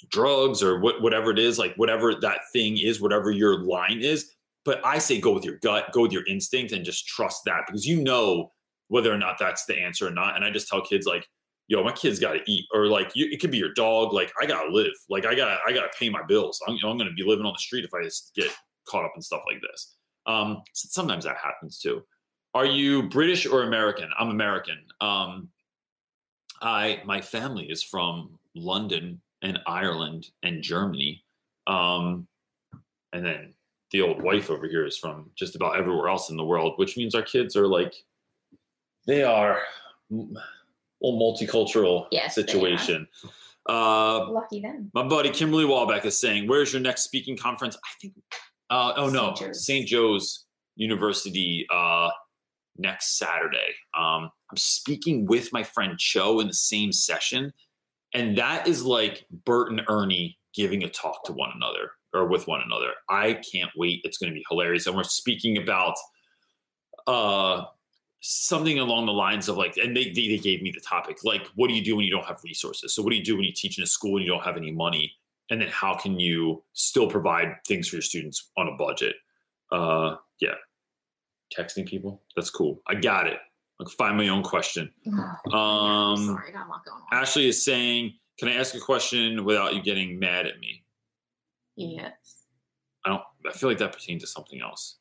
drugs 0.10 0.64
or 0.64 0.80
what 0.80 1.02
whatever 1.02 1.32
it 1.32 1.40
is, 1.40 1.60
like 1.60 1.76
whatever 1.76 2.16
that 2.16 2.42
thing 2.52 2.78
is, 2.78 3.02
whatever 3.02 3.32
your 3.32 3.60
line 3.60 4.02
is. 4.02 4.32
But 4.66 4.86
I 4.86 4.98
say 4.98 5.20
go 5.20 5.34
with 5.34 5.44
your 5.44 5.58
gut, 5.58 5.92
go 5.92 6.04
with 6.04 6.12
your 6.12 6.26
instinct, 6.26 6.72
and 6.72 6.86
just 6.86 7.08
trust 7.08 7.42
that 7.46 7.64
because 7.68 7.86
you 7.86 8.02
know 8.02 8.52
whether 8.88 9.14
or 9.14 9.18
not 9.18 9.38
that's 9.40 9.66
the 9.66 9.78
answer 9.78 10.08
or 10.08 10.12
not. 10.12 10.36
And 10.36 10.46
I 10.46 10.52
just 10.52 10.68
tell 10.68 10.82
kids 10.82 11.06
like, 11.06 11.28
yo, 11.68 11.84
my 11.84 11.92
kids 11.92 12.20
got 12.20 12.34
to 12.34 12.42
eat, 12.46 12.66
or 12.74 12.88
like 12.88 13.12
you, 13.16 13.28
it 13.32 13.42
could 13.42 13.52
be 13.52 13.58
your 13.58 13.74
dog. 13.74 14.14
Like 14.14 14.32
I 14.42 14.46
gotta 14.46 14.72
live. 14.72 14.94
Like 15.10 15.26
I 15.26 15.36
gotta 15.36 15.58
I 15.68 15.74
gotta 15.74 15.92
pay 16.00 16.10
my 16.10 16.24
bills. 16.28 16.60
I'm, 16.68 16.78
I'm 16.86 16.98
gonna 16.98 17.14
be 17.14 17.24
living 17.24 17.46
on 17.46 17.54
the 17.54 17.60
street 17.60 17.86
if 17.86 17.94
I 17.94 18.04
just 18.04 18.32
get 18.36 18.52
caught 18.88 19.06
up 19.06 19.14
in 19.16 19.22
stuff 19.22 19.42
like 19.48 19.62
this. 19.62 19.96
Um, 20.26 20.62
sometimes 20.74 21.26
that 21.26 21.38
happens 21.38 21.80
too. 21.80 22.04
Are 22.54 22.66
you 22.66 23.04
British 23.10 23.46
or 23.46 23.64
American? 23.64 24.10
I'm 24.18 24.30
American. 24.30 24.78
Um, 25.02 25.50
I 26.62 27.02
my 27.06 27.20
family 27.20 27.66
is 27.66 27.84
from 27.84 28.38
London 28.56 29.22
and 29.44 29.60
Ireland 29.68 30.28
and 30.42 30.64
Germany, 30.64 31.24
um, 31.68 32.28
and 33.12 33.24
then 33.26 33.54
the 33.92 34.02
old 34.02 34.24
wife 34.24 34.50
over 34.50 34.68
here 34.68 34.86
is 34.88 34.98
from 34.98 35.30
just 35.36 35.56
about 35.56 35.78
everywhere 35.78 36.08
else 36.10 36.32
in 36.32 36.38
the 36.38 36.44
world, 36.44 36.74
which 36.78 36.98
means 36.98 37.14
our 37.14 37.22
kids 37.22 37.56
are 37.56 37.68
like 37.68 37.94
they 39.06 39.22
are 39.24 39.60
a 40.12 40.26
multicultural 41.06 42.08
Yes, 42.12 42.34
situation. 42.36 43.08
Uh, 43.70 44.30
Lucky 44.32 44.60
them. 44.60 44.90
my 44.94 45.04
buddy 45.04 45.30
Kimberly 45.30 45.66
Walbeck 45.66 46.06
is 46.06 46.20
saying, 46.20 46.48
"Where's 46.48 46.74
your 46.74 46.82
next 46.82 47.04
speaking 47.04 47.38
conference?" 47.38 47.76
I 47.78 47.90
think. 48.02 48.14
Uh, 48.70 48.94
oh 48.98 49.10
no, 49.10 49.34
St. 49.36 49.38
Joe's. 49.40 49.66
St. 49.66 49.88
Joe's 49.88 50.46
University 50.76 51.68
uh, 51.72 52.10
next 52.78 53.18
Saturday. 53.18 53.74
Um, 53.98 54.32
I'm 54.50 54.58
speaking 54.58 55.26
with 55.26 55.54
my 55.54 55.64
friend 55.64 55.98
Cho 56.00 56.40
in 56.40 56.48
the 56.48 56.54
same 56.54 56.92
session, 56.92 57.54
and 58.14 58.38
that 58.38 58.68
is 58.68 58.84
like 58.84 59.26
Bert 59.46 59.72
and 59.72 59.82
Ernie 59.90 60.38
giving 60.54 60.84
a 60.84 60.90
talk 60.90 61.24
to 61.26 61.34
one 61.34 61.52
another 61.56 61.92
or 62.14 62.28
with 62.28 62.48
one 62.48 62.62
another. 62.62 62.92
I 63.10 63.34
can't 63.34 63.72
wait. 63.76 64.02
It's 64.04 64.18
going 64.18 64.32
to 64.32 64.36
be 64.36 64.46
hilarious, 64.50 64.88
and 64.88 64.96
we're 64.96 65.04
speaking 65.04 65.58
about 65.58 65.96
uh 67.08 67.66
something 68.22 68.80
along 68.80 69.06
the 69.06 69.12
lines 69.12 69.50
of 69.50 69.58
like 69.58 69.76
and 69.76 69.98
they, 69.98 70.06
they 70.06 70.30
they 70.30 70.38
gave 70.38 70.62
me 70.62 70.72
the 70.72 70.80
topic 70.80 71.18
like 71.26 71.46
what 71.56 71.68
do 71.68 71.74
you 71.74 71.84
do 71.84 71.98
when 71.98 72.06
you 72.06 72.12
don't 72.12 72.26
have 72.26 72.40
resources? 72.44 72.96
So 72.96 73.02
what 73.02 73.10
do 73.10 73.18
you 73.18 73.24
do 73.24 73.36
when 73.36 73.44
you 73.44 73.52
teach 73.52 73.78
in 73.78 73.84
a 73.84 73.88
school 73.88 74.16
and 74.16 74.26
you 74.26 74.32
don't 74.32 74.44
have 74.44 74.56
any 74.58 74.72
money? 74.72 75.12
And 75.50 75.62
then 75.62 75.68
how 75.68 75.94
can 75.96 76.20
you 76.20 76.64
still 76.72 77.10
provide 77.10 77.56
things 77.68 77.90
for 77.90 77.98
your 77.98 78.02
students 78.02 78.52
on 78.58 78.70
a 78.70 78.78
budget? 78.78 79.16
Uh 79.72 80.16
yeah. 80.40 80.56
Texting 81.58 81.86
people? 81.86 82.22
That's 82.36 82.50
cool. 82.50 82.82
I 82.88 82.96
got 82.96 83.28
it 83.28 83.40
like 83.80 83.90
find 83.90 84.18
my 84.18 84.28
own 84.30 84.44
question. 84.44 84.92
Um 85.52 86.18
sorry, 86.26 86.50
I 86.50 86.52
got 86.52 86.68
a 86.68 86.70
lot 86.70 86.86
going 86.86 87.02
on. 87.12 87.20
ashley 87.22 87.48
is 87.48 87.64
saying 87.64 88.14
can 88.40 88.48
i 88.48 88.54
ask 88.54 88.74
a 88.76 88.80
question 88.80 89.44
without 89.46 89.76
you 89.76 89.82
getting 89.82 90.18
mad 90.20 90.46
at 90.48 90.60
me? 90.60 90.84
Yes. 91.76 92.46
i 93.06 93.10
don't 93.10 93.22
i 93.48 93.52
feel 93.52 93.70
like 93.70 93.78
that 93.80 93.92
pertains 93.94 94.22
to 94.24 94.28
something 94.28 94.62
else. 94.62 94.98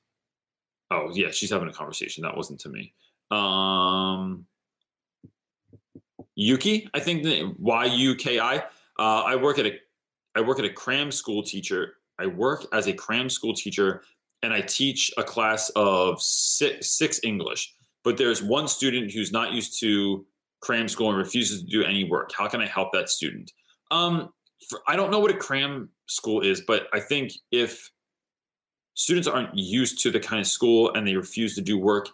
Oh 0.90 1.10
yeah 1.14 1.30
she's 1.30 1.50
having 1.50 1.68
a 1.68 1.72
conversation. 1.72 2.22
That 2.22 2.36
wasn't 2.36 2.60
to 2.60 2.68
me. 2.68 2.92
Um 3.30 4.46
yuki 6.34 6.88
i 6.94 7.00
think 7.00 7.22
the 7.22 7.54
y-u-k-i 7.58 8.56
uh, 8.56 8.62
i 8.98 9.36
work 9.36 9.58
at 9.58 9.66
a 9.66 9.72
i 10.34 10.40
work 10.40 10.58
at 10.58 10.64
a 10.64 10.72
cram 10.72 11.10
school 11.12 11.42
teacher. 11.42 11.94
I 12.18 12.26
work 12.26 12.64
as 12.72 12.86
a 12.86 12.92
cram 12.92 13.28
school 13.28 13.52
teacher 13.54 14.02
and 14.42 14.52
i 14.52 14.60
teach 14.60 15.10
a 15.16 15.22
class 15.24 15.70
of 15.76 16.20
six, 16.22 16.90
six 16.90 17.20
english 17.22 17.74
but 18.04 18.16
there's 18.16 18.42
one 18.42 18.68
student 18.68 19.12
who's 19.12 19.32
not 19.32 19.52
used 19.52 19.78
to 19.80 20.24
cram 20.60 20.88
school 20.88 21.08
and 21.08 21.18
refuses 21.18 21.62
to 21.62 21.68
do 21.68 21.82
any 21.82 22.04
work 22.04 22.30
how 22.36 22.48
can 22.48 22.60
i 22.60 22.66
help 22.66 22.92
that 22.92 23.08
student 23.08 23.50
um 23.90 24.30
for, 24.68 24.80
i 24.86 24.96
don't 24.96 25.10
know 25.10 25.20
what 25.20 25.30
a 25.30 25.36
cram 25.36 25.88
school 26.06 26.40
is 26.40 26.60
but 26.62 26.86
i 26.92 27.00
think 27.00 27.32
if 27.50 27.90
students 28.94 29.26
aren't 29.26 29.56
used 29.56 30.00
to 30.00 30.10
the 30.10 30.20
kind 30.20 30.40
of 30.40 30.46
school 30.46 30.92
and 30.94 31.06
they 31.06 31.16
refuse 31.16 31.54
to 31.54 31.60
do 31.60 31.78
work 31.78 32.08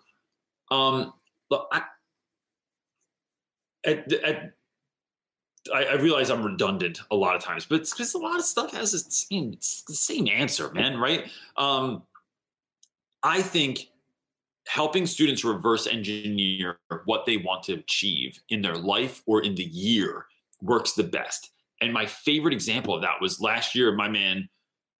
um 0.70 1.12
look, 1.50 1.68
I, 1.72 1.82
at, 3.84 4.12
at, 4.12 4.52
I, 5.74 5.84
I 5.84 5.94
realize 5.94 6.30
I'm 6.30 6.42
redundant 6.42 7.00
a 7.10 7.16
lot 7.16 7.36
of 7.36 7.42
times, 7.42 7.66
but 7.66 7.80
it's 7.80 7.92
because 7.92 8.14
a 8.14 8.18
lot 8.18 8.36
of 8.36 8.44
stuff 8.44 8.72
has 8.72 8.92
the 8.92 8.98
same, 8.98 9.52
the 9.52 9.94
same 9.94 10.28
answer, 10.28 10.70
man. 10.72 10.98
Right? 10.98 11.30
Um, 11.56 12.02
I 13.22 13.42
think 13.42 13.88
helping 14.68 15.06
students 15.06 15.44
reverse 15.44 15.86
engineer 15.86 16.78
what 17.06 17.24
they 17.24 17.38
want 17.38 17.62
to 17.62 17.72
achieve 17.72 18.38
in 18.50 18.60
their 18.60 18.76
life 18.76 19.22
or 19.26 19.42
in 19.42 19.54
the 19.54 19.64
year 19.64 20.26
works 20.60 20.92
the 20.92 21.02
best. 21.02 21.50
And 21.80 21.90
my 21.92 22.04
favorite 22.04 22.52
example 22.52 22.94
of 22.94 23.00
that 23.00 23.20
was 23.20 23.40
last 23.40 23.74
year. 23.74 23.94
My 23.94 24.08
man, 24.08 24.46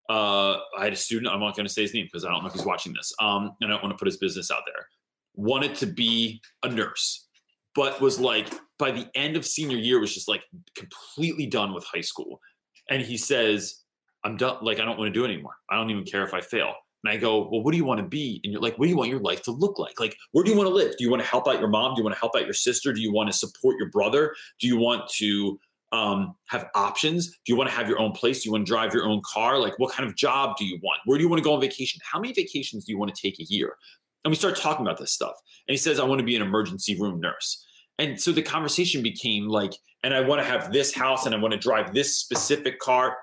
uh, 0.09 0.57
I 0.79 0.85
had 0.85 0.95
a 0.95 0.97
student. 0.97 1.31
I'm 1.31 1.41
not 1.41 1.55
going 1.55 1.67
to 1.67 1.73
say 1.73 1.83
his 1.83 1.93
name 1.93 2.07
because 2.07 2.25
I 2.25 2.31
don't 2.31 2.43
know 2.43 2.49
if 2.49 2.55
he's 2.55 2.65
watching 2.65 2.95
this. 2.95 3.13
Um, 3.21 3.57
and 3.61 3.71
I 3.71 3.75
don't 3.75 3.83
want 3.83 3.93
to 3.93 3.99
put 3.99 4.07
his 4.07 4.17
business 4.17 4.51
out 4.51 4.63
there. 4.65 4.87
Wanted 5.35 5.75
to 5.77 5.87
be 5.87 6.41
a 6.63 6.71
nurse, 6.71 7.27
but 7.75 8.01
was 8.01 8.19
like 8.19 8.49
by 8.79 8.91
the 8.91 9.07
end 9.15 9.37
of 9.37 9.45
senior 9.45 9.77
year 9.77 10.01
was 10.01 10.15
just 10.15 10.29
like 10.29 10.45
completely 10.77 11.47
done 11.47 11.75
with 11.75 11.85
high 11.85 12.01
school. 12.01 12.41
And 12.89 13.03
he 13.03 13.19
says, 13.19 13.83
"I'm 14.25 14.39
done. 14.39 14.57
Like 14.63 14.81
I 14.81 14.87
don't 14.87 14.99
want 14.99 15.13
to 15.13 15.21
do 15.21 15.25
it 15.27 15.31
anymore. 15.31 15.55
I 15.69 15.77
don't 15.77 15.91
even 15.91 16.05
care 16.05 16.25
if 16.25 16.33
I 16.33 16.41
fail." 16.41 16.73
And 17.05 17.13
I 17.13 17.17
go, 17.17 17.49
"Well, 17.51 17.63
what 17.63 17.73
do 17.73 17.77
you 17.77 17.85
want 17.85 18.01
to 18.01 18.07
be?" 18.07 18.41
And 18.43 18.53
you're 18.53 18.63
like, 18.63 18.79
"What 18.79 18.87
do 18.87 18.91
you 18.91 18.97
want 18.97 19.11
your 19.11 19.21
life 19.21 19.43
to 19.43 19.53
look 19.53 19.79
like? 19.79 20.01
Like, 20.01 20.17
where 20.33 20.45
do 20.45 20.51
you 20.51 20.57
want 20.57 20.69
to 20.69 20.75
live? 20.75 20.97
Do 20.97 21.05
you 21.05 21.11
want 21.11 21.23
to 21.23 21.29
help 21.29 21.47
out 21.47 21.61
your 21.61 21.69
mom? 21.69 21.95
Do 21.95 22.01
you 22.01 22.05
want 22.05 22.15
to 22.15 22.21
help 22.21 22.35
out 22.35 22.45
your 22.45 22.55
sister? 22.55 22.93
Do 22.93 23.01
you 23.01 23.13
want 23.13 23.31
to 23.31 23.37
support 23.37 23.77
your 23.79 23.91
brother? 23.91 24.35
Do 24.61 24.67
you 24.67 24.77
want 24.77 25.09
to 25.17 25.59
um, 25.93 26.35
have 26.47 26.67
options? 26.75 27.29
Do 27.29 27.53
you 27.53 27.57
want 27.57 27.71
to 27.71 27.77
have 27.77 27.89
your 27.89 27.99
own 27.99 28.13
place? 28.13 28.43
Do 28.43 28.49
you 28.49 28.53
want 28.53 28.67
to 28.67 28.71
drive 28.71 28.93
your 28.93 29.07
own 29.07 29.23
car? 29.25 29.59
Like, 29.59 29.79
what 29.79 29.93
kind 29.93 30.09
of 30.09 30.17
job 30.17 30.57
do 30.57 30.65
you 30.65 30.79
want? 30.83 31.01
Where 31.07 31.19
do 31.19 31.23
you 31.23 31.29
want 31.29 31.39
to 31.39 31.45
go 31.45 31.55
on 31.55 31.61
vacation? 31.61 32.01
How 32.05 32.21
many 32.21 32.33
vacations 32.33 32.85
do 32.85 32.93
you 32.93 32.99
want 32.99 33.15
to 33.15 33.21
take 33.21 33.39
a 33.39 33.45
year? 33.45 33.77
And 34.25 34.31
we 34.31 34.37
start 34.37 34.57
talking 34.57 34.85
about 34.85 34.99
this 34.99 35.13
stuff. 35.13 35.35
And 35.67 35.73
he 35.73 35.79
says, 35.79 35.99
I 36.01 36.05
want 36.05 36.19
to 36.19 36.25
be 36.25 36.37
an 36.37 36.43
emergency 36.43 36.99
room 36.99 37.21
nurse. 37.21 37.65
And 37.99 38.21
so 38.21 38.33
the 38.33 38.43
conversation 38.43 39.03
became 39.03 39.49
like, 39.49 39.73
and 40.05 40.15
I 40.15 40.21
want 40.21 40.41
to 40.41 40.47
have 40.47 40.73
this 40.73 40.95
house 40.95 41.27
and 41.27 41.35
I 41.35 41.39
want 41.39 41.53
to 41.53 41.59
drive 41.59 41.95
this 41.95 42.17
specific 42.17 42.79
car. 42.79 43.17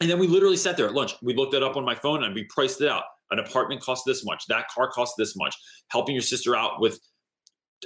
And 0.00 0.08
then 0.08 0.18
we 0.18 0.26
literally 0.26 0.56
sat 0.56 0.76
there 0.76 0.86
at 0.86 0.94
lunch. 0.94 1.14
We 1.22 1.34
looked 1.34 1.54
it 1.54 1.62
up 1.62 1.76
on 1.76 1.84
my 1.84 1.94
phone 1.94 2.24
and 2.24 2.34
we 2.34 2.44
priced 2.44 2.80
it 2.80 2.88
out. 2.88 3.04
An 3.30 3.38
apartment 3.38 3.82
costs 3.82 4.04
this 4.06 4.24
much. 4.24 4.46
That 4.46 4.68
car 4.68 4.88
costs 4.90 5.16
this 5.18 5.36
much. 5.36 5.56
Helping 5.90 6.14
your 6.14 6.22
sister 6.22 6.56
out 6.56 6.80
with 6.80 6.98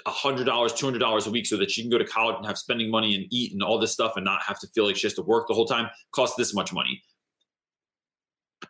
$100, 0.07 0.45
$200 0.45 1.27
a 1.27 1.31
week 1.31 1.47
so 1.47 1.57
that 1.57 1.71
she 1.71 1.83
can 1.83 1.91
go 1.91 1.99
to 1.99 2.05
college 2.05 2.37
and 2.37 2.47
have 2.47 2.59
spending 2.59 2.91
money 2.91 3.15
and 3.15 3.27
eat 3.31 3.53
and 3.53 3.63
all 3.63 3.79
this 3.79 3.93
stuff 3.93 4.13
and 4.17 4.25
not 4.25 4.43
have 4.43 4.59
to 4.61 4.67
feel 4.69 4.87
like 4.87 4.97
she 4.97 5.07
has 5.07 5.15
to 5.15 5.23
work 5.23 5.49
the 5.49 5.55
whole 5.55 5.67
time 5.67 5.89
costs 6.15 6.37
this 6.37 6.55
much 6.55 6.73
money. 6.73 7.03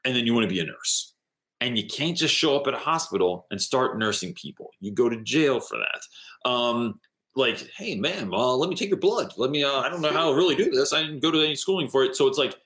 And 0.05 0.17
then 0.17 0.27
you 0.27 0.35
want 0.35 0.49
to 0.49 0.53
be 0.55 0.61
a 0.61 0.65
nurse. 0.65 1.15
And 1.61 1.79
you 1.79 1.87
can't 1.87 2.17
just 2.17 2.35
show 2.35 2.57
up 2.57 2.67
at 2.67 2.75
a 2.75 2.79
hospital 2.79 3.47
and 3.51 3.61
start 3.61 3.99
nursing 3.99 4.35
people. 4.35 4.71
You 4.81 4.93
go 4.93 5.09
to 5.09 5.23
jail 5.23 5.61
for 5.61 5.79
that. 5.79 6.49
Um, 6.49 6.99
like, 7.37 7.65
hey, 7.77 7.95
ma'am, 7.95 8.35
uh, 8.35 8.57
let 8.57 8.69
me 8.69 8.75
take 8.75 8.89
your 8.89 8.99
blood. 8.99 9.33
Let 9.37 9.51
me, 9.51 9.63
uh, 9.63 9.81
I 9.81 9.89
don't 9.89 10.01
know 10.01 10.13
how 10.13 10.31
to 10.31 10.37
really 10.37 10.57
do 10.57 10.71
this. 10.71 10.93
I 10.93 11.03
didn't 11.03 11.21
go 11.21 11.31
to 11.31 11.39
any 11.41 11.55
schooling 11.55 11.89
for 11.89 12.03
it. 12.03 12.17
So 12.17 12.27
it's 12.27 12.37
like 12.37 12.57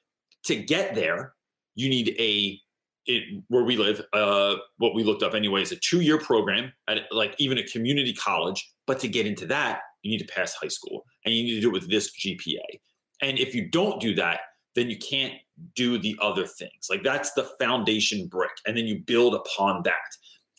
to 0.47 0.57
get 0.57 0.95
there, 0.95 1.35
you 1.75 1.89
need 1.89 2.15
a, 2.19 2.61
it, 3.07 3.43
where 3.49 3.65
we 3.65 3.77
live, 3.77 4.03
uh, 4.13 4.57
what 4.79 4.95
we 4.95 5.05
looked 5.05 5.23
up 5.23 5.35
anyway 5.35 5.63
is 5.63 5.73
a 5.73 5.77
two 5.77 6.01
year 6.01 6.19
program 6.19 6.73
at 6.89 7.03
like 7.11 7.35
even 7.39 7.59
a 7.59 7.63
community 7.65 8.13
college. 8.13 8.73
But 8.87 8.99
to 9.01 9.09
get 9.09 9.27
into 9.27 9.47
that, 9.47 9.81
you 10.03 10.11
need 10.11 10.27
to 10.27 10.33
pass 10.33 10.55
high 10.55 10.69
school 10.69 11.05
and 11.25 11.35
you 11.35 11.43
need 11.43 11.57
to 11.57 11.61
do 11.61 11.69
it 11.69 11.73
with 11.73 11.91
this 11.91 12.11
GPA. 12.19 12.81
And 13.23 13.39
if 13.39 13.55
you 13.55 13.69
don't 13.69 14.01
do 14.01 14.15
that, 14.17 14.41
then 14.75 14.91
you 14.91 14.99
can't 14.99 15.33
do 15.75 15.99
the 15.99 16.17
other 16.21 16.47
things. 16.47 16.89
Like 16.91 17.03
that's 17.03 17.33
the 17.33 17.51
foundation 17.59 18.27
brick. 18.27 18.51
And 18.67 18.77
then 18.77 18.87
you 18.87 19.01
build 19.01 19.35
upon 19.35 19.83
that. 19.85 19.95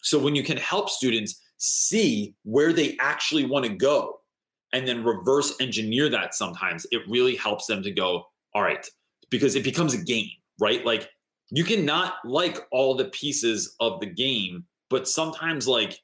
So 0.02 0.20
when 0.20 0.36
you 0.36 0.44
can 0.44 0.58
help 0.58 0.90
students 0.90 1.42
see 1.58 2.36
where 2.44 2.74
they 2.74 2.98
actually 3.00 3.46
want 3.46 3.66
to 3.66 3.74
go 3.74 4.20
and 4.74 4.88
then 4.88 5.04
reverse 5.04 5.56
engineer 5.60 6.10
that 6.10 6.34
sometimes, 6.34 6.86
it 6.92 7.02
really 7.08 7.36
helps 7.36 7.68
them 7.68 7.82
to 7.84 7.92
go, 7.92 8.26
all 8.54 8.62
right, 8.62 8.86
because 9.30 9.56
it 9.56 9.64
becomes 9.64 9.94
a 9.94 10.04
game, 10.04 10.30
right? 10.60 10.86
Like 10.86 11.10
you 11.50 11.64
cannot 11.64 12.16
like 12.26 12.60
all 12.72 12.96
the 12.96 13.06
pieces 13.06 13.76
of 13.80 14.00
the 14.00 14.06
game, 14.06 14.66
but 14.90 15.08
sometimes 15.08 15.68
like 15.68 16.00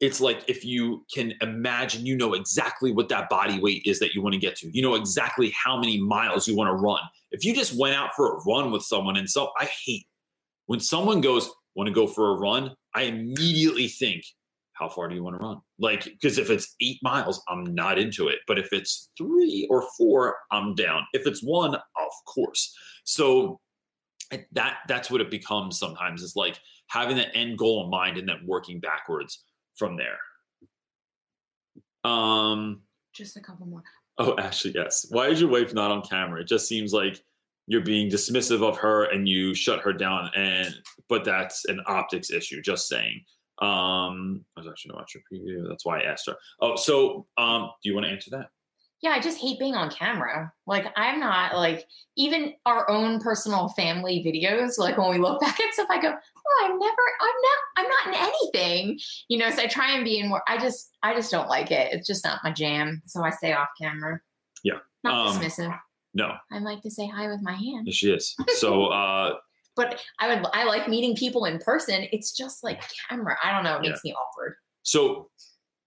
it's 0.00 0.20
like 0.20 0.42
if 0.48 0.64
you 0.64 1.04
can 1.12 1.34
imagine 1.42 2.06
you 2.06 2.16
know 2.16 2.32
exactly 2.32 2.90
what 2.90 3.10
that 3.10 3.28
body 3.28 3.60
weight 3.60 3.82
is 3.84 3.98
that 3.98 4.14
you 4.14 4.22
want 4.22 4.32
to 4.32 4.40
get 4.40 4.56
to. 4.56 4.70
You 4.70 4.82
know 4.82 4.94
exactly 4.94 5.52
how 5.62 5.78
many 5.78 6.00
miles 6.00 6.48
you 6.48 6.56
want 6.56 6.68
to 6.68 6.74
run. 6.74 7.00
If 7.30 7.44
you 7.44 7.54
just 7.54 7.78
went 7.78 7.94
out 7.94 8.10
for 8.16 8.34
a 8.34 8.42
run 8.46 8.72
with 8.72 8.82
someone 8.82 9.16
and 9.16 9.28
so 9.28 9.50
i 9.58 9.68
hate 9.84 10.06
when 10.66 10.80
someone 10.80 11.20
goes 11.20 11.50
want 11.74 11.88
to 11.88 11.94
go 11.94 12.06
for 12.06 12.30
a 12.30 12.38
run? 12.38 12.74
I 12.94 13.02
immediately 13.02 13.88
think 13.88 14.24
how 14.80 14.88
far 14.88 15.08
do 15.08 15.14
you 15.14 15.22
want 15.22 15.38
to 15.38 15.44
run 15.44 15.60
like 15.78 16.04
because 16.04 16.38
if 16.38 16.50
it's 16.50 16.74
eight 16.80 16.98
miles 17.02 17.42
i'm 17.48 17.64
not 17.74 17.98
into 17.98 18.26
it 18.28 18.38
but 18.48 18.58
if 18.58 18.72
it's 18.72 19.10
three 19.16 19.68
or 19.70 19.86
four 19.96 20.34
i'm 20.50 20.74
down 20.74 21.04
if 21.12 21.26
it's 21.26 21.42
one 21.42 21.74
of 21.74 22.10
course 22.26 22.74
so 23.04 23.60
that 24.52 24.78
that's 24.88 25.10
what 25.10 25.20
it 25.20 25.30
becomes 25.30 25.78
sometimes 25.78 26.22
is 26.22 26.36
like 26.36 26.58
having 26.88 27.16
the 27.16 27.34
end 27.36 27.58
goal 27.58 27.84
in 27.84 27.90
mind 27.90 28.18
and 28.18 28.28
then 28.28 28.38
working 28.44 28.80
backwards 28.80 29.44
from 29.76 29.96
there. 29.96 30.18
Um, 32.04 32.82
just 33.14 33.36
a 33.36 33.40
couple 33.40 33.66
more. 33.66 33.82
Oh, 34.18 34.36
actually, 34.38 34.74
yes. 34.74 35.06
Why 35.10 35.28
is 35.28 35.40
your 35.40 35.50
wife 35.50 35.72
not 35.72 35.90
on 35.90 36.02
camera? 36.02 36.40
It 36.42 36.48
just 36.48 36.68
seems 36.68 36.92
like 36.92 37.22
you're 37.66 37.80
being 37.80 38.10
dismissive 38.10 38.62
of 38.62 38.76
her 38.76 39.04
and 39.04 39.28
you 39.28 39.54
shut 39.54 39.80
her 39.80 39.92
down. 39.92 40.30
And 40.34 40.74
but 41.08 41.24
that's 41.24 41.64
an 41.66 41.80
optics 41.86 42.30
issue. 42.30 42.60
Just 42.60 42.88
saying. 42.88 43.24
Um, 43.60 44.44
I 44.56 44.60
was 44.60 44.68
actually 44.68 44.90
not 44.90 44.98
watching 44.98 45.22
your 45.30 45.40
preview. 45.40 45.68
That's 45.68 45.84
why 45.84 46.00
I 46.00 46.04
asked 46.04 46.26
her. 46.26 46.36
Oh, 46.60 46.76
so 46.76 47.26
um, 47.36 47.70
do 47.82 47.88
you 47.88 47.94
want 47.94 48.06
to 48.06 48.12
answer 48.12 48.30
that? 48.30 48.50
yeah, 49.02 49.10
I 49.10 49.20
just 49.20 49.38
hate 49.38 49.58
being 49.58 49.74
on 49.74 49.90
camera. 49.90 50.52
Like 50.66 50.86
I'm 50.94 51.20
not 51.20 51.56
like 51.56 51.86
even 52.16 52.52
our 52.66 52.88
own 52.90 53.18
personal 53.20 53.68
family 53.70 54.22
videos. 54.24 54.78
Like 54.78 54.98
when 54.98 55.10
we 55.10 55.18
look 55.18 55.40
back 55.40 55.58
at 55.58 55.72
stuff, 55.72 55.86
I 55.90 56.00
go, 56.00 56.10
"Oh, 56.10 56.64
I'm 56.64 56.78
never, 56.78 57.02
I'm 57.20 57.34
not, 57.42 57.58
I'm 57.76 57.88
not 57.88 58.06
in 58.08 58.28
anything." 58.28 58.98
You 59.28 59.38
know, 59.38 59.50
so 59.50 59.62
I 59.62 59.66
try 59.66 59.92
and 59.92 60.04
be 60.04 60.18
in 60.18 60.28
more. 60.28 60.42
I 60.46 60.58
just, 60.58 60.90
I 61.02 61.14
just 61.14 61.30
don't 61.30 61.48
like 61.48 61.70
it. 61.70 61.92
It's 61.92 62.06
just 62.06 62.24
not 62.24 62.40
my 62.44 62.52
jam. 62.52 63.02
So 63.06 63.24
I 63.24 63.30
stay 63.30 63.54
off 63.54 63.68
camera. 63.80 64.20
Yeah, 64.62 64.78
not 65.02 65.28
um, 65.28 65.40
dismissive. 65.40 65.76
No, 66.12 66.34
I 66.52 66.58
like 66.58 66.82
to 66.82 66.90
say 66.90 67.06
hi 67.06 67.28
with 67.28 67.40
my 67.40 67.54
hand. 67.54 67.86
Yes, 67.86 67.94
she 67.94 68.12
is. 68.12 68.36
So, 68.58 68.86
uh, 68.86 69.36
but 69.76 70.00
I 70.18 70.34
would, 70.34 70.46
I 70.52 70.64
like 70.64 70.88
meeting 70.88 71.14
people 71.16 71.44
in 71.44 71.58
person. 71.58 72.06
It's 72.12 72.36
just 72.36 72.62
like 72.62 72.82
camera. 73.08 73.36
I 73.42 73.52
don't 73.52 73.64
know. 73.64 73.76
It 73.76 73.82
makes 73.82 74.00
yeah. 74.04 74.10
me 74.10 74.14
awkward. 74.14 74.54
So 74.82 75.30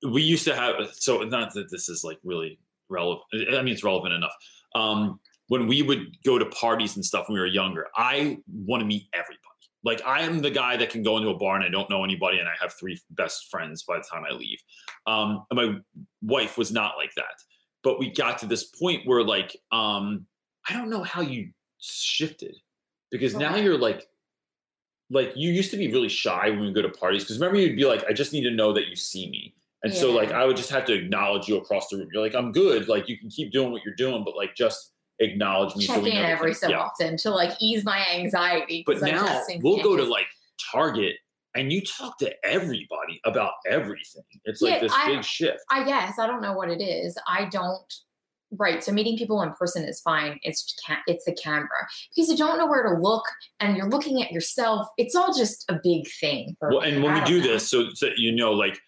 we 0.09 0.21
used 0.21 0.45
to 0.45 0.55
have. 0.55 0.75
So 0.93 1.19
not 1.19 1.53
that 1.53 1.69
this 1.71 1.89
is 1.89 2.03
like 2.03 2.19
really 2.23 2.59
relevant. 2.89 3.23
I 3.33 3.61
mean, 3.61 3.73
it's 3.73 3.83
relevant 3.83 4.13
enough. 4.13 4.35
Um, 4.75 5.19
when 5.47 5.67
we 5.67 5.81
would 5.81 6.17
go 6.23 6.39
to 6.39 6.45
parties 6.47 6.95
and 6.95 7.05
stuff 7.05 7.27
when 7.27 7.35
we 7.35 7.39
were 7.39 7.45
younger, 7.45 7.87
I 7.95 8.37
want 8.51 8.81
to 8.81 8.85
meet 8.85 9.07
everybody. 9.13 9.39
Like 9.83 10.01
I 10.05 10.21
am 10.21 10.41
the 10.41 10.49
guy 10.49 10.77
that 10.77 10.89
can 10.89 11.03
go 11.03 11.17
into 11.17 11.29
a 11.29 11.37
bar 11.37 11.55
and 11.55 11.65
I 11.65 11.69
don't 11.69 11.89
know 11.89 12.03
anybody, 12.03 12.39
and 12.39 12.47
I 12.47 12.53
have 12.61 12.73
three 12.73 12.99
best 13.11 13.51
friends 13.51 13.83
by 13.83 13.97
the 13.97 14.03
time 14.03 14.23
I 14.29 14.33
leave. 14.33 14.59
Um, 15.05 15.45
and 15.51 15.57
my 15.57 16.05
wife 16.21 16.57
was 16.57 16.71
not 16.71 16.93
like 16.97 17.11
that, 17.17 17.35
but 17.83 17.99
we 17.99 18.09
got 18.09 18.37
to 18.39 18.45
this 18.45 18.63
point 18.63 19.05
where 19.05 19.23
like 19.23 19.57
um, 19.71 20.25
I 20.69 20.73
don't 20.73 20.89
know 20.89 21.03
how 21.03 21.21
you 21.21 21.49
shifted 21.79 22.55
because 23.13 23.33
okay. 23.35 23.45
now 23.45 23.55
you're 23.55 23.77
like 23.77 24.09
like 25.09 25.31
you 25.35 25.51
used 25.51 25.71
to 25.71 25.77
be 25.77 25.89
really 25.89 26.09
shy 26.09 26.49
when 26.49 26.61
we 26.61 26.73
go 26.73 26.81
to 26.81 26.89
parties 26.89 27.23
because 27.23 27.39
remember 27.39 27.59
you'd 27.59 27.77
be 27.77 27.85
like 27.85 28.03
I 28.09 28.11
just 28.11 28.33
need 28.33 28.43
to 28.43 28.51
know 28.51 28.73
that 28.73 28.87
you 28.87 28.97
see 28.97 29.29
me 29.29 29.55
and 29.83 29.93
yeah. 29.93 29.99
so 29.99 30.11
like 30.11 30.31
I 30.31 30.45
would 30.45 30.57
just 30.57 30.69
have 30.69 30.85
to 30.85 30.93
acknowledge 30.93 31.47
you 31.47 31.57
across 31.57 31.89
the 31.89 31.97
room. 31.97 32.07
You're 32.11 32.23
like, 32.23 32.35
I'm 32.35 32.51
good. 32.51 32.87
Like 32.87 33.09
you 33.09 33.17
can 33.17 33.29
keep 33.29 33.51
doing 33.51 33.71
what 33.71 33.83
you're 33.83 33.95
doing, 33.95 34.23
but 34.23 34.35
like 34.35 34.55
just 34.55 34.93
acknowledge 35.19 35.75
me. 35.75 35.85
Check 35.85 35.97
so 35.97 36.05
in 36.05 36.17
every 36.17 36.53
so 36.53 36.69
yeah. 36.69 36.79
often 36.79 37.17
to 37.17 37.31
like 37.31 37.51
ease 37.59 37.83
my 37.83 38.05
anxiety. 38.13 38.83
But 38.85 39.01
now 39.01 39.43
we'll 39.61 39.83
go 39.83 39.97
to 39.97 40.03
like 40.03 40.27
Target 40.71 41.17
and 41.55 41.71
you 41.71 41.81
talk 41.81 42.17
to 42.19 42.33
everybody 42.45 43.19
about 43.25 43.51
everything. 43.67 44.23
It's 44.45 44.61
like 44.61 44.75
yeah, 44.75 44.79
this 44.79 44.93
I, 44.95 45.07
big 45.07 45.23
shift. 45.23 45.59
I 45.69 45.83
guess 45.83 46.17
I 46.17 46.27
don't 46.27 46.41
know 46.41 46.53
what 46.53 46.69
it 46.69 46.81
is. 46.81 47.17
I 47.27 47.45
don't. 47.45 47.93
Right. 48.57 48.83
So 48.83 48.91
meeting 48.91 49.17
people 49.17 49.41
in 49.41 49.51
person 49.53 49.83
is 49.83 50.01
fine. 50.01 50.39
It's 50.43 50.75
it's 51.07 51.25
the 51.25 51.33
camera 51.33 51.87
because 52.15 52.29
you 52.29 52.37
don't 52.37 52.57
know 52.57 52.67
where 52.67 52.83
to 52.83 52.99
look 52.99 53.23
and 53.59 53.75
you're 53.75 53.89
looking 53.89 54.21
at 54.21 54.31
yourself. 54.31 54.87
It's 54.97 55.15
all 55.15 55.33
just 55.33 55.65
a 55.69 55.79
big 55.81 56.07
thing. 56.19 56.55
well, 56.61 56.81
and 56.81 57.03
when 57.03 57.13
we 57.15 57.21
do 57.25 57.39
know. 57.39 57.47
this, 57.47 57.69
so, 57.69 57.85
so 57.93 58.09
you 58.15 58.31
know, 58.31 58.51
like 58.51 58.79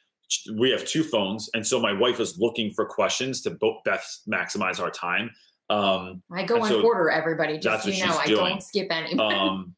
we 0.57 0.71
have 0.71 0.85
two 0.85 1.03
phones, 1.03 1.49
and 1.53 1.65
so 1.65 1.79
my 1.79 1.93
wife 1.93 2.19
is 2.19 2.37
looking 2.37 2.71
for 2.71 2.85
questions 2.85 3.41
to 3.41 3.51
both 3.51 3.83
best 3.85 4.29
maximize 4.29 4.79
our 4.79 4.91
time. 4.91 5.29
Um, 5.69 6.21
I 6.31 6.43
go 6.43 6.61
on 6.61 6.69
so 6.69 6.83
order, 6.83 7.09
everybody. 7.09 7.57
Just 7.57 7.83
so 7.83 7.89
you 7.89 8.05
know, 8.05 8.17
I 8.17 8.25
doing. 8.27 8.45
don't 8.45 8.63
skip 8.63 8.87
any. 8.91 9.13
um, 9.19 9.75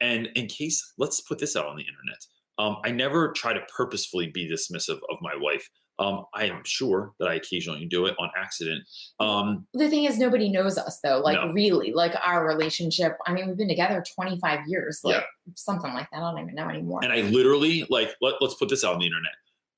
and 0.00 0.26
in 0.34 0.46
case, 0.46 0.94
let's 0.98 1.20
put 1.20 1.38
this 1.38 1.56
out 1.56 1.66
on 1.66 1.76
the 1.76 1.82
internet. 1.82 2.18
Um, 2.58 2.78
I 2.84 2.90
never 2.90 3.32
try 3.32 3.52
to 3.52 3.60
purposefully 3.74 4.28
be 4.28 4.48
dismissive 4.50 5.00
of 5.10 5.18
my 5.20 5.34
wife. 5.36 5.68
Um, 5.98 6.24
I 6.34 6.46
am 6.46 6.62
sure 6.64 7.12
that 7.20 7.28
I 7.28 7.34
occasionally 7.34 7.86
do 7.86 8.06
it 8.06 8.16
on 8.18 8.30
accident. 8.36 8.82
Um, 9.20 9.66
the 9.74 9.88
thing 9.88 10.04
is, 10.04 10.18
nobody 10.18 10.50
knows 10.50 10.78
us 10.78 11.00
though. 11.04 11.20
Like 11.20 11.36
no. 11.36 11.52
really, 11.52 11.92
like 11.92 12.14
our 12.24 12.46
relationship. 12.46 13.16
I 13.26 13.32
mean, 13.32 13.46
we've 13.46 13.56
been 13.56 13.68
together 13.68 14.02
25 14.14 14.60
years, 14.66 15.00
like 15.04 15.16
yeah. 15.16 15.22
something 15.54 15.92
like 15.92 16.08
that. 16.10 16.18
I 16.18 16.32
don't 16.32 16.40
even 16.40 16.54
know 16.54 16.68
anymore. 16.68 17.00
And 17.02 17.12
I 17.12 17.20
literally 17.20 17.86
like 17.90 18.14
let, 18.20 18.34
let's 18.40 18.54
put 18.54 18.68
this 18.68 18.84
out 18.84 18.94
on 18.94 19.00
the 19.00 19.06
internet 19.06 19.32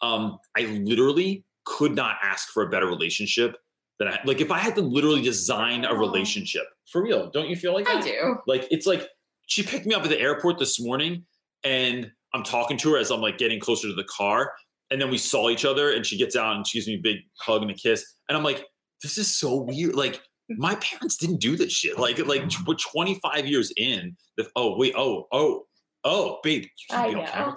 um, 0.04 0.38
I 0.56 0.62
literally 0.62 1.44
could 1.64 1.94
not 1.94 2.16
ask 2.22 2.48
for 2.50 2.62
a 2.62 2.68
better 2.68 2.86
relationship 2.86 3.56
than 3.98 4.08
I 4.08 4.18
like 4.24 4.40
if 4.40 4.50
I 4.50 4.58
had 4.58 4.74
to 4.74 4.82
literally 4.82 5.22
design 5.22 5.84
a 5.84 5.94
relationship 5.94 6.64
for 6.90 7.02
real. 7.02 7.30
Don't 7.30 7.48
you 7.48 7.56
feel 7.56 7.72
like 7.72 7.86
that? 7.86 7.98
I 7.98 8.00
do. 8.00 8.36
Like 8.46 8.66
it's 8.70 8.86
like 8.86 9.08
she 9.46 9.62
picked 9.62 9.86
me 9.86 9.94
up 9.94 10.02
at 10.02 10.10
the 10.10 10.20
airport 10.20 10.58
this 10.58 10.80
morning 10.80 11.24
and 11.62 12.10
I'm 12.34 12.42
talking 12.42 12.76
to 12.78 12.92
her 12.92 12.98
as 12.98 13.10
I'm 13.10 13.20
like 13.20 13.38
getting 13.38 13.60
closer 13.60 13.88
to 13.88 13.94
the 13.94 14.04
car. 14.04 14.52
And 14.90 15.00
then 15.00 15.10
we 15.10 15.18
saw 15.18 15.50
each 15.50 15.64
other 15.64 15.92
and 15.92 16.04
she 16.04 16.16
gets 16.16 16.36
out 16.36 16.56
and 16.56 16.66
she 16.66 16.78
gives 16.78 16.86
me 16.86 16.94
a 16.94 17.00
big 17.00 17.18
hug 17.40 17.62
and 17.62 17.70
a 17.70 17.74
kiss. 17.74 18.04
And 18.28 18.36
I'm 18.36 18.44
like, 18.44 18.64
this 19.02 19.18
is 19.18 19.34
so 19.34 19.62
weird. 19.62 19.94
Like 19.94 20.20
my 20.48 20.74
parents 20.76 21.16
didn't 21.16 21.40
do 21.40 21.56
this 21.56 21.72
shit. 21.72 21.98
Like, 21.98 22.18
like 22.26 22.44
we're 22.66 22.74
25 22.74 23.46
years 23.46 23.72
in. 23.76 24.16
The, 24.36 24.48
oh, 24.56 24.76
wait, 24.76 24.94
oh, 24.96 25.26
oh, 25.32 25.64
oh, 26.04 26.38
babe, 26.42 26.66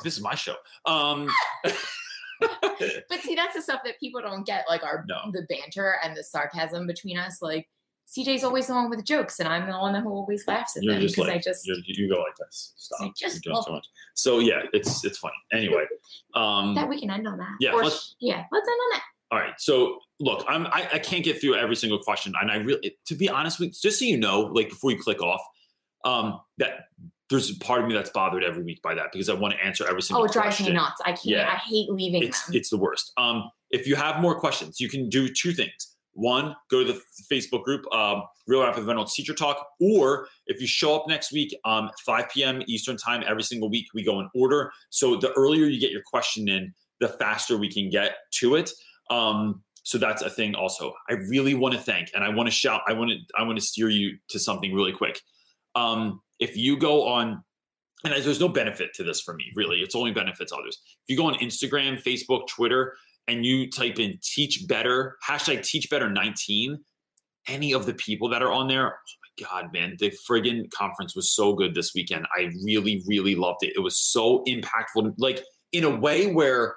This 0.04 0.18
is 0.18 0.24
my 0.24 0.36
show. 0.36 0.56
Um 0.86 1.28
but 2.40 3.20
see, 3.22 3.36
that's 3.36 3.56
the 3.56 3.62
stuff 3.62 3.82
that 3.84 4.00
people 4.00 4.22
don't 4.22 4.46
get, 4.46 4.66
like 4.70 4.84
our 4.84 5.06
no. 5.08 5.20
the 5.32 5.46
banter 5.50 5.96
and 6.04 6.16
the 6.16 6.24
sarcasm 6.24 6.88
between 6.88 7.18
us. 7.18 7.42
Like 7.42 7.68
CJ's 8.08 8.44
always 8.44 8.68
the 8.68 8.74
one 8.74 8.90
with 8.90 9.04
jokes, 9.04 9.40
and 9.40 9.50
I'm 9.50 9.68
the 9.68 9.78
one 9.78 9.94
who 9.96 10.10
always 10.10 10.48
laughs 10.48 10.78
at 10.78 10.84
You're 10.84 10.94
them 10.94 11.04
because 11.04 11.18
like, 11.18 11.36
I 11.36 11.38
just 11.40 11.68
you 11.68 12.10
go 12.10 12.22
like 12.22 12.36
this. 12.38 12.74
Stop. 12.78 13.14
Just 13.18 13.46
You're 13.46 13.54
doing 13.54 13.64
so 13.66 13.72
much. 13.74 13.88
So 14.14 14.40
yeah, 14.40 14.62
it's 14.72 15.04
it's 15.04 15.18
funny. 15.18 15.34
Anyway, 15.52 15.86
um, 16.34 16.74
that 16.76 16.88
we 16.88 17.00
can 17.00 17.10
end 17.10 17.28
on 17.28 17.38
that. 17.38 17.56
Yeah, 17.60 17.74
or, 17.74 17.84
let's, 17.84 18.16
yeah. 18.22 18.46
Let's 18.52 18.68
end 18.68 18.80
on 18.80 18.90
that. 18.94 19.02
All 19.32 19.40
right. 19.40 19.54
So 19.58 20.00
look, 20.22 20.46
I'm 20.48 20.68
I, 20.68 20.88
I 20.94 21.00
can't 21.00 21.24
get 21.24 21.42
through 21.42 21.56
every 21.56 21.76
single 21.76 22.00
question, 22.00 22.34
and 22.40 22.50
I 22.50 22.56
really, 22.56 22.98
to 23.08 23.16
be 23.16 23.30
honest 23.30 23.60
with, 23.60 23.80
just 23.80 24.00
so 24.00 24.06
you 24.06 24.18
know, 24.18 24.42
like 24.42 24.70
before 24.70 24.92
you 24.92 25.00
click 25.00 25.22
off, 25.22 25.42
um, 26.06 26.40
that 26.60 26.86
there's 27.30 27.50
a 27.50 27.60
part 27.60 27.82
of 27.82 27.88
me 27.88 27.94
that's 27.94 28.12
bothered 28.12 28.44
every 28.44 28.64
week 28.64 28.82
by 28.82 28.96
that 28.96 29.12
because 29.12 29.28
I 29.28 29.34
want 29.34 29.54
to 29.54 29.66
answer 29.66 29.86
every 29.88 30.02
single. 30.02 30.22
Oh, 30.22 30.26
it 30.26 30.32
drives 30.32 30.56
question. 30.56 30.68
me 30.68 30.74
nuts. 30.74 31.02
I 31.04 31.12
can't. 31.12 31.26
Yeah. 31.26 31.50
I 31.52 31.58
hate 31.58 31.90
leaving 31.90 32.24
it's, 32.24 32.46
them. 32.46 32.56
It's 32.56 32.70
the 32.70 32.78
worst. 32.78 33.12
Um, 33.18 33.52
if 33.72 33.86
you 33.86 33.98
have 33.98 34.22
more 34.22 34.40
questions, 34.40 34.80
you 34.80 34.88
can 34.88 35.10
do 35.10 35.28
two 35.28 35.52
things. 35.52 35.97
One, 36.18 36.56
go 36.72 36.84
to 36.84 36.94
the 36.94 37.02
Facebook 37.32 37.64
group, 37.64 37.86
um, 37.94 38.24
Real 38.48 38.64
Rap 38.64 38.76
with 38.76 38.88
Reynolds 38.88 39.14
Teacher 39.14 39.36
Talk, 39.36 39.66
or 39.80 40.28
if 40.48 40.60
you 40.60 40.66
show 40.66 40.96
up 40.96 41.08
next 41.08 41.32
week, 41.32 41.56
um, 41.64 41.92
5 42.06 42.30
p.m. 42.30 42.64
Eastern 42.68 42.98
Time 42.98 43.24
every 43.28 43.44
single 43.44 43.70
week, 43.70 43.86
we 43.94 44.04
go 44.04 44.20
in 44.20 44.28
order. 44.34 44.72
So 44.90 45.16
the 45.16 45.32
earlier 45.34 45.66
you 45.66 45.80
get 45.80 45.92
your 45.92 46.02
question 46.06 46.50
in, 46.50 46.74
the 47.00 47.08
faster 47.08 47.58
we 47.58 47.72
can 47.72 47.90
get 47.90 48.16
to 48.40 48.56
it. 48.56 48.72
Um, 49.12 49.62
so 49.84 50.00
that's 50.00 50.24
a 50.24 50.30
thing. 50.30 50.56
Also, 50.56 50.92
I 51.08 51.14
really 51.14 51.54
want 51.54 51.76
to 51.76 51.80
thank, 51.80 52.10
and 52.16 52.24
I 52.24 52.30
want 52.30 52.48
to 52.48 52.52
shout. 52.52 52.82
I 52.88 52.94
want 52.94 53.12
to. 53.12 53.18
I 53.38 53.44
want 53.44 53.58
to 53.58 53.64
steer 53.64 53.90
you 53.90 54.18
to 54.30 54.40
something 54.40 54.74
really 54.74 54.92
quick. 54.92 55.22
Um, 55.76 56.20
if 56.40 56.58
you 56.58 56.78
go 56.78 57.08
on 57.08 57.44
and 58.04 58.14
there's 58.14 58.40
no 58.40 58.50
benefit 58.50 58.94
to 58.96 59.04
this 59.04 59.22
for 59.22 59.34
me, 59.34 59.52
really. 59.56 59.78
It's 59.78 59.96
only 59.96 60.12
benefits 60.12 60.52
others. 60.52 60.80
If 61.08 61.10
you 61.10 61.18
go 61.18 61.28
on 61.28 61.36
Instagram, 61.36 62.02
Facebook, 62.02 62.48
Twitter, 62.48 62.96
and 63.28 63.46
you 63.46 63.70
type 63.70 64.00
in 64.00 64.20
teach 64.22 64.68
better, 64.68 65.18
hashtag 65.28 65.64
teach 65.64 65.90
better 65.90 66.10
19, 66.10 66.80
any 67.48 67.74
of 67.74 67.86
the 67.86 67.94
people 67.94 68.30
that 68.30 68.42
are 68.42 68.52
on 68.52 68.68
there, 68.68 68.88
oh 68.88 69.44
my 69.44 69.48
God, 69.48 69.74
man, 69.74 69.96
the 70.00 70.12
friggin' 70.30 70.70
conference 70.72 71.16
was 71.16 71.32
so 71.32 71.54
good 71.54 71.76
this 71.76 71.94
weekend. 71.94 72.26
I 72.38 72.52
really, 72.64 73.04
really 73.08 73.36
loved 73.36 73.64
it. 73.64 73.74
It 73.76 73.80
was 73.80 73.98
so 73.98 74.44
impactful, 74.46 75.14
like 75.18 75.44
in 75.72 75.84
a 75.84 75.96
way 75.96 76.32
where 76.32 76.76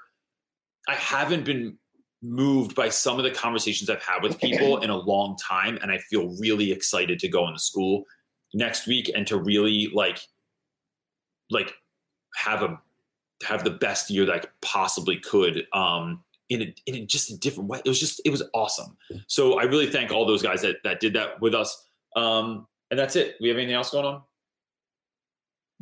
I 0.88 0.94
haven't 0.94 1.44
been 1.44 1.76
moved 2.22 2.74
by 2.74 2.88
some 2.88 3.18
of 3.18 3.24
the 3.24 3.30
conversations 3.30 3.88
I've 3.88 4.02
had 4.02 4.22
with 4.22 4.38
people 4.38 4.78
in 4.78 4.90
a 4.90 4.96
long 4.96 5.36
time. 5.36 5.78
And 5.82 5.90
I 5.90 5.98
feel 5.98 6.36
really 6.38 6.70
excited 6.70 7.18
to 7.20 7.28
go 7.28 7.46
into 7.46 7.60
school 7.60 8.04
next 8.52 8.86
week 8.86 9.10
and 9.14 9.26
to 9.28 9.38
really 9.38 9.90
like, 9.92 10.20
like 11.50 11.72
have 12.36 12.62
a, 12.62 12.78
have 13.42 13.64
the 13.64 13.70
best 13.70 14.10
year 14.10 14.26
that 14.26 14.34
I 14.34 14.48
possibly 14.60 15.18
could. 15.18 15.66
Um, 15.72 16.22
in 16.50 16.62
a, 16.62 16.74
in 16.86 16.96
a 16.96 17.06
just 17.06 17.30
a 17.30 17.38
different 17.38 17.70
way. 17.70 17.80
It 17.84 17.88
was 17.88 17.98
just, 17.98 18.20
it 18.24 18.30
was 18.30 18.42
awesome. 18.52 18.96
So 19.26 19.58
I 19.58 19.62
really 19.62 19.90
thank 19.90 20.12
all 20.12 20.26
those 20.26 20.42
guys 20.42 20.60
that, 20.62 20.76
that 20.84 21.00
did 21.00 21.14
that 21.14 21.40
with 21.40 21.54
us. 21.54 21.86
Um, 22.16 22.66
and 22.90 22.98
that's 22.98 23.16
it. 23.16 23.36
We 23.40 23.48
have 23.48 23.56
anything 23.56 23.74
else 23.74 23.90
going 23.90 24.04
on? 24.04 24.22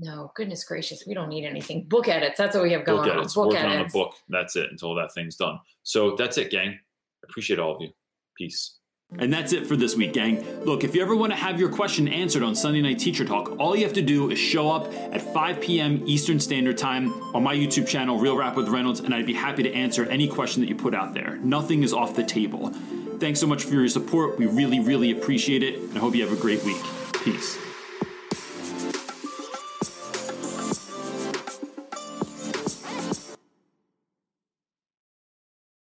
No, 0.00 0.30
goodness 0.36 0.62
gracious, 0.62 1.04
we 1.06 1.14
don't 1.14 1.28
need 1.28 1.44
anything. 1.44 1.84
Book 1.84 2.06
edits. 2.06 2.38
That's 2.38 2.54
what 2.54 2.62
we 2.62 2.72
have 2.72 2.84
going 2.84 3.02
book 3.02 3.10
on. 3.10 3.18
edits. 3.18 3.34
Book 3.34 3.48
Working 3.48 3.66
on 3.66 3.80
a 3.80 3.88
book. 3.88 4.14
That's 4.28 4.54
it 4.54 4.70
until 4.70 4.94
that 4.94 5.12
thing's 5.12 5.34
done. 5.34 5.58
So 5.82 6.14
that's 6.14 6.38
it, 6.38 6.52
gang. 6.52 6.78
Appreciate 7.24 7.58
all 7.58 7.74
of 7.74 7.82
you. 7.82 7.88
Peace. 8.36 8.77
And 9.16 9.32
that's 9.32 9.54
it 9.54 9.66
for 9.66 9.74
this 9.74 9.96
week, 9.96 10.12
gang. 10.12 10.44
Look, 10.64 10.84
if 10.84 10.94
you 10.94 11.00
ever 11.00 11.16
want 11.16 11.32
to 11.32 11.36
have 11.36 11.58
your 11.58 11.70
question 11.70 12.08
answered 12.08 12.42
on 12.42 12.54
Sunday 12.54 12.82
Night 12.82 12.98
Teacher 12.98 13.24
Talk, 13.24 13.58
all 13.58 13.74
you 13.74 13.82
have 13.84 13.94
to 13.94 14.02
do 14.02 14.30
is 14.30 14.38
show 14.38 14.70
up 14.70 14.92
at 14.92 15.22
5 15.22 15.62
p.m. 15.62 16.02
Eastern 16.06 16.38
Standard 16.38 16.76
Time 16.76 17.10
on 17.34 17.42
my 17.42 17.56
YouTube 17.56 17.88
channel, 17.88 18.18
Real 18.18 18.36
Rap 18.36 18.54
with 18.54 18.68
Reynolds, 18.68 19.00
and 19.00 19.14
I'd 19.14 19.24
be 19.24 19.32
happy 19.32 19.62
to 19.62 19.72
answer 19.72 20.04
any 20.04 20.28
question 20.28 20.60
that 20.60 20.68
you 20.68 20.74
put 20.74 20.94
out 20.94 21.14
there. 21.14 21.38
Nothing 21.38 21.82
is 21.82 21.94
off 21.94 22.14
the 22.14 22.24
table. 22.24 22.70
Thanks 23.18 23.40
so 23.40 23.46
much 23.46 23.64
for 23.64 23.74
your 23.74 23.88
support. 23.88 24.38
We 24.38 24.44
really, 24.46 24.78
really 24.78 25.10
appreciate 25.10 25.62
it, 25.62 25.76
and 25.76 25.96
I 25.96 26.00
hope 26.00 26.14
you 26.14 26.22
have 26.28 26.36
a 26.36 26.40
great 26.40 26.62
week. 26.64 26.82
Peace. 27.24 27.58